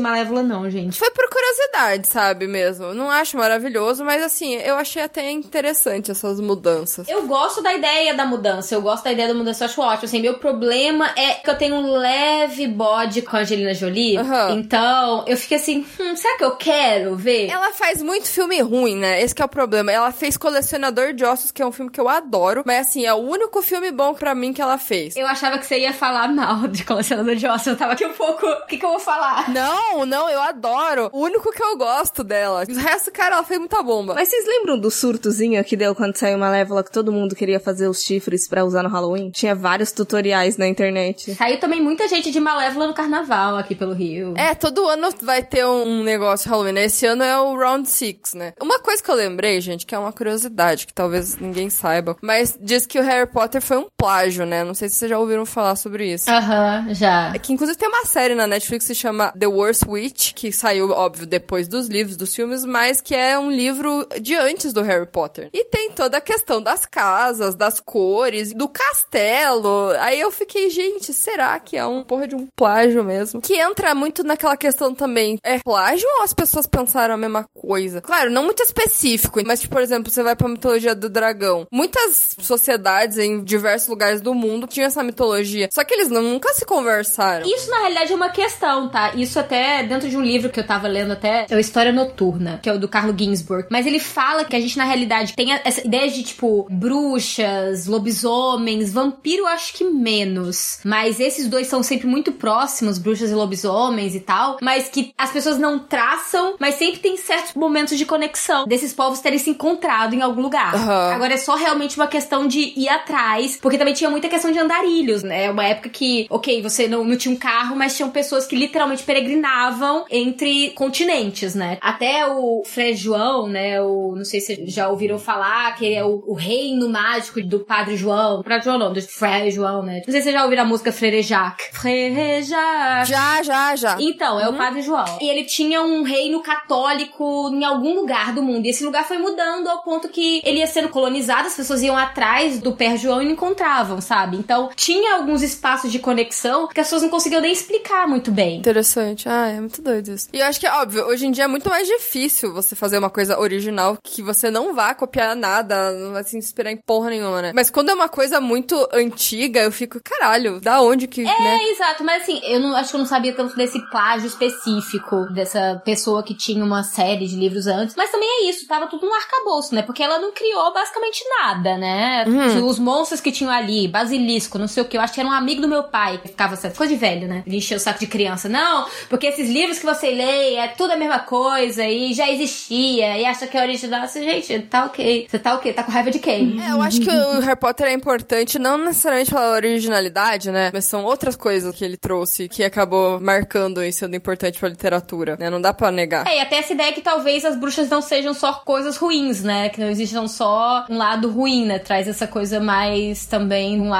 Malévola, 0.00 0.42
não, 0.42 0.68
gente. 0.70 0.98
Foi 0.98 1.10
por 1.10 1.28
curiosidade, 1.28 2.06
sabe, 2.06 2.46
mesmo. 2.46 2.94
Não 2.94 3.10
acho 3.10 3.36
maravilhoso, 3.36 4.04
mas 4.04 4.22
assim, 4.22 4.54
eu 4.56 4.76
achei 4.76 5.02
até 5.02 5.30
interessante 5.30 6.10
essas 6.10 6.40
mudanças. 6.40 7.08
Eu 7.08 7.26
gosto 7.26 7.62
da 7.62 7.74
ideia 7.74 8.14
da 8.14 8.24
mudança, 8.24 8.74
eu 8.74 8.82
gosto 8.82 9.04
da 9.04 9.12
ideia 9.12 9.28
da 9.28 9.34
mudança, 9.34 9.64
eu 9.64 9.68
acho 9.68 9.80
ótimo. 9.80 10.04
Assim, 10.04 10.20
meu 10.20 10.38
problema 10.38 11.10
é 11.16 11.34
que 11.34 11.50
eu 11.50 11.56
tenho 11.56 11.76
um 11.76 11.96
leve 11.96 12.66
bode 12.66 13.22
com 13.22 13.36
a 13.36 13.40
Angelina 13.40 13.74
Jolie. 13.74 14.16
Aham. 14.16 14.58
Então, 14.58 15.24
eu 15.26 15.36
fiquei 15.36 15.56
assim, 15.56 15.86
hum, 15.98 16.16
será 16.16 16.36
que 16.36 16.44
eu 16.44 16.56
quero 16.56 17.16
ver? 17.16 17.48
Ela 17.48 17.72
faz 17.72 18.02
muito 18.02 18.28
filme 18.28 18.60
ruim, 18.60 18.96
né? 18.96 19.22
Esse 19.22 19.34
é 19.40 19.44
o 19.44 19.48
problema. 19.48 19.92
Ela 19.92 20.12
fez 20.12 20.36
Colecionador 20.36 21.12
de 21.12 21.24
Ossos, 21.24 21.50
que 21.50 21.62
é 21.62 21.66
um 21.66 21.72
filme 21.72 21.90
que 21.90 22.00
eu 22.00 22.08
adoro, 22.08 22.62
mas 22.64 22.88
assim, 22.88 23.04
é 23.04 23.12
o 23.12 23.18
único 23.18 23.62
filme 23.62 23.90
bom 23.90 24.14
pra 24.14 24.34
mim 24.34 24.52
que 24.52 24.59
ela 24.60 24.78
fez. 24.78 25.16
Eu 25.16 25.26
achava 25.26 25.58
que 25.58 25.66
você 25.66 25.78
ia 25.78 25.92
falar 25.92 26.28
mal 26.28 26.66
de 26.68 26.84
colecionador 26.84 27.34
de 27.34 27.46
ossos. 27.46 27.68
Eu 27.68 27.76
tava 27.76 27.92
aqui 27.92 28.04
um 28.04 28.12
pouco. 28.12 28.46
O 28.46 28.66
que, 28.66 28.78
que 28.78 28.84
eu 28.84 28.90
vou 28.90 29.00
falar? 29.00 29.48
Não, 29.50 30.04
não, 30.06 30.28
eu 30.28 30.40
adoro. 30.40 31.10
O 31.12 31.20
único 31.20 31.50
que 31.52 31.62
eu 31.62 31.76
gosto 31.76 32.22
dela. 32.22 32.64
O 32.68 32.74
resto, 32.74 33.10
cara, 33.10 33.36
ela 33.36 33.44
fez 33.44 33.58
muita 33.58 33.82
bomba. 33.82 34.14
Mas 34.14 34.28
vocês 34.28 34.46
lembram 34.46 34.78
do 34.78 34.90
surtozinho 34.90 35.62
que 35.64 35.76
deu 35.76 35.94
quando 35.94 36.16
saiu 36.16 36.38
Malévola 36.38 36.84
que 36.84 36.90
todo 36.90 37.12
mundo 37.12 37.34
queria 37.34 37.60
fazer 37.60 37.88
os 37.88 38.02
chifres 38.02 38.48
pra 38.48 38.64
usar 38.64 38.82
no 38.82 38.88
Halloween? 38.88 39.30
Tinha 39.30 39.54
vários 39.54 39.92
tutoriais 39.92 40.56
na 40.56 40.66
internet. 40.66 41.34
Saiu 41.34 41.58
também 41.58 41.80
muita 41.80 42.08
gente 42.08 42.30
de 42.30 42.40
Malévola 42.40 42.86
no 42.86 42.94
carnaval 42.94 43.56
aqui 43.56 43.74
pelo 43.74 43.92
Rio. 43.92 44.34
É, 44.36 44.54
todo 44.54 44.86
ano 44.88 45.08
vai 45.22 45.42
ter 45.42 45.64
um 45.66 46.02
negócio 46.02 46.50
Halloween, 46.50 46.72
né? 46.72 46.84
Esse 46.84 47.06
ano 47.06 47.22
é 47.22 47.38
o 47.38 47.56
Round 47.56 47.88
Six, 47.88 48.34
né? 48.34 48.52
Uma 48.60 48.78
coisa 48.78 49.02
que 49.02 49.10
eu 49.10 49.14
lembrei, 49.14 49.60
gente, 49.60 49.86
que 49.86 49.94
é 49.94 49.98
uma 49.98 50.12
curiosidade, 50.12 50.86
que 50.86 50.94
talvez 50.94 51.36
ninguém 51.36 51.70
saiba, 51.70 52.16
mas 52.20 52.58
diz 52.60 52.86
que 52.86 52.98
o 52.98 53.02
Harry 53.02 53.30
Potter 53.30 53.60
foi 53.60 53.78
um 53.78 53.86
plágio, 53.96 54.44
né? 54.44 54.49
Não 54.64 54.74
sei 54.74 54.88
se 54.88 54.96
vocês 54.96 55.10
já 55.10 55.18
ouviram 55.18 55.46
falar 55.46 55.76
sobre 55.76 56.12
isso. 56.12 56.30
Aham, 56.30 56.92
já. 56.94 57.32
É 57.34 57.38
que 57.38 57.52
inclusive 57.52 57.78
tem 57.78 57.88
uma 57.88 58.04
série 58.04 58.34
na 58.34 58.46
Netflix 58.46 58.86
que 58.86 58.94
se 58.94 59.00
chama 59.00 59.32
The 59.38 59.46
Worst 59.46 59.82
Witch, 59.86 60.32
que 60.34 60.52
saiu, 60.52 60.90
óbvio, 60.90 61.26
depois 61.26 61.68
dos 61.68 61.88
livros, 61.88 62.16
dos 62.16 62.34
filmes, 62.34 62.64
mas 62.64 63.00
que 63.00 63.14
é 63.14 63.38
um 63.38 63.50
livro 63.50 64.06
de 64.20 64.34
antes 64.34 64.72
do 64.72 64.82
Harry 64.82 65.06
Potter. 65.06 65.48
E 65.52 65.64
tem 65.64 65.90
toda 65.90 66.18
a 66.18 66.20
questão 66.20 66.62
das 66.62 66.86
casas, 66.86 67.54
das 67.54 67.80
cores, 67.80 68.52
do 68.52 68.68
castelo. 68.68 69.90
Aí 70.00 70.20
eu 70.20 70.30
fiquei, 70.30 70.70
gente, 70.70 71.12
será 71.12 71.58
que 71.58 71.76
é 71.76 71.86
um 71.86 72.02
porra 72.02 72.26
de 72.26 72.34
um 72.34 72.46
plágio 72.56 73.04
mesmo? 73.04 73.40
Que 73.40 73.54
entra 73.54 73.94
muito 73.94 74.22
naquela 74.24 74.56
questão 74.56 74.94
também. 74.94 75.38
É 75.42 75.58
plágio 75.58 76.08
ou 76.18 76.24
as 76.24 76.32
pessoas 76.32 76.66
pensaram 76.66 77.14
a 77.14 77.18
mesma 77.18 77.44
coisa? 77.54 78.00
Claro, 78.00 78.30
não 78.30 78.44
muito 78.44 78.62
específico, 78.62 79.40
mas, 79.44 79.60
tipo, 79.60 79.74
por 79.74 79.82
exemplo, 79.82 80.10
você 80.10 80.22
vai 80.22 80.36
pra 80.36 80.48
mitologia 80.48 80.94
do 80.94 81.08
dragão. 81.08 81.66
Muitas 81.72 82.36
sociedades 82.40 83.18
em 83.18 83.42
diversos 83.42 83.88
lugares 83.88 84.20
do 84.20 84.34
mundo 84.40 84.66
tinham 84.66 84.86
essa 84.86 85.02
mitologia. 85.02 85.68
Só 85.72 85.84
que 85.84 85.94
eles 85.94 86.08
nunca 86.08 86.52
se 86.54 86.64
conversaram. 86.64 87.46
Isso, 87.46 87.70
na 87.70 87.80
realidade, 87.80 88.12
é 88.12 88.16
uma 88.16 88.30
questão, 88.30 88.88
tá? 88.88 89.12
Isso 89.14 89.38
até 89.38 89.82
dentro 89.82 90.08
de 90.08 90.16
um 90.16 90.22
livro 90.22 90.50
que 90.50 90.58
eu 90.58 90.66
tava 90.66 90.88
lendo 90.88 91.12
até, 91.12 91.46
é 91.48 91.56
o 91.56 91.60
História 91.60 91.92
Noturna, 91.92 92.60
que 92.62 92.68
é 92.68 92.72
o 92.72 92.78
do 92.78 92.88
Carlo 92.88 93.14
Ginsburg. 93.16 93.68
Mas 93.70 93.86
ele 93.86 94.00
fala 94.00 94.44
que 94.44 94.56
a 94.56 94.60
gente, 94.60 94.78
na 94.78 94.84
realidade, 94.84 95.34
tem 95.34 95.52
essa 95.52 95.86
ideia 95.86 96.10
de, 96.10 96.22
tipo, 96.22 96.66
bruxas, 96.70 97.86
lobisomens, 97.86 98.92
vampiro, 98.92 99.46
acho 99.46 99.74
que 99.74 99.84
menos. 99.84 100.78
Mas 100.84 101.20
esses 101.20 101.48
dois 101.48 101.66
são 101.66 101.82
sempre 101.82 102.06
muito 102.06 102.32
próximos, 102.32 102.98
bruxas 102.98 103.30
e 103.30 103.34
lobisomens 103.34 104.14
e 104.14 104.20
tal. 104.20 104.58
Mas 104.62 104.88
que 104.88 105.12
as 105.16 105.30
pessoas 105.30 105.58
não 105.58 105.78
traçam, 105.78 106.56
mas 106.58 106.76
sempre 106.76 107.00
tem 107.00 107.16
certos 107.16 107.54
momentos 107.54 107.98
de 107.98 108.06
conexão 108.06 108.66
desses 108.66 108.92
povos 108.92 109.20
terem 109.20 109.38
se 109.38 109.50
encontrado 109.50 110.14
em 110.14 110.22
algum 110.22 110.40
lugar. 110.40 110.74
Aham. 110.74 111.12
Agora 111.14 111.34
é 111.34 111.36
só 111.36 111.54
realmente 111.54 111.96
uma 111.96 112.06
questão 112.06 112.46
de 112.46 112.72
ir 112.76 112.88
atrás, 112.88 113.58
porque 113.60 113.78
também 113.78 113.94
tinha 113.94 114.10
muita 114.10 114.28
questão 114.30 114.50
de 114.50 114.58
andarilhos, 114.58 115.22
né? 115.22 115.50
Uma 115.50 115.64
época 115.64 115.88
que, 115.88 116.26
ok, 116.30 116.62
você 116.62 116.88
não, 116.88 117.04
não 117.04 117.16
tinha 117.16 117.34
um 117.34 117.38
carro, 117.38 117.76
mas 117.76 117.96
tinham 117.96 118.10
pessoas 118.10 118.46
que 118.46 118.56
literalmente 118.56 119.02
peregrinavam 119.02 120.04
entre 120.10 120.70
continentes, 120.70 121.54
né? 121.54 121.78
Até 121.80 122.26
o 122.26 122.62
Frei 122.64 122.94
João, 122.94 123.48
né? 123.48 123.80
O, 123.82 124.14
não 124.16 124.24
sei 124.24 124.40
se 124.40 124.56
vocês 124.56 124.72
já 124.72 124.88
ouviram 124.88 125.18
falar, 125.18 125.74
que 125.76 125.84
ele 125.84 125.94
é 125.94 126.04
o, 126.04 126.22
o 126.26 126.34
reino 126.34 126.88
mágico 126.88 127.42
do 127.42 127.60
Padre 127.60 127.96
João. 127.96 128.42
Padre 128.42 128.64
João 128.64 128.78
não, 128.78 128.92
do 128.92 129.02
Frei 129.02 129.50
João, 129.50 129.82
né? 129.82 130.02
Não 130.06 130.12
sei 130.12 130.14
se 130.14 130.22
vocês 130.22 130.34
já 130.34 130.44
ouviram 130.44 130.62
a 130.62 130.66
música 130.66 130.92
Frere 130.92 131.22
Jacques. 131.22 131.68
Frere 131.72 132.42
Jacques. 132.42 133.08
Já, 133.08 133.42
já, 133.42 133.76
já. 133.76 133.96
Então, 134.00 134.40
é 134.40 134.48
o 134.48 134.54
Padre 134.54 134.82
João. 134.82 135.18
E 135.20 135.28
ele 135.28 135.44
tinha 135.44 135.82
um 135.82 136.02
reino 136.02 136.42
católico 136.42 137.50
em 137.52 137.64
algum 137.64 137.94
lugar 137.94 138.32
do 138.32 138.42
mundo. 138.42 138.66
E 138.66 138.70
esse 138.70 138.84
lugar 138.84 139.04
foi 139.04 139.18
mudando 139.18 139.68
ao 139.68 139.82
ponto 139.82 140.08
que 140.08 140.40
ele 140.44 140.58
ia 140.58 140.66
sendo 140.66 140.88
colonizado, 140.88 141.46
as 141.46 141.56
pessoas 141.56 141.82
iam 141.82 141.96
atrás 141.96 142.60
do 142.60 142.72
Pé 142.72 142.96
João 142.96 143.22
e 143.22 143.24
não 143.24 143.32
encontravam, 143.32 144.00
sabe? 144.00 144.19
Então 144.36 144.70
tinha 144.74 145.14
alguns 145.14 145.42
espaços 145.42 145.90
de 145.90 145.98
conexão 145.98 146.66
que 146.68 146.80
as 146.80 146.86
pessoas 146.86 147.02
não 147.02 147.08
conseguiam 147.08 147.40
nem 147.40 147.52
explicar 147.52 148.06
muito 148.08 148.30
bem. 148.30 148.58
Interessante. 148.58 149.28
Ah, 149.28 149.48
é 149.48 149.60
muito 149.60 149.80
doido 149.82 150.12
isso. 150.12 150.28
E 150.32 150.38
eu 150.40 150.46
acho 150.46 150.58
que, 150.60 150.68
óbvio, 150.68 151.04
hoje 151.06 151.26
em 151.26 151.30
dia 151.30 151.44
é 151.44 151.48
muito 151.48 151.68
mais 151.68 151.86
difícil 151.86 152.52
você 152.52 152.74
fazer 152.74 152.98
uma 152.98 153.10
coisa 153.10 153.38
original 153.38 153.96
que 154.02 154.22
você 154.22 154.50
não 154.50 154.74
vá 154.74 154.94
copiar 154.94 155.34
nada, 155.36 155.92
não 155.92 156.12
vai 156.12 156.24
se 156.24 156.36
inspirar 156.36 156.70
em 156.70 156.76
porra 156.76 157.10
nenhuma, 157.10 157.42
né? 157.42 157.52
Mas 157.54 157.70
quando 157.70 157.90
é 157.90 157.94
uma 157.94 158.08
coisa 158.08 158.40
muito 158.40 158.88
antiga, 158.92 159.60
eu 159.60 159.72
fico, 159.72 160.00
caralho, 160.02 160.60
da 160.60 160.80
onde 160.80 161.06
que, 161.06 161.22
É, 161.22 161.24
né? 161.24 161.58
exato, 161.70 162.04
mas 162.04 162.22
assim, 162.22 162.40
eu 162.44 162.60
não 162.60 162.74
acho 162.76 162.90
que 162.90 162.96
eu 162.96 163.00
não 163.00 163.06
sabia 163.06 163.32
tanto 163.34 163.56
desse 163.56 163.78
plágio 163.90 164.26
específico 164.26 165.26
dessa 165.32 165.80
pessoa 165.84 166.22
que 166.22 166.34
tinha 166.34 166.64
uma 166.64 166.82
série 166.82 167.26
de 167.26 167.36
livros 167.36 167.66
antes. 167.66 167.94
Mas 167.96 168.10
também 168.10 168.28
é 168.28 168.50
isso, 168.50 168.66
tava 168.66 168.86
tudo 168.86 169.06
no 169.06 169.14
arcabouço, 169.14 169.74
né? 169.74 169.82
Porque 169.82 170.02
ela 170.02 170.18
não 170.18 170.32
criou 170.32 170.72
basicamente 170.72 171.22
nada, 171.38 171.76
né? 171.78 172.24
Os 172.64 172.78
monstros 172.78 173.20
que 173.20 173.32
tinham 173.32 173.52
ali, 173.52 173.88
basilisco, 174.10 174.58
não 174.58 174.66
sei 174.66 174.82
o 174.82 174.86
que, 174.86 174.96
eu 174.96 175.00
acho 175.00 175.14
que 175.14 175.20
era 175.20 175.28
um 175.28 175.32
amigo 175.32 175.60
do 175.60 175.68
meu 175.68 175.84
pai 175.84 176.18
que 176.18 176.28
ficava 176.28 176.56
certo, 176.56 176.76
coisa 176.76 176.92
de 176.92 176.98
velho, 176.98 177.28
né? 177.28 177.42
Ele 177.46 177.56
encheu 177.56 177.76
o 177.76 177.80
saco 177.80 178.00
de 178.00 178.06
criança. 178.06 178.48
Não, 178.48 178.86
porque 179.08 179.26
esses 179.26 179.48
livros 179.48 179.78
que 179.78 179.86
você 179.86 180.10
lê 180.10 180.54
é 180.54 180.68
tudo 180.68 180.92
a 180.92 180.96
mesma 180.96 181.20
coisa 181.20 181.84
e 181.86 182.12
já 182.12 182.28
existia 182.30 183.18
e 183.18 183.24
acha 183.24 183.46
que 183.46 183.56
é 183.56 183.62
original. 183.62 184.02
Assim, 184.02 184.22
gente, 184.24 184.58
tá 184.62 184.86
ok. 184.86 185.26
Você 185.30 185.38
tá 185.38 185.54
ok, 185.54 185.72
tá 185.72 185.82
com 185.82 185.92
raiva 185.92 186.10
de 186.10 186.18
quem? 186.18 186.60
É, 186.62 186.72
eu 186.72 186.82
acho 186.82 187.00
que 187.00 187.08
o 187.08 187.40
Harry 187.40 187.58
Potter 187.58 187.86
é 187.86 187.92
importante 187.92 188.58
não 188.58 188.78
necessariamente 188.78 189.30
pela 189.30 189.52
originalidade, 189.52 190.50
né? 190.50 190.70
Mas 190.72 190.84
são 190.84 191.04
outras 191.04 191.36
coisas 191.36 191.74
que 191.74 191.84
ele 191.84 191.96
trouxe 191.96 192.48
que 192.48 192.64
acabou 192.64 193.20
marcando 193.20 193.82
e 193.82 193.92
sendo 193.92 194.16
importante 194.16 194.58
pra 194.58 194.68
literatura, 194.68 195.36
né? 195.38 195.48
Não 195.48 195.60
dá 195.60 195.72
pra 195.72 195.90
negar. 195.90 196.26
É, 196.26 196.38
e 196.38 196.40
até 196.40 196.56
essa 196.56 196.72
ideia 196.72 196.92
que 196.92 197.00
talvez 197.00 197.44
as 197.44 197.56
bruxas 197.56 197.88
não 197.88 198.02
sejam 198.02 198.34
só 198.34 198.52
coisas 198.52 198.96
ruins, 198.96 199.42
né? 199.42 199.68
Que 199.68 199.80
não 199.80 199.88
existam 199.88 200.26
só 200.26 200.86
um 200.88 200.96
lado 200.96 201.30
ruim, 201.30 201.66
né? 201.66 201.78
Traz 201.78 202.08
essa 202.08 202.26
coisa 202.26 202.60
mais 202.60 203.26
também 203.26 203.80
um 203.80 203.88
lado. 203.88 203.99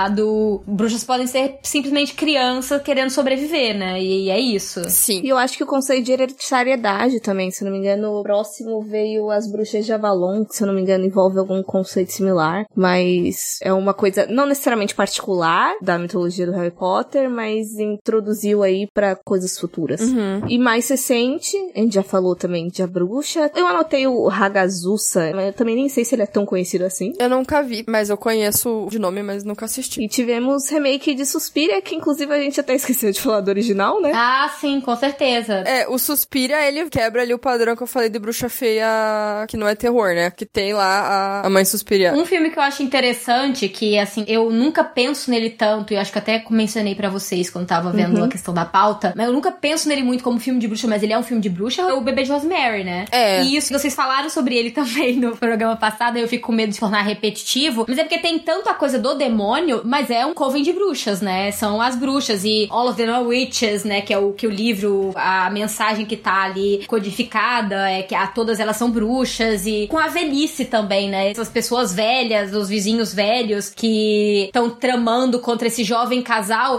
Bruxas 0.67 1.05
podem 1.05 1.27
ser 1.27 1.59
simplesmente 1.63 2.15
crianças 2.15 2.83
querendo 2.83 3.11
sobreviver, 3.11 3.77
né? 3.77 4.01
E, 4.01 4.27
e 4.27 4.31
é 4.31 4.39
isso. 4.39 4.83
Sim. 4.89 5.21
E 5.25 5.29
eu 5.29 5.37
acho 5.37 5.57
que 5.57 5.65
o 5.65 5.67
conceito 5.67 6.05
de 6.05 6.13
hereditariedade 6.13 7.21
também, 7.21 7.51
se 7.51 7.63
eu 7.63 7.67
não 7.67 7.73
me 7.73 7.79
engano, 7.79 8.19
o 8.19 8.23
próximo 8.23 8.83
veio 8.83 9.31
as 9.31 9.51
bruxas 9.51 9.85
de 9.85 9.93
Avalon, 9.93 10.45
que 10.45 10.55
se 10.55 10.63
eu 10.63 10.67
não 10.67 10.75
me 10.75 10.81
engano 10.81 11.05
envolve 11.05 11.39
algum 11.39 11.63
conceito 11.63 12.13
similar, 12.13 12.65
mas 12.75 13.59
é 13.63 13.73
uma 13.73 13.95
coisa 13.95 14.27
não 14.27 14.47
necessariamente 14.47 14.95
particular 14.95 15.75
da 15.83 15.99
mitologia 15.99 16.47
do 16.47 16.53
Harry 16.53 16.71
Potter, 16.71 17.29
mas 17.31 17.79
introduziu 17.79 18.63
aí 18.63 18.87
pra 18.93 19.17
coisas 19.17 19.59
futuras. 19.59 20.01
Uhum. 20.01 20.49
E 20.49 20.59
mais 20.59 20.89
recente, 20.89 21.57
a 21.75 21.79
gente 21.79 21.95
já 21.95 22.03
falou 22.03 22.37
também 22.37 22.69
de 22.69 22.83
A 22.83 22.87
Bruxa. 22.87 23.51
Eu 23.55 23.67
anotei 23.67 24.07
o 24.07 24.29
Hagazusa, 24.29 25.33
mas 25.35 25.47
eu 25.47 25.53
também 25.53 25.77
nem 25.77 25.89
sei 25.89 26.05
se 26.05 26.15
ele 26.15 26.23
é 26.23 26.27
tão 26.27 26.47
conhecido 26.47 26.85
assim. 26.85 27.13
Eu 27.19 27.29
nunca 27.29 27.63
vi, 27.63 27.85
mas 27.89 28.11
eu 28.11 28.17
conheço 28.17 28.87
de 28.91 28.99
nome, 28.99 29.23
mas 29.23 29.45
nunca 29.45 29.65
assisti. 29.65 29.90
E 29.99 30.09
tivemos 30.09 30.69
remake 30.69 31.15
de 31.15 31.25
Suspiria, 31.25 31.81
que 31.81 31.95
inclusive 31.95 32.33
a 32.33 32.39
gente 32.39 32.61
até 32.61 32.75
esqueceu 32.75 33.11
de 33.11 33.21
falar 33.21 33.41
do 33.41 33.49
original, 33.49 34.01
né? 34.01 34.13
Ah, 34.15 34.51
sim, 34.61 34.81
com 34.81 34.95
certeza. 34.97 35.55
É, 35.67 35.89
o 35.89 35.99
Suspira, 35.99 36.67
ele 36.67 36.89
quebra 36.91 37.23
ali 37.23 37.33
o 37.33 37.39
padrão 37.39 37.75
que 37.75 37.83
eu 37.83 37.87
falei 37.87 38.09
de 38.09 38.19
bruxa 38.19 38.49
feia, 38.49 39.47
que 39.49 39.57
não 39.57 39.67
é 39.67 39.75
terror, 39.75 40.15
né? 40.15 40.31
Que 40.31 40.45
tem 40.45 40.73
lá 40.73 41.41
a, 41.43 41.47
a 41.47 41.51
mãe 41.51 41.65
Suspiria. 41.65 42.13
Um 42.13 42.27
filme 42.27 42.51
que 42.51 42.59
eu 42.59 42.63
acho 42.63 42.83
interessante, 42.83 43.69
que 43.69 43.99
assim, 43.99 44.25
eu 44.29 44.51
nunca 44.51 44.85
penso 44.85 45.31
nele 45.31 45.51
tanto, 45.51 45.93
e 45.93 45.97
acho 45.97 46.13
que 46.13 46.19
até 46.19 46.45
mencionei 46.51 46.95
pra 46.95 47.09
vocês 47.09 47.49
quando 47.49 47.67
tava 47.67 47.91
vendo 47.93 48.23
a 48.25 48.29
questão 48.29 48.53
da 48.53 48.65
pauta, 48.65 49.13
mas 49.17 49.27
eu 49.27 49.33
nunca 49.33 49.53
penso 49.53 49.89
nele 49.89 50.03
muito 50.03 50.23
como 50.23 50.39
filme 50.41 50.59
de 50.59 50.67
bruxa, 50.67 50.87
mas 50.87 51.03
ele 51.03 51.13
é 51.13 51.19
um 51.19 51.23
filme 51.23 51.43
de 51.43 51.49
bruxa, 51.49 51.83
é 51.83 51.93
o 51.93 52.01
Bebê 52.01 52.23
de 52.23 52.33
Rosemary, 52.33 52.85
né? 52.85 53.05
É. 53.11 53.43
E 53.43 53.57
isso, 53.57 53.73
vocês 53.73 53.95
falaram 53.95 54.29
sobre 54.29 54.57
ele 54.57 54.71
também 54.73 55.17
no 55.17 55.37
programa 55.37 55.77
passado, 55.77 56.19
e 56.19 56.21
eu 56.21 56.29
fico 56.29 56.49
com 56.49 56.53
medo 56.53 56.73
de 56.73 56.79
tornar 56.79 57.03
repetitivo, 57.03 57.85
mas 57.89 57.99
é 57.99 58.03
porque 58.03 58.19
tem 58.19 58.39
tanto 58.39 58.69
a 58.69 58.75
coisa 58.75 58.99
do 58.99 59.15
demônio, 59.15 59.70
mas 59.85 60.11
é 60.11 60.25
um 60.25 60.35
coven 60.35 60.63
de 60.63 60.73
bruxas, 60.73 61.21
né? 61.21 61.51
São 61.51 61.81
as 61.81 61.97
bruxas, 61.97 62.45
e 62.45 62.69
All 62.71 62.89
of 62.89 62.97
them 62.97 63.13
are 63.13 63.25
witches, 63.25 63.85
né? 63.85 64.01
Que 64.01 64.13
é 64.13 64.19
o 64.19 64.33
que 64.33 64.47
o 64.47 64.51
livro, 64.51 65.13
a 65.15 65.51
mensagem 65.51 66.05
que 66.05 66.17
tá 66.17 66.45
ali 66.45 66.85
codificada, 66.87 67.91
é 67.91 68.03
que 68.03 68.15
a, 68.15 68.27
todas 68.27 68.61
elas 68.61 68.77
são 68.77 68.91
bruxas, 68.91 69.67
e 69.67 69.87
com 69.89 69.99
a 69.99 70.09
velhice 70.09 70.65
também, 70.65 71.09
né? 71.09 71.31
Essas 71.31 71.49
pessoas 71.49 71.95
velhas, 71.95 72.55
os 72.55 72.69
vizinhos 72.69 73.13
velhos 73.15 73.71
que 73.71 74.45
estão 74.47 74.71
tramando 74.71 75.39
contra 75.41 75.69
esse 75.69 75.85
jovem 75.85 76.23
casal. 76.23 76.79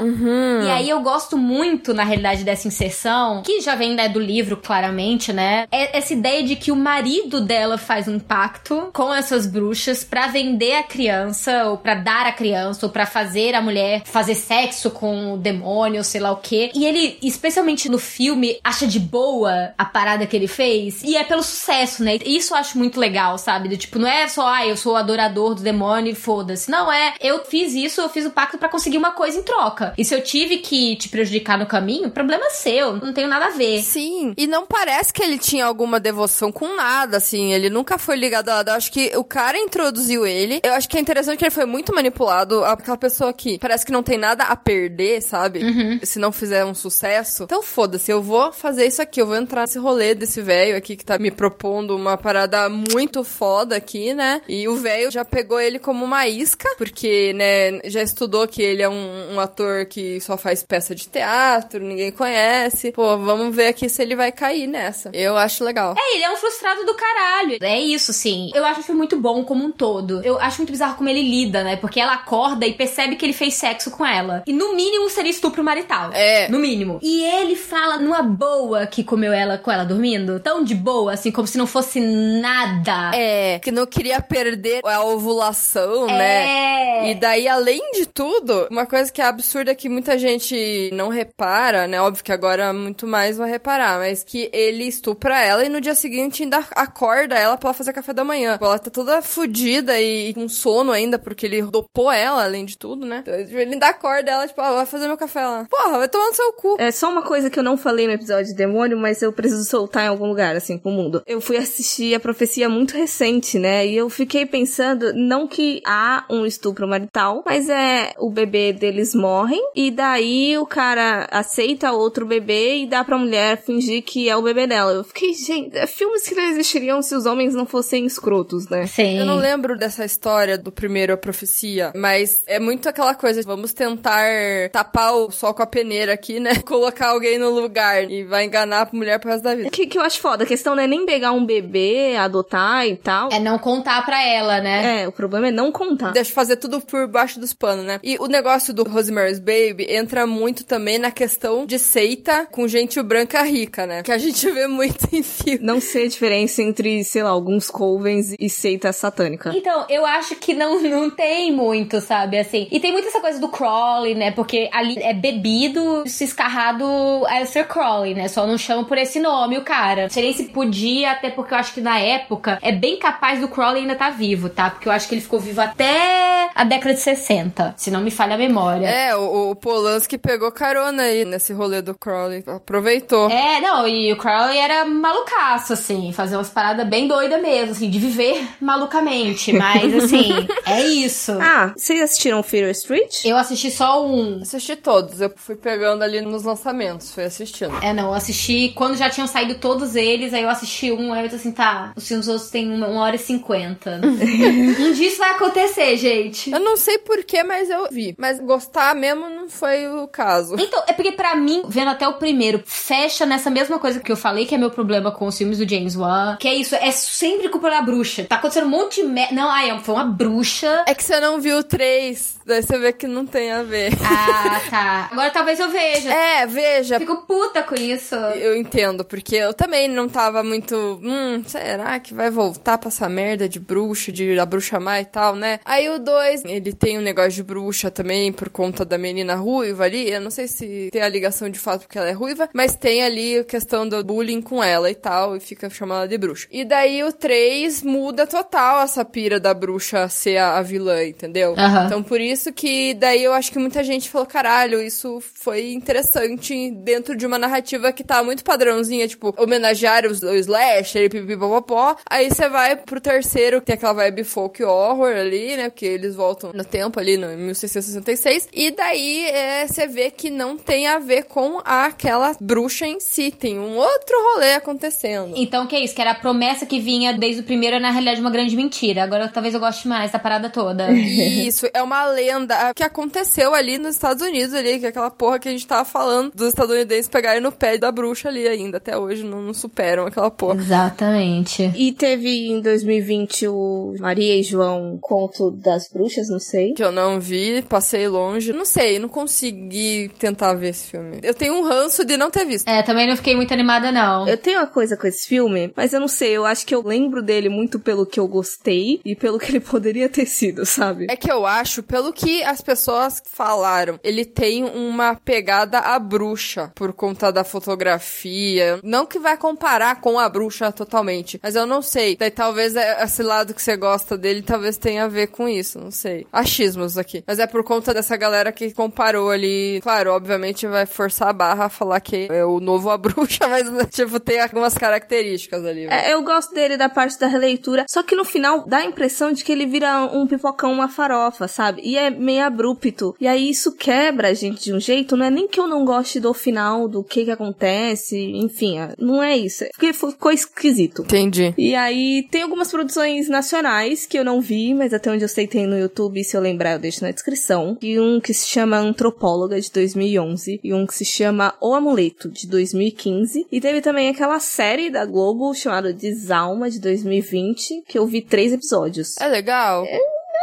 E 0.65 0.69
aí 0.69 0.89
eu 0.89 1.01
gosto 1.01 1.37
muito, 1.37 1.93
na 1.93 2.03
realidade, 2.03 2.43
dessa 2.43 2.67
inserção, 2.67 3.41
que 3.43 3.61
já 3.61 3.75
vem 3.75 3.95
né, 3.95 4.09
do 4.09 4.19
livro, 4.19 4.57
claramente, 4.57 5.33
né? 5.33 5.67
É 5.71 5.97
essa 5.97 6.13
ideia 6.13 6.43
de 6.43 6.55
que 6.55 6.71
o 6.71 6.75
marido 6.75 7.41
dela 7.41 7.77
faz 7.77 8.07
um 8.07 8.19
pacto 8.19 8.89
com 8.93 9.13
essas 9.13 9.45
bruxas 9.45 10.03
pra 10.03 10.27
vender 10.27 10.75
a 10.75 10.83
criança, 10.83 11.65
ou 11.65 11.77
pra 11.77 11.95
dar 11.95 12.25
a 12.25 12.31
criança, 12.31 12.80
ou 12.85 12.91
pra 12.91 13.05
fazer 13.05 13.53
a 13.53 13.61
mulher 13.61 14.03
fazer 14.05 14.35
sexo 14.35 14.89
com 14.89 15.33
o 15.33 15.37
demônio, 15.37 16.03
sei 16.03 16.21
lá 16.21 16.31
o 16.31 16.37
quê. 16.37 16.71
E 16.73 16.85
ele, 16.85 17.17
especialmente 17.21 17.89
no 17.89 17.97
filme, 17.97 18.57
acha 18.63 18.87
de 18.87 18.99
boa 18.99 19.73
a 19.77 19.85
parada 19.85 20.25
que 20.25 20.35
ele 20.35 20.47
fez. 20.47 21.03
E 21.03 21.15
é 21.15 21.23
pelo 21.23 21.43
sucesso, 21.43 22.03
né? 22.03 22.17
Isso 22.25 22.53
eu 22.53 22.57
acho 22.57 22.77
muito 22.77 22.99
legal, 22.99 23.37
sabe? 23.37 23.69
Do 23.69 23.77
tipo, 23.77 23.99
não 23.99 24.07
é 24.07 24.27
só, 24.27 24.47
ah, 24.47 24.65
eu 24.65 24.77
sou 24.77 24.93
o 24.93 24.97
adorador 24.97 25.55
do 25.55 25.61
demônio 25.61 26.11
e 26.11 26.15
foda-se. 26.15 26.71
Não, 26.71 26.91
é, 26.91 27.13
eu 27.19 27.43
fiz 27.45 27.73
isso, 27.73 28.01
eu 28.01 28.09
fiz 28.09 28.25
o 28.25 28.31
pacto 28.31 28.57
pra 28.57 28.69
conseguir 28.69 28.97
uma 28.97 29.11
coisa 29.11 29.39
em 29.39 29.43
troca. 29.43 29.93
E 29.97 30.05
se 30.05 30.15
eu 30.15 30.23
tive 30.23 30.57
que 30.57 30.95
te 30.95 31.09
prejudicar 31.09 31.57
no 31.57 31.65
caminho, 31.65 32.09
problema 32.09 32.49
seu, 32.51 32.93
não 32.97 33.13
tenho 33.13 33.27
nada 33.27 33.47
a 33.47 33.49
ver. 33.49 33.81
Sim, 33.81 34.33
e 34.37 34.47
não 34.47 34.65
parece 34.65 35.13
que 35.13 35.21
ele 35.21 35.37
tinha 35.37 35.65
alguma 35.65 35.99
devoção 35.99 36.51
com 36.51 36.75
nada, 36.75 37.17
assim, 37.17 37.53
ele 37.53 37.69
nunca 37.69 37.97
foi 37.97 38.15
ligado 38.15 38.49
a 38.49 38.61
nada. 38.61 38.71
Eu 38.71 38.75
acho 38.75 38.91
que 38.91 39.11
o 39.15 39.23
cara 39.23 39.57
introduziu 39.57 40.25
ele. 40.25 40.59
Eu 40.63 40.73
acho 40.73 40.87
que 40.87 40.97
é 40.97 41.01
interessante 41.01 41.37
que 41.37 41.43
ele 41.43 41.51
foi 41.51 41.65
muito 41.65 41.93
manipulado. 41.93 42.63
Aquela 42.73 42.97
pessoa 42.97 43.33
que 43.33 43.59
parece 43.59 43.85
que 43.85 43.91
não 43.91 44.03
tem 44.03 44.17
nada 44.17 44.45
a 44.45 44.55
perder, 44.55 45.21
sabe? 45.21 45.61
Se 46.03 46.19
não 46.19 46.31
fizer 46.31 46.65
um 46.65 46.73
sucesso. 46.73 47.43
Então 47.43 47.61
foda-se, 47.61 48.11
eu 48.11 48.21
vou 48.21 48.51
fazer 48.51 48.85
isso 48.85 49.01
aqui, 49.01 49.21
eu 49.21 49.27
vou 49.27 49.35
entrar 49.35 49.61
nesse 49.61 49.79
rolê 49.79 50.13
desse 50.13 50.41
velho 50.41 50.75
aqui 50.75 50.95
que 50.95 51.05
tá 51.05 51.17
me 51.17 51.31
propondo 51.31 51.95
uma 51.95 52.17
parada 52.17 52.69
muito 52.69 53.23
foda 53.23 53.75
aqui, 53.75 54.13
né? 54.13 54.41
E 54.47 54.67
o 54.67 54.75
velho 54.75 55.11
já 55.11 55.23
pegou 55.23 55.59
ele 55.59 55.79
como 55.79 56.03
uma 56.03 56.27
isca, 56.27 56.69
porque, 56.77 57.33
né, 57.33 57.79
já 57.85 58.01
estudou 58.01 58.47
que 58.47 58.61
ele 58.61 58.81
é 58.81 58.89
um, 58.89 59.35
um 59.35 59.39
ator 59.39 59.85
que 59.85 60.19
só 60.21 60.37
faz 60.37 60.63
peça 60.63 60.93
de 60.93 61.07
teatro, 61.07 61.83
ninguém 61.83 62.11
conhece. 62.11 62.91
Pô, 62.91 63.17
vamos 63.17 63.55
ver 63.55 63.67
aqui 63.67 63.89
se 63.89 64.01
ele 64.01 64.15
vai 64.15 64.31
cair 64.31 64.67
nessa. 64.67 65.11
Eu 65.13 65.37
acho 65.37 65.63
legal. 65.63 65.95
É, 65.97 66.15
ele 66.15 66.23
é 66.23 66.31
um 66.31 66.37
frustrado 66.37 66.85
do 66.85 66.95
caralho. 66.95 67.57
É 67.61 67.79
isso, 67.79 68.13
sim. 68.13 68.49
Eu 68.53 68.65
acho 68.65 68.81
o 68.81 68.83
filme 68.83 68.97
muito 68.99 69.17
bom 69.17 69.43
como 69.43 69.63
um 69.63 69.71
todo. 69.71 70.21
Eu 70.23 70.39
acho 70.39 70.57
muito 70.57 70.71
bizarro 70.71 70.95
como 70.95 71.09
ele 71.09 71.21
lida, 71.21 71.63
né? 71.63 71.75
Porque 71.75 71.99
ela 71.99 72.13
acorda 72.13 72.60
e 72.67 72.73
percebe 72.73 73.15
que 73.15 73.25
ele 73.25 73.33
fez 73.33 73.55
sexo 73.55 73.91
com 73.91 74.05
ela. 74.05 74.43
E 74.45 74.53
no 74.53 74.75
mínimo 74.75 75.09
seria 75.09 75.31
estupro 75.31 75.63
marital. 75.63 76.11
É. 76.13 76.47
No 76.49 76.59
mínimo. 76.59 76.99
E 77.01 77.23
ele 77.23 77.55
fala 77.55 77.97
numa 77.97 78.21
boa 78.21 78.85
que 78.87 79.03
comeu 79.03 79.33
ela 79.33 79.57
com 79.57 79.71
ela 79.71 79.83
dormindo. 79.83 80.39
Tão 80.39 80.63
de 80.63 80.75
boa, 80.75 81.13
assim, 81.13 81.31
como 81.31 81.47
se 81.47 81.57
não 81.57 81.67
fosse 81.67 81.99
nada. 81.99 83.11
É, 83.15 83.59
que 83.59 83.71
não 83.71 83.85
queria 83.85 84.21
perder 84.21 84.81
a 84.83 85.03
ovulação, 85.03 86.07
né? 86.07 87.07
É. 87.07 87.11
E 87.11 87.15
daí, 87.15 87.47
além 87.47 87.81
de 87.93 88.05
tudo, 88.05 88.67
uma 88.69 88.85
coisa 88.85 89.11
que 89.11 89.21
é 89.21 89.25
absurda 89.25 89.75
que 89.75 89.89
muita 89.89 90.17
gente 90.17 90.89
não 90.93 91.09
repara, 91.09 91.87
né? 91.87 92.01
Óbvio 92.01 92.23
que 92.23 92.31
agora 92.31 92.73
muito 92.73 93.07
mais 93.07 93.37
vai 93.37 93.49
reparar, 93.49 93.99
mas 93.99 94.23
que 94.23 94.49
ele 94.53 94.85
estupra 94.85 95.41
ela 95.41 95.65
e 95.65 95.69
no 95.69 95.81
dia 95.81 95.95
seguinte 95.95 96.43
ainda 96.43 96.63
acorda 96.75 97.35
ela 97.35 97.57
pra 97.57 97.69
ela 97.69 97.73
fazer 97.73 97.93
café 97.93 98.13
da 98.13 98.23
manhã. 98.23 98.57
Ela 98.61 98.79
tá 98.79 98.89
toda 98.89 99.21
fodida 99.21 99.99
e 99.99 100.33
com 100.33 100.47
sono 100.47 100.91
ainda, 100.91 101.17
porque 101.17 101.45
ele 101.45 101.61
dopou 101.63 102.11
ela, 102.11 102.43
além 102.51 102.65
de 102.65 102.77
tudo, 102.77 103.05
né? 103.05 103.23
Ele 103.25 103.73
ainda 103.73 103.87
acorda 103.87 104.31
ela, 104.31 104.47
tipo, 104.47 104.61
ah, 104.61 104.73
vai 104.73 104.85
fazer 104.85 105.07
meu 105.07 105.17
café 105.17 105.41
lá. 105.41 105.65
Porra, 105.69 105.99
vai 105.99 106.09
tomar 106.09 106.27
no 106.27 106.35
seu 106.35 106.53
cu. 106.53 106.75
É 106.77 106.91
só 106.91 107.09
uma 107.09 107.23
coisa 107.23 107.49
que 107.49 107.57
eu 107.57 107.63
não 107.63 107.77
falei 107.77 108.05
no 108.05 108.13
episódio 108.13 108.47
de 108.47 108.55
Demônio, 108.55 108.97
mas 108.97 109.21
eu 109.21 109.31
preciso 109.31 109.63
soltar 109.63 110.05
em 110.05 110.09
algum 110.09 110.27
lugar, 110.27 110.55
assim, 110.55 110.77
pro 110.77 110.91
mundo. 110.91 111.23
Eu 111.25 111.39
fui 111.39 111.57
assistir 111.57 112.13
a 112.13 112.19
profecia 112.19 112.67
muito 112.67 112.95
recente, 112.95 113.57
né? 113.57 113.87
E 113.87 113.95
eu 113.95 114.09
fiquei 114.09 114.45
pensando, 114.45 115.13
não 115.13 115.47
que 115.47 115.81
há 115.85 116.25
um 116.29 116.45
estupro 116.45 116.87
marital, 116.87 117.43
mas 117.45 117.69
é 117.69 118.13
o 118.17 118.29
bebê 118.29 118.73
deles 118.73 119.15
morrem, 119.15 119.61
e 119.75 119.89
daí 119.89 120.57
o 120.57 120.65
cara 120.65 121.27
aceita 121.31 121.91
outro 121.91 122.25
bebê 122.25 122.79
e 122.79 122.87
dá 122.87 123.03
pra 123.03 123.17
mulher 123.17 123.57
fingir 123.57 124.03
que 124.03 124.29
é 124.29 124.35
o 124.35 124.41
bebê 124.41 124.67
dela. 124.67 124.91
Eu 124.91 125.03
fiquei, 125.03 125.33
gente, 125.33 125.77
é 125.77 125.87
filmes 125.87 126.27
que 126.27 126.35
não 126.35 126.43
existiriam 126.43 127.01
se 127.01 127.15
os 127.15 127.25
homens 127.25 127.53
não 127.53 127.65
fossem 127.65 128.05
escrotos, 128.05 128.67
né? 128.67 128.87
Sim. 128.87 129.19
Eu 129.19 129.25
não 129.25 129.37
lembro 129.37 129.77
dessa 129.77 130.03
história 130.03 130.57
do 130.57 130.71
primeiro 130.71 131.13
A 131.13 131.17
Profecia, 131.17 131.91
mas 131.95 132.40
é 132.47 132.59
muito 132.59 132.87
aquela 132.87 133.15
coisa, 133.15 133.41
vamos 133.43 133.73
tentar 133.73 134.25
tapar 134.71 135.13
o 135.13 135.31
sol 135.31 135.53
com 135.53 135.63
a 135.63 135.67
peneira 135.67 136.13
aqui, 136.13 136.39
né? 136.39 136.55
Colocar 136.65 137.09
alguém 137.09 137.37
no 137.37 137.49
lugar 137.49 138.09
e 138.09 138.23
vai 138.23 138.45
enganar 138.45 138.87
a 138.87 138.89
mulher 138.95 139.19
pro 139.19 139.29
resto 139.29 139.43
da 139.43 139.55
vida. 139.55 139.69
Que, 139.69 139.87
que 139.87 139.97
eu 139.97 140.01
acho 140.01 140.19
foda. 140.19 140.43
A 140.43 140.47
questão 140.47 140.75
não 140.75 140.83
é 140.83 140.87
nem 140.87 141.05
pegar 141.05 141.31
um 141.31 141.45
bebê, 141.45 142.15
adotar 142.17 142.87
e 142.87 142.95
tal. 142.95 143.29
É 143.31 143.39
não 143.39 143.57
contar 143.57 144.03
pra 144.05 144.23
ela, 144.25 144.59
né? 144.59 145.03
É, 145.03 145.07
o 145.07 145.11
problema 145.11 145.47
é 145.47 145.51
não 145.51 145.71
contar. 145.71 146.11
Deixa 146.11 146.31
eu 146.31 146.35
fazer 146.35 146.57
tudo 146.57 146.81
por 146.81 147.07
baixo 147.07 147.39
dos 147.39 147.53
panos, 147.53 147.85
né? 147.85 147.99
E 148.03 148.17
o 148.19 148.27
negócio 148.27 148.73
do 148.73 148.83
Rosemary's 148.83 149.39
Baby 149.39 149.87
entra 149.89 150.25
muito 150.27 150.63
também 150.63 150.97
na 150.97 151.11
questão 151.11 151.65
de 151.65 151.79
seita 151.79 152.45
com 152.51 152.67
gente 152.67 153.01
branca 153.01 153.41
rica, 153.43 153.85
né? 153.85 154.03
Que 154.03 154.11
a 154.11 154.17
gente 154.17 154.49
vê 154.51 154.67
muito 154.67 155.07
em 155.11 155.23
filme. 155.23 155.59
Não 155.61 155.79
seja 155.79 156.09
diferença 156.09 156.61
entre, 156.61 157.03
sei 157.03 157.23
lá, 157.23 157.29
alguns 157.29 157.69
covens 157.69 158.35
e 158.39 158.49
seita 158.49 158.91
satânica. 158.91 159.51
Então, 159.55 159.85
eu 159.89 160.05
acho 160.05 160.35
que 160.35 160.53
não, 160.53 160.81
não 160.81 161.09
tem 161.09 161.51
muito, 161.51 161.99
sabe, 162.01 162.30
assim. 162.39 162.67
E 162.71 162.79
tem 162.79 162.91
muito 162.91 163.07
essa 163.07 163.19
coisa 163.19 163.39
do 163.39 163.49
Crowley, 163.49 164.15
né? 164.15 164.31
Porque 164.31 164.69
ali 164.73 164.97
é 165.01 165.13
bebido, 165.13 166.03
se 166.05 166.23
escarrado 166.23 166.85
Aleister 167.27 167.67
Crowley, 167.67 168.13
né? 168.13 168.27
Só 168.27 168.47
não 168.47 168.57
chama 168.57 168.83
por 168.83 168.97
esse 168.97 169.19
nome 169.19 169.57
o 169.57 169.63
cara. 169.63 170.09
se 170.09 170.45
podia, 170.45 171.11
até 171.11 171.29
porque 171.29 171.53
eu 171.53 171.57
acho 171.57 171.73
que 171.73 171.81
na 171.81 171.99
época 171.99 172.59
é 172.61 172.71
bem 172.71 172.97
capaz 172.97 173.39
do 173.39 173.47
Crowley 173.47 173.81
ainda 173.81 173.95
tá 173.95 174.09
vivo, 174.09 174.49
tá? 174.49 174.69
Porque 174.69 174.87
eu 174.87 174.91
acho 174.91 175.07
que 175.07 175.15
ele 175.15 175.21
ficou 175.21 175.39
vivo 175.39 175.61
até 175.61 176.49
a 176.55 176.63
década 176.63 176.93
de 176.93 176.99
60, 176.99 177.73
se 177.77 177.91
não 177.91 178.01
me 178.01 178.11
falha 178.11 178.35
a 178.35 178.37
memória. 178.37 178.87
É, 178.87 179.15
o, 179.15 179.51
o 179.51 179.55
Polanski 179.55 180.17
pegou 180.17 180.51
carona 180.51 181.03
aí 181.03 181.25
nesse 181.25 181.53
rolê 181.53 181.81
do 181.81 181.97
Crowley. 181.97 182.43
Aproveitou. 182.47 183.29
É, 183.29 183.59
não, 183.61 183.87
e 183.87 184.11
o 184.11 184.17
Crowley 184.17 184.57
era 184.57 184.85
malucaço, 184.85 185.73
assim, 185.73 186.11
fazer 186.13 186.35
umas 186.35 186.49
paradas 186.49 186.87
bem 186.87 187.07
doidas 187.07 187.41
mesmo, 187.41 187.71
assim, 187.71 187.89
de 187.89 187.99
viver 187.99 188.47
malucamente. 188.61 189.53
Mas, 189.53 189.93
assim, 189.95 190.29
é 190.65 190.81
isso. 190.81 191.37
Ah, 191.41 191.73
vocês 191.75 192.17
assistiram 192.21 192.43
Fear 192.43 192.69
Street? 192.71 193.25
Eu 193.25 193.35
assisti 193.35 193.71
só 193.71 194.05
um. 194.05 194.41
Assisti 194.41 194.75
todos. 194.75 195.19
Eu 195.19 195.33
fui 195.35 195.55
pegando 195.55 196.03
ali 196.03 196.21
nos 196.21 196.43
lançamentos, 196.43 197.11
fui 197.11 197.23
assistindo. 197.23 197.73
É, 197.81 197.93
não, 197.93 198.09
eu 198.09 198.13
assisti 198.13 198.69
quando 198.75 198.95
já 198.95 199.09
tinham 199.09 199.27
saído 199.27 199.55
todos 199.55 199.95
eles, 199.95 200.33
aí 200.33 200.43
eu 200.43 200.49
assisti 200.49 200.91
um, 200.91 201.13
aí 201.13 201.23
eu 201.23 201.27
disse 201.27 201.41
assim, 201.41 201.51
tá, 201.51 201.93
os 201.95 202.07
filmes 202.07 202.27
outros 202.27 202.49
têm 202.49 202.71
uma, 202.71 202.87
uma 202.87 203.01
hora 203.01 203.15
e 203.15 203.19
cinquenta. 203.19 203.99
um 204.03 204.93
dia 204.93 205.07
isso 205.07 205.17
vai 205.17 205.31
acontecer, 205.31 205.97
gente. 205.97 206.51
Eu 206.51 206.59
não 206.59 206.77
sei 206.77 206.99
porquê, 206.99 207.43
mas 207.43 207.69
eu 207.69 207.87
vi. 207.91 208.13
Mas 208.17 208.39
gostar 208.39 208.95
mesmo 208.95 209.29
não 209.29 209.49
foi 209.49 209.87
o 209.87 210.07
caso. 210.07 210.55
Então, 210.59 210.83
é 210.87 210.93
porque 210.93 211.13
para 211.13 211.35
mim, 211.35 211.63
vendo 211.67 211.89
até 211.89 212.07
o 212.07 212.13
primeiro, 212.13 212.61
fecha 212.65 213.25
nessa 213.25 213.49
mesma 213.49 213.79
coisa 213.79 213.99
que 213.99 214.11
eu 214.11 214.17
falei, 214.17 214.45
que 214.45 214.53
é 214.53 214.57
meu 214.57 214.69
problema 214.69 215.11
com 215.11 215.25
os 215.25 215.37
filmes 215.37 215.57
do 215.57 215.67
James 215.67 215.95
Wan, 215.95 216.37
que 216.39 216.47
é 216.47 216.53
isso, 216.53 216.75
é 216.75 216.91
sempre 216.91 217.49
culpa 217.49 217.69
da 217.69 217.81
bruxa. 217.81 218.25
Tá 218.25 218.35
acontecendo 218.35 218.67
um 218.67 218.69
monte 218.69 219.01
de 219.01 219.07
merda. 219.07 219.33
Não, 219.33 219.49
ai, 219.49 219.79
foi 219.79 219.95
uma 219.95 220.05
bruxa. 220.05 220.83
É 220.87 220.93
que 220.93 221.03
você 221.03 221.19
não 221.19 221.39
viu 221.39 221.57
o 221.57 221.63
3, 221.63 222.10
case 222.11 222.40
daí 222.51 222.61
você 222.61 222.77
vê 222.77 222.93
que 222.93 223.07
não 223.07 223.25
tem 223.25 223.51
a 223.51 223.63
ver. 223.63 223.91
Ah, 224.03 224.61
tá. 224.69 225.09
Agora 225.11 225.29
talvez 225.31 225.59
eu 225.59 225.69
veja. 225.69 226.13
É, 226.13 226.45
veja. 226.45 226.99
Fico 226.99 227.25
puta 227.25 227.63
com 227.63 227.75
isso. 227.75 228.15
Eu 228.15 228.55
entendo, 228.55 229.03
porque 229.05 229.35
eu 229.35 229.53
também 229.53 229.87
não 229.87 230.07
tava 230.09 230.43
muito. 230.43 230.75
Hum, 231.01 231.43
será 231.45 231.99
que 231.99 232.13
vai 232.13 232.29
voltar 232.29 232.77
pra 232.77 232.89
essa 232.89 233.07
merda 233.07 233.47
de 233.47 233.59
bruxa, 233.59 234.11
de 234.11 234.37
a 234.37 234.45
bruxa 234.45 234.79
má 234.79 234.99
e 234.99 235.05
tal, 235.05 235.35
né? 235.35 235.59
Aí 235.63 235.89
o 235.89 235.97
2, 235.97 236.45
ele 236.45 236.73
tem 236.73 236.97
um 236.97 237.01
negócio 237.01 237.31
de 237.31 237.43
bruxa 237.43 237.89
também 237.89 238.31
por 238.31 238.49
conta 238.49 238.83
da 238.83 238.97
menina 238.97 239.35
ruiva 239.35 239.85
ali. 239.85 240.11
Eu 240.11 240.21
não 240.21 240.31
sei 240.31 240.47
se 240.47 240.89
tem 240.91 241.01
a 241.01 241.09
ligação 241.09 241.49
de 241.49 241.59
fato 241.59 241.81
porque 241.81 241.97
ela 241.97 242.09
é 242.09 242.13
ruiva, 242.13 242.49
mas 242.53 242.75
tem 242.75 243.03
ali 243.03 243.39
a 243.39 243.43
questão 243.43 243.87
do 243.87 244.03
bullying 244.03 244.41
com 244.41 244.63
ela 244.63 244.89
e 244.89 244.95
tal, 244.95 245.35
e 245.37 245.39
fica 245.39 245.69
chamando 245.69 245.99
ela 245.99 246.07
de 246.07 246.17
bruxa. 246.17 246.47
E 246.51 246.65
daí 246.65 247.03
o 247.03 247.13
3 247.13 247.83
muda 247.83 248.27
total 248.27 248.81
essa 248.81 249.05
pira 249.05 249.39
da 249.39 249.53
bruxa 249.53 250.07
ser 250.09 250.37
a, 250.37 250.57
a 250.57 250.61
vilã, 250.61 251.03
entendeu? 251.03 251.51
Uhum. 251.51 251.85
Então 251.85 252.03
por 252.03 252.19
isso 252.19 252.40
que 252.49 252.93
daí 252.93 253.23
eu 253.23 253.33
acho 253.33 253.51
que 253.51 253.59
muita 253.59 253.83
gente 253.83 254.09
falou, 254.09 254.25
caralho, 254.25 254.81
isso 254.81 255.21
foi 255.35 255.73
interessante 255.73 256.71
dentro 256.71 257.15
de 257.15 257.25
uma 257.25 257.37
narrativa 257.37 257.91
que 257.91 258.03
tá 258.03 258.23
muito 258.23 258.43
padrãozinha, 258.43 259.05
tipo, 259.07 259.35
homenagear 259.37 260.05
os, 260.05 260.21
o 260.21 260.33
slasher 260.35 261.03
e 261.03 261.09
pipipopopó. 261.09 261.97
Aí 262.09 262.29
você 262.29 262.47
vai 262.47 262.77
pro 262.77 263.01
terceiro, 263.01 263.59
que 263.59 263.67
tem 263.67 263.75
aquela 263.75 263.93
vibe 263.93 264.23
folk 264.23 264.63
horror 264.63 265.13
ali, 265.15 265.57
né? 265.57 265.69
Porque 265.69 265.85
eles 265.85 266.15
voltam 266.15 266.51
no 266.53 266.63
tempo 266.63 266.99
ali, 266.99 267.17
no 267.17 267.27
1666. 267.27 268.47
E 268.53 268.71
daí 268.71 269.25
é, 269.25 269.67
você 269.67 269.87
vê 269.87 270.09
que 270.09 270.29
não 270.29 270.57
tem 270.57 270.87
a 270.87 270.99
ver 270.99 271.23
com 271.23 271.59
aquela 271.65 272.35
bruxa 272.39 272.85
em 272.85 272.99
si. 272.99 273.31
Tem 273.31 273.59
um 273.59 273.75
outro 273.75 274.15
rolê 274.33 274.53
acontecendo. 274.53 275.33
Então, 275.35 275.67
que 275.67 275.75
é 275.75 275.83
isso? 275.83 275.95
Que 275.95 276.01
era 276.01 276.11
a 276.11 276.15
promessa 276.15 276.65
que 276.65 276.79
vinha 276.79 277.13
desde 277.13 277.41
o 277.41 277.43
primeiro, 277.43 277.79
na 277.79 277.91
realidade, 277.91 278.21
uma 278.21 278.31
grande 278.31 278.55
mentira. 278.55 279.03
Agora 279.03 279.27
talvez 279.27 279.53
eu 279.53 279.59
goste 279.59 279.87
mais 279.87 280.11
da 280.11 280.19
parada 280.19 280.49
toda. 280.49 280.91
Isso, 280.91 281.67
é 281.73 281.81
uma 281.81 282.05
lenda 282.21 282.73
que 282.73 282.83
aconteceu 282.83 283.53
ali 283.53 283.77
nos 283.77 283.95
Estados 283.95 284.25
Unidos, 284.25 284.53
ali, 284.53 284.79
que 284.79 284.85
é 284.85 284.89
aquela 284.89 285.09
porra 285.09 285.39
que 285.39 285.49
a 285.49 285.51
gente 285.51 285.65
tava 285.65 285.85
falando 285.85 286.31
dos 286.33 286.49
estadunidenses 286.49 287.07
pegarem 287.07 287.41
no 287.41 287.51
pé 287.51 287.77
da 287.77 287.91
bruxa 287.91 288.29
ali 288.29 288.47
ainda. 288.47 288.77
Até 288.77 288.97
hoje 288.97 289.23
não, 289.23 289.41
não 289.41 289.53
superam 289.53 290.05
aquela 290.05 290.29
porra. 290.29 290.59
Exatamente. 290.59 291.71
E 291.75 291.91
teve 291.91 292.47
em 292.47 292.61
2020 292.61 293.47
o 293.47 293.93
Maria 293.99 294.35
e 294.35 294.43
João 294.43 294.97
Conto 295.01 295.51
das 295.51 295.89
Bruxas, 295.89 296.29
não 296.29 296.39
sei. 296.39 296.73
Que 296.73 296.83
eu 296.83 296.91
não 296.91 297.19
vi, 297.19 297.61
passei 297.61 298.07
longe. 298.07 298.53
Não 298.53 298.65
sei, 298.65 298.99
não 298.99 299.09
consegui 299.09 300.11
tentar 300.19 300.53
ver 300.53 300.69
esse 300.69 300.91
filme. 300.91 301.19
Eu 301.23 301.33
tenho 301.33 301.55
um 301.55 301.63
ranço 301.63 302.05
de 302.05 302.17
não 302.17 302.29
ter 302.29 302.45
visto. 302.45 302.67
É, 302.67 302.83
também 302.83 303.07
não 303.07 303.15
fiquei 303.15 303.35
muito 303.35 303.53
animada, 303.53 303.91
não. 303.91 304.27
Eu 304.27 304.37
tenho 304.37 304.59
uma 304.59 304.67
coisa 304.67 304.95
com 304.95 305.07
esse 305.07 305.27
filme, 305.27 305.71
mas 305.75 305.93
eu 305.93 305.99
não 305.99 306.07
sei, 306.07 306.31
eu 306.31 306.45
acho 306.45 306.65
que 306.65 306.73
eu 306.73 306.81
lembro 306.81 307.21
dele 307.21 307.49
muito 307.49 307.79
pelo 307.79 308.05
que 308.05 308.19
eu 308.19 308.27
gostei 308.27 308.99
e 309.03 309.15
pelo 309.15 309.39
que 309.39 309.51
ele 309.51 309.59
poderia 309.61 310.09
ter 310.09 310.25
sido, 310.25 310.65
sabe? 310.65 311.07
É 311.09 311.15
que 311.15 311.31
eu 311.31 311.45
acho, 311.45 311.83
pelo 311.83 312.10
que 312.11 312.43
as 312.43 312.61
pessoas 312.61 313.21
falaram, 313.25 313.99
ele 314.03 314.25
tem 314.25 314.63
uma 314.63 315.15
pegada 315.15 315.79
à 315.79 315.99
bruxa 315.99 316.71
por 316.75 316.93
conta 316.93 317.31
da 317.31 317.43
fotografia. 317.43 318.79
Não 318.83 319.05
que 319.05 319.19
vai 319.19 319.37
comparar 319.37 320.01
com 320.01 320.19
a 320.19 320.29
bruxa 320.29 320.71
totalmente, 320.71 321.39
mas 321.41 321.55
eu 321.55 321.65
não 321.65 321.81
sei. 321.81 322.15
Daí 322.15 322.31
talvez 322.31 322.75
é 322.75 323.03
esse 323.03 323.23
lado 323.23 323.53
que 323.53 323.61
você 323.61 323.75
gosta 323.75 324.17
dele 324.17 324.41
talvez 324.41 324.77
tenha 324.77 325.05
a 325.05 325.07
ver 325.07 325.27
com 325.27 325.47
isso, 325.47 325.79
não 325.79 325.91
sei. 325.91 326.25
Achismos 326.31 326.97
aqui. 326.97 327.23
Mas 327.25 327.39
é 327.39 327.47
por 327.47 327.63
conta 327.63 327.93
dessa 327.93 328.15
galera 328.17 328.51
que 328.51 328.73
comparou 328.73 329.29
ali. 329.29 329.79
Claro, 329.81 330.11
obviamente 330.11 330.67
vai 330.67 330.85
forçar 330.85 331.29
a 331.29 331.33
barra 331.33 331.65
a 331.65 331.69
falar 331.69 331.99
que 331.99 332.27
é 332.29 332.45
o 332.45 332.59
novo 332.59 332.89
a 332.89 332.97
bruxa, 332.97 333.47
mas 333.49 333.67
tipo 333.89 334.19
tem 334.19 334.39
algumas 334.39 334.73
características 334.73 335.65
ali. 335.65 335.85
É, 335.85 336.13
eu 336.13 336.23
gosto 336.23 336.53
dele 336.53 336.77
da 336.77 336.89
parte 336.89 337.19
da 337.19 337.27
releitura, 337.27 337.85
só 337.89 338.03
que 338.03 338.15
no 338.15 338.25
final 338.25 338.65
dá 338.67 338.77
a 338.77 338.85
impressão 338.85 339.31
de 339.31 339.43
que 339.43 339.51
ele 339.51 339.65
vira 339.65 340.03
um 340.13 340.27
pipocão, 340.27 340.71
uma 340.71 340.89
farofa, 340.89 341.47
sabe? 341.47 341.81
E 341.83 341.97
é 342.01 342.09
meio 342.09 342.43
abrupto. 342.43 343.15
E 343.19 343.27
aí 343.27 343.49
isso 343.49 343.75
quebra 343.75 344.29
a 344.29 344.33
gente 344.33 344.63
de 344.63 344.73
um 344.73 344.79
jeito, 344.79 345.15
não 345.15 345.25
é 345.25 345.29
nem 345.29 345.47
que 345.47 345.59
eu 345.59 345.67
não 345.67 345.85
goste 345.85 346.19
do 346.19 346.33
final, 346.33 346.87
do 346.87 347.03
que 347.03 347.25
que 347.25 347.31
acontece, 347.31 348.17
enfim, 348.17 348.79
é, 348.79 348.93
não 348.97 349.21
é 349.21 349.37
isso. 349.37 349.65
Porque 349.71 349.93
ficou 349.93 350.31
esquisito. 350.31 351.03
Entendi. 351.03 351.53
E 351.57 351.75
aí 351.75 352.27
tem 352.31 352.41
algumas 352.41 352.71
produções 352.71 353.29
nacionais 353.29 354.05
que 354.05 354.17
eu 354.17 354.25
não 354.25 354.41
vi, 354.41 354.73
mas 354.73 354.93
até 354.93 355.11
onde 355.11 355.23
eu 355.23 355.29
sei 355.29 355.47
tem 355.47 355.67
no 355.67 355.77
YouTube, 355.77 356.23
se 356.23 356.35
eu 356.35 356.41
lembrar 356.41 356.73
eu 356.73 356.79
deixo 356.79 357.03
na 357.03 357.11
descrição. 357.11 357.77
E 357.81 357.99
um 357.99 358.19
que 358.19 358.33
se 358.33 358.47
chama 358.47 358.77
Antropóloga, 358.77 359.59
de 359.59 359.71
2011, 359.71 360.59
e 360.63 360.73
um 360.73 360.85
que 360.85 360.95
se 360.95 361.05
chama 361.05 361.53
O 361.59 361.73
Amuleto, 361.73 362.29
de 362.29 362.47
2015. 362.47 363.47
E 363.51 363.61
teve 363.61 363.81
também 363.81 364.09
aquela 364.09 364.39
série 364.39 364.89
da 364.89 365.05
Globo 365.05 365.53
chamada 365.53 365.93
Desalma, 365.93 366.69
de 366.69 366.79
2020, 366.79 367.83
que 367.87 367.97
eu 367.97 368.05
vi 368.05 368.21
três 368.21 368.53
episódios. 368.53 369.17
É 369.19 369.27
legal? 369.27 369.85
É, 369.85 369.99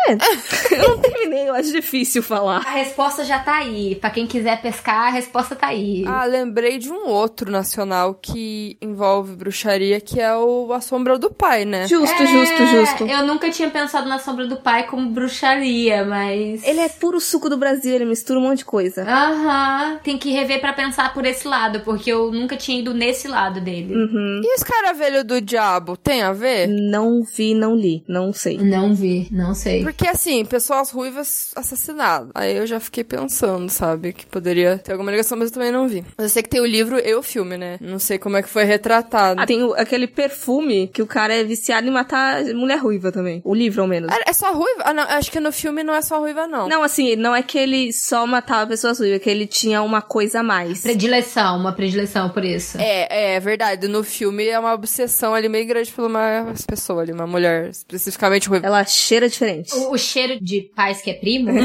eu 0.71 0.89
não 0.91 0.99
terminei, 0.99 1.49
eu 1.49 1.55
acho 1.55 1.73
difícil 1.73 2.23
falar. 2.23 2.59
A 2.59 2.71
resposta 2.73 3.25
já 3.25 3.39
tá 3.39 3.57
aí. 3.57 3.95
Pra 3.97 4.11
quem 4.11 4.27
quiser 4.27 4.61
pescar, 4.61 5.09
a 5.09 5.11
resposta 5.11 5.55
tá 5.57 5.69
aí. 5.69 6.05
Ah, 6.07 6.25
lembrei 6.25 6.79
de 6.79 6.91
um 6.91 7.09
outro 7.09 7.51
nacional 7.51 8.15
que 8.15 8.77
envolve 8.81 9.35
bruxaria, 9.37 10.01
que 10.01 10.21
é 10.21 10.35
o 10.35 10.73
A 10.73 10.81
Sombra 10.81 11.19
do 11.19 11.31
Pai, 11.31 11.65
né? 11.65 11.87
Justo, 11.87 12.23
É, 12.23 12.27
justo, 12.27 12.67
justo. 12.67 13.05
Eu 13.07 13.27
nunca 13.27 13.51
tinha 13.51 13.71
pensado 13.71 14.09
na 14.09 14.19
Sombra 14.19 14.47
do 14.47 14.57
Pai 14.57 14.87
como 14.87 15.11
bruxaria, 15.11 16.05
mas. 16.05 16.63
Ele 16.67 16.81
é 16.81 16.89
puro 16.89 17.21
suco 17.21 17.49
do 17.49 17.57
Brasil, 17.57 17.95
ele 17.95 18.05
mistura 18.05 18.39
um 18.39 18.43
monte 18.43 18.59
de 18.59 18.65
coisa. 18.65 19.03
Aham. 19.03 19.99
Tem 20.03 20.17
que 20.19 20.31
rever 20.31 20.61
pra 20.61 20.73
pensar 20.73 21.13
por 21.13 21.25
esse 21.27 21.47
lado, 21.47 21.81
porque 21.81 22.11
eu 22.11 22.31
nunca 22.31 22.57
tinha 22.57 22.81
ido 22.81 22.95
nesse 22.95 23.29
lado 23.29 23.61
dele. 23.61 23.95
Uhum. 23.95 24.41
E 24.45 24.55
Escaravelho 24.55 25.25
do 25.25 25.41
Diabo, 25.41 25.97
tem 25.97 26.23
a 26.23 26.33
ver? 26.33 26.67
Não 26.69 27.23
vi, 27.23 27.55
não 27.55 27.75
li, 27.75 28.03
não 28.09 28.33
sei. 28.33 28.59
Não 28.59 28.95
vi, 28.95 29.29
não 29.31 29.55
sei. 29.55 29.83
Porque 29.89 30.07
assim, 30.07 30.45
pessoas 30.45 30.91
ruivas 30.91 31.51
assassinadas. 31.57 32.29
Aí 32.35 32.57
eu 32.57 32.67
já 32.67 32.79
fiquei 32.79 33.03
pensando, 33.05 33.69
sabe? 33.71 34.13
Que 34.13 34.27
poderia 34.27 34.79
ter 34.79 34.93
alguma 34.93 35.11
ligação, 35.11 35.37
mas 35.39 35.49
eu 35.49 35.55
também 35.55 35.73
não 35.73 35.89
vi. 35.89 36.05
Mas 36.17 36.25
eu 36.27 36.29
sei 36.31 36.43
que 36.43 36.49
tem 36.51 36.61
o 36.61 36.67
livro 36.67 36.99
e 36.99 37.15
o 37.15 37.23
filme, 37.23 37.57
né? 37.57 37.79
Não 37.81 37.99
sei 37.99 38.19
como 38.19 38.37
é 38.37 38.43
que 38.43 38.49
foi 38.49 38.65
retratado. 38.65 39.41
Ah, 39.41 39.47
tem 39.47 39.63
o- 39.63 39.73
aquele 39.75 40.07
perfume 40.07 40.89
que 40.89 41.01
o 41.01 41.07
cara 41.07 41.35
é 41.35 41.43
viciado 41.43 41.87
em 41.87 41.91
matar 41.91 42.45
mulher 42.55 42.77
ruiva 42.79 43.11
também. 43.11 43.41
O 43.45 43.55
livro, 43.55 43.83
ao 43.83 43.89
menos. 43.89 44.11
É- 44.13 44.29
É 44.29 44.33
só 44.35 44.53
ruiva? 44.53 44.83
Ah, 44.85 44.93
não, 44.93 45.03
acho 45.05 45.31
que 45.33 45.41
no 45.41 45.51
filme 45.51 45.83
não 45.83 45.95
é 45.95 46.03
só 46.03 46.19
ruiva, 46.21 46.47
não. 46.47 46.69
Não, 46.69 46.83
assim, 46.83 47.17
não 47.17 47.35
é 47.35 47.43
que 47.43 47.57
ele 47.57 47.93
só 47.93 48.27
matava 48.27 48.67
pessoas 48.67 48.99
ruivas, 48.99 49.17
é 49.17 49.19
que 49.19 49.31
ele 49.31 49.47
tinha 49.47 49.81
uma 49.83 50.03
coisa 50.03 50.41
a 50.41 50.43
mais. 50.43 50.83
Predileção, 50.83 51.57
uma 51.59 51.73
predileção 51.73 52.29
por 52.29 52.45
isso. 52.45 52.77
É, 52.79 53.37
é 53.37 53.41
verdade. 53.41 53.89
No 53.89 54.05
filme 54.05 54.47
é 54.49 54.59
uma 54.59 54.75
obsessão 54.75 55.33
ali 55.35 55.49
meio 55.49 55.67
grande 55.67 55.91
por 55.91 56.05
uma 56.05 56.53
pessoa 56.67 57.03
ali, 57.03 57.13
uma 57.13 57.27
mulher 57.27 57.71
especificamente 57.71 58.49
ruiva. 58.49 58.67
Ela 58.67 58.85
cheira 58.85 59.29
diferente. 59.29 59.73
O, 59.79 59.93
o 59.93 59.99
cheiro 59.99 60.39
de 60.41 60.71
paz 60.75 61.01
que 61.01 61.11
é 61.11 61.15
primo? 61.15 61.51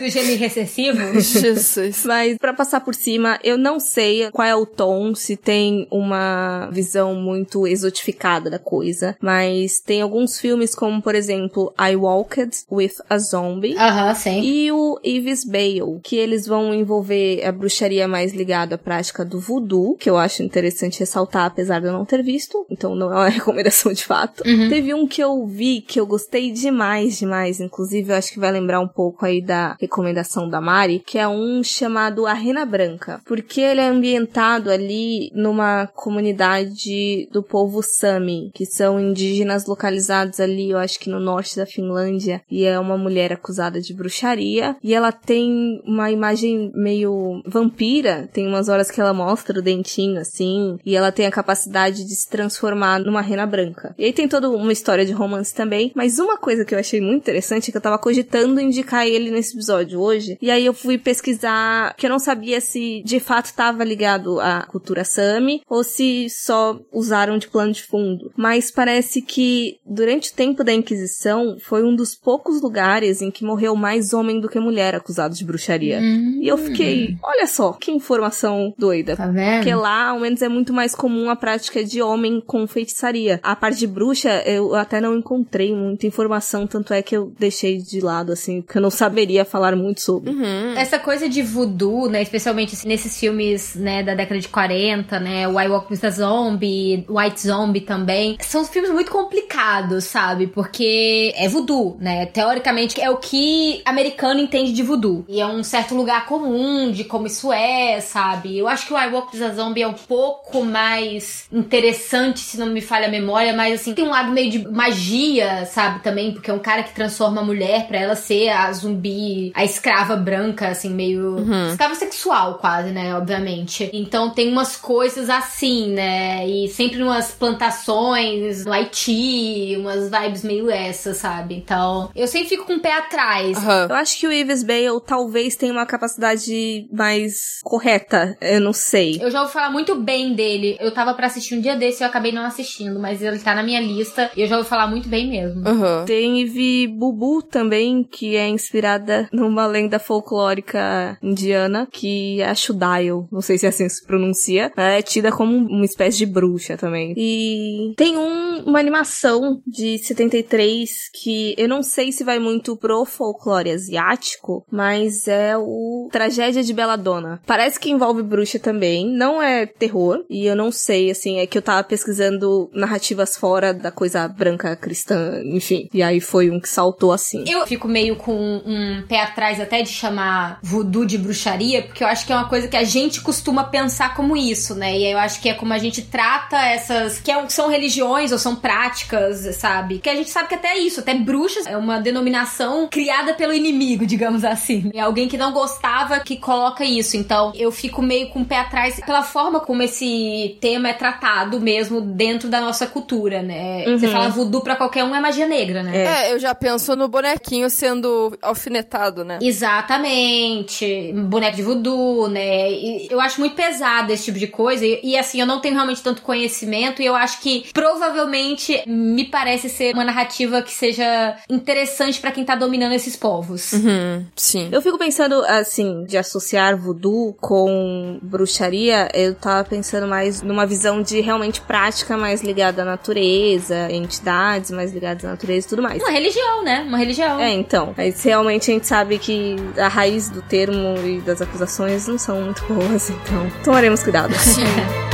do 0.00 0.08
gênero 0.08 0.38
recessivo? 0.38 1.20
Jesus. 1.20 2.04
Mas 2.04 2.36
pra 2.38 2.52
passar 2.52 2.80
por 2.80 2.94
cima, 2.94 3.38
eu 3.42 3.56
não 3.56 3.78
sei 3.80 4.30
qual 4.30 4.46
é 4.46 4.54
o 4.54 4.66
tom, 4.66 5.14
se 5.14 5.36
tem 5.36 5.86
uma 5.90 6.68
visão 6.72 7.14
muito 7.14 7.66
exotificada 7.66 8.50
da 8.50 8.58
coisa, 8.58 9.16
mas 9.20 9.80
tem 9.80 10.02
alguns 10.02 10.38
filmes 10.38 10.74
como, 10.74 11.00
por 11.00 11.14
exemplo, 11.14 11.72
I 11.78 11.96
Walked 11.96 12.64
with 12.70 12.92
a 13.08 13.18
Zombie. 13.18 13.76
Aham, 13.76 14.10
uh 14.10 14.12
-huh, 14.12 14.14
sim. 14.14 14.40
E 14.42 14.72
o 14.72 14.98
Eve's 15.02 15.44
Bale, 15.44 16.00
que 16.02 16.16
eles 16.16 16.46
vão 16.46 16.74
envolver 16.74 17.44
a 17.44 17.52
bruxaria 17.52 18.06
mais 18.08 18.32
ligada 18.32 18.74
à 18.74 18.78
prática 18.78 19.24
do 19.24 19.40
voodoo, 19.40 19.96
que 19.96 20.10
eu 20.10 20.16
acho 20.16 20.42
interessante 20.42 21.00
ressaltar, 21.00 21.46
apesar 21.46 21.80
de 21.80 21.86
eu 21.86 21.92
não 21.92 22.04
ter 22.04 22.22
visto, 22.22 22.66
então 22.70 22.94
não 22.94 23.12
é 23.12 23.16
uma 23.16 23.28
recomendação 23.38 23.92
de 23.92 24.04
fato. 24.04 24.42
Uhum. 24.46 24.68
Teve 24.68 24.94
um 24.94 25.06
que 25.06 25.22
eu 25.22 25.46
vi 25.46 25.80
que 25.80 25.98
eu 26.00 26.06
gostei 26.06 26.50
demais, 26.64 27.18
demais, 27.18 27.60
inclusive 27.60 28.10
eu 28.10 28.16
acho 28.16 28.32
que 28.32 28.40
vai 28.40 28.50
lembrar 28.50 28.80
um 28.80 28.88
pouco 28.88 29.26
aí 29.26 29.42
da 29.42 29.76
recomendação 29.78 30.48
da 30.48 30.60
Mari, 30.60 31.02
que 31.06 31.18
é 31.18 31.28
um 31.28 31.62
chamado 31.62 32.26
A 32.26 32.32
Rena 32.32 32.64
Branca, 32.64 33.20
porque 33.26 33.60
ele 33.60 33.80
é 33.80 33.88
ambientado 33.88 34.70
ali 34.70 35.30
numa 35.34 35.86
comunidade 35.88 37.28
do 37.30 37.42
povo 37.42 37.82
Sami, 37.82 38.50
que 38.54 38.64
são 38.64 38.98
indígenas 38.98 39.66
localizados 39.66 40.40
ali, 40.40 40.70
eu 40.70 40.78
acho 40.78 40.98
que 40.98 41.10
no 41.10 41.20
norte 41.20 41.56
da 41.56 41.66
Finlândia, 41.66 42.40
e 42.50 42.64
é 42.64 42.78
uma 42.78 42.96
mulher 42.96 43.32
acusada 43.32 43.80
de 43.80 43.92
bruxaria, 43.92 44.76
e 44.82 44.94
ela 44.94 45.12
tem 45.12 45.82
uma 45.84 46.10
imagem 46.10 46.72
meio 46.74 47.42
vampira, 47.46 48.28
tem 48.32 48.46
umas 48.46 48.68
horas 48.68 48.90
que 48.90 49.00
ela 49.00 49.12
mostra 49.12 49.58
o 49.58 49.62
dentinho 49.62 50.18
assim, 50.18 50.78
e 50.84 50.96
ela 50.96 51.12
tem 51.12 51.26
a 51.26 51.30
capacidade 51.30 52.04
de 52.04 52.14
se 52.14 52.28
transformar 52.28 53.00
numa 53.00 53.20
rena 53.20 53.46
branca. 53.46 53.94
E 53.98 54.06
aí 54.06 54.12
tem 54.12 54.26
toda 54.26 54.48
uma 54.48 54.72
história 54.72 55.04
de 55.04 55.12
romance 55.12 55.54
também, 55.54 55.92
mas 55.94 56.18
uma 56.18 56.38
coisa 56.38 56.53
que 56.62 56.74
eu 56.74 56.78
achei 56.78 57.00
muito 57.00 57.22
interessante 57.22 57.68
é 57.68 57.72
que 57.72 57.78
eu 57.78 57.82
tava 57.82 57.98
cogitando 57.98 58.60
indicar 58.60 59.06
ele 59.06 59.30
nesse 59.30 59.54
episódio 59.54 59.98
hoje, 59.98 60.36
e 60.42 60.50
aí 60.50 60.66
eu 60.66 60.74
fui 60.74 60.98
pesquisar, 60.98 61.94
que 61.96 62.04
eu 62.04 62.10
não 62.10 62.18
sabia 62.18 62.60
se 62.60 63.02
de 63.02 63.18
fato 63.18 63.46
estava 63.46 63.82
ligado 63.82 64.38
à 64.40 64.62
cultura 64.62 65.04
Sami 65.04 65.62
ou 65.68 65.82
se 65.82 66.28
só 66.28 66.78
usaram 66.92 67.38
de 67.38 67.48
plano 67.48 67.72
de 67.72 67.82
fundo. 67.82 68.30
Mas 68.36 68.70
parece 68.70 69.22
que 69.22 69.78
durante 69.86 70.30
o 70.30 70.34
tempo 70.34 70.62
da 70.62 70.72
Inquisição 70.72 71.56
foi 71.60 71.82
um 71.82 71.94
dos 71.94 72.14
poucos 72.14 72.60
lugares 72.60 73.22
em 73.22 73.30
que 73.30 73.44
morreu 73.44 73.74
mais 73.74 74.12
homem 74.12 74.40
do 74.40 74.48
que 74.48 74.58
mulher 74.58 74.94
acusado 74.94 75.34
de 75.34 75.44
bruxaria. 75.44 76.00
Hum. 76.00 76.40
E 76.42 76.48
eu 76.48 76.58
fiquei, 76.58 77.16
olha 77.22 77.46
só, 77.46 77.72
que 77.72 77.90
informação 77.90 78.74
doida. 78.76 79.16
Tá 79.16 79.26
vendo? 79.26 79.56
Porque 79.56 79.74
lá, 79.74 80.08
ao 80.08 80.20
menos, 80.20 80.42
é 80.42 80.48
muito 80.48 80.72
mais 80.72 80.94
comum 80.94 81.30
a 81.30 81.36
prática 81.36 81.84
de 81.84 82.02
homem 82.02 82.42
com 82.44 82.66
feitiçaria. 82.66 83.40
A 83.42 83.54
parte 83.54 83.78
de 83.78 83.86
bruxa, 83.86 84.42
eu 84.46 84.74
até 84.74 85.00
não 85.00 85.16
encontrei 85.16 85.74
muita 85.74 86.06
informação, 86.06 86.43
tanto 86.66 86.92
é 86.92 87.02
que 87.02 87.16
eu 87.16 87.32
deixei 87.38 87.78
de 87.78 88.00
lado, 88.00 88.32
assim, 88.32 88.62
porque 88.62 88.78
eu 88.78 88.82
não 88.82 88.90
saberia 88.90 89.44
falar 89.44 89.74
muito 89.76 90.00
sobre. 90.00 90.30
Uhum. 90.30 90.74
Essa 90.76 90.98
coisa 90.98 91.28
de 91.28 91.42
voodoo, 91.42 92.08
né, 92.08 92.22
especialmente 92.22 92.74
assim, 92.74 92.86
nesses 92.86 93.18
filmes, 93.18 93.74
né, 93.74 94.02
da 94.02 94.14
década 94.14 94.40
de 94.40 94.48
40, 94.48 95.20
né, 95.20 95.42
I 95.42 95.68
Walk 95.68 95.92
with 95.92 96.00
a 96.02 96.10
Zombie, 96.10 97.04
White 97.08 97.40
Zombie 97.40 97.80
também, 97.80 98.36
são 98.40 98.64
filmes 98.64 98.90
muito 98.90 99.10
complicados, 99.10 100.04
sabe? 100.04 100.46
Porque 100.46 101.32
é 101.36 101.48
voodoo, 101.48 101.96
né? 102.00 102.26
Teoricamente 102.26 103.00
é 103.00 103.10
o 103.10 103.16
que 103.16 103.82
americano 103.84 104.40
entende 104.40 104.72
de 104.72 104.82
voodoo. 104.82 105.24
E 105.28 105.40
é 105.40 105.46
um 105.46 105.62
certo 105.62 105.94
lugar 105.94 106.26
comum 106.26 106.90
de 106.90 107.04
como 107.04 107.26
isso 107.26 107.52
é, 107.52 108.00
sabe? 108.00 108.58
Eu 108.58 108.68
acho 108.68 108.86
que 108.86 108.92
o 108.92 108.98
I 108.98 109.08
Walk 109.08 109.36
with 109.36 109.44
a 109.44 109.54
Zombie 109.54 109.82
é 109.82 109.88
um 109.88 109.94
pouco 109.94 110.64
mais 110.64 111.46
interessante, 111.52 112.40
se 112.40 112.58
não 112.58 112.66
me 112.66 112.80
falha 112.80 113.06
a 113.06 113.10
memória, 113.10 113.52
mas 113.52 113.80
assim, 113.80 113.94
tem 113.94 114.04
um 114.04 114.10
lado 114.10 114.32
meio 114.32 114.50
de 114.50 114.68
magia, 114.68 115.64
sabe? 115.66 116.02
Também, 116.02 116.33
porque 116.34 116.50
é 116.50 116.54
um 116.54 116.58
cara 116.58 116.82
que 116.82 116.94
transforma 116.94 117.40
a 117.40 117.44
mulher 117.44 117.86
pra 117.86 117.98
ela 117.98 118.14
ser 118.14 118.48
a 118.48 118.70
zumbi, 118.72 119.52
a 119.54 119.64
escrava 119.64 120.16
branca, 120.16 120.68
assim, 120.68 120.90
meio. 120.90 121.36
Uhum. 121.36 121.68
Escrava 121.68 121.94
sexual, 121.94 122.54
quase, 122.54 122.90
né? 122.90 123.14
Obviamente. 123.16 123.90
Então 123.92 124.30
tem 124.30 124.50
umas 124.50 124.76
coisas 124.76 125.30
assim, 125.30 125.92
né? 125.92 126.46
E 126.46 126.68
sempre 126.68 127.02
umas 127.02 127.30
plantações 127.30 128.64
no 128.64 128.72
Haiti, 128.72 129.76
umas 129.78 130.10
vibes 130.10 130.44
meio 130.44 130.70
essas, 130.70 131.16
sabe? 131.16 131.54
Então, 131.54 132.10
eu 132.14 132.26
sempre 132.26 132.48
fico 132.48 132.64
com 132.64 132.74
o 132.74 132.80
pé 132.80 132.92
atrás. 132.92 133.58
Uhum. 133.58 133.86
Eu 133.88 133.94
acho 133.94 134.18
que 134.18 134.26
o 134.26 134.32
Yves 134.32 134.62
Bale 134.62 135.00
talvez 135.06 135.56
tenha 135.56 135.72
uma 135.72 135.86
capacidade 135.86 136.88
mais 136.92 137.60
correta, 137.62 138.36
eu 138.40 138.60
não 138.60 138.72
sei. 138.72 139.18
Eu 139.20 139.30
já 139.30 139.40
ouvi 139.40 139.52
falar 139.52 139.70
muito 139.70 139.94
bem 139.94 140.34
dele. 140.34 140.76
Eu 140.80 140.92
tava 140.92 141.14
pra 141.14 141.26
assistir 141.26 141.54
um 141.54 141.60
dia 141.60 141.76
desse 141.76 142.02
e 142.02 142.04
eu 142.04 142.08
acabei 142.08 142.32
não 142.32 142.44
assistindo, 142.44 142.98
mas 142.98 143.22
ele 143.22 143.38
tá 143.38 143.54
na 143.54 143.62
minha 143.62 143.80
lista 143.80 144.30
e 144.36 144.42
eu 144.42 144.46
já 144.46 144.56
ouvi 144.56 144.68
falar 144.68 144.86
muito 144.86 145.08
bem 145.08 145.28
mesmo. 145.28 145.66
Uhum. 145.68 146.04
Tem 146.04 146.23
Ivy 146.24 146.88
Bubu 146.88 147.42
também, 147.42 148.02
que 148.02 148.36
é 148.36 148.48
inspirada 148.48 149.28
numa 149.32 149.66
lenda 149.66 149.98
folclórica 149.98 151.18
indiana, 151.22 151.88
que 151.90 152.40
é 152.40 152.48
a 152.48 152.54
Shudayo, 152.54 153.28
não 153.30 153.40
sei 153.40 153.58
se 153.58 153.66
assim 153.66 153.88
se 153.88 154.04
pronuncia, 154.06 154.72
é 154.76 155.02
tida 155.02 155.30
como 155.30 155.56
uma 155.56 155.84
espécie 155.84 156.18
de 156.18 156.26
bruxa 156.26 156.76
também. 156.76 157.14
E 157.16 157.94
tem 157.96 158.16
um, 158.16 158.64
uma 158.64 158.78
animação 158.78 159.60
de 159.66 159.98
73 159.98 161.10
que 161.22 161.54
eu 161.56 161.68
não 161.68 161.82
sei 161.82 162.12
se 162.12 162.24
vai 162.24 162.38
muito 162.38 162.76
pro 162.76 163.04
folclore 163.04 163.70
asiático, 163.70 164.64
mas 164.70 165.28
é 165.28 165.56
o 165.56 166.08
Tragédia 166.10 166.62
de 166.62 166.72
Belladonna. 166.72 167.40
Parece 167.46 167.78
que 167.78 167.90
envolve 167.90 168.22
bruxa 168.22 168.58
também, 168.58 169.06
não 169.06 169.42
é 169.42 169.66
terror, 169.66 170.24
e 170.28 170.46
eu 170.46 170.56
não 170.56 170.70
sei, 170.70 171.10
assim, 171.10 171.38
é 171.38 171.46
que 171.46 171.58
eu 171.58 171.62
tava 171.62 171.82
pesquisando 171.84 172.70
narrativas 172.72 173.36
fora 173.36 173.72
da 173.72 173.90
coisa 173.90 174.26
branca 174.28 174.76
cristã, 174.76 175.40
enfim, 175.44 175.88
e 175.92 176.02
aí 176.04 176.20
foi 176.20 176.50
um 176.50 176.60
que 176.60 176.68
saltou 176.68 177.12
assim. 177.12 177.44
Eu 177.48 177.66
fico 177.66 177.88
meio 177.88 178.16
com 178.16 178.62
um 178.64 179.02
pé 179.08 179.20
atrás 179.20 179.60
até 179.60 179.82
de 179.82 179.88
chamar 179.88 180.58
voodoo 180.62 181.04
de 181.04 181.18
bruxaria, 181.18 181.82
porque 181.82 182.02
eu 182.02 182.08
acho 182.08 182.26
que 182.26 182.32
é 182.32 182.36
uma 182.36 182.48
coisa 182.48 182.68
que 182.68 182.76
a 182.76 182.84
gente 182.84 183.20
costuma 183.20 183.64
pensar 183.64 184.14
como 184.14 184.36
isso, 184.36 184.74
né? 184.74 184.96
E 184.96 185.10
eu 185.10 185.18
acho 185.18 185.40
que 185.40 185.48
é 185.48 185.54
como 185.54 185.72
a 185.72 185.78
gente 185.78 186.02
trata 186.02 186.56
essas 186.56 187.18
que 187.18 187.30
é 187.30 187.48
são 187.48 187.68
religiões 187.68 188.32
ou 188.32 188.38
são 188.38 188.56
práticas, 188.56 189.56
sabe? 189.56 189.98
Que 189.98 190.10
a 190.10 190.14
gente 190.14 190.30
sabe 190.30 190.48
que 190.48 190.54
até 190.54 190.76
isso, 190.78 191.00
até 191.00 191.14
bruxas 191.14 191.66
é 191.66 191.76
uma 191.76 191.98
denominação 191.98 192.88
criada 192.88 193.34
pelo 193.34 193.52
inimigo, 193.52 194.06
digamos 194.06 194.44
assim. 194.44 194.90
É 194.94 195.00
alguém 195.00 195.28
que 195.28 195.36
não 195.36 195.52
gostava 195.52 196.20
que 196.20 196.36
coloca 196.36 196.84
isso. 196.84 197.16
Então, 197.16 197.52
eu 197.54 197.70
fico 197.70 198.02
meio 198.02 198.28
com 198.28 198.42
o 198.42 198.44
pé 198.44 198.58
atrás 198.58 199.00
pela 199.04 199.22
forma 199.22 199.60
como 199.60 199.82
esse 199.82 200.56
tema 200.60 200.88
é 200.88 200.92
tratado 200.92 201.60
mesmo 201.60 202.00
dentro 202.00 202.48
da 202.48 202.60
nossa 202.60 202.86
cultura, 202.86 203.42
né? 203.42 203.84
Uhum. 203.86 203.98
Você 203.98 204.08
fala 204.08 204.28
voodoo 204.28 204.62
pra 204.62 204.76
qualquer 204.76 205.04
um 205.04 205.14
é 205.14 205.20
magia 205.20 205.46
negra, 205.46 205.82
né? 205.82 205.92
É, 205.96 206.32
eu 206.32 206.38
já 206.38 206.54
penso 206.54 206.96
no 206.96 207.08
bonequinho 207.08 207.68
sendo 207.70 208.36
alfinetado, 208.42 209.24
né? 209.24 209.38
Exatamente. 209.40 211.12
Boneco 211.12 211.56
de 211.56 211.62
voodoo, 211.62 212.28
né? 212.28 212.70
E 212.70 213.08
eu 213.10 213.20
acho 213.20 213.40
muito 213.40 213.54
pesado 213.54 214.12
esse 214.12 214.24
tipo 214.24 214.38
de 214.38 214.46
coisa. 214.46 214.84
E, 214.84 215.00
e, 215.02 215.18
assim, 215.18 215.40
eu 215.40 215.46
não 215.46 215.60
tenho 215.60 215.74
realmente 215.74 216.02
tanto 216.02 216.22
conhecimento. 216.22 217.00
E 217.00 217.06
eu 217.06 217.14
acho 217.14 217.40
que 217.40 217.66
provavelmente 217.72 218.82
me 218.86 219.24
parece 219.24 219.68
ser 219.68 219.94
uma 219.94 220.04
narrativa 220.04 220.62
que 220.62 220.72
seja 220.72 221.36
interessante 221.48 222.20
para 222.20 222.32
quem 222.32 222.44
tá 222.44 222.54
dominando 222.54 222.92
esses 222.92 223.16
povos. 223.16 223.72
Uhum, 223.72 224.26
sim. 224.34 224.68
Eu 224.72 224.82
fico 224.82 224.98
pensando, 224.98 225.44
assim, 225.44 226.04
de 226.04 226.18
associar 226.18 226.76
voodoo 226.76 227.34
com 227.40 228.18
bruxaria, 228.22 229.08
eu 229.14 229.34
tava 229.34 229.64
pensando 229.64 230.06
mais 230.06 230.42
numa 230.42 230.66
visão 230.66 231.02
de 231.02 231.20
realmente 231.20 231.60
prática 231.60 232.16
mais 232.16 232.42
ligada 232.42 232.82
à 232.82 232.84
natureza, 232.84 233.90
entidades 233.90 234.70
mais 234.70 234.92
ligadas 234.92 235.24
à 235.24 235.28
natureza 235.28 235.66
e 235.66 235.70
tudo 235.70 235.82
mais. 235.84 236.02
Uma 236.02 236.10
religião, 236.10 236.64
né? 236.64 236.84
Uma 236.86 236.98
religião. 236.98 237.38
É, 237.38 237.50
então. 237.50 237.94
Mas 237.96 238.22
realmente 238.22 238.70
a 238.70 238.74
gente 238.74 238.86
sabe 238.86 239.18
que 239.18 239.56
a 239.78 239.88
raiz 239.88 240.28
do 240.30 240.42
termo 240.42 240.98
e 241.04 241.20
das 241.20 241.40
acusações 241.40 242.08
não 242.08 242.18
são 242.18 242.40
muito 242.40 242.64
boas, 242.64 243.10
então 243.10 243.50
tomaremos 243.62 244.02
cuidado. 244.02 244.34
Sim. 244.34 244.64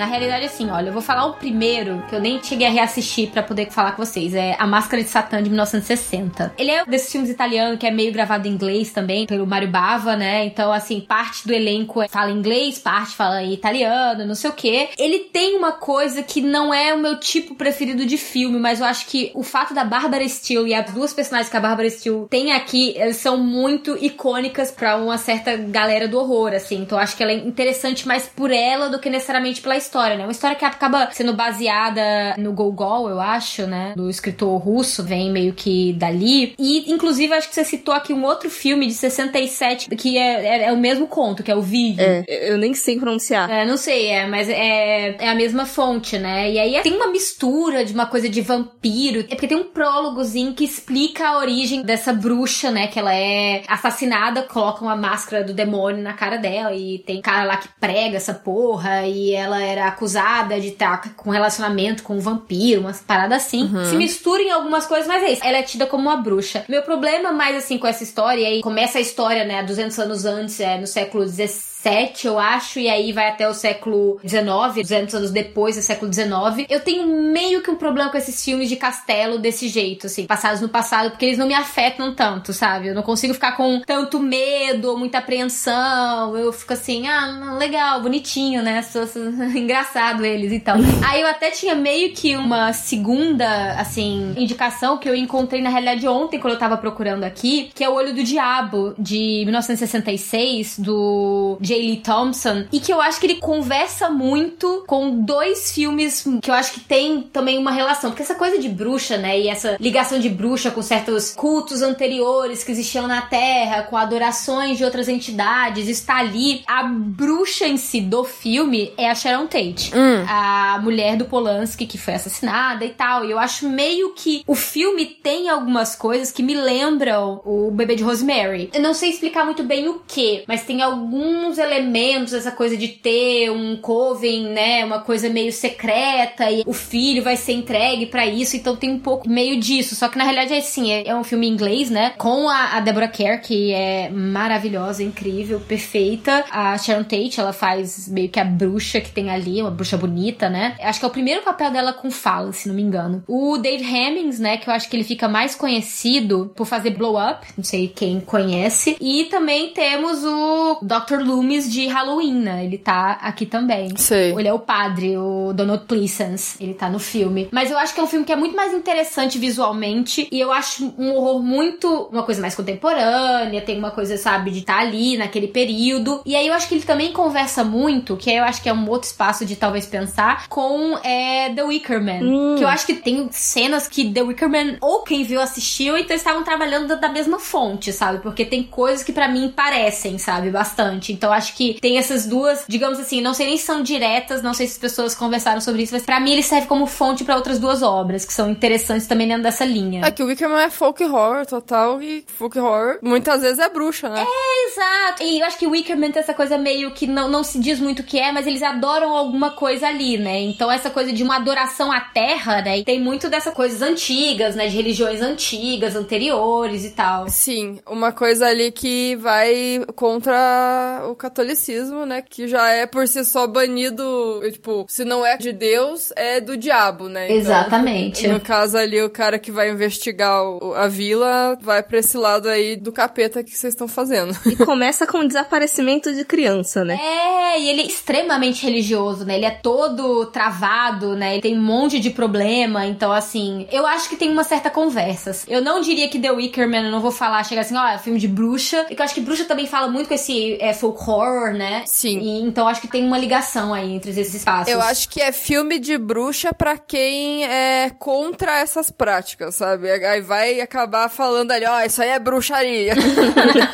Na 0.00 0.06
realidade, 0.06 0.46
assim, 0.46 0.70
olha, 0.70 0.88
eu 0.88 0.94
vou 0.94 1.02
falar 1.02 1.26
o 1.26 1.34
primeiro, 1.34 2.02
que 2.08 2.14
eu 2.14 2.20
nem 2.22 2.42
cheguei 2.42 2.66
a 2.66 2.70
reassistir 2.70 3.28
para 3.28 3.42
poder 3.42 3.70
falar 3.70 3.92
com 3.92 4.02
vocês. 4.02 4.34
É 4.34 4.56
A 4.58 4.66
Máscara 4.66 5.02
de 5.02 5.10
Satã, 5.10 5.42
de 5.42 5.50
1960. 5.50 6.54
Ele 6.56 6.70
é 6.70 6.86
desses 6.86 7.12
filmes 7.12 7.28
italianos 7.28 7.78
que 7.78 7.86
é 7.86 7.90
meio 7.90 8.10
gravado 8.10 8.48
em 8.48 8.50
inglês 8.50 8.92
também, 8.92 9.26
pelo 9.26 9.46
Mario 9.46 9.68
Bava, 9.68 10.16
né? 10.16 10.46
Então, 10.46 10.72
assim, 10.72 11.02
parte 11.02 11.46
do 11.46 11.52
elenco 11.52 12.08
fala 12.08 12.30
inglês, 12.30 12.78
parte 12.78 13.14
fala 13.14 13.42
italiano, 13.42 14.24
não 14.24 14.34
sei 14.34 14.48
o 14.48 14.54
quê. 14.54 14.88
Ele 14.96 15.18
tem 15.18 15.58
uma 15.58 15.72
coisa 15.72 16.22
que 16.22 16.40
não 16.40 16.72
é 16.72 16.94
o 16.94 16.98
meu 16.98 17.20
tipo 17.20 17.54
preferido 17.54 18.06
de 18.06 18.16
filme, 18.16 18.58
mas 18.58 18.80
eu 18.80 18.86
acho 18.86 19.04
que 19.04 19.30
o 19.34 19.42
fato 19.42 19.74
da 19.74 19.84
Barbara 19.84 20.26
Steele 20.26 20.70
e 20.70 20.74
as 20.74 20.90
duas 20.90 21.12
personagens 21.12 21.50
que 21.50 21.56
a 21.58 21.60
Barbara 21.60 21.90
Steele 21.90 22.24
tem 22.30 22.52
aqui, 22.52 22.94
elas 22.96 23.16
são 23.16 23.36
muito 23.36 24.02
icônicas 24.02 24.70
para 24.70 24.96
uma 24.96 25.18
certa 25.18 25.58
galera 25.58 26.08
do 26.08 26.18
horror, 26.18 26.54
assim. 26.54 26.76
Então, 26.76 26.96
eu 26.96 27.02
acho 27.02 27.14
que 27.14 27.22
ela 27.22 27.32
é 27.32 27.36
interessante 27.36 28.08
mais 28.08 28.26
por 28.26 28.50
ela 28.50 28.88
do 28.88 28.98
que 28.98 29.10
necessariamente 29.10 29.60
pela 29.60 29.76
história 29.76 29.89
história, 29.90 30.16
né? 30.16 30.24
Uma 30.24 30.32
história 30.32 30.56
que 30.56 30.64
acaba 30.64 31.10
sendo 31.10 31.32
baseada 31.34 32.36
no 32.38 32.52
Gogol, 32.52 33.10
eu 33.10 33.20
acho, 33.20 33.66
né? 33.66 33.92
Do 33.96 34.08
escritor 34.08 34.56
russo, 34.56 35.02
vem 35.02 35.30
meio 35.30 35.52
que 35.52 35.92
dali. 35.94 36.54
E, 36.56 36.92
inclusive, 36.92 37.34
acho 37.34 37.48
que 37.48 37.54
você 37.54 37.64
citou 37.64 37.92
aqui 37.92 38.12
um 38.12 38.24
outro 38.24 38.48
filme 38.48 38.86
de 38.86 38.94
67 38.94 39.90
que 39.96 40.16
é, 40.16 40.46
é, 40.46 40.62
é 40.66 40.72
o 40.72 40.76
mesmo 40.76 41.08
conto, 41.08 41.42
que 41.42 41.50
é 41.50 41.56
o 41.56 41.60
Vive. 41.60 42.00
É, 42.00 42.24
eu 42.52 42.56
nem 42.56 42.72
sei 42.72 42.98
pronunciar. 42.98 43.50
É, 43.50 43.64
não 43.66 43.76
sei, 43.76 44.06
é, 44.06 44.26
mas 44.26 44.48
é, 44.48 45.16
é 45.18 45.28
a 45.28 45.34
mesma 45.34 45.66
fonte, 45.66 46.18
né? 46.18 46.50
E 46.50 46.58
aí 46.58 46.80
tem 46.82 46.94
uma 46.94 47.08
mistura 47.08 47.84
de 47.84 47.92
uma 47.92 48.06
coisa 48.06 48.28
de 48.28 48.40
vampiro. 48.40 49.20
É 49.20 49.34
porque 49.34 49.48
tem 49.48 49.58
um 49.58 49.64
prólogozinho 49.64 50.54
que 50.54 50.64
explica 50.64 51.26
a 51.26 51.38
origem 51.38 51.82
dessa 51.82 52.12
bruxa, 52.12 52.70
né? 52.70 52.86
Que 52.86 52.98
ela 52.98 53.14
é 53.14 53.62
assassinada, 53.66 54.42
coloca 54.42 54.84
uma 54.84 54.96
máscara 54.96 55.42
do 55.42 55.52
demônio 55.52 56.02
na 56.02 56.12
cara 56.12 56.36
dela 56.36 56.72
e 56.74 57.00
tem 57.00 57.20
cara 57.20 57.44
lá 57.44 57.56
que 57.56 57.68
prega 57.80 58.16
essa 58.16 58.34
porra 58.34 59.06
e 59.06 59.32
ela 59.32 59.60
era 59.60 59.79
acusada 59.86 60.60
de 60.60 60.68
estar 60.68 61.14
com 61.14 61.30
relacionamento 61.30 62.02
com 62.02 62.16
um 62.16 62.20
vampiro, 62.20 62.80
umas 62.80 63.00
paradas 63.00 63.44
assim. 63.44 63.64
Uhum. 63.64 63.84
Se 63.84 63.96
mistura 63.96 64.42
em 64.42 64.50
algumas 64.50 64.86
coisas, 64.86 65.06
mas 65.06 65.22
é 65.22 65.32
isso. 65.32 65.44
Ela 65.44 65.58
é 65.58 65.62
tida 65.62 65.86
como 65.86 66.04
uma 66.04 66.16
bruxa. 66.16 66.64
Meu 66.68 66.82
problema 66.82 67.32
mais 67.32 67.56
assim 67.56 67.78
com 67.78 67.86
essa 67.86 68.02
história, 68.02 68.42
e 68.42 68.46
aí 68.46 68.60
começa 68.62 68.98
a 68.98 69.00
história, 69.00 69.44
né, 69.44 69.62
200 69.62 69.98
anos 69.98 70.24
antes, 70.24 70.58
é, 70.60 70.78
no 70.78 70.86
século 70.86 71.26
XVI, 71.26 71.69
7, 71.82 72.26
eu 72.26 72.38
acho, 72.38 72.78
e 72.78 72.88
aí 72.88 73.10
vai 73.10 73.28
até 73.28 73.48
o 73.48 73.54
século 73.54 74.20
19, 74.22 74.82
200 74.82 75.14
anos 75.14 75.30
depois 75.30 75.76
do 75.76 75.82
século 75.82 76.10
19. 76.10 76.66
Eu 76.68 76.80
tenho 76.80 77.06
meio 77.06 77.62
que 77.62 77.70
um 77.70 77.76
problema 77.76 78.10
com 78.10 78.18
esses 78.18 78.44
filmes 78.44 78.68
de 78.68 78.76
castelo 78.76 79.38
desse 79.38 79.66
jeito, 79.66 80.06
assim, 80.06 80.26
passados 80.26 80.60
no 80.60 80.68
passado, 80.68 81.10
porque 81.10 81.24
eles 81.24 81.38
não 81.38 81.46
me 81.46 81.54
afetam 81.54 82.14
tanto, 82.14 82.52
sabe? 82.52 82.88
Eu 82.88 82.94
não 82.94 83.02
consigo 83.02 83.32
ficar 83.32 83.52
com 83.52 83.80
tanto 83.80 84.20
medo 84.20 84.90
ou 84.90 84.98
muita 84.98 85.18
apreensão. 85.18 86.36
Eu 86.36 86.52
fico 86.52 86.74
assim, 86.74 87.06
ah, 87.08 87.56
legal, 87.58 88.02
bonitinho, 88.02 88.62
né? 88.62 88.84
Engraçado 89.56 90.24
eles 90.24 90.52
e 90.52 90.60
tal. 90.60 90.76
aí 91.06 91.22
eu 91.22 91.26
até 91.26 91.50
tinha 91.50 91.74
meio 91.74 92.12
que 92.12 92.36
uma 92.36 92.74
segunda, 92.74 93.72
assim, 93.80 94.34
indicação 94.36 94.98
que 94.98 95.08
eu 95.08 95.14
encontrei 95.14 95.62
na 95.62 95.70
realidade 95.70 96.06
ontem, 96.06 96.38
quando 96.38 96.54
eu 96.54 96.58
tava 96.58 96.76
procurando 96.76 97.24
aqui, 97.24 97.70
que 97.74 97.82
é 97.82 97.88
O 97.88 97.94
Olho 97.94 98.14
do 98.14 98.22
Diabo, 98.22 98.94
de 98.98 99.42
1966, 99.44 100.78
do 100.78 101.56
J. 101.70 101.80
Lee 101.80 101.96
Thompson, 101.98 102.64
e 102.72 102.80
que 102.80 102.92
eu 102.92 103.00
acho 103.00 103.20
que 103.20 103.26
ele 103.26 103.36
conversa 103.36 104.10
muito 104.10 104.82
com 104.86 105.20
dois 105.24 105.70
filmes 105.72 106.24
que 106.42 106.50
eu 106.50 106.54
acho 106.54 106.72
que 106.72 106.80
tem 106.80 107.22
também 107.22 107.58
uma 107.58 107.70
relação. 107.70 108.10
Porque 108.10 108.22
essa 108.22 108.34
coisa 108.34 108.58
de 108.58 108.68
bruxa, 108.68 109.16
né? 109.16 109.38
E 109.38 109.48
essa 109.48 109.76
ligação 109.80 110.18
de 110.18 110.28
bruxa 110.28 110.70
com 110.70 110.82
certos 110.82 111.32
cultos 111.32 111.80
anteriores 111.82 112.64
que 112.64 112.72
existiam 112.72 113.06
na 113.06 113.22
Terra, 113.22 113.82
com 113.84 113.96
adorações 113.96 114.78
de 114.78 114.84
outras 114.84 115.08
entidades, 115.08 115.88
está 115.88 116.16
ali. 116.16 116.62
A 116.66 116.82
bruxa 116.84 117.66
em 117.66 117.76
si 117.76 118.00
do 118.00 118.24
filme 118.24 118.92
é 118.96 119.08
a 119.10 119.14
Sharon 119.14 119.46
Tate, 119.46 119.92
Hum. 119.94 120.24
a 120.28 120.78
mulher 120.82 121.16
do 121.16 121.24
Polanski 121.24 121.86
que 121.86 121.98
foi 121.98 122.14
assassinada 122.14 122.84
e 122.84 122.90
tal. 122.90 123.24
E 123.24 123.30
eu 123.30 123.38
acho 123.38 123.68
meio 123.68 124.12
que 124.14 124.42
o 124.46 124.54
filme 124.54 125.06
tem 125.06 125.48
algumas 125.48 125.94
coisas 125.94 126.32
que 126.32 126.42
me 126.42 126.54
lembram 126.54 127.40
o 127.44 127.70
bebê 127.70 127.94
de 127.94 128.02
Rosemary. 128.02 128.70
Eu 128.72 128.80
não 128.82 128.94
sei 128.94 129.10
explicar 129.10 129.44
muito 129.44 129.62
bem 129.62 129.88
o 129.88 130.00
que, 130.06 130.42
mas 130.48 130.64
tem 130.64 130.82
alguns 130.82 131.58
elementos, 131.60 132.34
essa 132.34 132.50
coisa 132.50 132.76
de 132.76 132.88
ter 132.88 133.50
um 133.50 133.76
coven, 133.76 134.48
né, 134.48 134.84
uma 134.84 135.00
coisa 135.00 135.28
meio 135.28 135.52
secreta 135.52 136.50
e 136.50 136.62
o 136.66 136.72
filho 136.72 137.22
vai 137.22 137.36
ser 137.36 137.52
entregue 137.52 138.06
pra 138.06 138.26
isso, 138.26 138.56
então 138.56 138.74
tem 138.74 138.90
um 138.90 138.98
pouco 138.98 139.28
meio 139.28 139.60
disso. 139.60 139.94
Só 139.94 140.08
que 140.08 140.18
na 140.18 140.24
realidade 140.24 140.54
é 140.54 140.58
assim, 140.58 140.90
é, 140.90 141.08
é 141.08 141.14
um 141.14 141.24
filme 141.24 141.46
em 141.46 141.52
inglês, 141.52 141.90
né, 141.90 142.14
com 142.18 142.48
a, 142.48 142.76
a 142.76 142.80
Deborah 142.80 143.08
Kerr, 143.08 143.40
que 143.40 143.72
é 143.72 144.08
maravilhosa, 144.10 145.02
incrível, 145.02 145.60
perfeita. 145.60 146.44
A 146.50 146.76
Sharon 146.78 147.04
Tate, 147.04 147.40
ela 147.40 147.52
faz 147.52 148.08
meio 148.08 148.28
que 148.28 148.40
a 148.40 148.44
bruxa 148.44 149.00
que 149.00 149.10
tem 149.10 149.30
ali, 149.30 149.60
uma 149.60 149.70
bruxa 149.70 149.96
bonita, 149.96 150.48
né? 150.48 150.76
Acho 150.80 150.98
que 150.98 151.04
é 151.04 151.08
o 151.08 151.12
primeiro 151.12 151.42
papel 151.42 151.70
dela 151.70 151.92
com 151.92 152.10
fala, 152.10 152.52
se 152.52 152.68
não 152.68 152.74
me 152.74 152.82
engano. 152.82 153.22
O 153.26 153.58
Dave 153.58 153.84
Hemmings, 153.84 154.38
né, 154.38 154.56
que 154.56 154.68
eu 154.68 154.72
acho 154.72 154.88
que 154.88 154.96
ele 154.96 155.04
fica 155.04 155.28
mais 155.28 155.54
conhecido 155.54 156.52
por 156.54 156.66
fazer 156.66 156.90
Blow 156.90 157.16
Up, 157.16 157.46
não 157.56 157.64
sei 157.64 157.88
quem 157.88 158.20
conhece. 158.20 158.96
E 159.00 159.24
também 159.24 159.72
temos 159.72 160.24
o 160.24 160.78
Dr. 160.82 161.20
Loomis 161.20 161.49
de 161.58 161.86
Halloween, 161.86 162.34
né? 162.34 162.64
Ele 162.64 162.78
tá 162.78 163.18
aqui 163.22 163.46
também. 163.46 163.96
Sei. 163.96 164.32
Ele 164.32 164.48
é 164.48 164.52
o 164.52 164.58
padre, 164.58 165.16
o 165.16 165.52
Donald 165.52 165.84
Pleasance. 165.86 166.56
Ele 166.62 166.74
tá 166.74 166.88
no 166.88 166.98
filme. 166.98 167.48
Mas 167.50 167.70
eu 167.70 167.78
acho 167.78 167.94
que 167.94 168.00
é 168.00 168.02
um 168.02 168.06
filme 168.06 168.24
que 168.24 168.32
é 168.32 168.36
muito 168.36 168.54
mais 168.56 168.72
interessante 168.72 169.38
visualmente. 169.38 170.28
E 170.30 170.38
eu 170.40 170.52
acho 170.52 170.92
um 170.98 171.12
horror 171.14 171.42
muito. 171.42 172.08
Uma 172.12 172.22
coisa 172.22 172.40
mais 172.40 172.54
contemporânea. 172.54 173.60
Tem 173.62 173.78
uma 173.78 173.90
coisa, 173.90 174.16
sabe, 174.16 174.50
de 174.50 174.60
estar 174.60 174.74
tá 174.74 174.80
ali 174.80 175.16
naquele 175.16 175.48
período. 175.48 176.20
E 176.24 176.34
aí 176.36 176.46
eu 176.46 176.54
acho 176.54 176.68
que 176.68 176.74
ele 176.74 176.84
também 176.84 177.12
conversa 177.12 177.64
muito, 177.64 178.16
que 178.16 178.30
eu 178.30 178.44
acho 178.44 178.62
que 178.62 178.68
é 178.68 178.72
um 178.72 178.88
outro 178.88 179.08
espaço 179.08 179.44
de 179.44 179.56
talvez 179.56 179.86
pensar, 179.86 180.48
com 180.48 180.96
é, 181.02 181.50
The 181.54 181.62
Wicker 181.62 182.00
Man. 182.02 182.20
Hum. 182.22 182.54
Que 182.56 182.64
eu 182.64 182.68
acho 182.68 182.86
que 182.86 182.94
tem 182.94 183.28
cenas 183.32 183.88
que 183.88 184.10
The 184.10 184.22
Wicker 184.22 184.48
Man, 184.48 184.76
ou 184.80 185.02
quem 185.02 185.24
viu 185.24 185.40
assistiu, 185.40 185.96
então 185.96 186.14
estavam 186.16 186.42
trabalhando 186.44 186.88
da- 186.88 186.94
da 186.96 187.08
mesma 187.08 187.38
fonte, 187.38 187.92
sabe? 187.92 188.18
Porque 188.20 188.44
tem 188.44 188.62
coisas 188.62 189.02
que 189.04 189.12
pra 189.12 189.28
mim 189.28 189.52
parecem, 189.54 190.18
sabe? 190.18 190.50
Bastante. 190.50 191.12
Então 191.12 191.32
acho 191.40 191.56
que 191.56 191.78
tem 191.80 191.98
essas 191.98 192.26
duas, 192.26 192.64
digamos 192.68 192.98
assim, 192.98 193.20
não 193.20 193.34
sei 193.34 193.46
nem 193.46 193.56
se 193.56 193.64
são 193.64 193.82
diretas, 193.82 194.42
não 194.42 194.54
sei 194.54 194.66
se 194.66 194.74
as 194.74 194.78
pessoas 194.78 195.14
conversaram 195.14 195.60
sobre 195.60 195.82
isso, 195.82 195.92
mas 195.92 196.04
pra 196.04 196.20
mim 196.20 196.32
ele 196.32 196.42
serve 196.42 196.66
como 196.66 196.86
fonte 196.86 197.24
pra 197.24 197.36
outras 197.36 197.58
duas 197.58 197.82
obras, 197.82 198.24
que 198.24 198.32
são 198.32 198.50
interessantes 198.50 199.06
também 199.06 199.26
dentro 199.26 199.42
dessa 199.42 199.64
linha. 199.64 200.02
É 200.04 200.10
que 200.10 200.22
o 200.22 200.26
Wickerman 200.26 200.62
é 200.62 200.70
folk 200.70 201.02
horror 201.02 201.46
total 201.46 202.00
e 202.02 202.24
folk 202.38 202.58
horror 202.58 202.98
muitas 203.02 203.42
vezes 203.42 203.58
é 203.58 203.68
bruxa, 203.68 204.08
né? 204.08 204.24
Exato. 204.66 205.22
E 205.22 205.40
eu 205.40 205.46
acho 205.46 205.58
que 205.58 205.66
o 205.66 205.70
Wickerman 205.70 206.12
tem 206.12 206.20
essa 206.20 206.34
coisa 206.34 206.56
meio 206.58 206.92
que 206.92 207.06
não, 207.06 207.28
não 207.28 207.42
se 207.42 207.58
diz 207.58 207.80
muito 207.80 208.00
o 208.00 208.04
que 208.04 208.18
é, 208.18 208.30
mas 208.30 208.46
eles 208.46 208.62
adoram 208.62 209.16
alguma 209.16 209.50
coisa 209.50 209.88
ali, 209.88 210.18
né? 210.18 210.40
Então 210.42 210.70
essa 210.70 210.90
coisa 210.90 211.12
de 211.12 211.22
uma 211.22 211.36
adoração 211.36 211.90
à 211.90 212.00
terra, 212.00 212.62
né? 212.62 212.78
E 212.78 212.84
tem 212.84 213.00
muito 213.00 213.28
dessas 213.28 213.54
coisas 213.54 213.82
antigas, 213.82 214.54
né? 214.54 214.66
De 214.66 214.76
religiões 214.76 215.20
antigas, 215.20 215.96
anteriores 215.96 216.84
e 216.84 216.90
tal. 216.90 217.28
Sim, 217.28 217.78
uma 217.86 218.12
coisa 218.12 218.46
ali 218.46 218.70
que 218.70 219.16
vai 219.16 219.84
contra 219.94 221.02
o 221.08 221.14
catolicismo, 221.30 222.04
né? 222.04 222.22
Que 222.28 222.46
já 222.48 222.68
é 222.70 222.86
por 222.86 223.06
si 223.06 223.24
só 223.24 223.46
banido, 223.46 224.40
tipo, 224.52 224.84
se 224.88 225.04
não 225.04 225.24
é 225.24 225.36
de 225.36 225.52
Deus, 225.52 226.12
é 226.16 226.40
do 226.40 226.56
diabo, 226.56 227.08
né? 227.08 227.26
Então, 227.26 227.36
Exatamente. 227.36 228.28
no 228.28 228.40
caso 228.40 228.76
ali, 228.76 229.00
o 229.02 229.08
cara 229.10 229.38
que 229.38 229.50
vai 229.50 229.70
investigar 229.70 230.42
o- 230.44 230.74
a 230.74 230.88
vila 230.88 231.56
vai 231.60 231.82
pra 231.82 231.98
esse 231.98 232.16
lado 232.16 232.48
aí 232.48 232.76
do 232.76 232.92
capeta 232.92 233.42
que 233.42 233.56
vocês 233.56 233.72
estão 233.74 233.88
fazendo. 233.88 234.36
E 234.46 234.56
começa 234.56 235.06
com 235.06 235.18
o 235.18 235.26
desaparecimento 235.26 236.12
de 236.12 236.24
criança, 236.24 236.84
né? 236.84 236.98
É, 237.00 237.60
e 237.60 237.68
ele 237.68 237.82
é 237.82 237.86
extremamente 237.86 238.64
religioso, 238.64 239.24
né? 239.24 239.36
Ele 239.36 239.46
é 239.46 239.50
todo 239.50 240.26
travado, 240.26 241.14
né? 241.16 241.34
Ele 241.34 241.42
tem 241.42 241.56
um 241.58 241.62
monte 241.62 241.98
de 242.00 242.10
problema. 242.10 242.86
Então, 242.86 243.12
assim, 243.12 243.66
eu 243.70 243.86
acho 243.86 244.08
que 244.08 244.16
tem 244.16 244.30
uma 244.30 244.44
certa 244.44 244.70
conversa. 244.70 245.30
Eu 245.48 245.60
não 245.62 245.80
diria 245.80 246.08
que 246.08 246.18
The 246.18 246.30
Wicker 246.32 246.68
Man, 246.68 246.84
eu 246.86 246.90
não 246.90 247.00
vou 247.00 247.10
falar, 247.12 247.44
chegar 247.44 247.62
assim, 247.62 247.76
ó, 247.76 247.86
é 247.88 247.98
filme 247.98 248.18
de 248.18 248.28
bruxa. 248.28 248.84
Porque 248.88 249.00
eu 249.00 249.04
acho 249.04 249.14
que 249.14 249.20
bruxa 249.20 249.44
também 249.44 249.66
fala 249.66 249.88
muito 249.88 250.08
com 250.08 250.14
esse 250.14 250.56
é, 250.60 250.72
folk 250.72 251.02
horror, 251.10 251.52
né? 251.52 251.84
Sim. 251.86 252.18
E, 252.18 252.42
então, 252.42 252.68
acho 252.68 252.80
que 252.80 252.88
tem 252.88 253.04
uma 253.04 253.18
ligação 253.18 253.72
aí 253.74 253.92
entre 253.92 254.10
esses 254.10 254.34
espaços. 254.34 254.72
Eu 254.72 254.80
acho 254.80 255.08
que 255.08 255.20
é 255.20 255.32
filme 255.32 255.78
de 255.78 255.96
bruxa 255.98 256.52
pra 256.52 256.76
quem 256.78 257.44
é 257.44 257.90
contra 257.98 258.58
essas 258.58 258.90
práticas, 258.90 259.54
sabe? 259.54 259.90
Aí 259.90 260.20
vai 260.20 260.60
acabar 260.60 261.08
falando 261.08 261.50
ali, 261.52 261.66
ó, 261.66 261.80
isso 261.82 262.02
aí 262.02 262.10
é 262.10 262.18
bruxaria. 262.18 262.94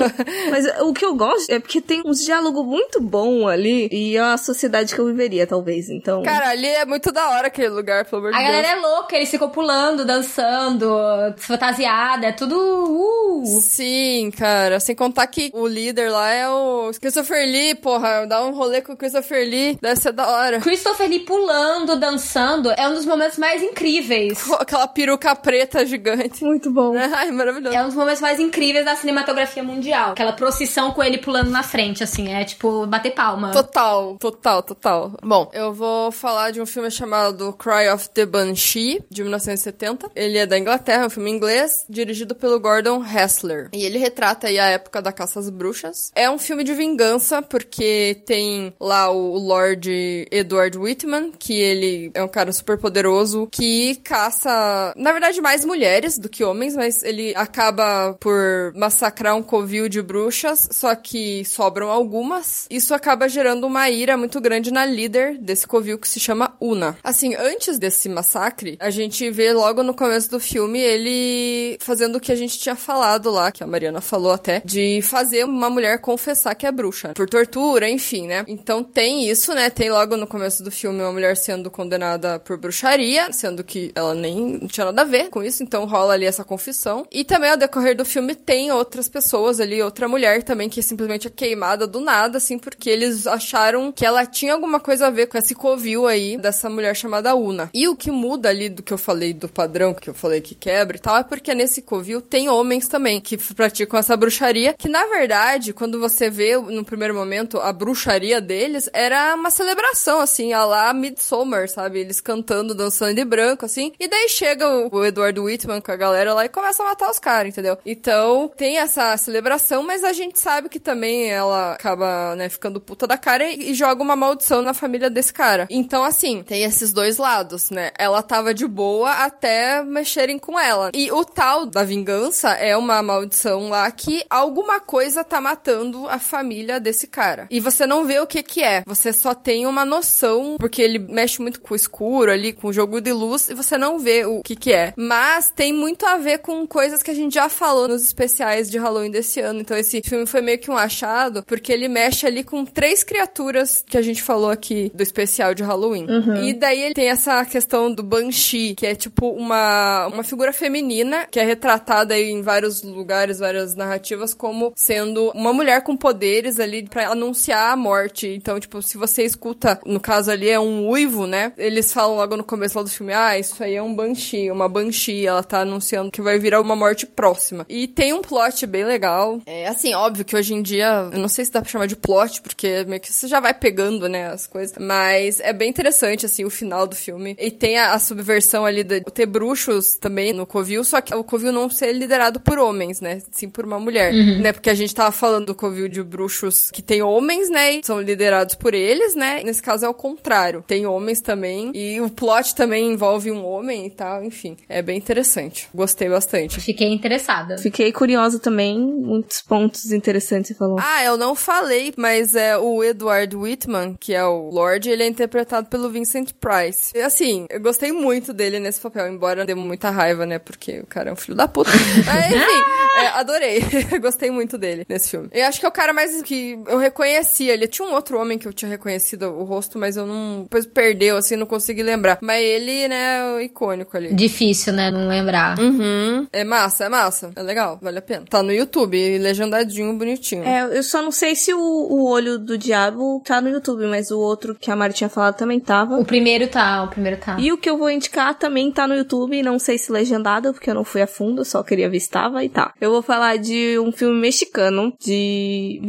Mas 0.51 0.67
o 0.83 0.93
que 0.93 1.05
eu 1.05 1.15
gosto 1.15 1.51
é 1.51 1.59
porque 1.59 1.81
tem 1.81 2.03
uns 2.05 2.25
diálogos 2.25 2.65
muito 2.65 3.01
bom 3.01 3.49
ali 3.49 3.89
e 3.91 4.17
é 4.17 4.21
a 4.21 4.37
sociedade 4.37 4.95
que 4.95 5.01
eu 5.01 5.07
viveria, 5.07 5.47
talvez. 5.47 5.89
Então. 5.89 6.23
Cara, 6.23 6.51
ali 6.51 6.67
é 6.67 6.85
muito 6.85 7.13
da 7.13 7.31
hora 7.31 7.49
aquele 7.49 7.69
lugar, 7.69 8.05
pelo 8.05 8.23
amor 8.23 8.33
de 8.33 8.37
A 8.37 8.41
Deus. 8.41 8.51
galera 8.51 8.79
é 8.79 8.81
louca, 8.81 9.17
eles 9.17 9.31
ficam 9.31 9.49
pulando, 9.51 10.05
dançando, 10.05 10.89
fantasiada, 11.37 12.27
é 12.27 12.33
tudo. 12.33 12.57
Uh! 12.57 13.61
Sim, 13.61 14.31
cara. 14.37 14.81
Sem 14.81 14.95
contar 14.95 15.27
que 15.27 15.51
o 15.53 15.67
líder 15.67 16.11
lá 16.11 16.31
é 16.33 16.49
o 16.49 16.91
Christopher 17.27 17.47
Lee, 17.47 17.75
porra. 17.75 18.27
Dá 18.27 18.45
um 18.45 18.55
rolê 18.55 18.81
com 18.81 18.93
o 18.93 18.97
Christopher 18.97 19.45
Lee, 19.49 19.77
deve 19.83 20.01
ser 20.01 20.13
da 20.13 20.29
hora. 20.29 20.61
Christopher 20.61 21.09
Lee 21.09 21.21
pulando, 21.21 21.97
dançando, 21.99 22.71
é 22.71 22.89
um 22.89 22.95
dos 22.95 23.05
momentos 23.05 23.37
mais 23.37 23.63
incríveis. 23.63 24.45
Com 24.45 24.55
Aquela 24.55 24.87
peruca 24.87 25.35
preta 25.35 25.85
gigante. 25.85 26.45
Muito 26.45 26.71
bom. 26.71 26.95
Ai, 26.97 27.33
maravilhoso. 27.33 27.75
É 27.75 27.83
um 27.83 27.87
dos 27.87 27.97
momentos 27.97 28.21
mais 28.21 28.39
incríveis 28.39 28.85
da 28.85 28.95
cinematografia 28.95 29.63
mundial. 29.63 30.13
Aquela 30.13 30.33
procissão 30.33 30.93
com 30.93 31.03
ele 31.03 31.19
pulando 31.19 31.51
na 31.51 31.65
frente, 31.65 32.05
assim, 32.05 32.33
é 32.33 32.45
tipo 32.45 32.87
bater 32.87 33.13
palma. 33.13 33.51
Total, 33.51 34.17
total, 34.19 34.63
total. 34.63 35.13
Bom, 35.23 35.51
eu 35.53 35.73
vou 35.73 36.13
falar 36.13 36.53
de 36.53 36.61
um 36.61 36.67
filme 36.67 36.91
chamado 36.91 37.53
Cry 37.55 37.89
of 37.93 38.09
the 38.11 38.25
Banshee, 38.25 39.05
de 39.11 39.23
1970. 39.23 40.11
Ele 40.15 40.39
é 40.39 40.47
da 40.47 40.57
Inglaterra, 40.57 41.05
é 41.05 41.07
um 41.07 41.11
filme 41.11 41.31
inglês, 41.31 41.85
dirigido 41.89 42.37
pelo 42.37 42.61
Gordon 42.61 43.05
Hessler. 43.05 43.69
E 43.73 43.85
ele 43.85 43.99
retrata 43.99 44.47
aí 44.47 44.59
a 44.61 44.67
época 44.67 45.03
da 45.03 45.13
caça 45.13 45.41
às 45.41 45.51
bruxas. 45.51 46.13
É 46.15 46.31
um 46.31 46.39
filme 46.39 46.63
de 46.63 46.73
vingança 46.73 47.16
vingança, 47.17 47.43
porque 47.43 48.19
tem 48.27 48.73
lá 48.81 49.11
o 49.11 49.37
Lord 49.37 50.29
Edward 50.31 50.79
Whitman, 50.79 51.33
que 51.39 51.55
ele 51.55 52.11
é 52.15 52.23
um 52.23 52.29
cara 52.29 52.53
super 52.53 52.79
poderoso, 52.79 53.49
que 53.51 53.97
caça, 53.97 54.93
na 54.97 55.13
verdade, 55.13 55.41
mais 55.41 55.65
mulheres 55.65 56.19
do 56.19 56.29
que 56.29 56.45
homens, 56.45 56.77
mas 56.77 57.03
ele 57.03 57.35
acaba 57.35 58.15
por 58.21 58.73
massacrar 58.75 59.37
um 59.37 59.43
covil 59.43 59.89
de 59.89 60.03
bruxas, 60.03 60.69
só 60.71 60.95
que 60.95 61.45
sobram 61.45 61.91
algumas. 61.91 62.67
Isso 62.71 62.95
acaba 62.95 63.29
gerando 63.29 63.67
uma 63.67 63.89
ira 63.91 64.17
muito 64.17 64.41
grande 64.41 64.71
na 64.71 64.85
líder 64.85 65.39
desse 65.39 65.67
covil, 65.67 65.99
que 65.99 66.09
se 66.09 66.21
chama 66.21 66.55
Una. 66.61 66.97
Assim, 67.03 67.35
antes 67.35 67.79
desse 67.79 68.09
massacre, 68.09 68.77
a 68.79 68.91
gente 68.91 69.31
vê 69.31 69.53
logo 69.53 69.83
no 69.83 69.95
começo 69.95 70.31
do 70.31 70.41
filme 70.41 70.81
ele 70.81 71.79
fazendo 71.81 72.17
o 72.17 72.21
que 72.21 72.33
a 72.33 72.37
gente 72.37 72.59
tinha 72.59 72.77
falado 72.77 73.31
lá, 73.31 73.51
que 73.51 73.65
a 73.65 73.67
Mariana 73.67 74.01
falou 74.01 74.33
até, 74.33 74.61
de 74.65 75.01
fazer 75.03 75.45
uma 75.45 75.71
mulher 75.71 75.99
confessar 76.01 76.55
que 76.55 76.67
é 76.67 76.73
bruxa. 76.73 77.06
Por 77.15 77.29
tortura, 77.29 77.89
enfim, 77.89 78.27
né? 78.27 78.45
Então 78.49 78.83
tem 78.83 79.29
isso, 79.29 79.55
né? 79.55 79.71
Tem 79.71 79.91
logo 79.91 80.17
no 80.17 80.27
começo 80.27 80.63
do 80.63 80.71
filme 80.71 81.01
uma 81.01 81.13
mulher 81.13 81.37
sendo 81.37 81.71
condenada 81.71 82.39
por 82.39 82.57
bruxaria, 82.57 83.33
sendo 83.33 83.63
que 83.63 83.93
ela 83.95 84.15
nem 84.15 84.59
tinha 84.67 84.87
nada 84.87 85.03
a 85.03 85.05
ver 85.05 85.29
com 85.31 85.43
isso, 85.43 85.63
então 85.63 85.85
rola 85.85 86.15
ali 86.15 86.27
essa 86.27 86.45
confissão. 86.45 87.07
E 87.11 87.25
também 87.25 87.51
ao 87.51 87.57
decorrer 87.57 87.97
do 87.97 88.05
filme 88.05 88.35
tem 88.35 88.71
outras 88.71 89.09
pessoas 89.09 89.61
ali, 89.61 89.83
outra 89.83 90.09
mulher 90.09 90.43
também 90.43 90.69
que 90.69 90.83
simplesmente 90.83 91.27
é 91.27 91.31
queimada 91.31 91.87
do 91.87 92.01
nada, 92.01 92.39
assim, 92.39 92.59
porque 92.59 92.91
eles 92.91 93.27
acharam 93.27 93.93
que 93.93 94.05
ela 94.05 94.25
tinha 94.27 94.53
alguma 94.53 94.81
coisa 94.81 95.07
a 95.07 95.11
ver 95.11 95.27
com 95.27 95.39
esse 95.39 95.55
covil 95.55 96.07
aí 96.07 96.37
dessa 96.37 96.69
mulher 96.69 96.95
chamada 96.95 97.35
Una. 97.35 97.71
E 97.73 97.89
o 97.89 97.97
que 97.97 98.11
muda 98.11 98.49
ali 98.49 98.69
do 98.69 98.83
que 98.83 98.93
eu 98.93 98.99
falei 98.99 99.33
do 99.33 99.49
padrão, 99.49 99.95
que 99.95 100.09
eu 100.09 100.15
falei 100.15 100.41
que 100.41 100.55
quebra 100.55 100.97
e 100.97 101.01
tal, 101.01 101.17
é 101.17 101.23
porque 101.23 101.55
nesse 101.55 101.83
covil 101.83 102.21
tem 102.21 102.49
homens 102.49 102.89
também 102.89 103.21
que 103.21 103.37
praticam 103.37 103.99
essa 103.99 104.17
bruxaria, 104.17 104.75
que 104.75 104.89
na 104.89 105.07
verdade, 105.07 105.73
quando 105.73 106.01
você 106.01 106.31
vê 106.31 106.57
no 106.57 106.85
primeiro 106.85 106.96
momento 106.97 107.59
a 107.59 107.73
bruxaria 107.73 108.41
deles, 108.41 108.89
era 108.93 109.35
uma 109.35 109.51
celebração, 109.51 110.21
assim, 110.21 110.53
a 110.53 110.65
lá 110.65 110.93
Midsommar, 110.93 111.69
sabe? 111.69 112.01
Eles 112.01 112.21
cantando, 112.21 112.75
dançando 112.75 113.15
de 113.15 113.25
branco, 113.25 113.65
assim. 113.65 113.93
E 113.99 114.09
daí 114.09 114.29
chega 114.29 114.69
o, 114.69 115.05
Eduardo 115.05 115.45
Whitman 115.45 115.81
com 115.81 115.93
a 115.93 115.97
galera 115.97 116.35
lá 116.35 116.45
e 116.45 116.49
começa 116.49 116.83
a 116.83 116.87
matar 116.87 117.11
os 117.11 117.19
caras, 117.19 117.53
entendeu? 117.53 117.79
Então, 117.85 118.51
tem 118.57 118.79
essa 118.79 119.17
celebração, 119.17 119.83
mas 119.83 120.05
a 120.05 120.13
gente 120.13 120.39
sabe 120.39 120.69
que 120.69 120.81
também 120.81 121.31
ela 121.31 121.73
acaba, 121.73 122.35
né, 122.37 122.49
ficando 122.49 122.81
puta 122.81 123.07
da 123.07 123.17
cara 123.17 123.45
e, 123.45 123.71
e 123.71 123.75
joga 123.75 124.03
uma 124.03 124.17
maldição 124.17 124.63
na 124.63 124.75
família 124.75 125.11
desse 125.11 125.33
cara. 125.33 125.67
Então, 125.71 126.03
assim, 126.03 126.43
tem 126.43 126.65
esses 126.65 126.93
dois 126.93 127.19
lados, 127.19 127.71
né? 127.71 127.91
Ela 127.99 128.23
tava 128.23 128.55
de 128.55 128.67
boa 128.67 129.11
até 129.13 129.83
mexerem 129.83 130.39
com 130.39 130.59
ela. 130.59 130.91
E 130.95 131.11
o 131.11 131.25
tal 131.25 131.67
da 131.67 131.85
vingança 131.85 132.51
é 132.51 132.77
uma 132.77 133.03
maldição 133.03 133.69
lá 133.69 133.91
que 133.91 134.25
alguma 134.29 134.81
coisa 134.81 135.25
tá 135.25 135.41
matando 135.41 136.09
a 136.09 136.19
família 136.19 136.81
desse 136.87 137.07
cara. 137.09 137.49
E 137.51 137.59
você 137.59 137.87
não 137.87 138.07
vê 138.07 138.21
o 138.21 138.27
que 138.27 138.43
que 138.43 138.63
é. 138.63 138.83
Você 138.87 139.13
só 139.13 139.35
tem 139.35 139.67
uma 139.67 139.85
noção, 139.85 140.57
porque 140.59 140.81
ele 140.81 140.99
mexe 140.99 141.43
muito 141.43 141.61
com 141.61 141.75
o 141.75 141.77
escuro 141.77 142.31
ali, 142.31 142.53
com 142.53 142.69
o 142.69 142.73
jogo 142.73 143.01
de 143.01 143.13
luz, 143.13 143.51
e 143.51 143.55
você 143.55 143.77
não 143.77 143.99
vê 143.99 144.25
o 144.25 144.41
que 144.43 144.55
que 144.55 144.73
é. 144.73 144.95
Mas 144.97 145.51
tem 145.51 145.73
muito 145.73 146.07
a 146.07 146.17
ver 146.17 146.39
com 146.39 146.67
coisas 146.67 147.03
que 147.03 147.11
a 147.11 147.15
gente 147.15 147.35
já 147.35 147.49
falou 147.49 147.89
nos 147.89 148.05
especiais 148.05 148.71
de 148.71 148.79
Halloween 148.79 149.11
desse 149.11 149.41
ano. 149.41 149.61
Então 149.61 149.77
esse 149.77 150.01
filme 150.01 150.27
foi 150.27 150.41
meio 150.41 150.59
que 150.59 150.71
um 150.71 150.77
achado, 150.77 151.43
porque 151.43 151.73
ele 151.73 151.89
mexe 151.89 152.27
ali 152.27 152.45
com 152.45 152.65
três 152.65 153.03
criaturas 153.03 153.85
que 153.85 153.99
a 153.99 154.03
gente 154.03 154.23
falou 154.23 154.51
aqui 154.51 154.91
do 154.95 155.03
especial 155.03 155.55
de 155.55 155.65
Halloween. 155.65 156.07
Uhum. 156.09 156.45
E 156.45 156.53
daí 156.53 156.83
ele 156.83 156.95
tem 156.95 157.09
essa 157.09 157.45
questão 157.45 157.93
do 157.93 158.03
Banshee, 158.03 158.75
que 158.77 158.87
é 158.87 158.95
tipo 158.95 159.29
uma, 159.31 160.07
uma 160.07 160.23
figura 160.23 160.53
feminina 160.53 161.27
que 161.31 161.41
é 161.41 161.45
retratada 161.45 162.15
aí 162.15 162.31
em 162.31 162.43
vários 162.43 162.83
lugares, 162.83 163.41
várias 163.41 163.75
narrativas, 163.75 164.33
como 164.33 164.73
sendo 164.77 165.31
uma 165.31 165.53
mulher 165.53 165.83
com 165.83 165.97
poderes 165.97 166.61
ali 166.61 166.76
para 166.85 167.09
anunciar 167.09 167.73
a 167.73 167.77
morte. 167.77 168.29
Então, 168.29 168.59
tipo, 168.61 168.81
se 168.83 168.97
você 168.99 169.25
escuta, 169.25 169.81
no 169.85 170.01
caso 170.01 170.31
ali 170.31 170.49
é 170.49 170.59
um 170.59 170.89
uivo, 170.89 171.27
né? 171.27 171.53
Eles 171.57 171.93
falam 171.93 172.17
logo 172.17 172.37
no 172.37 172.45
começo 172.45 172.77
lá 172.77 172.85
do 172.85 172.91
filme, 172.91 173.13
ah, 173.13 173.39
isso 173.39 173.63
aí 173.63 173.75
é 173.75 173.83
um 173.83 173.95
Banshee, 173.95 174.51
uma 174.51 174.69
Banshee, 174.69 175.27
ela 175.27 175.43
tá 175.43 175.61
anunciando 175.61 176.11
que 176.11 176.23
vai 176.23 176.39
virar 176.39 176.61
uma 176.61 176.77
morte 176.77 177.07
próxima. 177.07 177.65
E 177.69 177.87
tem 177.87 178.13
um 178.13 178.23
plot 178.23 178.67
bem 178.67 178.85
legal. 178.85 179.41
É 179.47 179.69
assim, 179.69 179.95
óbvio 179.95 180.25
que 180.25 180.37
hoje 180.37 180.55
em 180.55 180.63
dia, 180.63 181.09
eu 181.13 181.19
não 181.19 181.29
sei 181.29 181.45
se 181.45 181.53
dá 181.53 181.61
pra 181.61 181.71
chamar 181.71 181.87
de 181.87 181.97
plot, 181.97 182.43
porque 182.43 182.85
meio 182.87 183.01
que 183.01 183.13
você 183.13 183.27
já 183.27 183.41
vai 183.41 183.55
pegando, 183.55 184.09
né, 184.09 184.29
as 184.29 184.47
coisas. 184.47 184.77
Mas 184.79 185.41
é 185.41 185.53
bem 185.53 185.71
interessante, 185.71 186.27
assim, 186.27 186.45
o 186.45 186.51
final 186.51 186.87
do 186.87 186.97
filme. 186.97 187.37
E 187.39 187.51
tem 187.51 187.79
a, 187.79 187.95
a 187.95 187.99
subversão 187.99 188.65
ali 188.65 188.85
de 188.85 189.01
ter 189.01 189.27
bruxos 189.27 189.97
também 189.97 190.33
no 190.33 190.47
Covil, 190.47 190.85
só 190.85 191.01
que 191.01 191.15
o 191.15 191.25
Covil 191.25 191.53
não 191.53 191.69
ser 191.71 191.93
liderado 191.93 192.41
por 192.41 192.59
homens, 192.59 193.01
né? 193.01 193.23
Sim 193.31 193.49
por 193.49 193.65
uma 193.65 193.79
mulher. 193.79 194.13
Uhum. 194.13 194.41
Né? 194.41 194.53
Porque 194.53 194.71
a 194.71 194.75
gente 194.75 194.95
tava 194.95 195.13
falando 195.13 195.47
do 195.47 195.55
Covil 195.55 195.89
de 195.89 196.03
bruxos 196.03 196.66
que 196.71 196.83
tem 196.83 197.03
homens, 197.03 197.51
né? 197.51 197.77
E 197.77 197.81
são 197.85 198.01
liderados 198.01 198.55
por 198.55 198.75
eles, 198.75 199.15
né? 199.15 199.43
Nesse 199.45 199.63
caso 199.63 199.85
é 199.85 199.89
o 199.89 199.95
contrário. 199.95 200.65
Tem 200.67 200.87
homens 200.87 201.21
também. 201.21 201.71
E 201.75 202.01
o 202.01 202.09
plot 202.09 202.55
também 202.55 202.93
envolve 202.93 203.31
um 203.31 203.45
homem 203.45 203.87
e 203.87 203.91
tal. 203.91 204.25
Enfim, 204.25 204.57
é 204.69 204.83
bem 204.83 204.97
interessante. 204.97 205.69
Gostei 205.75 206.09
bastante. 206.09 206.61
Fiquei 206.61 206.93
interessada. 206.93 207.59
Fiquei 207.59 207.93
curiosa 207.93 208.39
também. 208.39 208.79
Muitos 208.79 209.43
pontos 209.43 209.93
interessantes 209.93 210.49
você 210.49 210.55
falou. 210.55 210.79
Ah, 210.81 211.05
eu 211.05 211.17
não 211.17 211.35
falei, 211.35 211.93
mas 211.97 212.35
é 212.35 212.57
o 212.57 212.83
Edward 212.83 213.35
Whitman, 213.35 213.97
que 213.99 214.15
é 214.15 214.25
o 214.25 214.51
Lord, 214.51 214.89
ele 214.89 215.03
é 215.03 215.07
interpretado 215.07 215.69
pelo 215.69 215.91
Vincent 215.91 216.31
Price. 216.41 216.93
E, 216.95 217.01
assim, 217.01 217.47
eu 217.51 217.61
gostei 217.61 217.93
muito 217.93 218.33
dele 218.33 218.59
nesse 218.61 218.81
papel, 218.81 219.09
embora 219.09 219.45
dê 219.45 219.55
muita 219.55 219.91
raiva, 219.91 220.25
né? 220.27 220.39
Porque 220.39 220.81
o 220.81 220.87
cara 220.87 221.11
é 221.11 221.13
um 221.13 221.17
filho 221.17 221.37
da 221.37 221.49
puta. 221.49 221.71
Mas, 222.07 222.27
enfim, 222.27 222.63
é, 223.01 223.07
adorei. 223.09 223.61
gostei 224.01 224.31
muito 224.31 224.57
dele 224.57 224.87
nesse 224.89 225.11
filme. 225.11 225.29
Eu 225.33 225.47
acho 225.47 225.61
que 225.61 225.67
é 225.67 225.69
o 225.69 225.73
cara 225.73 225.93
mais 225.93 226.23
que 226.23 226.56
eu 226.67 226.79
reconheci. 226.79 227.49
Ele 227.49 227.67
tinha 227.67 227.87
um 227.87 227.95
outro 227.95 228.19
homem 228.21 228.39
que 228.39 228.47
eu 228.47 228.53
tinha 228.53 228.69
reconhecido 228.69 229.25
o 229.27 229.45
rosto, 229.45 229.79
mas 229.79 229.97
eu 229.97 230.07
não. 230.07 230.43
Depois 230.43 230.67
perdeu, 230.67 231.17
assim, 231.17 231.37
não 231.37 231.47
consegui 231.47 231.83
lembrar. 231.83 232.19
Mas 232.21 232.43
ele, 232.43 232.89
né, 232.89 233.19
é 233.19 233.35
o 233.35 233.41
icônico 233.41 233.97
ali. 233.97 234.15
Difícil, 234.15 234.73
né? 234.73 234.91
Não 234.91 235.09
lembrar. 235.09 235.59
Uhum. 235.59 236.27
É 236.33 236.45
massa, 236.45 236.85
é 236.85 236.89
massa. 236.89 237.33
É 237.37 237.43
legal, 237.43 237.79
vale 237.81 237.99
a 237.99 238.03
pena. 238.03 238.25
Tá 238.29 238.43
no 238.43 238.53
YouTube, 238.53 239.19
legendadinho, 239.19 239.97
bonitinho. 239.97 240.45
É, 240.45 240.79
eu 240.79 240.83
só 240.83 241.03
não 241.03 241.11
sei 241.11 241.35
se 241.35 241.53
o, 241.53 241.59
o 241.59 242.09
olho 242.09 242.39
do 242.39 242.57
diabo 242.57 243.23
tá 243.25 243.41
no 243.41 243.49
YouTube, 243.49 243.87
mas 243.87 244.11
o 244.11 244.19
outro 244.19 244.55
que 244.55 244.71
a 244.71 244.77
Mari 244.77 244.95
tinha 244.95 245.09
falado 245.09 245.37
também 245.37 245.61
tava. 245.61 245.99
O 245.99 246.05
primeiro 246.05 246.49
tá, 246.49 246.83
o 246.85 246.89
primeiro 246.89 247.19
tá. 247.19 247.37
E 247.39 247.53
o 247.53 247.59
que 247.59 247.69
eu 247.69 247.79
vou 247.79 247.91
indicar 247.91 248.35
também 248.35 248.71
tá 248.71 248.87
no 248.87 248.95
YouTube, 248.95 249.43
não 249.43 249.59
sei 249.59 249.79
se 249.79 249.93
legendado, 249.93 250.53
porque 250.53 250.71
eu 250.71 250.75
não 250.75 250.85
fui 250.85 251.03
a 251.03 251.07
fundo, 251.07 251.45
só 251.45 251.63
queria 251.63 251.89
ver 251.89 252.01
se 252.01 252.11
tava 252.11 252.45
e 252.45 252.49
tá. 252.49 252.73
Eu 252.81 252.91
vou 252.91 253.03
falar 253.03 253.37
de 253.37 253.79
um 253.79 253.93
filme 253.93 254.19
mexicano 254.19 254.93
de 255.01 255.81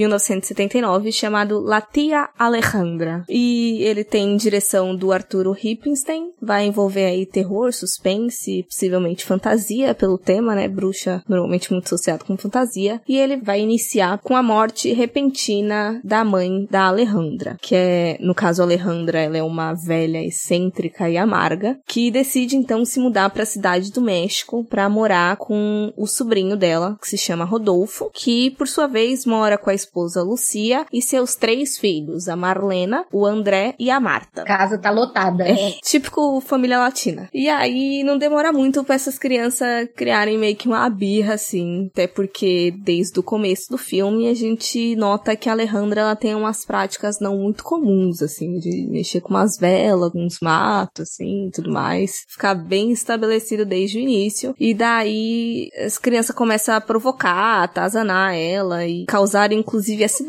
1979 0.53 1.11
chamado 1.11 1.59
La 1.59 1.81
Tia 1.81 2.29
Alejandra. 2.37 3.25
E 3.27 3.81
ele 3.81 4.03
tem 4.03 4.37
direção 4.37 4.95
do 4.95 5.11
Arturo 5.11 5.51
Rippenstein, 5.51 6.31
vai 6.41 6.65
envolver 6.65 7.05
aí 7.05 7.25
terror, 7.25 7.73
suspense, 7.73 8.63
possivelmente 8.63 9.25
fantasia 9.25 9.93
pelo 9.93 10.17
tema, 10.17 10.55
né? 10.55 10.67
Bruxa 10.67 11.23
normalmente 11.27 11.71
muito 11.71 11.85
associado 11.85 12.25
com 12.25 12.37
fantasia. 12.37 13.01
E 13.07 13.17
ele 13.17 13.37
vai 13.37 13.61
iniciar 13.61 14.19
com 14.19 14.35
a 14.35 14.43
morte 14.43 14.93
repentina 14.93 15.99
da 16.03 16.23
mãe 16.23 16.67
da 16.69 16.85
Alejandra, 16.87 17.57
que 17.61 17.75
é, 17.75 18.17
no 18.19 18.35
caso, 18.35 18.61
Alejandra, 18.61 19.19
ela 19.19 19.37
é 19.37 19.43
uma 19.43 19.73
velha 19.73 20.23
excêntrica 20.23 21.09
e 21.09 21.17
amarga, 21.17 21.79
que 21.85 22.11
decide 22.11 22.55
então 22.55 22.85
se 22.85 22.99
mudar 22.99 23.29
para 23.29 23.43
a 23.43 23.45
cidade 23.45 23.91
do 23.91 24.01
México 24.01 24.63
para 24.63 24.89
morar 24.89 25.37
com 25.37 25.93
o 25.97 26.05
sobrinho 26.05 26.55
dela, 26.55 26.97
que 27.01 27.07
se 27.07 27.17
chama 27.17 27.45
Rodolfo, 27.45 28.09
que 28.13 28.51
por 28.51 28.67
sua 28.67 28.87
vez 28.87 29.25
mora 29.25 29.57
com 29.57 29.69
a 29.69 29.73
esposa 29.73 30.23
Lucia 30.37 30.85
e 30.93 31.01
seus 31.01 31.35
três 31.35 31.79
filhos, 31.79 32.29
a 32.29 32.35
Marlena, 32.35 33.05
o 33.11 33.25
André 33.25 33.73
e 33.79 33.89
a 33.89 33.99
Marta. 33.99 34.43
A 34.43 34.45
casa 34.45 34.77
tá 34.77 34.91
lotada. 34.91 35.47
É, 35.47 35.71
típico 35.81 36.39
família 36.41 36.77
latina. 36.77 37.27
E 37.33 37.49
aí 37.49 38.03
não 38.03 38.19
demora 38.19 38.53
muito 38.53 38.83
para 38.83 38.93
essas 38.93 39.17
crianças 39.17 39.89
criarem 39.95 40.37
meio 40.37 40.55
que 40.55 40.67
uma 40.67 40.87
birra 40.89 41.33
assim, 41.33 41.89
até 41.91 42.05
porque 42.05 42.71
desde 42.83 43.19
o 43.19 43.23
começo 43.23 43.71
do 43.71 43.79
filme 43.79 44.29
a 44.29 44.35
gente 44.35 44.95
nota 44.95 45.35
que 45.35 45.49
a 45.49 45.53
Alejandra 45.53 46.01
ela 46.01 46.15
tem 46.15 46.35
umas 46.35 46.63
práticas 46.63 47.19
não 47.19 47.37
muito 47.37 47.63
comuns 47.63 48.21
assim, 48.21 48.59
de 48.59 48.87
mexer 48.91 49.21
com 49.21 49.29
umas 49.29 49.57
velas, 49.57 50.11
com 50.11 50.23
uns 50.23 50.39
matos 50.39 51.09
assim, 51.09 51.49
tudo 51.51 51.71
mais, 51.71 52.25
ficar 52.29 52.53
bem 52.53 52.91
estabelecido 52.91 53.65
desde 53.65 53.97
o 53.97 54.01
início. 54.01 54.53
E 54.59 54.75
daí 54.75 55.69
as 55.83 55.97
crianças 55.97 56.35
começam 56.35 56.75
a 56.75 56.81
provocar, 56.81 57.63
atazanar 57.63 58.35
ela 58.35 58.85
e 58.85 59.05
causar 59.07 59.51
inclusive 59.51 60.03
acidentes. 60.03 60.26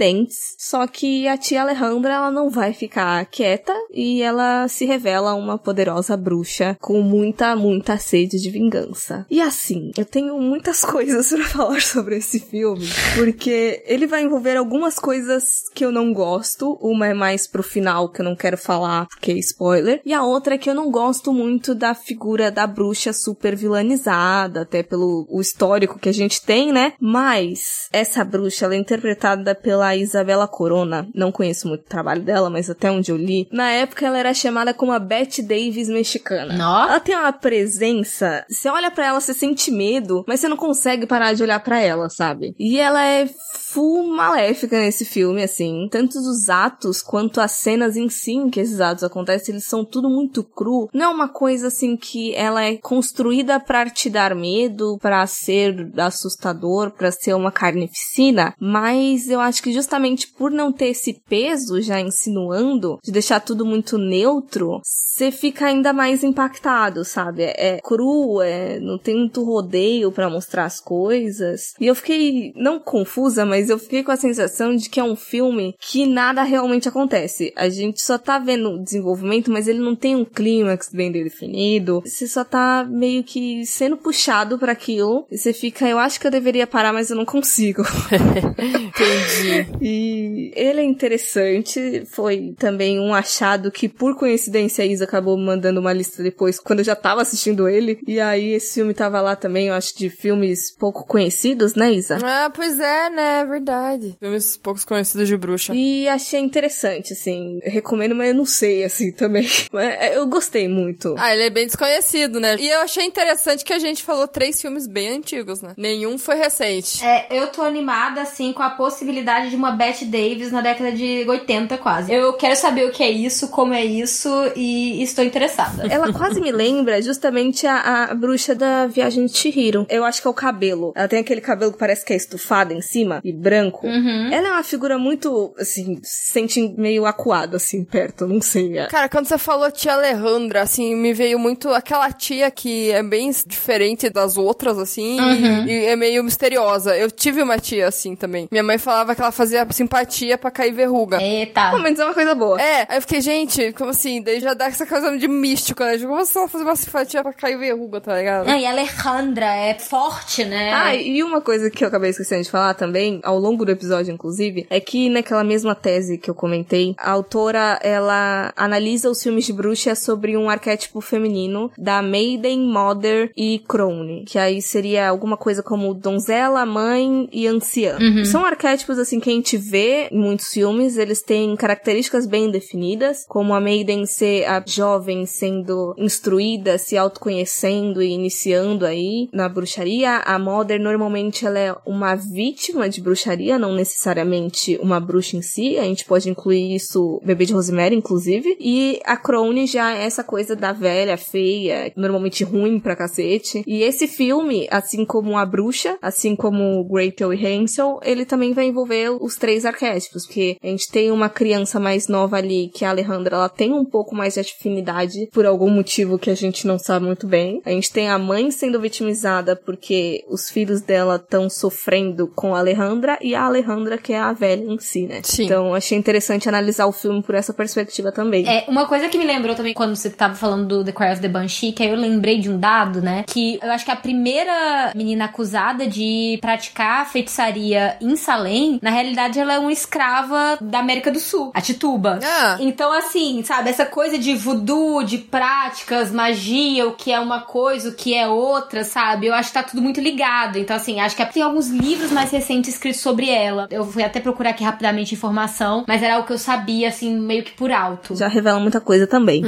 Só 0.59 0.87
que 0.87 1.27
a 1.29 1.37
tia 1.37 1.63
Alejandra 1.63 2.15
ela 2.15 2.31
não 2.31 2.49
vai 2.49 2.73
ficar 2.73 3.25
quieta 3.27 3.75
e 3.93 4.23
ela 4.23 4.69
se 4.69 4.85
revela 4.85 5.35
uma 5.35 5.59
poderosa 5.59 6.17
bruxa 6.17 6.77
com 6.81 7.01
muita, 7.03 7.55
muita 7.57 7.99
sede 7.99 8.41
de 8.41 8.51
vingança. 8.51 9.27
E 9.31 9.41
assim, 9.41 9.91
eu 9.97 10.05
tenho 10.05 10.39
muitas 10.39 10.85
coisas 10.85 11.31
para 11.31 11.45
falar 11.45 11.83
sobre 11.83 12.17
esse 12.17 12.41
filme, 12.41 12.87
porque 13.15 13.83
ele 13.87 14.07
vai 14.07 14.23
envolver 14.23 14.57
algumas 14.57 14.99
coisas 14.99 15.69
que 15.75 15.85
eu 15.85 15.93
não 15.93 16.13
gosto. 16.13 16.79
Uma 16.81 17.09
é 17.09 17.15
mais 17.15 17.47
pro 17.47 17.63
final 17.63 18.09
que 18.09 18.21
eu 18.21 18.25
não 18.25 18.37
quero 18.37 18.57
falar 18.57 19.07
porque 19.07 19.33
é 19.33 19.39
spoiler, 19.39 20.01
e 20.05 20.13
a 20.13 20.23
outra 20.23 20.55
é 20.55 20.59
que 20.59 20.71
eu 20.71 20.75
não 20.75 20.91
gosto 20.91 21.33
muito 21.33 21.75
da 21.75 21.95
figura 21.95 22.51
da 22.51 22.67
bruxa 22.67 23.13
super 23.13 23.57
vilanizada, 23.57 24.63
até 24.63 24.83
pelo 24.83 25.27
o 25.29 25.41
histórico 25.41 25.99
que 25.99 26.09
a 26.09 26.13
gente 26.13 26.43
tem, 26.43 26.73
né? 26.73 26.93
Mas 27.01 27.89
essa 27.93 28.25
bruxa 28.25 28.65
ela 28.65 28.75
é 28.75 28.79
interpretada 28.79 29.55
pela 29.55 29.88
pela 29.89 29.97
Isabela 29.97 30.47
Corona. 30.47 31.09
Não 31.15 31.33
conheço 31.33 31.67
muito 31.69 31.83
o 31.83 31.89
trabalho 31.89 32.23
dela, 32.23 32.51
mas 32.51 32.69
até 32.69 32.91
onde 32.91 33.11
eu 33.11 33.17
li. 33.17 33.49
Na 33.51 33.71
época 33.71 34.07
ela 34.07 34.19
era 34.19 34.35
chamada 34.35 34.75
como 34.75 34.93
a 34.93 34.99
Bette 34.99 35.43
Davis 35.43 35.89
mexicana. 35.89 36.55
Nó. 36.55 36.85
Ela 36.85 37.01
tem 37.01 37.17
uma 37.17 37.33
presença, 37.33 38.45
você 38.49 38.69
olha 38.69 38.91
pra 38.91 39.07
ela, 39.07 39.21
você 39.21 39.33
sente 39.33 39.71
medo, 39.71 40.25
mas 40.27 40.41
você 40.41 40.49
não 40.49 40.57
consegue 40.57 41.07
parar 41.07 41.33
de 41.33 41.43
olhar 41.43 41.61
pra 41.61 41.81
ela, 41.81 42.09
sabe? 42.11 42.55
E 42.59 42.79
ela 42.79 43.03
é 43.03 43.29
full 43.69 44.09
maléfica 44.09 44.79
nesse 44.79 45.05
filme, 45.05 45.43
assim. 45.43 45.89
Tanto 45.91 46.19
os 46.19 46.49
atos 46.49 47.03
quanto 47.03 47.41
as 47.41 47.53
cenas 47.53 47.97
em 47.97 48.09
si 48.09 48.33
em 48.33 48.51
que 48.51 48.61
esses 48.61 48.81
atos 48.81 49.05
acontecem, 49.05 49.55
eles 49.55 49.67
são 49.67 49.85
tudo 49.85 50.09
muito 50.09 50.43
cru. 50.43 50.89
Não 50.93 51.07
é 51.07 51.09
uma 51.09 51.29
coisa 51.29 51.69
assim 51.69 51.97
que 51.97 52.35
ela 52.35 52.65
é 52.65 52.77
construída 52.77 53.61
pra 53.61 53.89
te 53.89 54.11
dar 54.11 54.35
medo, 54.35 54.99
pra 55.01 55.27
ser 55.27 55.93
assustador, 55.97 56.91
pra 56.91 57.11
ser 57.11 57.35
uma 57.35 57.53
carnificina, 57.53 58.55
mas 58.59 59.29
eu 59.29 59.41
acho 59.41 59.63
que 59.63 59.73
justamente 59.79 60.27
por 60.27 60.51
não 60.51 60.73
ter 60.73 60.89
esse 60.89 61.15
peso 61.29 61.81
já 61.81 62.01
insinuando, 62.01 62.99
de 63.03 63.13
deixar 63.13 63.41
tudo 63.41 63.65
muito 63.65 63.97
neutro, 63.97 64.81
você 64.83 65.31
fica 65.31 65.67
ainda 65.67 65.93
mais 65.93 66.25
impactado, 66.25 67.05
sabe? 67.05 67.43
É 67.45 67.81
cru, 67.83 68.43
é, 68.43 68.81
não 68.81 68.99
tem 68.99 69.17
muito 69.17 69.45
rodeio 69.45 70.11
pra 70.11 70.29
mostrar 70.29 70.65
as 70.65 70.81
coisas. 70.81 71.75
E 71.81 71.87
eu 71.87 71.95
fiquei, 71.95 72.53
não 72.57 72.81
confusa, 72.81 73.45
mas 73.45 73.71
eu 73.71 73.79
fiquei 73.79 74.03
com 74.03 74.11
a 74.11 74.17
sensação 74.17 74.75
de 74.75 74.91
que 74.91 74.99
é 74.99 75.05
um 75.05 75.17
filme 75.17 75.75
que 75.79 76.07
nada 76.07 76.43
realmente 76.43 76.89
acontece. 76.89 77.53
A 77.57 77.69
gente 77.69 78.03
só 78.03 78.19
tá 78.19 78.39
vendo 78.39 78.71
o 78.71 78.83
desenvolvimento, 78.83 79.51
mas 79.51 79.69
ele 79.69 79.79
não 79.79 79.95
tem 79.95 80.17
um 80.17 80.25
clímax 80.25 80.91
bem 80.93 81.13
definido. 81.13 82.03
Você 82.05 82.27
só 82.27 82.45
tá 82.45 82.85
meio 82.89 83.23
que 83.23 83.65
sendo 83.65 83.97
puxado 83.97 84.59
para 84.59 84.73
aquilo. 84.73 85.27
E 85.31 85.39
você 85.39 85.53
fica, 85.53 85.89
eu 85.89 85.99
acho 85.99 86.19
que 86.19 86.27
eu 86.27 86.31
deveria 86.31 86.67
parar, 86.67 86.93
mas 86.93 87.11
eu 87.11 87.17
não 87.17 87.25
consigo. 87.25 87.83
Entendi. 88.59 89.68
E 89.81 90.53
ele 90.55 90.81
é 90.81 90.85
interessante. 90.85 92.05
Foi 92.07 92.55
também 92.59 92.99
um 93.01 93.15
achado 93.15 93.71
que, 93.71 93.89
por 93.89 94.17
coincidência, 94.17 94.85
a 94.85 94.87
Isa 94.87 95.05
acabou 95.05 95.37
me 95.37 95.45
mandando 95.45 95.81
uma 95.81 95.93
lista 95.93 96.23
depois, 96.23 96.59
quando 96.59 96.81
eu 96.81 96.85
já 96.85 96.97
tava 96.97 97.23
assistindo 97.23 97.69
ele. 97.69 97.99
E 98.07 98.21
aí 98.21 98.53
esse 98.53 98.75
filme 98.75 98.95
tava 98.95 99.21
lá 99.21 99.37
também, 99.37 99.69
eu 99.69 99.75
acho, 99.75 99.97
de 99.97 100.11
filmes 100.11 100.71
pouco 100.71 101.07
conhecidos, 101.07 101.75
né, 101.75 101.93
Isa? 101.93 102.19
Ah, 102.23 102.51
pois 102.55 102.79
é, 102.79 103.11
né? 103.11 103.41
É 103.41 103.45
verdade. 103.45 104.17
Filmes 104.19 104.57
poucos 104.57 104.85
conhecidos 104.85 105.29
de 105.29 105.37
bruxa. 105.37 105.75
E 105.75 106.09
achei 106.09 106.41
interessante, 106.41 107.13
assim. 107.13 107.61
Eu 107.63 107.71
recomendo, 107.71 108.15
mas 108.15 108.29
eu 108.29 108.35
não 108.35 108.47
sei, 108.47 108.85
assim, 108.85 109.13
também. 109.13 109.49
Mas 109.73 110.17
eu 110.17 110.27
gostei 110.27 110.67
muito. 110.67 111.15
Ah, 111.19 111.33
ele 111.33 111.45
é 111.45 111.51
bem 111.51 111.67
desconhecido, 111.67 112.41
né? 112.41 112.57
E 112.59 112.69
eu 112.69 112.81
achei 112.81 113.05
interessante 113.05 113.65
que 113.65 113.73
a 113.73 113.79
gente 113.79 114.03
falou 114.03 114.27
três 114.27 114.61
filmes 114.61 114.87
bem 114.87 115.09
antigos, 115.09 115.61
né? 115.61 115.75
Nenhum 115.77 116.17
foi 116.19 116.37
recente. 116.37 117.05
É, 117.05 117.27
eu 117.31 117.49
tô 117.49 117.63
animada, 117.63 118.23
assim, 118.23 118.53
com 118.53 118.63
a 118.63 118.71
possibilidade 118.71 119.51
de 119.51 119.57
uma 119.59 119.73
Bette 119.73 120.05
Davis 120.05 120.51
na 120.53 120.61
década 120.61 120.93
de 120.93 121.25
80, 121.29 121.77
quase. 121.79 122.13
Eu 122.13 122.33
quero 122.35 122.57
saber 122.57 122.87
o 122.87 122.91
que 122.93 123.03
é 123.03 123.11
isso, 123.11 123.49
como 123.49 123.75
é 123.75 123.85
isso, 123.85 124.29
e 124.57 125.03
estou 125.03 125.25
interessada. 125.25 125.87
Ela 125.91 126.13
quase 126.13 126.41
me 126.41 126.51
lembra 126.53 127.01
justamente 127.03 127.67
a, 127.67 128.05
a 128.11 128.15
bruxa 128.15 128.55
da 128.55 128.87
Viagem 128.87 129.27
de 129.27 129.37
Chihiro. 129.37 129.87
Eu 129.89 130.05
acho 130.05 130.21
que 130.23 130.27
é 130.29 130.31
o 130.31 130.35
cabelo. 130.35 130.93
Ela 130.95 131.09
tem 131.09 131.19
aquele 131.21 131.41
cabelo 131.41 131.73
que 131.73 131.79
parece 131.79 132.05
que 132.05 132.13
é 132.13 132.17
estufado 132.17 132.73
em 132.73 132.81
cima 132.81 133.21
e 133.25 133.33
branco. 133.33 133.87
Uhum. 133.87 134.33
Ela 134.33 134.49
é 134.49 134.53
uma 134.53 134.63
figura 134.63 134.99
muito, 134.99 135.53
assim, 135.59 135.99
se 136.03 136.33
sente 136.33 136.61
meio 136.77 137.07
acuada, 137.07 137.57
assim, 137.57 137.85
perto. 137.85 138.27
Não 138.27 138.41
sei. 138.41 138.79
É. 138.79 138.87
Cara, 138.87 139.09
quando 139.09 139.27
você 139.27 139.39
falou 139.39 139.71
tia 139.71 139.95
Alejandra, 139.95 140.63
assim, 140.63 140.95
me 140.95 141.13
veio 141.13 141.39
muito 141.39 141.69
aquela 141.71 142.11
tia 142.13 142.51
que 142.51 142.91
é 142.91 143.03
bem 143.03 143.31
diferente 143.47 144.09
das 144.11 144.37
outras, 144.37 144.79
assim, 144.79 145.19
Uhum. 145.21 145.67
e, 145.67 145.71
e 145.71 145.87
é 145.87 145.97
meio 145.97 146.23
misteriosa. 146.23 146.97
Eu 146.97 147.11
tive 147.11 147.43
uma 147.43 147.59
tia 147.59 147.89
assim 147.89 148.15
também. 148.15 148.47
Minha 148.51 148.63
mãe 148.63 148.79
falava 148.79 149.15
que 149.15 149.21
ela 149.21 149.33
fazia 149.33 149.48
simpatia 149.71 150.39
pra 150.39 150.51
cair 150.51 150.73
verruga. 150.73 151.21
Eita. 151.23 151.71
Pelo 151.71 151.83
menos 151.83 151.99
é 151.99 152.05
uma 152.05 152.15
coisa 152.15 152.35
boa. 152.35 152.61
É, 152.61 152.87
aí 152.89 152.99
eu 152.99 153.01
fiquei, 153.03 153.21
gente, 153.21 153.73
como 153.73 153.91
assim? 153.91 154.23
Daí 154.23 154.41
já 154.41 154.55
dá 154.55 154.67
essa 154.67 154.87
coisa 154.87 155.17
de 155.17 155.29
místico, 155.29 155.83
né? 155.83 155.97
Tipo, 155.97 156.09
Como 156.09 156.21
assim 156.21 156.39
ela 156.39 156.49
fazer 156.49 156.65
uma 156.65 156.77
simpatia 156.77 157.23
pra 157.23 157.33
cair 157.33 157.59
verruga, 157.59 158.01
tá 158.01 158.17
ligado? 158.17 158.47
Não, 158.47 158.57
e 158.59 158.67
a 158.67 158.71
Alejandra 158.71 159.47
é 159.47 159.75
forte, 159.75 160.45
né? 160.45 160.73
Ah, 160.73 160.95
e 160.95 161.23
uma 161.23 161.41
coisa 161.41 161.71
que 161.71 161.85
eu 161.85 161.89
acabei 161.89 162.11
esquecendo 162.11 162.43
de 162.43 162.51
falar 162.51 162.75
também, 162.75 163.21
ao 163.23 163.39
longo 163.39 163.65
do 163.65 163.73
episódio, 163.73 164.13
inclusive, 164.13 164.67
é 164.71 164.81
que 164.81 165.09
naquela 165.09 165.45
mesma 165.45 165.75
tese 165.75 166.19
que 166.19 166.31
eu 166.31 166.35
comentei, 166.35 166.95
a 166.99 167.11
autora, 167.11 167.79
ela 167.83 168.53
analisa 168.57 169.11
os 169.11 169.23
filmes 169.23 169.47
de 169.47 169.53
bruxa 169.53 169.95
sobre 169.95 170.37
um 170.37 170.49
arquétipo 170.49 171.01
feminino 171.01 171.71
da 171.77 172.03
Maiden, 172.03 172.61
Mother 172.61 173.31
e 173.37 173.63
Crone, 173.69 174.25
que 174.27 174.39
aí 174.39 174.61
seria 174.63 175.09
alguma 175.09 175.37
coisa 175.37 175.63
como 175.63 175.95
donzela, 175.95 176.65
mãe 176.67 177.29
e 177.33 177.47
anciã. 177.47 177.99
São 178.25 178.45
arquétipos, 178.45 178.99
assim, 178.99 179.21
que 179.21 179.28
a 179.31 179.35
gente 179.35 179.57
vê 179.57 180.09
em 180.11 180.19
muitos 180.19 180.49
filmes, 180.49 180.97
eles 180.97 181.23
têm 181.23 181.55
características 181.57 182.27
bem 182.27 182.51
definidas, 182.51 183.25
como 183.29 183.55
a 183.55 183.61
Maiden 183.61 184.07
ser 184.07 184.45
a 184.45 184.63
jovem 184.67 185.27
sendo 185.27 185.95
instruída, 185.99 186.79
se 186.79 186.97
autoconhecendo 186.97 188.03
e 188.03 188.11
iniciando 188.11 188.85
aí 188.87 189.29
na 189.33 189.49
bruxaria. 189.49 190.19
A 190.19 190.39
Mother, 190.39 190.81
normalmente, 190.81 191.47
ela 191.47 191.59
é 191.59 191.75
uma 191.85 192.15
vítima 192.15 192.89
de 192.89 193.01
bruxaria, 193.01 193.59
não 193.59 193.75
necessariamente 193.75 194.79
uma 194.83 195.01
bruxa 195.01 195.37
em 195.37 195.43
si. 195.43 195.79
A 195.79 195.85
gente 195.85 196.05
pode 196.05 196.29
incluir 196.29 196.75
isso, 196.75 197.21
bebê 197.25 197.45
de 197.45 197.53
Rosemary, 197.53 197.95
inclusive. 197.95 198.57
E 198.61 199.01
a 199.05 199.17
Crone 199.17 199.67
já 199.67 199.97
é 199.97 200.05
essa 200.05 200.25
coisa 200.25 200.55
da 200.55 200.73
velha, 200.73 201.17
feia, 201.17 201.93
normalmente 201.97 202.45
ruim 202.45 202.79
pra 202.79 202.97
cacete. 202.97 203.63
E 203.67 203.83
esse 203.83 204.07
filme, 204.07 204.67
assim 204.71 205.05
como 205.05 205.37
a 205.37 205.45
bruxa, 205.45 205.99
assim 206.01 206.35
como 206.35 206.85
Gretel 206.85 207.33
e 207.33 207.47
Hansel, 207.47 208.01
ele 208.03 208.25
também 208.25 208.53
vai 208.53 208.67
envolver 208.67 209.18
os 209.21 209.37
três 209.37 209.65
arquétipos, 209.65 210.27
porque 210.27 210.57
a 210.63 210.67
gente 210.67 210.91
tem 210.91 211.11
uma 211.11 211.29
criança 211.29 211.79
mais 211.79 212.09
nova 212.09 212.37
ali, 212.37 212.71
que 212.75 212.85
a 212.85 212.91
Alejandra, 212.91 213.37
ela 213.37 213.49
tem 213.49 213.73
um 213.73 213.85
pouco 213.85 214.15
mais 214.15 214.35
de 214.35 214.41
afinidade 214.41 215.29
por 215.33 215.47
algum 215.47 215.71
motivo 215.71 216.19
que 216.19 216.31
a 216.31 216.35
gente 216.35 216.67
não 216.67 216.79
sabe 216.79 217.07
muito 217.07 217.27
bem. 217.27 217.61
A 217.65 217.71
gente 217.71 217.93
tem 217.93 218.09
a 218.09 218.19
mãe 218.19 218.51
sendo 218.51 218.81
vitimizada 218.81 219.57
porque 219.57 220.25
os 220.29 220.49
filhos 220.51 220.81
dela 220.81 221.17
estão 221.17 221.49
sofrendo 221.51 222.29
com 222.29 222.55
a 222.55 222.59
Alejandra 222.59 223.19
e 223.21 223.35
a 223.35 223.45
Alejandra 223.45 223.99
que 223.99 224.13
é 224.13 224.19
a 224.19 224.33
velha 224.33 224.65
em 224.65 224.79
si, 224.79 225.07
né? 225.07 225.21
Sim. 225.23 225.45
Então 225.45 225.75
achei 225.75 225.97
interessante 225.97 226.49
analisar 226.49 226.87
o 226.87 226.93
filme 226.93 227.23
por 227.23 227.35
essa 227.35 227.53
perspectiva 227.53 228.13
também. 228.13 228.49
É, 228.49 228.65
uma 228.69 228.87
coisa 228.87 229.09
que 229.09 229.19
me 229.19 229.25
lembrou 229.25 229.55
também 229.55 229.75
quando 229.75 229.95
você 229.97 230.11
tava 230.11 230.35
falando 230.35 230.67
do 230.67 230.85
The 230.85 230.93
Cry 230.93 231.13
of 231.13 231.21
the 231.21 231.29
Banshee, 231.29 231.73
que 231.73 231.83
aí 231.83 231.91
eu 231.91 231.97
lembrei 231.97 232.39
de 232.39 232.51
um 232.51 232.59
dado, 232.59 233.01
né? 233.01 233.25
Que 233.27 233.59
eu 233.63 233.71
acho 233.71 233.85
que 233.85 233.91
a 233.91 233.97
primeira 233.97 234.93
menina 234.95 235.27
acusada 235.27 235.87
de 235.87 236.39
praticar 236.41 237.11
feitiçaria 237.11 237.97
em 238.01 238.17
Salem, 238.17 238.79
na 238.83 238.91
realidade 238.91 239.08
ela 239.17 239.55
é 239.55 239.59
uma 239.59 239.73
escrava 239.73 240.59
da 240.61 240.79
América 240.79 241.11
do 241.11 241.21
Sul, 241.21 241.51
a 241.55 241.61
Tituba. 241.61 242.19
Ah. 242.23 242.57
Então, 242.61 242.93
assim, 242.93 243.43
sabe, 243.45 243.71
essa 243.71 243.87
coisa 243.87 244.19
de 244.19 244.35
voodoo, 244.35 245.03
de 245.03 245.19
práticas, 245.19 246.11
magia, 246.11 246.87
o 246.87 246.93
que 246.93 247.13
é 247.13 247.21
uma 247.21 247.43
coisa, 247.43 247.91
o 247.91 247.95
que 247.95 248.15
é 248.15 248.27
outra, 248.29 248.85
sabe? 248.85 249.27
Eu 249.27 249.35
acho 249.35 249.49
que 249.49 249.55
tá 249.55 249.63
tudo 249.63 249.83
muito 249.83 250.01
ligado. 250.01 250.59
Então, 250.59 250.77
assim, 250.77 251.01
acho 251.01 251.17
que 251.17 251.25
tem 251.27 251.43
alguns 251.43 251.69
livros 251.69 252.11
mais 252.11 252.31
recentes 252.31 252.75
escritos 252.75 253.01
sobre 253.01 253.29
ela. 253.31 253.69
Eu 253.71 253.85
fui 253.85 254.03
até 254.03 254.21
procurar 254.21 254.51
aqui 254.51 254.65
rapidamente 254.65 255.15
informação, 255.15 255.85
mas 255.87 256.03
era 256.03 256.17
algo 256.17 256.27
que 256.27 256.33
eu 256.33 256.39
sabia, 256.39 256.89
assim, 256.89 257.19
meio 257.19 257.45
que 257.45 257.53
por 257.53 257.71
alto. 257.71 258.17
Já 258.17 258.29
revela 258.29 258.59
muita 258.59 258.81
coisa 258.81 259.07
também. 259.07 259.43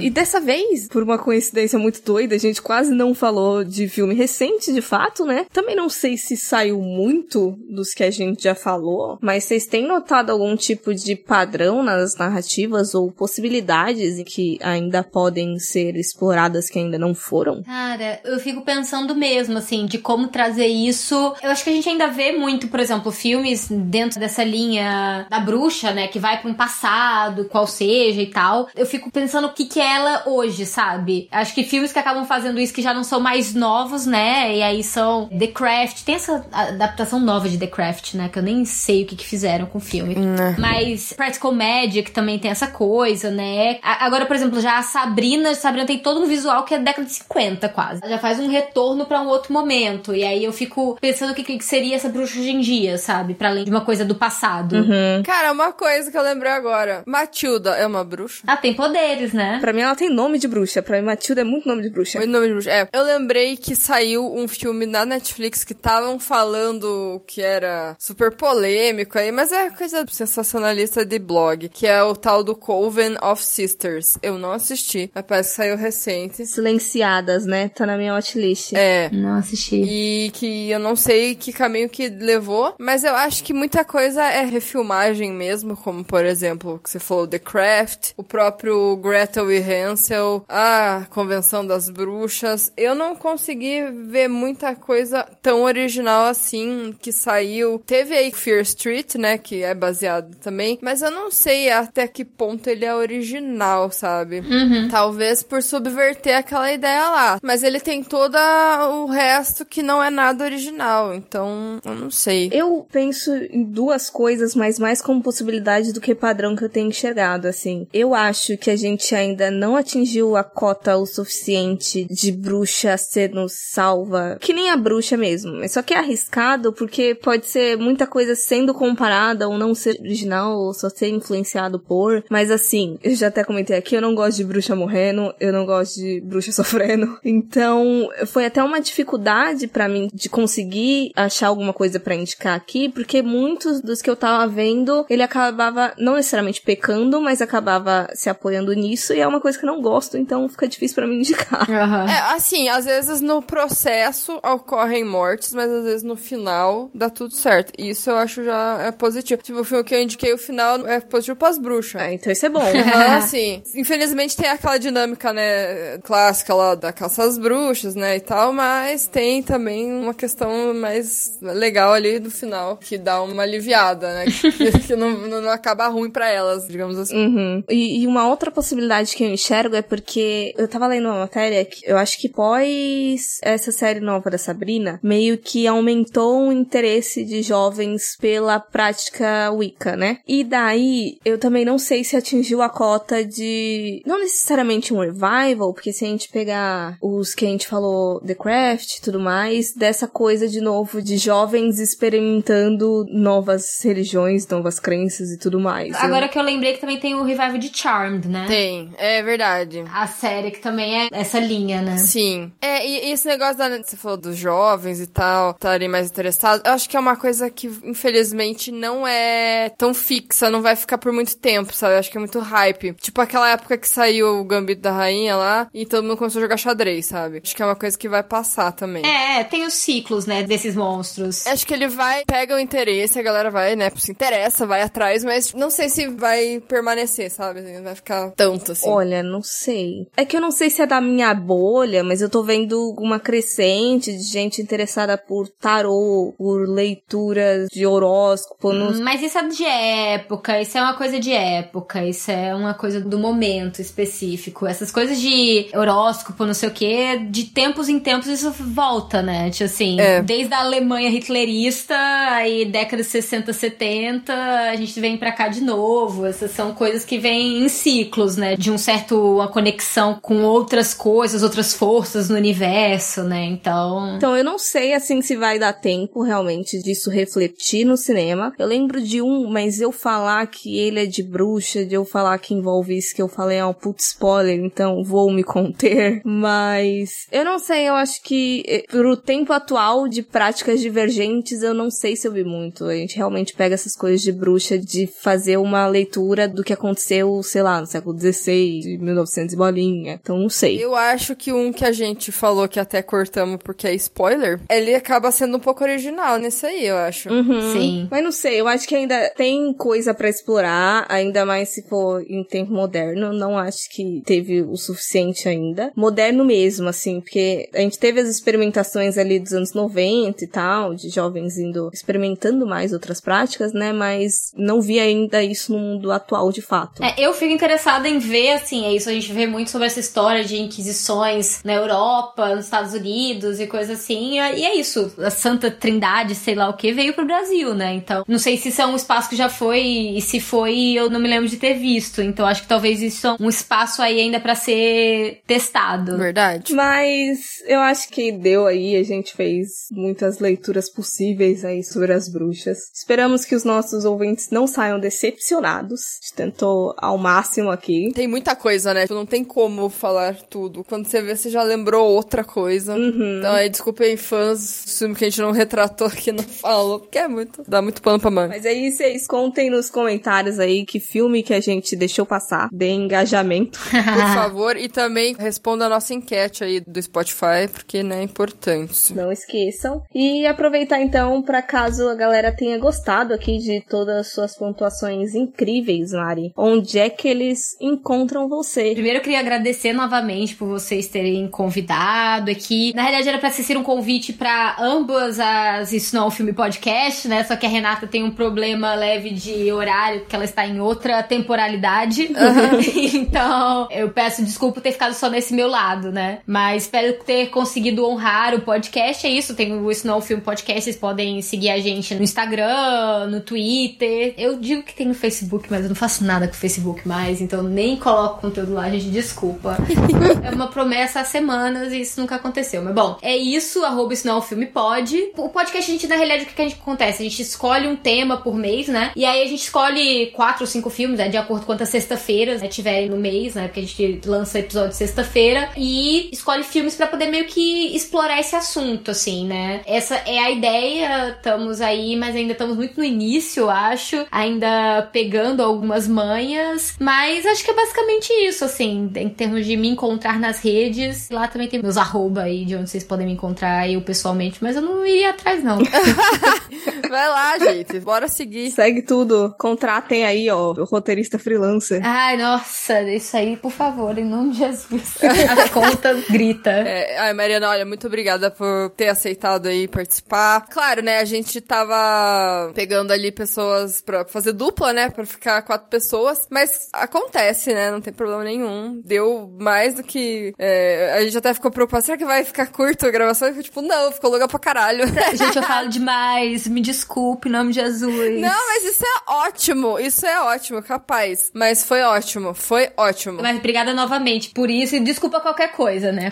E 0.00 0.10
dessa 0.10 0.40
vez, 0.40 0.88
por 0.88 1.02
uma 1.02 1.18
coincidência 1.18 1.78
muito 1.78 2.02
doida, 2.02 2.34
a 2.34 2.38
gente 2.38 2.62
quase 2.62 2.92
não 2.92 3.14
falou 3.14 3.64
de 3.64 3.88
filme 3.88 4.14
recente, 4.14 4.72
de 4.72 4.80
fato, 4.80 5.24
né? 5.24 5.46
Também 5.52 5.76
não 5.76 5.88
sei 5.88 6.16
se 6.16 6.36
saiu 6.36 6.80
muito 6.80 7.56
dos 7.68 7.92
que 7.92 8.02
a 8.02 8.10
gente 8.10 8.44
já 8.44 8.54
falou, 8.54 9.05
mas 9.20 9.44
vocês 9.44 9.66
têm 9.66 9.86
notado 9.86 10.30
algum 10.30 10.56
tipo 10.56 10.94
de 10.94 11.16
padrão 11.16 11.82
nas 11.82 12.16
narrativas 12.16 12.94
ou 12.94 13.10
possibilidades 13.10 14.22
que 14.26 14.58
ainda 14.62 15.02
podem 15.02 15.58
ser 15.58 15.96
exploradas 15.96 16.68
que 16.68 16.78
ainda 16.78 16.98
não 16.98 17.14
foram? 17.14 17.62
Cara, 17.62 18.20
eu 18.24 18.38
fico 18.38 18.62
pensando 18.62 19.14
mesmo, 19.14 19.58
assim, 19.58 19.86
de 19.86 19.98
como 19.98 20.28
trazer 20.28 20.66
isso. 20.66 21.34
Eu 21.42 21.50
acho 21.50 21.64
que 21.64 21.70
a 21.70 21.72
gente 21.72 21.88
ainda 21.88 22.08
vê 22.08 22.32
muito, 22.32 22.68
por 22.68 22.80
exemplo, 22.80 23.10
filmes 23.12 23.68
dentro 23.70 24.18
dessa 24.18 24.44
linha 24.44 25.26
da 25.30 25.40
bruxa, 25.40 25.92
né? 25.92 26.08
Que 26.08 26.18
vai 26.18 26.40
pra 26.40 26.50
um 26.50 26.54
passado, 26.54 27.46
qual 27.46 27.66
seja 27.66 28.20
e 28.20 28.26
tal. 28.26 28.68
Eu 28.74 28.86
fico 28.86 29.10
pensando 29.10 29.46
o 29.46 29.52
que, 29.52 29.64
que 29.64 29.80
é 29.80 29.96
ela 29.96 30.22
hoje, 30.26 30.66
sabe? 30.66 31.28
Acho 31.30 31.54
que 31.54 31.64
filmes 31.64 31.92
que 31.92 31.98
acabam 31.98 32.24
fazendo 32.24 32.60
isso 32.60 32.74
que 32.74 32.82
já 32.82 32.92
não 32.92 33.04
são 33.04 33.20
mais 33.20 33.54
novos, 33.54 34.06
né? 34.06 34.56
E 34.56 34.62
aí 34.62 34.82
são 34.82 35.28
The 35.28 35.48
Craft. 35.48 36.04
Tem 36.04 36.14
essa 36.14 36.44
adaptação 36.52 37.20
nova 37.20 37.48
de 37.48 37.58
The 37.58 37.66
Craft, 37.66 38.14
né? 38.14 38.28
Que 38.28 38.38
eu 38.38 38.42
nem 38.42 38.64
sei 38.64 38.95
o 39.04 39.06
que, 39.06 39.16
que 39.16 39.26
fizeram 39.26 39.66
com 39.66 39.78
o 39.78 39.80
filme. 39.80 40.14
Mas 40.58 41.12
Practical 41.12 41.52
Magic 41.52 42.10
também 42.10 42.38
tem 42.38 42.50
essa 42.50 42.66
coisa, 42.66 43.30
né? 43.30 43.78
A- 43.82 44.06
Agora, 44.06 44.26
por 44.26 44.36
exemplo, 44.36 44.60
já 44.60 44.78
a 44.78 44.82
Sabrina, 44.82 45.54
Sabrina 45.54 45.86
tem 45.86 45.98
todo 45.98 46.20
um 46.20 46.26
visual 46.26 46.64
que 46.64 46.74
é 46.74 46.78
década 46.78 47.06
de 47.06 47.12
50, 47.14 47.68
quase. 47.68 48.00
Ela 48.02 48.12
já 48.12 48.18
faz 48.18 48.38
um 48.38 48.48
retorno 48.48 49.04
pra 49.06 49.20
um 49.20 49.26
outro 49.28 49.52
momento. 49.52 50.14
E 50.14 50.24
aí 50.24 50.44
eu 50.44 50.52
fico 50.52 50.96
pensando 51.00 51.30
o 51.32 51.34
que, 51.34 51.42
que 51.42 51.64
seria 51.64 51.96
essa 51.96 52.08
bruxa 52.08 52.38
hoje 52.38 52.50
em 52.50 52.60
dia, 52.60 52.98
sabe? 52.98 53.34
Pra 53.34 53.48
além 53.48 53.64
de 53.64 53.70
uma 53.70 53.80
coisa 53.80 54.04
do 54.04 54.14
passado. 54.14 54.76
Cara, 55.24 55.52
uma 55.52 55.72
coisa 55.72 56.10
que 56.10 56.16
eu 56.16 56.22
lembrei 56.22 56.52
agora. 56.52 57.02
Matilda 57.06 57.70
é 57.70 57.86
uma 57.86 58.04
bruxa? 58.04 58.42
Ah, 58.46 58.56
tem 58.56 58.74
poderes, 58.74 59.32
né? 59.32 59.58
Pra 59.60 59.72
mim, 59.72 59.80
ela 59.80 59.94
tem 59.96 60.08
nome 60.10 60.38
de 60.38 60.46
bruxa. 60.48 60.82
Pra 60.82 60.98
mim, 61.00 61.06
Matilda 61.06 61.40
é 61.40 61.44
muito 61.44 61.66
nome 61.68 61.82
de 61.82 61.90
bruxa. 61.90 62.18
Muito 62.18 62.30
nome 62.30 62.46
de 62.46 62.52
bruxa. 62.52 62.70
É, 62.70 62.88
eu 62.92 63.02
lembrei 63.02 63.56
que 63.56 63.74
saiu 63.74 64.32
um 64.34 64.46
filme 64.46 64.86
na 64.86 65.04
Netflix 65.04 65.64
que 65.64 65.72
estavam 65.72 66.18
falando 66.18 67.22
que 67.26 67.42
era 67.42 67.96
super 67.98 68.34
polêmico 68.36 68.66
aí, 69.14 69.32
mas 69.32 69.52
é 69.52 69.70
coisa 69.70 70.04
sensacionalista 70.10 71.04
de 71.04 71.18
blog, 71.18 71.68
que 71.68 71.86
é 71.86 72.02
o 72.02 72.14
tal 72.14 72.44
do 72.44 72.54
Coven 72.54 73.16
of 73.22 73.42
Sisters. 73.42 74.18
Eu 74.22 74.38
não 74.38 74.52
assisti, 74.52 75.10
mas 75.14 75.24
parece 75.26 75.50
que 75.50 75.56
saiu 75.56 75.76
recente. 75.76 76.46
Silenciadas, 76.46 77.46
né? 77.46 77.68
Tá 77.68 77.86
na 77.86 77.96
minha 77.96 78.14
watchlist. 78.14 78.72
É. 78.74 79.10
Não 79.10 79.36
assisti. 79.36 79.76
E 79.76 80.30
que 80.30 80.70
eu 80.70 80.78
não 80.78 80.96
sei 80.96 81.34
que 81.34 81.52
caminho 81.52 81.88
que 81.88 82.08
levou, 82.08 82.74
mas 82.78 83.04
eu 83.04 83.14
acho 83.14 83.42
que 83.42 83.52
muita 83.52 83.84
coisa 83.84 84.22
é 84.24 84.44
refilmagem 84.44 85.32
mesmo, 85.32 85.76
como 85.76 86.04
por 86.04 86.24
exemplo, 86.24 86.80
que 86.82 86.90
você 86.90 86.98
falou 86.98 87.26
The 87.26 87.38
Craft, 87.38 88.12
o 88.16 88.22
próprio 88.22 88.96
Gretel 88.96 89.50
e 89.50 89.58
Hansel, 89.58 90.44
a 90.48 91.06
Convenção 91.10 91.66
das 91.66 91.88
Bruxas. 91.88 92.72
Eu 92.76 92.94
não 92.94 93.16
consegui 93.16 93.82
ver 94.08 94.28
muita 94.28 94.74
coisa 94.74 95.26
tão 95.42 95.62
original 95.62 96.26
assim 96.26 96.94
que 97.00 97.12
saiu. 97.12 97.82
Teve 97.86 98.14
aí 98.14 98.30
Fear 98.32 98.64
Street, 98.76 99.14
né, 99.16 99.38
que 99.38 99.62
é 99.62 99.74
baseado 99.74 100.36
também, 100.36 100.78
mas 100.82 101.02
eu 101.02 101.10
não 101.10 101.30
sei 101.30 101.70
até 101.70 102.06
que 102.06 102.24
ponto 102.24 102.68
ele 102.68 102.84
é 102.84 102.94
original, 102.94 103.90
sabe? 103.90 104.40
Uhum. 104.40 104.88
Talvez 104.90 105.42
por 105.42 105.62
subverter 105.62 106.36
aquela 106.36 106.70
ideia 106.70 107.08
lá, 107.08 107.38
mas 107.42 107.62
ele 107.62 107.80
tem 107.80 108.04
todo 108.04 108.36
o 108.36 109.06
resto 109.06 109.64
que 109.64 109.82
não 109.82 110.02
é 110.02 110.10
nada 110.10 110.44
original, 110.44 111.14
então 111.14 111.78
eu 111.84 111.94
não 111.94 112.10
sei. 112.10 112.50
Eu 112.52 112.86
penso 112.92 113.34
em 113.34 113.64
duas 113.64 114.10
coisas, 114.10 114.54
mas 114.54 114.78
mais 114.78 115.00
como 115.00 115.22
possibilidade 115.22 115.92
do 115.92 116.00
que 116.00 116.14
padrão 116.14 116.54
que 116.54 116.64
eu 116.64 116.68
tenho 116.68 116.88
enxergado, 116.88 117.48
assim. 117.48 117.86
Eu 117.92 118.14
acho 118.14 118.56
que 118.58 118.70
a 118.70 118.76
gente 118.76 119.14
ainda 119.14 119.50
não 119.50 119.76
atingiu 119.76 120.36
a 120.36 120.44
cota 120.44 120.96
o 120.96 121.06
suficiente 121.06 122.06
de 122.10 122.30
bruxa 122.30 122.96
sendo 122.96 123.46
salva, 123.48 124.36
que 124.40 124.52
nem 124.52 124.70
a 124.70 124.76
bruxa 124.76 125.16
mesmo, 125.16 125.52
mas 125.54 125.72
só 125.72 125.82
que 125.82 125.94
é 125.94 125.98
arriscado 125.98 126.72
porque 126.72 127.14
pode 127.14 127.46
ser 127.46 127.76
muita 127.76 128.06
coisa 128.06 128.34
sendo 128.66 128.74
comparada 128.74 129.48
ou 129.48 129.56
não 129.56 129.74
ser 129.74 130.00
original 130.00 130.58
ou 130.58 130.74
só 130.74 130.88
ser 130.88 131.08
influenciado 131.08 131.78
por, 131.78 132.24
mas 132.28 132.50
assim, 132.50 132.98
eu 133.02 133.14
já 133.14 133.28
até 133.28 133.44
comentei 133.44 133.76
aqui, 133.76 133.94
eu 133.94 134.02
não 134.02 134.14
gosto 134.14 134.38
de 134.38 134.44
bruxa 134.44 134.74
morrendo, 134.74 135.32
eu 135.38 135.52
não 135.52 135.64
gosto 135.64 136.00
de 136.00 136.20
bruxa 136.20 136.50
sofrendo, 136.52 137.18
então 137.24 138.08
foi 138.26 138.46
até 138.46 138.62
uma 138.62 138.80
dificuldade 138.80 139.68
para 139.68 139.88
mim 139.88 140.08
de 140.12 140.28
conseguir 140.28 141.12
achar 141.14 141.48
alguma 141.48 141.72
coisa 141.72 142.00
para 142.00 142.14
indicar 142.14 142.56
aqui, 142.56 142.88
porque 142.88 143.22
muitos 143.22 143.80
dos 143.80 144.02
que 144.02 144.10
eu 144.10 144.16
tava 144.16 144.46
vendo, 144.48 145.06
ele 145.08 145.22
acabava 145.22 145.92
não 145.98 146.14
necessariamente 146.14 146.62
pecando, 146.62 147.20
mas 147.20 147.40
acabava 147.40 148.08
se 148.14 148.28
apoiando 148.28 148.72
nisso 148.72 149.12
e 149.12 149.20
é 149.20 149.26
uma 149.26 149.40
coisa 149.40 149.58
que 149.58 149.64
eu 149.64 149.72
não 149.72 149.80
gosto, 149.80 150.16
então 150.16 150.48
fica 150.48 150.66
difícil 150.66 150.96
para 150.96 151.06
mim 151.06 151.18
indicar. 151.18 151.68
Aham. 151.70 152.06
É, 152.08 152.34
assim, 152.34 152.68
às 152.68 152.84
vezes 152.84 153.20
no 153.20 153.40
processo 153.42 154.40
ocorrem 154.42 155.04
mortes, 155.04 155.52
mas 155.52 155.70
às 155.70 155.84
vezes 155.84 156.02
no 156.02 156.16
final 156.16 156.90
dá 156.94 157.08
tudo 157.08 157.34
certo. 157.34 157.72
E 157.78 157.90
Isso 157.90 158.10
eu 158.10 158.16
acho 158.16 158.42
já 158.46 158.84
é 158.86 158.92
positivo. 158.92 159.42
Tipo, 159.42 159.60
o 159.60 159.64
filme 159.64 159.84
que 159.84 159.94
eu 159.94 160.00
indiquei, 160.00 160.32
o 160.32 160.38
final 160.38 160.86
é 160.86 161.00
positivo 161.00 161.36
pras 161.36 161.58
bruxas. 161.58 162.00
Ah, 162.00 162.12
então 162.12 162.32
isso 162.32 162.46
é 162.46 162.48
bom. 162.48 162.60
Aham, 162.60 163.16
assim, 163.18 163.62
infelizmente 163.74 164.36
tem 164.36 164.48
aquela 164.48 164.78
dinâmica, 164.78 165.32
né, 165.32 165.98
clássica 165.98 166.54
lá 166.54 166.74
da 166.74 166.92
caça 166.92 167.24
às 167.24 167.38
bruxas, 167.38 167.94
né, 167.94 168.16
e 168.16 168.20
tal, 168.20 168.52
mas 168.52 169.06
tem 169.06 169.42
também 169.42 169.92
uma 169.92 170.14
questão 170.14 170.72
mais 170.74 171.38
legal 171.40 171.92
ali 171.92 172.18
no 172.20 172.30
final, 172.30 172.76
que 172.76 172.96
dá 172.96 173.22
uma 173.22 173.42
aliviada, 173.42 174.12
né, 174.14 174.26
que, 174.26 174.78
que 174.86 174.96
não, 174.96 175.10
não 175.28 175.50
acaba 175.50 175.86
ruim 175.88 176.10
pra 176.10 176.28
elas, 176.28 176.66
digamos 176.66 176.98
assim. 176.98 177.16
Uhum. 177.16 177.64
E, 177.68 178.02
e 178.02 178.06
uma 178.06 178.28
outra 178.28 178.50
possibilidade 178.50 179.14
que 179.14 179.24
eu 179.24 179.28
enxergo 179.28 179.74
é 179.74 179.82
porque 179.82 180.54
eu 180.56 180.68
tava 180.68 180.86
lendo 180.86 181.08
uma 181.08 181.20
matéria 181.20 181.64
que 181.64 181.80
eu 181.84 181.96
acho 181.96 182.18
que 182.18 182.28
pós 182.28 183.38
essa 183.42 183.72
série 183.72 184.00
nova 184.00 184.30
da 184.30 184.38
Sabrina, 184.38 185.00
meio 185.02 185.38
que 185.38 185.66
aumentou 185.66 186.48
o 186.48 186.52
interesse 186.52 187.24
de 187.24 187.42
jovens 187.42 188.16
pela 188.36 188.60
prática 188.60 189.50
Wicca, 189.50 189.96
né? 189.96 190.18
E 190.28 190.44
daí, 190.44 191.18
eu 191.24 191.38
também 191.38 191.64
não 191.64 191.78
sei 191.78 192.04
se 192.04 192.16
atingiu 192.16 192.60
a 192.60 192.68
cota 192.68 193.24
de. 193.24 194.02
Não 194.04 194.18
necessariamente 194.18 194.92
um 194.92 195.00
revival, 195.00 195.72
porque 195.72 195.90
se 195.90 196.04
a 196.04 196.08
gente 196.08 196.28
pegar 196.28 196.98
os 197.00 197.34
que 197.34 197.46
a 197.46 197.48
gente 197.48 197.66
falou, 197.66 198.20
The 198.20 198.34
Craft 198.34 198.96
e 198.96 199.00
tudo 199.00 199.18
mais, 199.18 199.72
dessa 199.72 200.06
coisa 200.06 200.46
de 200.46 200.60
novo 200.60 201.00
de 201.00 201.16
jovens 201.16 201.78
experimentando 201.78 203.06
novas 203.08 203.80
religiões, 203.82 204.46
novas 204.48 204.78
crenças 204.78 205.30
e 205.30 205.38
tudo 205.38 205.58
mais. 205.58 205.94
Eu- 205.94 206.00
Agora 206.06 206.28
que 206.28 206.38
eu 206.38 206.42
lembrei 206.42 206.74
que 206.74 206.80
também 206.80 207.00
tem 207.00 207.14
o 207.14 207.22
revival 207.22 207.56
de 207.58 207.70
Charmed, 207.74 208.28
né? 208.28 208.44
Tem, 208.46 208.92
é 208.98 209.22
verdade. 209.22 209.82
A 209.92 210.06
série 210.06 210.50
que 210.50 210.60
também 210.60 211.04
é 211.04 211.08
essa 211.10 211.38
linha, 211.40 211.80
né? 211.80 211.96
Sim. 211.96 212.52
É, 212.60 212.86
e, 212.86 213.08
e 213.08 213.12
esse 213.12 213.26
negócio 213.26 213.56
da. 213.56 213.76
Você 213.82 213.96
falou 213.96 214.16
dos 214.18 214.36
jovens 214.36 215.00
e 215.00 215.06
tal, 215.06 215.52
estarem 215.52 215.88
mais 215.88 216.10
interessados. 216.10 216.62
Eu 216.66 216.72
acho 216.72 216.88
que 216.88 216.96
é 216.96 217.00
uma 217.00 217.16
coisa 217.16 217.48
que, 217.50 217.66
infelizmente, 217.84 218.25
não 218.72 219.06
é 219.06 219.70
tão 219.70 219.92
fixa, 219.94 220.50
não 220.50 220.62
vai 220.62 220.76
ficar 220.76 220.98
por 220.98 221.12
muito 221.12 221.36
tempo, 221.36 221.72
sabe? 221.72 221.94
Eu 221.94 221.98
acho 221.98 222.10
que 222.10 222.16
é 222.16 222.20
muito 222.20 222.38
hype. 222.38 222.94
Tipo 222.94 223.20
aquela 223.20 223.50
época 223.50 223.76
que 223.76 223.88
saiu 223.88 224.40
o 224.40 224.44
Gambito 224.44 224.82
da 224.82 224.92
Rainha 224.92 225.36
lá 225.36 225.68
e 225.72 225.86
todo 225.86 226.04
mundo 226.04 226.16
começou 226.16 226.40
a 226.40 226.42
jogar 226.42 226.56
xadrez, 226.56 227.06
sabe? 227.06 227.40
Acho 227.42 227.54
que 227.54 227.62
é 227.62 227.66
uma 227.66 227.76
coisa 227.76 227.96
que 227.96 228.08
vai 228.08 228.22
passar 228.22 228.72
também. 228.72 229.04
É, 229.06 229.44
tem 229.44 229.64
os 229.64 229.74
ciclos, 229.74 230.26
né, 230.26 230.42
desses 230.42 230.74
monstros. 230.74 231.46
Acho 231.46 231.66
que 231.66 231.74
ele 231.74 231.88
vai, 231.88 232.24
pega 232.24 232.56
o 232.56 232.58
interesse, 232.58 233.18
a 233.18 233.22
galera 233.22 233.50
vai, 233.50 233.76
né, 233.76 233.90
se 233.96 234.10
interessa, 234.10 234.66
vai 234.66 234.82
atrás, 234.82 235.24
mas 235.24 235.52
não 235.54 235.70
sei 235.70 235.88
se 235.88 236.08
vai 236.08 236.60
permanecer, 236.60 237.30
sabe? 237.30 237.62
Vai 237.82 237.94
ficar 237.94 238.30
tanto 238.32 238.72
assim. 238.72 238.88
Olha, 238.88 239.22
não 239.22 239.42
sei. 239.42 240.08
É 240.16 240.24
que 240.24 240.36
eu 240.36 240.40
não 240.40 240.50
sei 240.50 240.70
se 240.70 240.82
é 240.82 240.86
da 240.86 241.00
minha 241.00 241.34
bolha, 241.34 242.02
mas 242.02 242.20
eu 242.20 242.28
tô 242.28 242.42
vendo 242.42 242.94
uma 242.98 243.18
crescente 243.18 244.12
de 244.12 244.22
gente 244.22 244.60
interessada 244.60 245.16
por 245.16 245.48
tarô, 245.48 246.34
por 246.36 246.68
leituras 246.68 247.68
de 247.70 247.86
horóscopo. 248.16 248.72
no- 248.72 249.02
Mas 249.02 249.22
isso 249.22 249.38
é 249.38 249.48
de 249.48 249.64
época, 249.64 250.60
isso 250.60 250.76
é 250.78 250.82
uma 250.82 250.94
coisa 250.94 251.18
de 251.20 251.32
época, 251.32 252.04
isso 252.04 252.30
é 252.30 252.54
uma 252.54 252.74
coisa 252.74 253.00
do 253.00 253.18
momento 253.18 253.80
específico. 253.80 254.66
Essas 254.66 254.90
coisas 254.90 255.20
de 255.20 255.66
horóscopo, 255.74 256.44
não 256.44 256.54
sei 256.54 256.68
o 256.68 256.72
que, 256.72 257.18
de 257.30 257.44
tempos 257.44 257.88
em 257.88 257.98
tempos 257.98 258.26
isso 258.28 258.50
volta, 258.50 259.22
né? 259.22 259.50
Tipo 259.50 259.64
assim, 259.64 260.00
É. 260.00 260.22
desde 260.22 260.52
a 260.54 260.60
Alemanha 260.60 261.08
hitlerista, 261.10 261.94
aí 261.96 262.64
década 262.64 263.02
de 263.02 263.08
60, 263.08 263.52
70, 263.52 264.32
a 264.32 264.76
gente 264.76 264.98
vem 265.00 265.16
pra 265.16 265.32
cá 265.32 265.48
de 265.48 265.60
novo. 265.62 266.26
Essas 266.26 266.50
são 266.50 266.72
coisas 266.74 267.04
que 267.04 267.18
vêm 267.18 267.64
em 267.64 267.68
ciclos, 267.68 268.36
né? 268.36 268.56
De 268.56 268.70
um 268.70 268.78
certo 268.78 269.16
uma 269.36 269.48
conexão 269.48 270.18
com 270.20 270.42
outras 270.42 270.94
coisas, 270.94 271.42
outras 271.42 271.74
forças 271.74 272.28
no 272.28 272.36
universo, 272.36 273.22
né? 273.22 273.44
Então. 273.44 274.16
Então 274.16 274.36
eu 274.36 274.44
não 274.44 274.58
sei 274.58 274.94
assim 274.94 275.20
se 275.22 275.36
vai 275.36 275.58
dar 275.58 275.72
tempo 275.72 276.22
realmente 276.22 276.80
disso 276.82 277.10
refletir 277.10 277.84
no 277.84 277.96
cinema. 278.06 278.52
Eu 278.58 278.66
lembro 278.66 279.00
de 279.00 279.20
um, 279.20 279.48
mas 279.48 279.80
eu 279.80 279.92
falar 279.92 280.46
que 280.46 280.78
ele 280.78 281.02
é 281.02 281.06
de 281.06 281.22
bruxa, 281.22 281.84
de 281.84 281.94
eu 281.94 282.04
falar 282.04 282.38
que 282.38 282.54
envolve 282.54 282.96
isso 282.96 283.14
que 283.14 283.22
eu 283.22 283.28
falei 283.28 283.58
é 283.58 283.66
um 283.66 283.72
puto 283.72 284.00
spoiler, 284.00 284.58
então 284.58 285.02
vou 285.04 285.30
me 285.30 285.42
conter. 285.42 286.20
Mas 286.24 287.26
eu 287.30 287.44
não 287.44 287.58
sei, 287.58 287.88
eu 287.88 287.94
acho 287.94 288.22
que 288.22 288.62
eh, 288.66 288.84
pro 288.88 289.16
tempo 289.16 289.52
atual 289.52 290.08
de 290.08 290.22
práticas 290.22 290.80
divergentes, 290.80 291.62
eu 291.62 291.74
não 291.74 291.90
sei 291.90 292.16
se 292.16 292.26
eu 292.26 292.32
vi 292.32 292.44
muito. 292.44 292.84
A 292.84 292.94
gente 292.94 293.16
realmente 293.16 293.54
pega 293.54 293.74
essas 293.74 293.94
coisas 293.94 294.22
de 294.22 294.32
bruxa 294.32 294.78
de 294.78 295.06
fazer 295.06 295.56
uma 295.56 295.86
leitura 295.86 296.48
do 296.48 296.62
que 296.62 296.72
aconteceu, 296.72 297.42
sei 297.42 297.62
lá, 297.62 297.80
no 297.80 297.86
século 297.86 298.18
XVI, 298.18 298.80
de 298.80 298.98
1900 298.98 299.54
e 299.54 299.56
bolinha. 299.56 300.20
Então 300.22 300.38
não 300.38 300.48
sei. 300.48 300.82
Eu 300.82 300.94
acho 300.94 301.34
que 301.34 301.52
um 301.52 301.72
que 301.72 301.84
a 301.84 301.92
gente 301.92 302.30
falou 302.30 302.68
que 302.68 302.80
até 302.80 303.02
cortamos 303.02 303.58
porque 303.62 303.86
é 303.86 303.94
spoiler, 303.94 304.60
ele 304.70 304.94
acaba 304.94 305.30
sendo 305.30 305.56
um 305.56 305.60
pouco 305.60 305.82
original 305.84 306.38
nesse 306.38 306.66
aí, 306.66 306.86
eu 306.86 306.96
acho. 306.96 307.28
Uhum. 307.30 307.72
Sim. 307.72 307.95
Mas 308.10 308.22
não 308.22 308.32
sei, 308.32 308.60
eu 308.60 308.68
acho 308.68 308.86
que 308.86 308.94
ainda 308.94 309.30
tem 309.36 309.72
coisa 309.72 310.12
pra 310.12 310.28
explorar, 310.28 311.06
ainda 311.08 311.44
mais 311.44 311.70
se 311.70 311.82
for 311.88 312.22
em 312.28 312.44
tempo 312.44 312.72
moderno. 312.72 313.32
Não 313.32 313.58
acho 313.58 313.88
que 313.90 314.22
teve 314.24 314.62
o 314.62 314.76
suficiente 314.76 315.48
ainda. 315.48 315.92
Moderno 315.96 316.44
mesmo, 316.44 316.88
assim, 316.88 317.20
porque 317.20 317.68
a 317.74 317.80
gente 317.80 317.98
teve 317.98 318.20
as 318.20 318.28
experimentações 318.28 319.18
ali 319.18 319.38
dos 319.38 319.52
anos 319.52 319.72
90 319.72 320.44
e 320.44 320.48
tal, 320.48 320.94
de 320.94 321.08
jovens 321.08 321.58
indo 321.58 321.90
experimentando 321.92 322.66
mais 322.66 322.92
outras 322.92 323.20
práticas, 323.20 323.72
né? 323.72 323.92
Mas 323.92 324.52
não 324.56 324.80
vi 324.80 324.98
ainda 324.98 325.42
isso 325.42 325.72
no 325.72 325.78
mundo 325.78 326.12
atual 326.12 326.50
de 326.50 326.62
fato. 326.62 327.02
É, 327.02 327.14
eu 327.18 327.32
fico 327.32 327.52
interessada 327.52 328.08
em 328.08 328.18
ver, 328.18 328.52
assim, 328.52 328.84
é 328.84 328.94
isso, 328.94 329.08
a 329.08 329.12
gente 329.12 329.32
vê 329.32 329.46
muito 329.46 329.70
sobre 329.70 329.86
essa 329.86 330.00
história 330.00 330.44
de 330.44 330.60
inquisições 330.60 331.60
na 331.64 331.74
Europa, 331.74 332.54
nos 332.54 332.64
Estados 332.64 332.94
Unidos 332.94 333.60
e 333.60 333.66
coisa 333.66 333.94
assim, 333.94 334.34
e 334.34 334.64
é 334.64 334.74
isso, 334.76 335.12
a 335.18 335.30
Santa 335.30 335.70
Trindade, 335.70 336.34
sei 336.34 336.54
lá 336.54 336.68
o 336.68 336.76
que, 336.76 336.92
veio 336.92 337.14
pro 337.14 337.26
Brasil, 337.26 337.74
né, 337.74 337.85
então, 337.92 338.24
não 338.26 338.38
sei 338.38 338.56
se 338.56 338.68
isso 338.68 338.82
é 338.82 338.86
um 338.86 338.96
espaço 338.96 339.28
que 339.28 339.36
já 339.36 339.48
foi, 339.48 339.82
e 339.82 340.20
se 340.20 340.40
foi, 340.40 340.92
eu 340.92 341.10
não 341.10 341.20
me 341.20 341.28
lembro 341.28 341.48
de 341.48 341.56
ter 341.56 341.74
visto, 341.74 342.22
então 342.22 342.46
acho 342.46 342.62
que 342.62 342.68
talvez 342.68 343.02
isso 343.02 343.26
é 343.26 343.36
um 343.40 343.48
espaço 343.48 344.02
aí 344.02 344.20
ainda 344.20 344.40
pra 344.40 344.54
ser 344.54 345.40
testado. 345.46 346.16
Verdade. 346.16 346.72
Mas 346.74 347.62
eu 347.66 347.80
acho 347.80 348.08
que 348.08 348.32
deu 348.32 348.66
aí, 348.66 348.96
a 348.96 349.02
gente 349.02 349.34
fez 349.34 349.86
muitas 349.90 350.38
leituras 350.38 350.90
possíveis 350.90 351.64
aí 351.64 351.82
sobre 351.82 352.12
as 352.12 352.28
bruxas. 352.28 352.78
Esperamos 352.94 353.44
que 353.44 353.54
os 353.54 353.64
nossos 353.64 354.04
ouvintes 354.04 354.50
não 354.50 354.66
saiam 354.66 354.98
decepcionados. 354.98 356.00
A 356.00 356.24
gente 356.24 356.34
tentou 356.34 356.94
ao 356.98 357.18
máximo 357.18 357.70
aqui. 357.70 358.12
Tem 358.14 358.26
muita 358.26 358.54
coisa, 358.54 358.92
né? 358.94 359.06
Não 359.10 359.26
tem 359.26 359.44
como 359.44 359.88
falar 359.88 360.34
tudo. 360.34 360.84
Quando 360.84 361.06
você 361.06 361.22
vê, 361.22 361.36
você 361.36 361.50
já 361.50 361.62
lembrou 361.62 362.08
outra 362.08 362.44
coisa. 362.44 362.94
Uhum. 362.94 363.38
Então 363.38 363.54
aí, 363.54 363.68
desculpem 363.68 364.16
fãs, 364.16 364.98
filme 364.98 365.14
que 365.14 365.24
a 365.24 365.28
gente 365.28 365.40
não 365.40 365.52
retratou 365.52 366.06
aqui, 366.06 366.32
não 366.32 366.44
falou, 366.44 367.00
porque 367.00 367.18
é 367.18 367.28
muito 367.28 367.62
dá 367.76 367.82
muito 367.82 368.02
pano 368.02 368.18
pra 368.18 368.30
manga. 368.30 368.48
Mas 368.48 368.64
aí 368.64 368.90
vocês 368.90 369.26
contem 369.26 369.70
nos 369.70 369.90
comentários 369.90 370.58
aí 370.58 370.84
que 370.84 370.98
filme 370.98 371.42
que 371.42 371.54
a 371.54 371.60
gente 371.60 371.94
deixou 371.94 372.24
passar. 372.24 372.68
Dê 372.72 372.90
engajamento. 372.90 373.78
Por 373.90 374.34
favor, 374.34 374.76
e 374.76 374.88
também 374.88 375.34
responda 375.38 375.86
a 375.86 375.88
nossa 375.88 376.14
enquete 376.14 376.64
aí 376.64 376.80
do 376.80 377.02
Spotify, 377.02 377.68
porque, 377.70 378.02
né, 378.02 378.20
é 378.20 378.22
importante. 378.22 379.14
Não 379.14 379.30
esqueçam. 379.30 380.02
E 380.14 380.46
aproveitar 380.46 381.00
então 381.00 381.42
para 381.42 381.62
caso 381.62 382.08
a 382.08 382.14
galera 382.14 382.54
tenha 382.54 382.78
gostado 382.78 383.34
aqui 383.34 383.58
de 383.58 383.82
todas 383.88 384.16
as 384.16 384.32
suas 384.32 384.56
pontuações 384.56 385.34
incríveis, 385.34 386.12
Mari. 386.12 386.52
Onde 386.56 386.98
é 386.98 387.10
que 387.10 387.28
eles 387.28 387.76
encontram 387.80 388.48
você? 388.48 388.92
Primeiro 388.92 389.18
eu 389.18 389.22
queria 389.22 389.40
agradecer 389.40 389.92
novamente 389.92 390.54
por 390.54 390.68
vocês 390.68 391.08
terem 391.08 391.48
convidado 391.48 392.50
aqui. 392.50 392.92
Na 392.94 393.02
realidade 393.02 393.28
era 393.28 393.38
pra 393.38 393.50
ser 393.50 393.76
um 393.76 393.82
convite 393.82 394.32
para 394.32 394.76
ambas 394.78 395.38
as 395.40 395.92
Isso 395.92 396.14
Não 396.14 396.24
é 396.24 396.26
um 396.26 396.30
Filme 396.30 396.52
Podcast, 396.52 397.28
né? 397.28 397.44
Só 397.44 397.56
que 397.56 397.65
a 397.66 397.68
Renata 397.68 398.06
tem 398.06 398.22
um 398.22 398.30
problema 398.30 398.94
leve 398.94 399.30
de 399.30 399.70
horário, 399.72 400.20
porque 400.20 400.34
ela 400.34 400.44
está 400.44 400.66
em 400.66 400.80
outra 400.80 401.22
temporalidade. 401.22 402.22
Uhum. 402.22 402.80
então, 403.20 403.88
eu 403.90 404.10
peço 404.10 404.44
desculpa 404.44 404.80
ter 404.80 404.92
ficado 404.92 405.14
só 405.14 405.28
nesse 405.28 405.52
meu 405.52 405.68
lado, 405.68 406.12
né? 406.12 406.38
Mas 406.46 406.84
espero 406.84 407.14
ter 407.24 407.48
conseguido 407.48 408.06
honrar 408.06 408.54
o 408.54 408.60
podcast. 408.60 409.26
É 409.26 409.30
isso, 409.30 409.54
tem 409.54 409.72
o 409.72 409.88
um 409.88 410.20
Filme 410.20 410.42
Podcast. 410.42 410.82
Vocês 410.82 410.96
podem 410.96 411.42
seguir 411.42 411.70
a 411.70 411.78
gente 411.78 412.14
no 412.14 412.22
Instagram, 412.22 413.26
no 413.28 413.40
Twitter. 413.40 414.34
Eu 414.38 414.58
digo 414.58 414.82
que 414.82 414.94
tem 414.94 415.06
no 415.06 415.14
Facebook, 415.14 415.66
mas 415.70 415.82
eu 415.82 415.88
não 415.88 415.96
faço 415.96 416.24
nada 416.24 416.46
com 416.46 416.54
o 416.54 416.56
Facebook 416.56 417.06
mais, 417.06 417.40
então 417.40 417.62
nem 417.62 417.96
coloco 417.96 418.40
conteúdo 418.40 418.74
lá, 418.74 418.88
gente. 418.90 419.10
Desculpa. 419.10 419.76
é 420.44 420.50
uma 420.50 420.68
promessa 420.68 421.20
há 421.20 421.24
semanas 421.24 421.92
e 421.92 422.00
isso 422.00 422.20
nunca 422.20 422.36
aconteceu. 422.36 422.82
Mas 422.82 422.94
bom, 422.94 423.18
é 423.22 423.36
isso. 423.36 423.84
Arroba 423.84 424.14
um 424.14 424.40
Filme 424.40 424.66
Pode. 424.66 425.32
O 425.36 425.48
podcast, 425.48 425.90
a 425.90 425.94
gente, 425.94 426.06
na 426.06 426.16
realidade, 426.16 426.44
o 426.44 426.46
que, 426.46 426.54
que 426.54 426.62
a 426.62 426.68
gente 426.68 426.80
acontece? 426.80 427.22
A 427.22 427.28
gente 427.28 427.44
escolhe 427.48 427.86
um 427.88 427.96
tema 427.96 428.36
por 428.36 428.54
mês, 428.54 428.88
né? 428.88 429.12
E 429.16 429.24
aí 429.24 429.42
a 429.42 429.46
gente 429.46 429.62
escolhe 429.62 430.26
quatro 430.28 430.62
ou 430.62 430.66
cinco 430.66 430.90
filmes, 430.90 431.18
né? 431.18 431.28
De 431.28 431.36
acordo 431.36 431.60
com 431.60 431.66
quantas 431.66 431.88
sexta-feiras 431.88 432.62
né, 432.62 432.68
tiverem 432.68 433.08
no 433.08 433.16
mês, 433.16 433.54
né? 433.54 433.66
Porque 433.68 433.80
a 433.80 433.82
gente 433.82 434.20
lança 434.26 434.58
episódio 434.58 434.92
sexta-feira. 434.92 435.70
E 435.76 436.28
escolhe 436.32 436.62
filmes 436.62 436.94
para 436.94 437.06
poder 437.06 437.26
meio 437.26 437.46
que 437.46 437.94
explorar 437.94 438.38
esse 438.40 438.54
assunto, 438.54 439.10
assim, 439.10 439.46
né? 439.46 439.80
Essa 439.86 440.16
é 440.26 440.38
a 440.38 440.50
ideia. 440.50 441.30
Estamos 441.36 441.80
aí, 441.80 442.16
mas 442.16 442.34
ainda 442.34 442.52
estamos 442.52 442.76
muito 442.76 442.98
no 442.98 443.04
início, 443.04 443.64
eu 443.64 443.70
acho. 443.70 444.26
Ainda 444.30 445.08
pegando 445.12 445.62
algumas 445.62 446.08
manhas. 446.08 446.94
Mas 446.98 447.46
acho 447.46 447.64
que 447.64 447.70
é 447.70 447.74
basicamente 447.74 448.32
isso, 448.32 448.64
assim, 448.64 449.10
em 449.14 449.28
termos 449.28 449.66
de 449.66 449.76
me 449.76 449.88
encontrar 449.88 450.38
nas 450.38 450.60
redes. 450.60 451.28
Lá 451.30 451.48
também 451.48 451.68
tem 451.68 451.80
meus 451.80 451.96
arroba 451.96 452.42
aí, 452.42 452.64
de 452.64 452.76
onde 452.76 452.90
vocês 452.90 453.04
podem 453.04 453.26
me 453.26 453.32
encontrar 453.32 453.88
eu 453.88 454.00
pessoalmente, 454.00 454.58
mas 454.60 454.76
eu 454.76 454.82
não 454.82 455.04
iria 455.04 455.30
atrás, 455.30 455.62
não. 455.62 455.78
Vai 457.08 457.28
lá, 457.28 457.35
gente. 457.58 458.00
Bora 458.00 458.28
seguir. 458.28 458.70
Segue 458.70 459.02
tudo. 459.02 459.54
Contratem 459.58 460.24
aí, 460.24 460.50
ó, 460.50 460.72
o 460.72 460.84
roteirista 460.84 461.38
freelancer. 461.38 462.00
Ai, 462.04 462.36
nossa, 462.36 463.02
isso 463.02 463.36
aí, 463.36 463.56
por 463.56 463.72
favor, 463.72 464.16
em 464.18 464.24
nome 464.24 464.52
de 464.52 464.58
Jesus. 464.58 465.18
A 465.22 465.68
conta 465.68 466.12
grita. 466.28 466.70
É, 466.70 467.18
ai, 467.18 467.32
Mariana, 467.32 467.68
olha, 467.68 467.84
muito 467.84 468.06
obrigada 468.06 468.50
por 468.50 468.90
ter 468.90 469.08
aceitado 469.08 469.66
aí 469.66 469.88
participar. 469.88 470.66
Claro, 470.70 471.02
né, 471.02 471.18
a 471.18 471.24
gente 471.24 471.60
tava 471.60 472.72
pegando 472.74 473.12
ali 473.12 473.30
pessoas 473.32 474.00
pra 474.00 474.24
fazer 474.24 474.52
dupla, 474.52 474.92
né, 474.92 475.10
pra 475.10 475.24
ficar 475.24 475.62
quatro 475.62 475.88
pessoas, 475.88 476.46
mas 476.50 476.88
acontece, 476.92 477.72
né, 477.72 477.90
não 477.90 478.00
tem 478.00 478.12
problema 478.12 478.44
nenhum. 478.44 479.00
Deu 479.04 479.50
mais 479.58 479.94
do 479.94 480.02
que... 480.02 480.52
É, 480.58 481.14
a 481.16 481.22
gente 481.22 481.38
até 481.38 481.54
ficou 481.54 481.70
preocupado, 481.70 482.04
será 482.04 482.18
que 482.18 482.24
vai 482.24 482.44
ficar 482.44 482.66
curto 482.66 483.06
a 483.06 483.10
gravação? 483.10 483.48
E 483.48 483.62
tipo, 483.62 483.82
não, 483.82 484.12
ficou 484.12 484.30
legal 484.30 484.48
pra 484.48 484.58
caralho. 484.58 485.06
Gente, 485.34 485.56
eu 485.56 485.62
falo 485.62 485.88
demais, 485.88 486.66
me 486.66 486.80
desculpe, 487.26 487.48
em 487.48 487.52
nome 487.52 487.72
de 487.72 487.80
Jesus. 487.80 488.40
Não, 488.40 488.66
mas 488.68 488.84
isso 488.84 489.04
é 489.04 489.30
ótimo, 489.30 489.98
isso 489.98 490.26
é 490.26 490.40
ótimo, 490.42 490.82
capaz. 490.82 491.50
Mas 491.52 491.84
foi 491.84 492.02
ótimo, 492.02 492.54
foi 492.54 492.90
ótimo. 492.96 493.40
Mas 493.42 493.58
obrigada 493.58 493.92
novamente 493.92 494.50
por 494.50 494.70
isso 494.70 494.96
e 494.96 495.00
desculpa 495.00 495.40
qualquer 495.40 495.72
coisa, 495.72 496.12
né? 496.12 496.28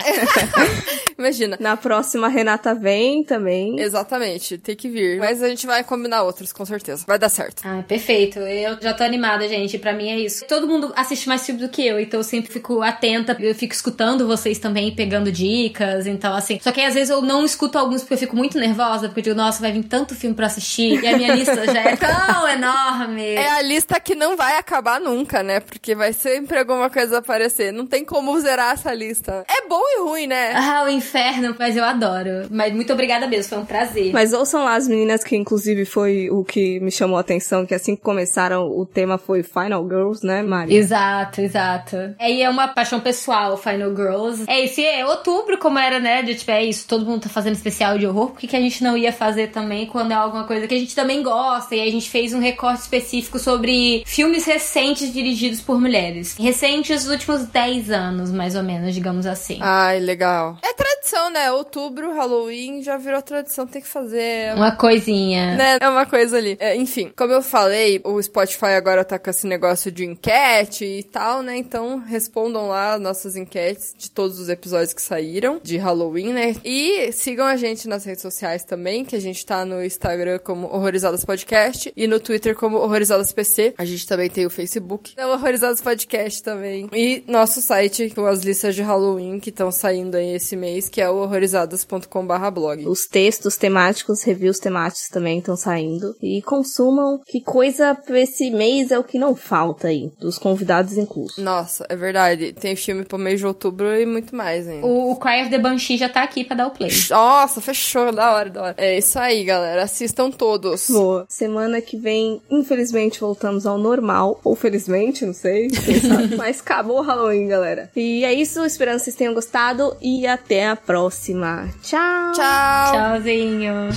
Imagina. 1.17 1.57
Na 1.59 1.77
próxima, 1.77 2.27
a 2.27 2.29
Renata 2.29 2.73
vem 2.73 3.23
também. 3.23 3.79
Exatamente, 3.79 4.57
tem 4.57 4.75
que 4.75 4.89
vir. 4.89 5.19
Mas 5.19 5.41
a 5.41 5.49
gente 5.49 5.65
vai 5.65 5.83
combinar 5.83 6.23
outros, 6.23 6.51
com 6.53 6.65
certeza. 6.65 7.03
Vai 7.07 7.19
dar 7.19 7.29
certo. 7.29 7.63
Ah, 7.65 7.83
perfeito. 7.87 8.39
Eu 8.39 8.77
já 8.81 8.93
tô 8.93 9.03
animada, 9.03 9.47
gente. 9.47 9.77
Pra 9.77 9.93
mim 9.93 10.09
é 10.09 10.19
isso. 10.19 10.45
Todo 10.45 10.67
mundo 10.67 10.93
assiste 10.95 11.27
mais 11.27 11.45
filmes 11.45 11.63
do 11.63 11.69
que 11.69 11.85
eu, 11.85 11.99
então 11.99 12.19
eu 12.19 12.23
sempre 12.23 12.51
fico 12.51 12.81
atenta. 12.81 13.35
Eu 13.39 13.55
fico 13.55 13.73
escutando 13.73 14.27
vocês 14.27 14.59
também, 14.59 14.93
pegando 14.93 15.31
dicas. 15.31 16.07
Então, 16.07 16.35
assim. 16.35 16.59
Só 16.61 16.71
que 16.71 16.81
às 16.81 16.93
vezes 16.93 17.09
eu 17.09 17.21
não 17.21 17.43
escuto 17.45 17.77
alguns 17.77 18.01
porque 18.01 18.13
eu 18.13 18.17
fico 18.17 18.35
muito 18.35 18.57
nervosa, 18.57 19.07
porque 19.07 19.21
eu 19.21 19.23
digo, 19.23 19.35
nossa, 19.35 19.61
vai 19.61 19.71
vir 19.71 19.83
tanto 19.83 20.15
filme 20.15 20.35
pra 20.35 20.47
assistir. 20.47 20.84
E 20.93 21.07
a 21.07 21.17
minha 21.17 21.35
lista 21.35 21.65
já 21.65 21.81
é 21.81 21.95
tão 21.95 22.47
enorme. 22.47 23.35
É 23.35 23.49
a 23.51 23.61
lista 23.61 23.99
que 23.99 24.15
não 24.15 24.35
vai 24.35 24.57
acabar 24.57 24.99
nunca, 24.99 25.41
né? 25.43 25.59
Porque 25.59 25.95
vai 25.95 26.13
sempre 26.13 26.59
alguma 26.59 26.89
coisa 26.89 27.19
aparecer. 27.19 27.71
Não 27.71 27.85
tem 27.85 28.05
como 28.05 28.37
zerar 28.39 28.73
essa 28.73 28.93
lista. 28.93 29.45
É 29.47 29.67
bom 29.67 29.81
e 29.81 30.01
ruim, 30.01 30.27
né? 30.27 30.53
Ah, 30.53 30.83
o 30.85 30.89
inferno, 30.89 31.55
mas 31.57 31.75
eu 31.75 31.83
adoro. 31.83 32.47
Mas 32.49 32.73
muito 32.73 32.93
obrigada 32.93 33.27
mesmo, 33.27 33.49
foi 33.49 33.57
um 33.59 33.65
prazer. 33.65 34.11
Mas 34.13 34.33
ouçam 34.33 34.63
lá 34.63 34.75
as 34.75 34.87
meninas, 34.87 35.23
que 35.23 35.35
inclusive 35.35 35.85
foi 35.85 36.29
o 36.29 36.43
que 36.43 36.79
me 36.79 36.91
chamou 36.91 37.17
a 37.17 37.21
atenção, 37.21 37.65
que 37.65 37.73
assim 37.73 37.95
que 37.95 38.01
começaram, 38.01 38.67
o 38.67 38.85
tema 38.85 39.17
foi 39.17 39.43
Final 39.43 39.83
Girls, 39.87 40.25
né, 40.25 40.41
Mari? 40.41 40.75
Exato, 40.75 41.41
exato. 41.41 41.97
Aí 42.19 42.41
é 42.41 42.49
uma 42.49 42.67
paixão 42.67 42.99
pessoal, 42.99 43.57
Final 43.57 43.95
Girls. 43.95 44.45
É 44.47 44.63
esse 44.63 44.85
é 44.85 45.05
outubro, 45.05 45.57
como 45.57 45.79
era, 45.79 45.99
né? 45.99 46.21
De 46.21 46.35
tipo, 46.35 46.51
é 46.51 46.63
isso, 46.63 46.87
todo 46.87 47.05
mundo 47.05 47.23
tá 47.23 47.29
fazendo 47.29 47.55
especial 47.55 47.97
de 47.97 48.05
horror, 48.05 48.31
por 48.31 48.39
que, 48.39 48.47
que 48.47 48.55
a 48.55 48.61
gente 48.61 48.83
não 48.83 48.97
ia 48.97 49.11
fazer 49.11 49.47
também 49.47 49.85
quando 49.85 50.11
é 50.11 50.15
alguma 50.15 50.45
coisa 50.45 50.67
que 50.67 50.74
a 50.75 50.79
gente 50.79 50.95
também 50.95 51.21
gosta? 51.23 51.75
E 51.75 51.81
a 51.81 51.91
gente 51.91 52.09
fez 52.09 52.33
um 52.33 52.39
recorte 52.39 52.81
específico 52.81 53.39
sobre 53.39 54.03
filmes 54.05 54.45
recentes 54.45 55.11
dirigidos 55.11 55.61
por 55.61 55.79
mulheres. 55.79 56.35
Recentes 56.37 57.03
dos 57.03 57.11
últimos 57.11 57.45
10 57.45 57.91
anos, 57.91 58.31
mais 58.31 58.55
ou 58.55 58.63
menos, 58.63 58.93
digamos 58.93 59.25
assim. 59.25 59.59
Ai, 59.61 59.99
legal. 59.99 60.57
É 60.61 60.73
tradição, 60.73 61.29
né? 61.29 61.51
Outubro, 61.51 62.13
Halloween, 62.13 62.81
já 62.81 62.97
virou 62.97 63.21
tradição, 63.21 63.67
tem 63.67 63.81
que 63.81 63.87
fazer. 63.87 64.53
Uma 64.55 64.75
coisinha. 64.75 65.55
Né? 65.55 65.77
É 65.79 65.89
uma 65.89 66.05
coisa 66.05 66.37
ali. 66.37 66.57
É, 66.59 66.75
enfim, 66.75 67.11
como 67.15 67.33
eu 67.33 67.41
falei, 67.41 68.01
o 68.03 68.21
Spotify 68.21 68.73
agora 68.77 69.03
tá 69.03 69.17
com 69.19 69.29
esse 69.29 69.47
negócio 69.47 69.91
de 69.91 70.05
enquete 70.05 70.85
e 70.85 71.03
tal, 71.03 71.41
né? 71.41 71.57
Então 71.57 71.99
respondam 71.99 72.67
lá 72.67 72.97
nossas 72.97 73.35
enquetes 73.35 73.93
de 73.97 74.09
todos 74.09 74.39
os 74.39 74.49
episódios 74.49 74.93
que 74.93 75.01
saíram 75.01 75.59
de 75.63 75.77
Halloween, 75.77 76.33
né? 76.33 76.55
E 76.63 77.11
sigam 77.11 77.45
a 77.45 77.55
gente 77.55 77.87
nas 77.87 78.05
redes 78.05 78.21
sociais 78.21 78.63
também, 78.63 79.05
que 79.05 79.15
a 79.15 79.21
gente 79.21 79.45
tá 79.45 79.65
no 79.65 79.83
Instagram 79.83 80.39
como 80.39 80.64
Horrorizadas 80.65 81.25
Podcast 81.25 81.91
e 81.95 82.07
no 82.07 82.19
Twitter 82.19 82.55
como 82.55 82.77
Horrorizadas 82.77 83.31
PC. 83.31 83.73
A 83.77 83.85
gente 83.85 84.07
também 84.07 84.29
tem 84.29 84.45
o 84.45 84.49
Facebook, 84.49 85.13
é 85.17 85.25
o 85.25 85.31
Horrorizadas 85.31 85.81
Podcast 85.81 86.43
também. 86.43 86.89
E 86.93 87.23
nosso 87.27 87.61
site 87.61 88.09
com 88.09 88.25
as 88.25 88.41
listas 88.41 88.75
de 88.75 88.81
Halloween 88.81 89.39
que 89.39 89.49
estão 89.49 89.71
saindo 89.71 90.15
aí 90.15 90.35
esse 90.35 90.55
mês, 90.55 90.89
que 90.89 91.01
é 91.01 91.09
o 91.09 91.17
horrorizadas.com/blog. 91.17 92.87
Os 92.87 93.05
textos 93.05 93.55
temáticos, 93.57 94.23
reviews 94.23 94.59
temáticos 94.59 95.09
também 95.09 95.39
estão 95.39 95.55
saindo. 95.55 96.15
E 96.21 96.41
consumam, 96.41 97.19
que 97.25 97.41
coisa 97.41 97.95
pra 97.95 98.19
esse 98.19 98.49
mês 98.49 98.91
é 98.91 98.99
o 98.99 99.03
que 99.03 99.19
não 99.19 99.35
falta 99.35 99.87
aí, 99.87 100.11
dos 100.19 100.37
convidados 100.37 100.97
inclusos. 100.97 101.37
Nossa, 101.37 101.85
é 101.89 101.95
verdade. 101.95 102.53
Tem 102.53 102.75
filme 102.75 103.03
pro 103.03 103.17
mês 103.17 103.39
de 103.39 103.45
outubro 103.45 103.95
e 103.95 104.05
muito 104.05 104.35
mais 104.35 104.67
ainda. 104.67 104.85
O, 104.85 105.11
o 105.11 105.15
Cry 105.17 105.41
of 105.41 105.49
the 105.49 105.57
Banshee 105.57 105.97
já 105.97 106.09
tá 106.09 106.23
aqui 106.23 106.43
pra 106.43 106.55
dar 106.55 106.67
o 106.67 106.71
play. 106.71 106.89
Nossa, 107.09 107.61
fechou, 107.61 108.11
da 108.11 108.33
hora, 108.33 108.49
da 108.49 108.61
hora. 108.61 108.75
É 108.77 108.97
isso 108.97 109.17
aí, 109.19 109.43
galera. 109.43 109.83
Assistam 109.83 110.31
todos. 110.31 110.54
Boa. 110.91 111.25
Semana 111.29 111.81
que 111.81 111.97
vem, 111.97 112.41
infelizmente, 112.49 113.19
voltamos 113.19 113.65
ao 113.65 113.77
normal. 113.77 114.39
Ou 114.43 114.55
felizmente, 114.55 115.25
não 115.25 115.33
sei. 115.33 115.67
Mas 116.37 116.59
acabou 116.59 116.99
o 116.99 117.01
Halloween, 117.01 117.47
galera. 117.47 117.89
E 117.95 118.23
é 118.23 118.33
isso. 118.33 118.63
Esperando 118.65 118.97
que 118.97 119.05
vocês 119.05 119.15
tenham 119.15 119.33
gostado. 119.33 119.95
E 120.01 120.25
até 120.27 120.67
a 120.67 120.75
próxima. 120.75 121.69
Tchau! 121.81 122.31
Tchau! 122.33 122.93
Tchauzinho. 122.93 123.89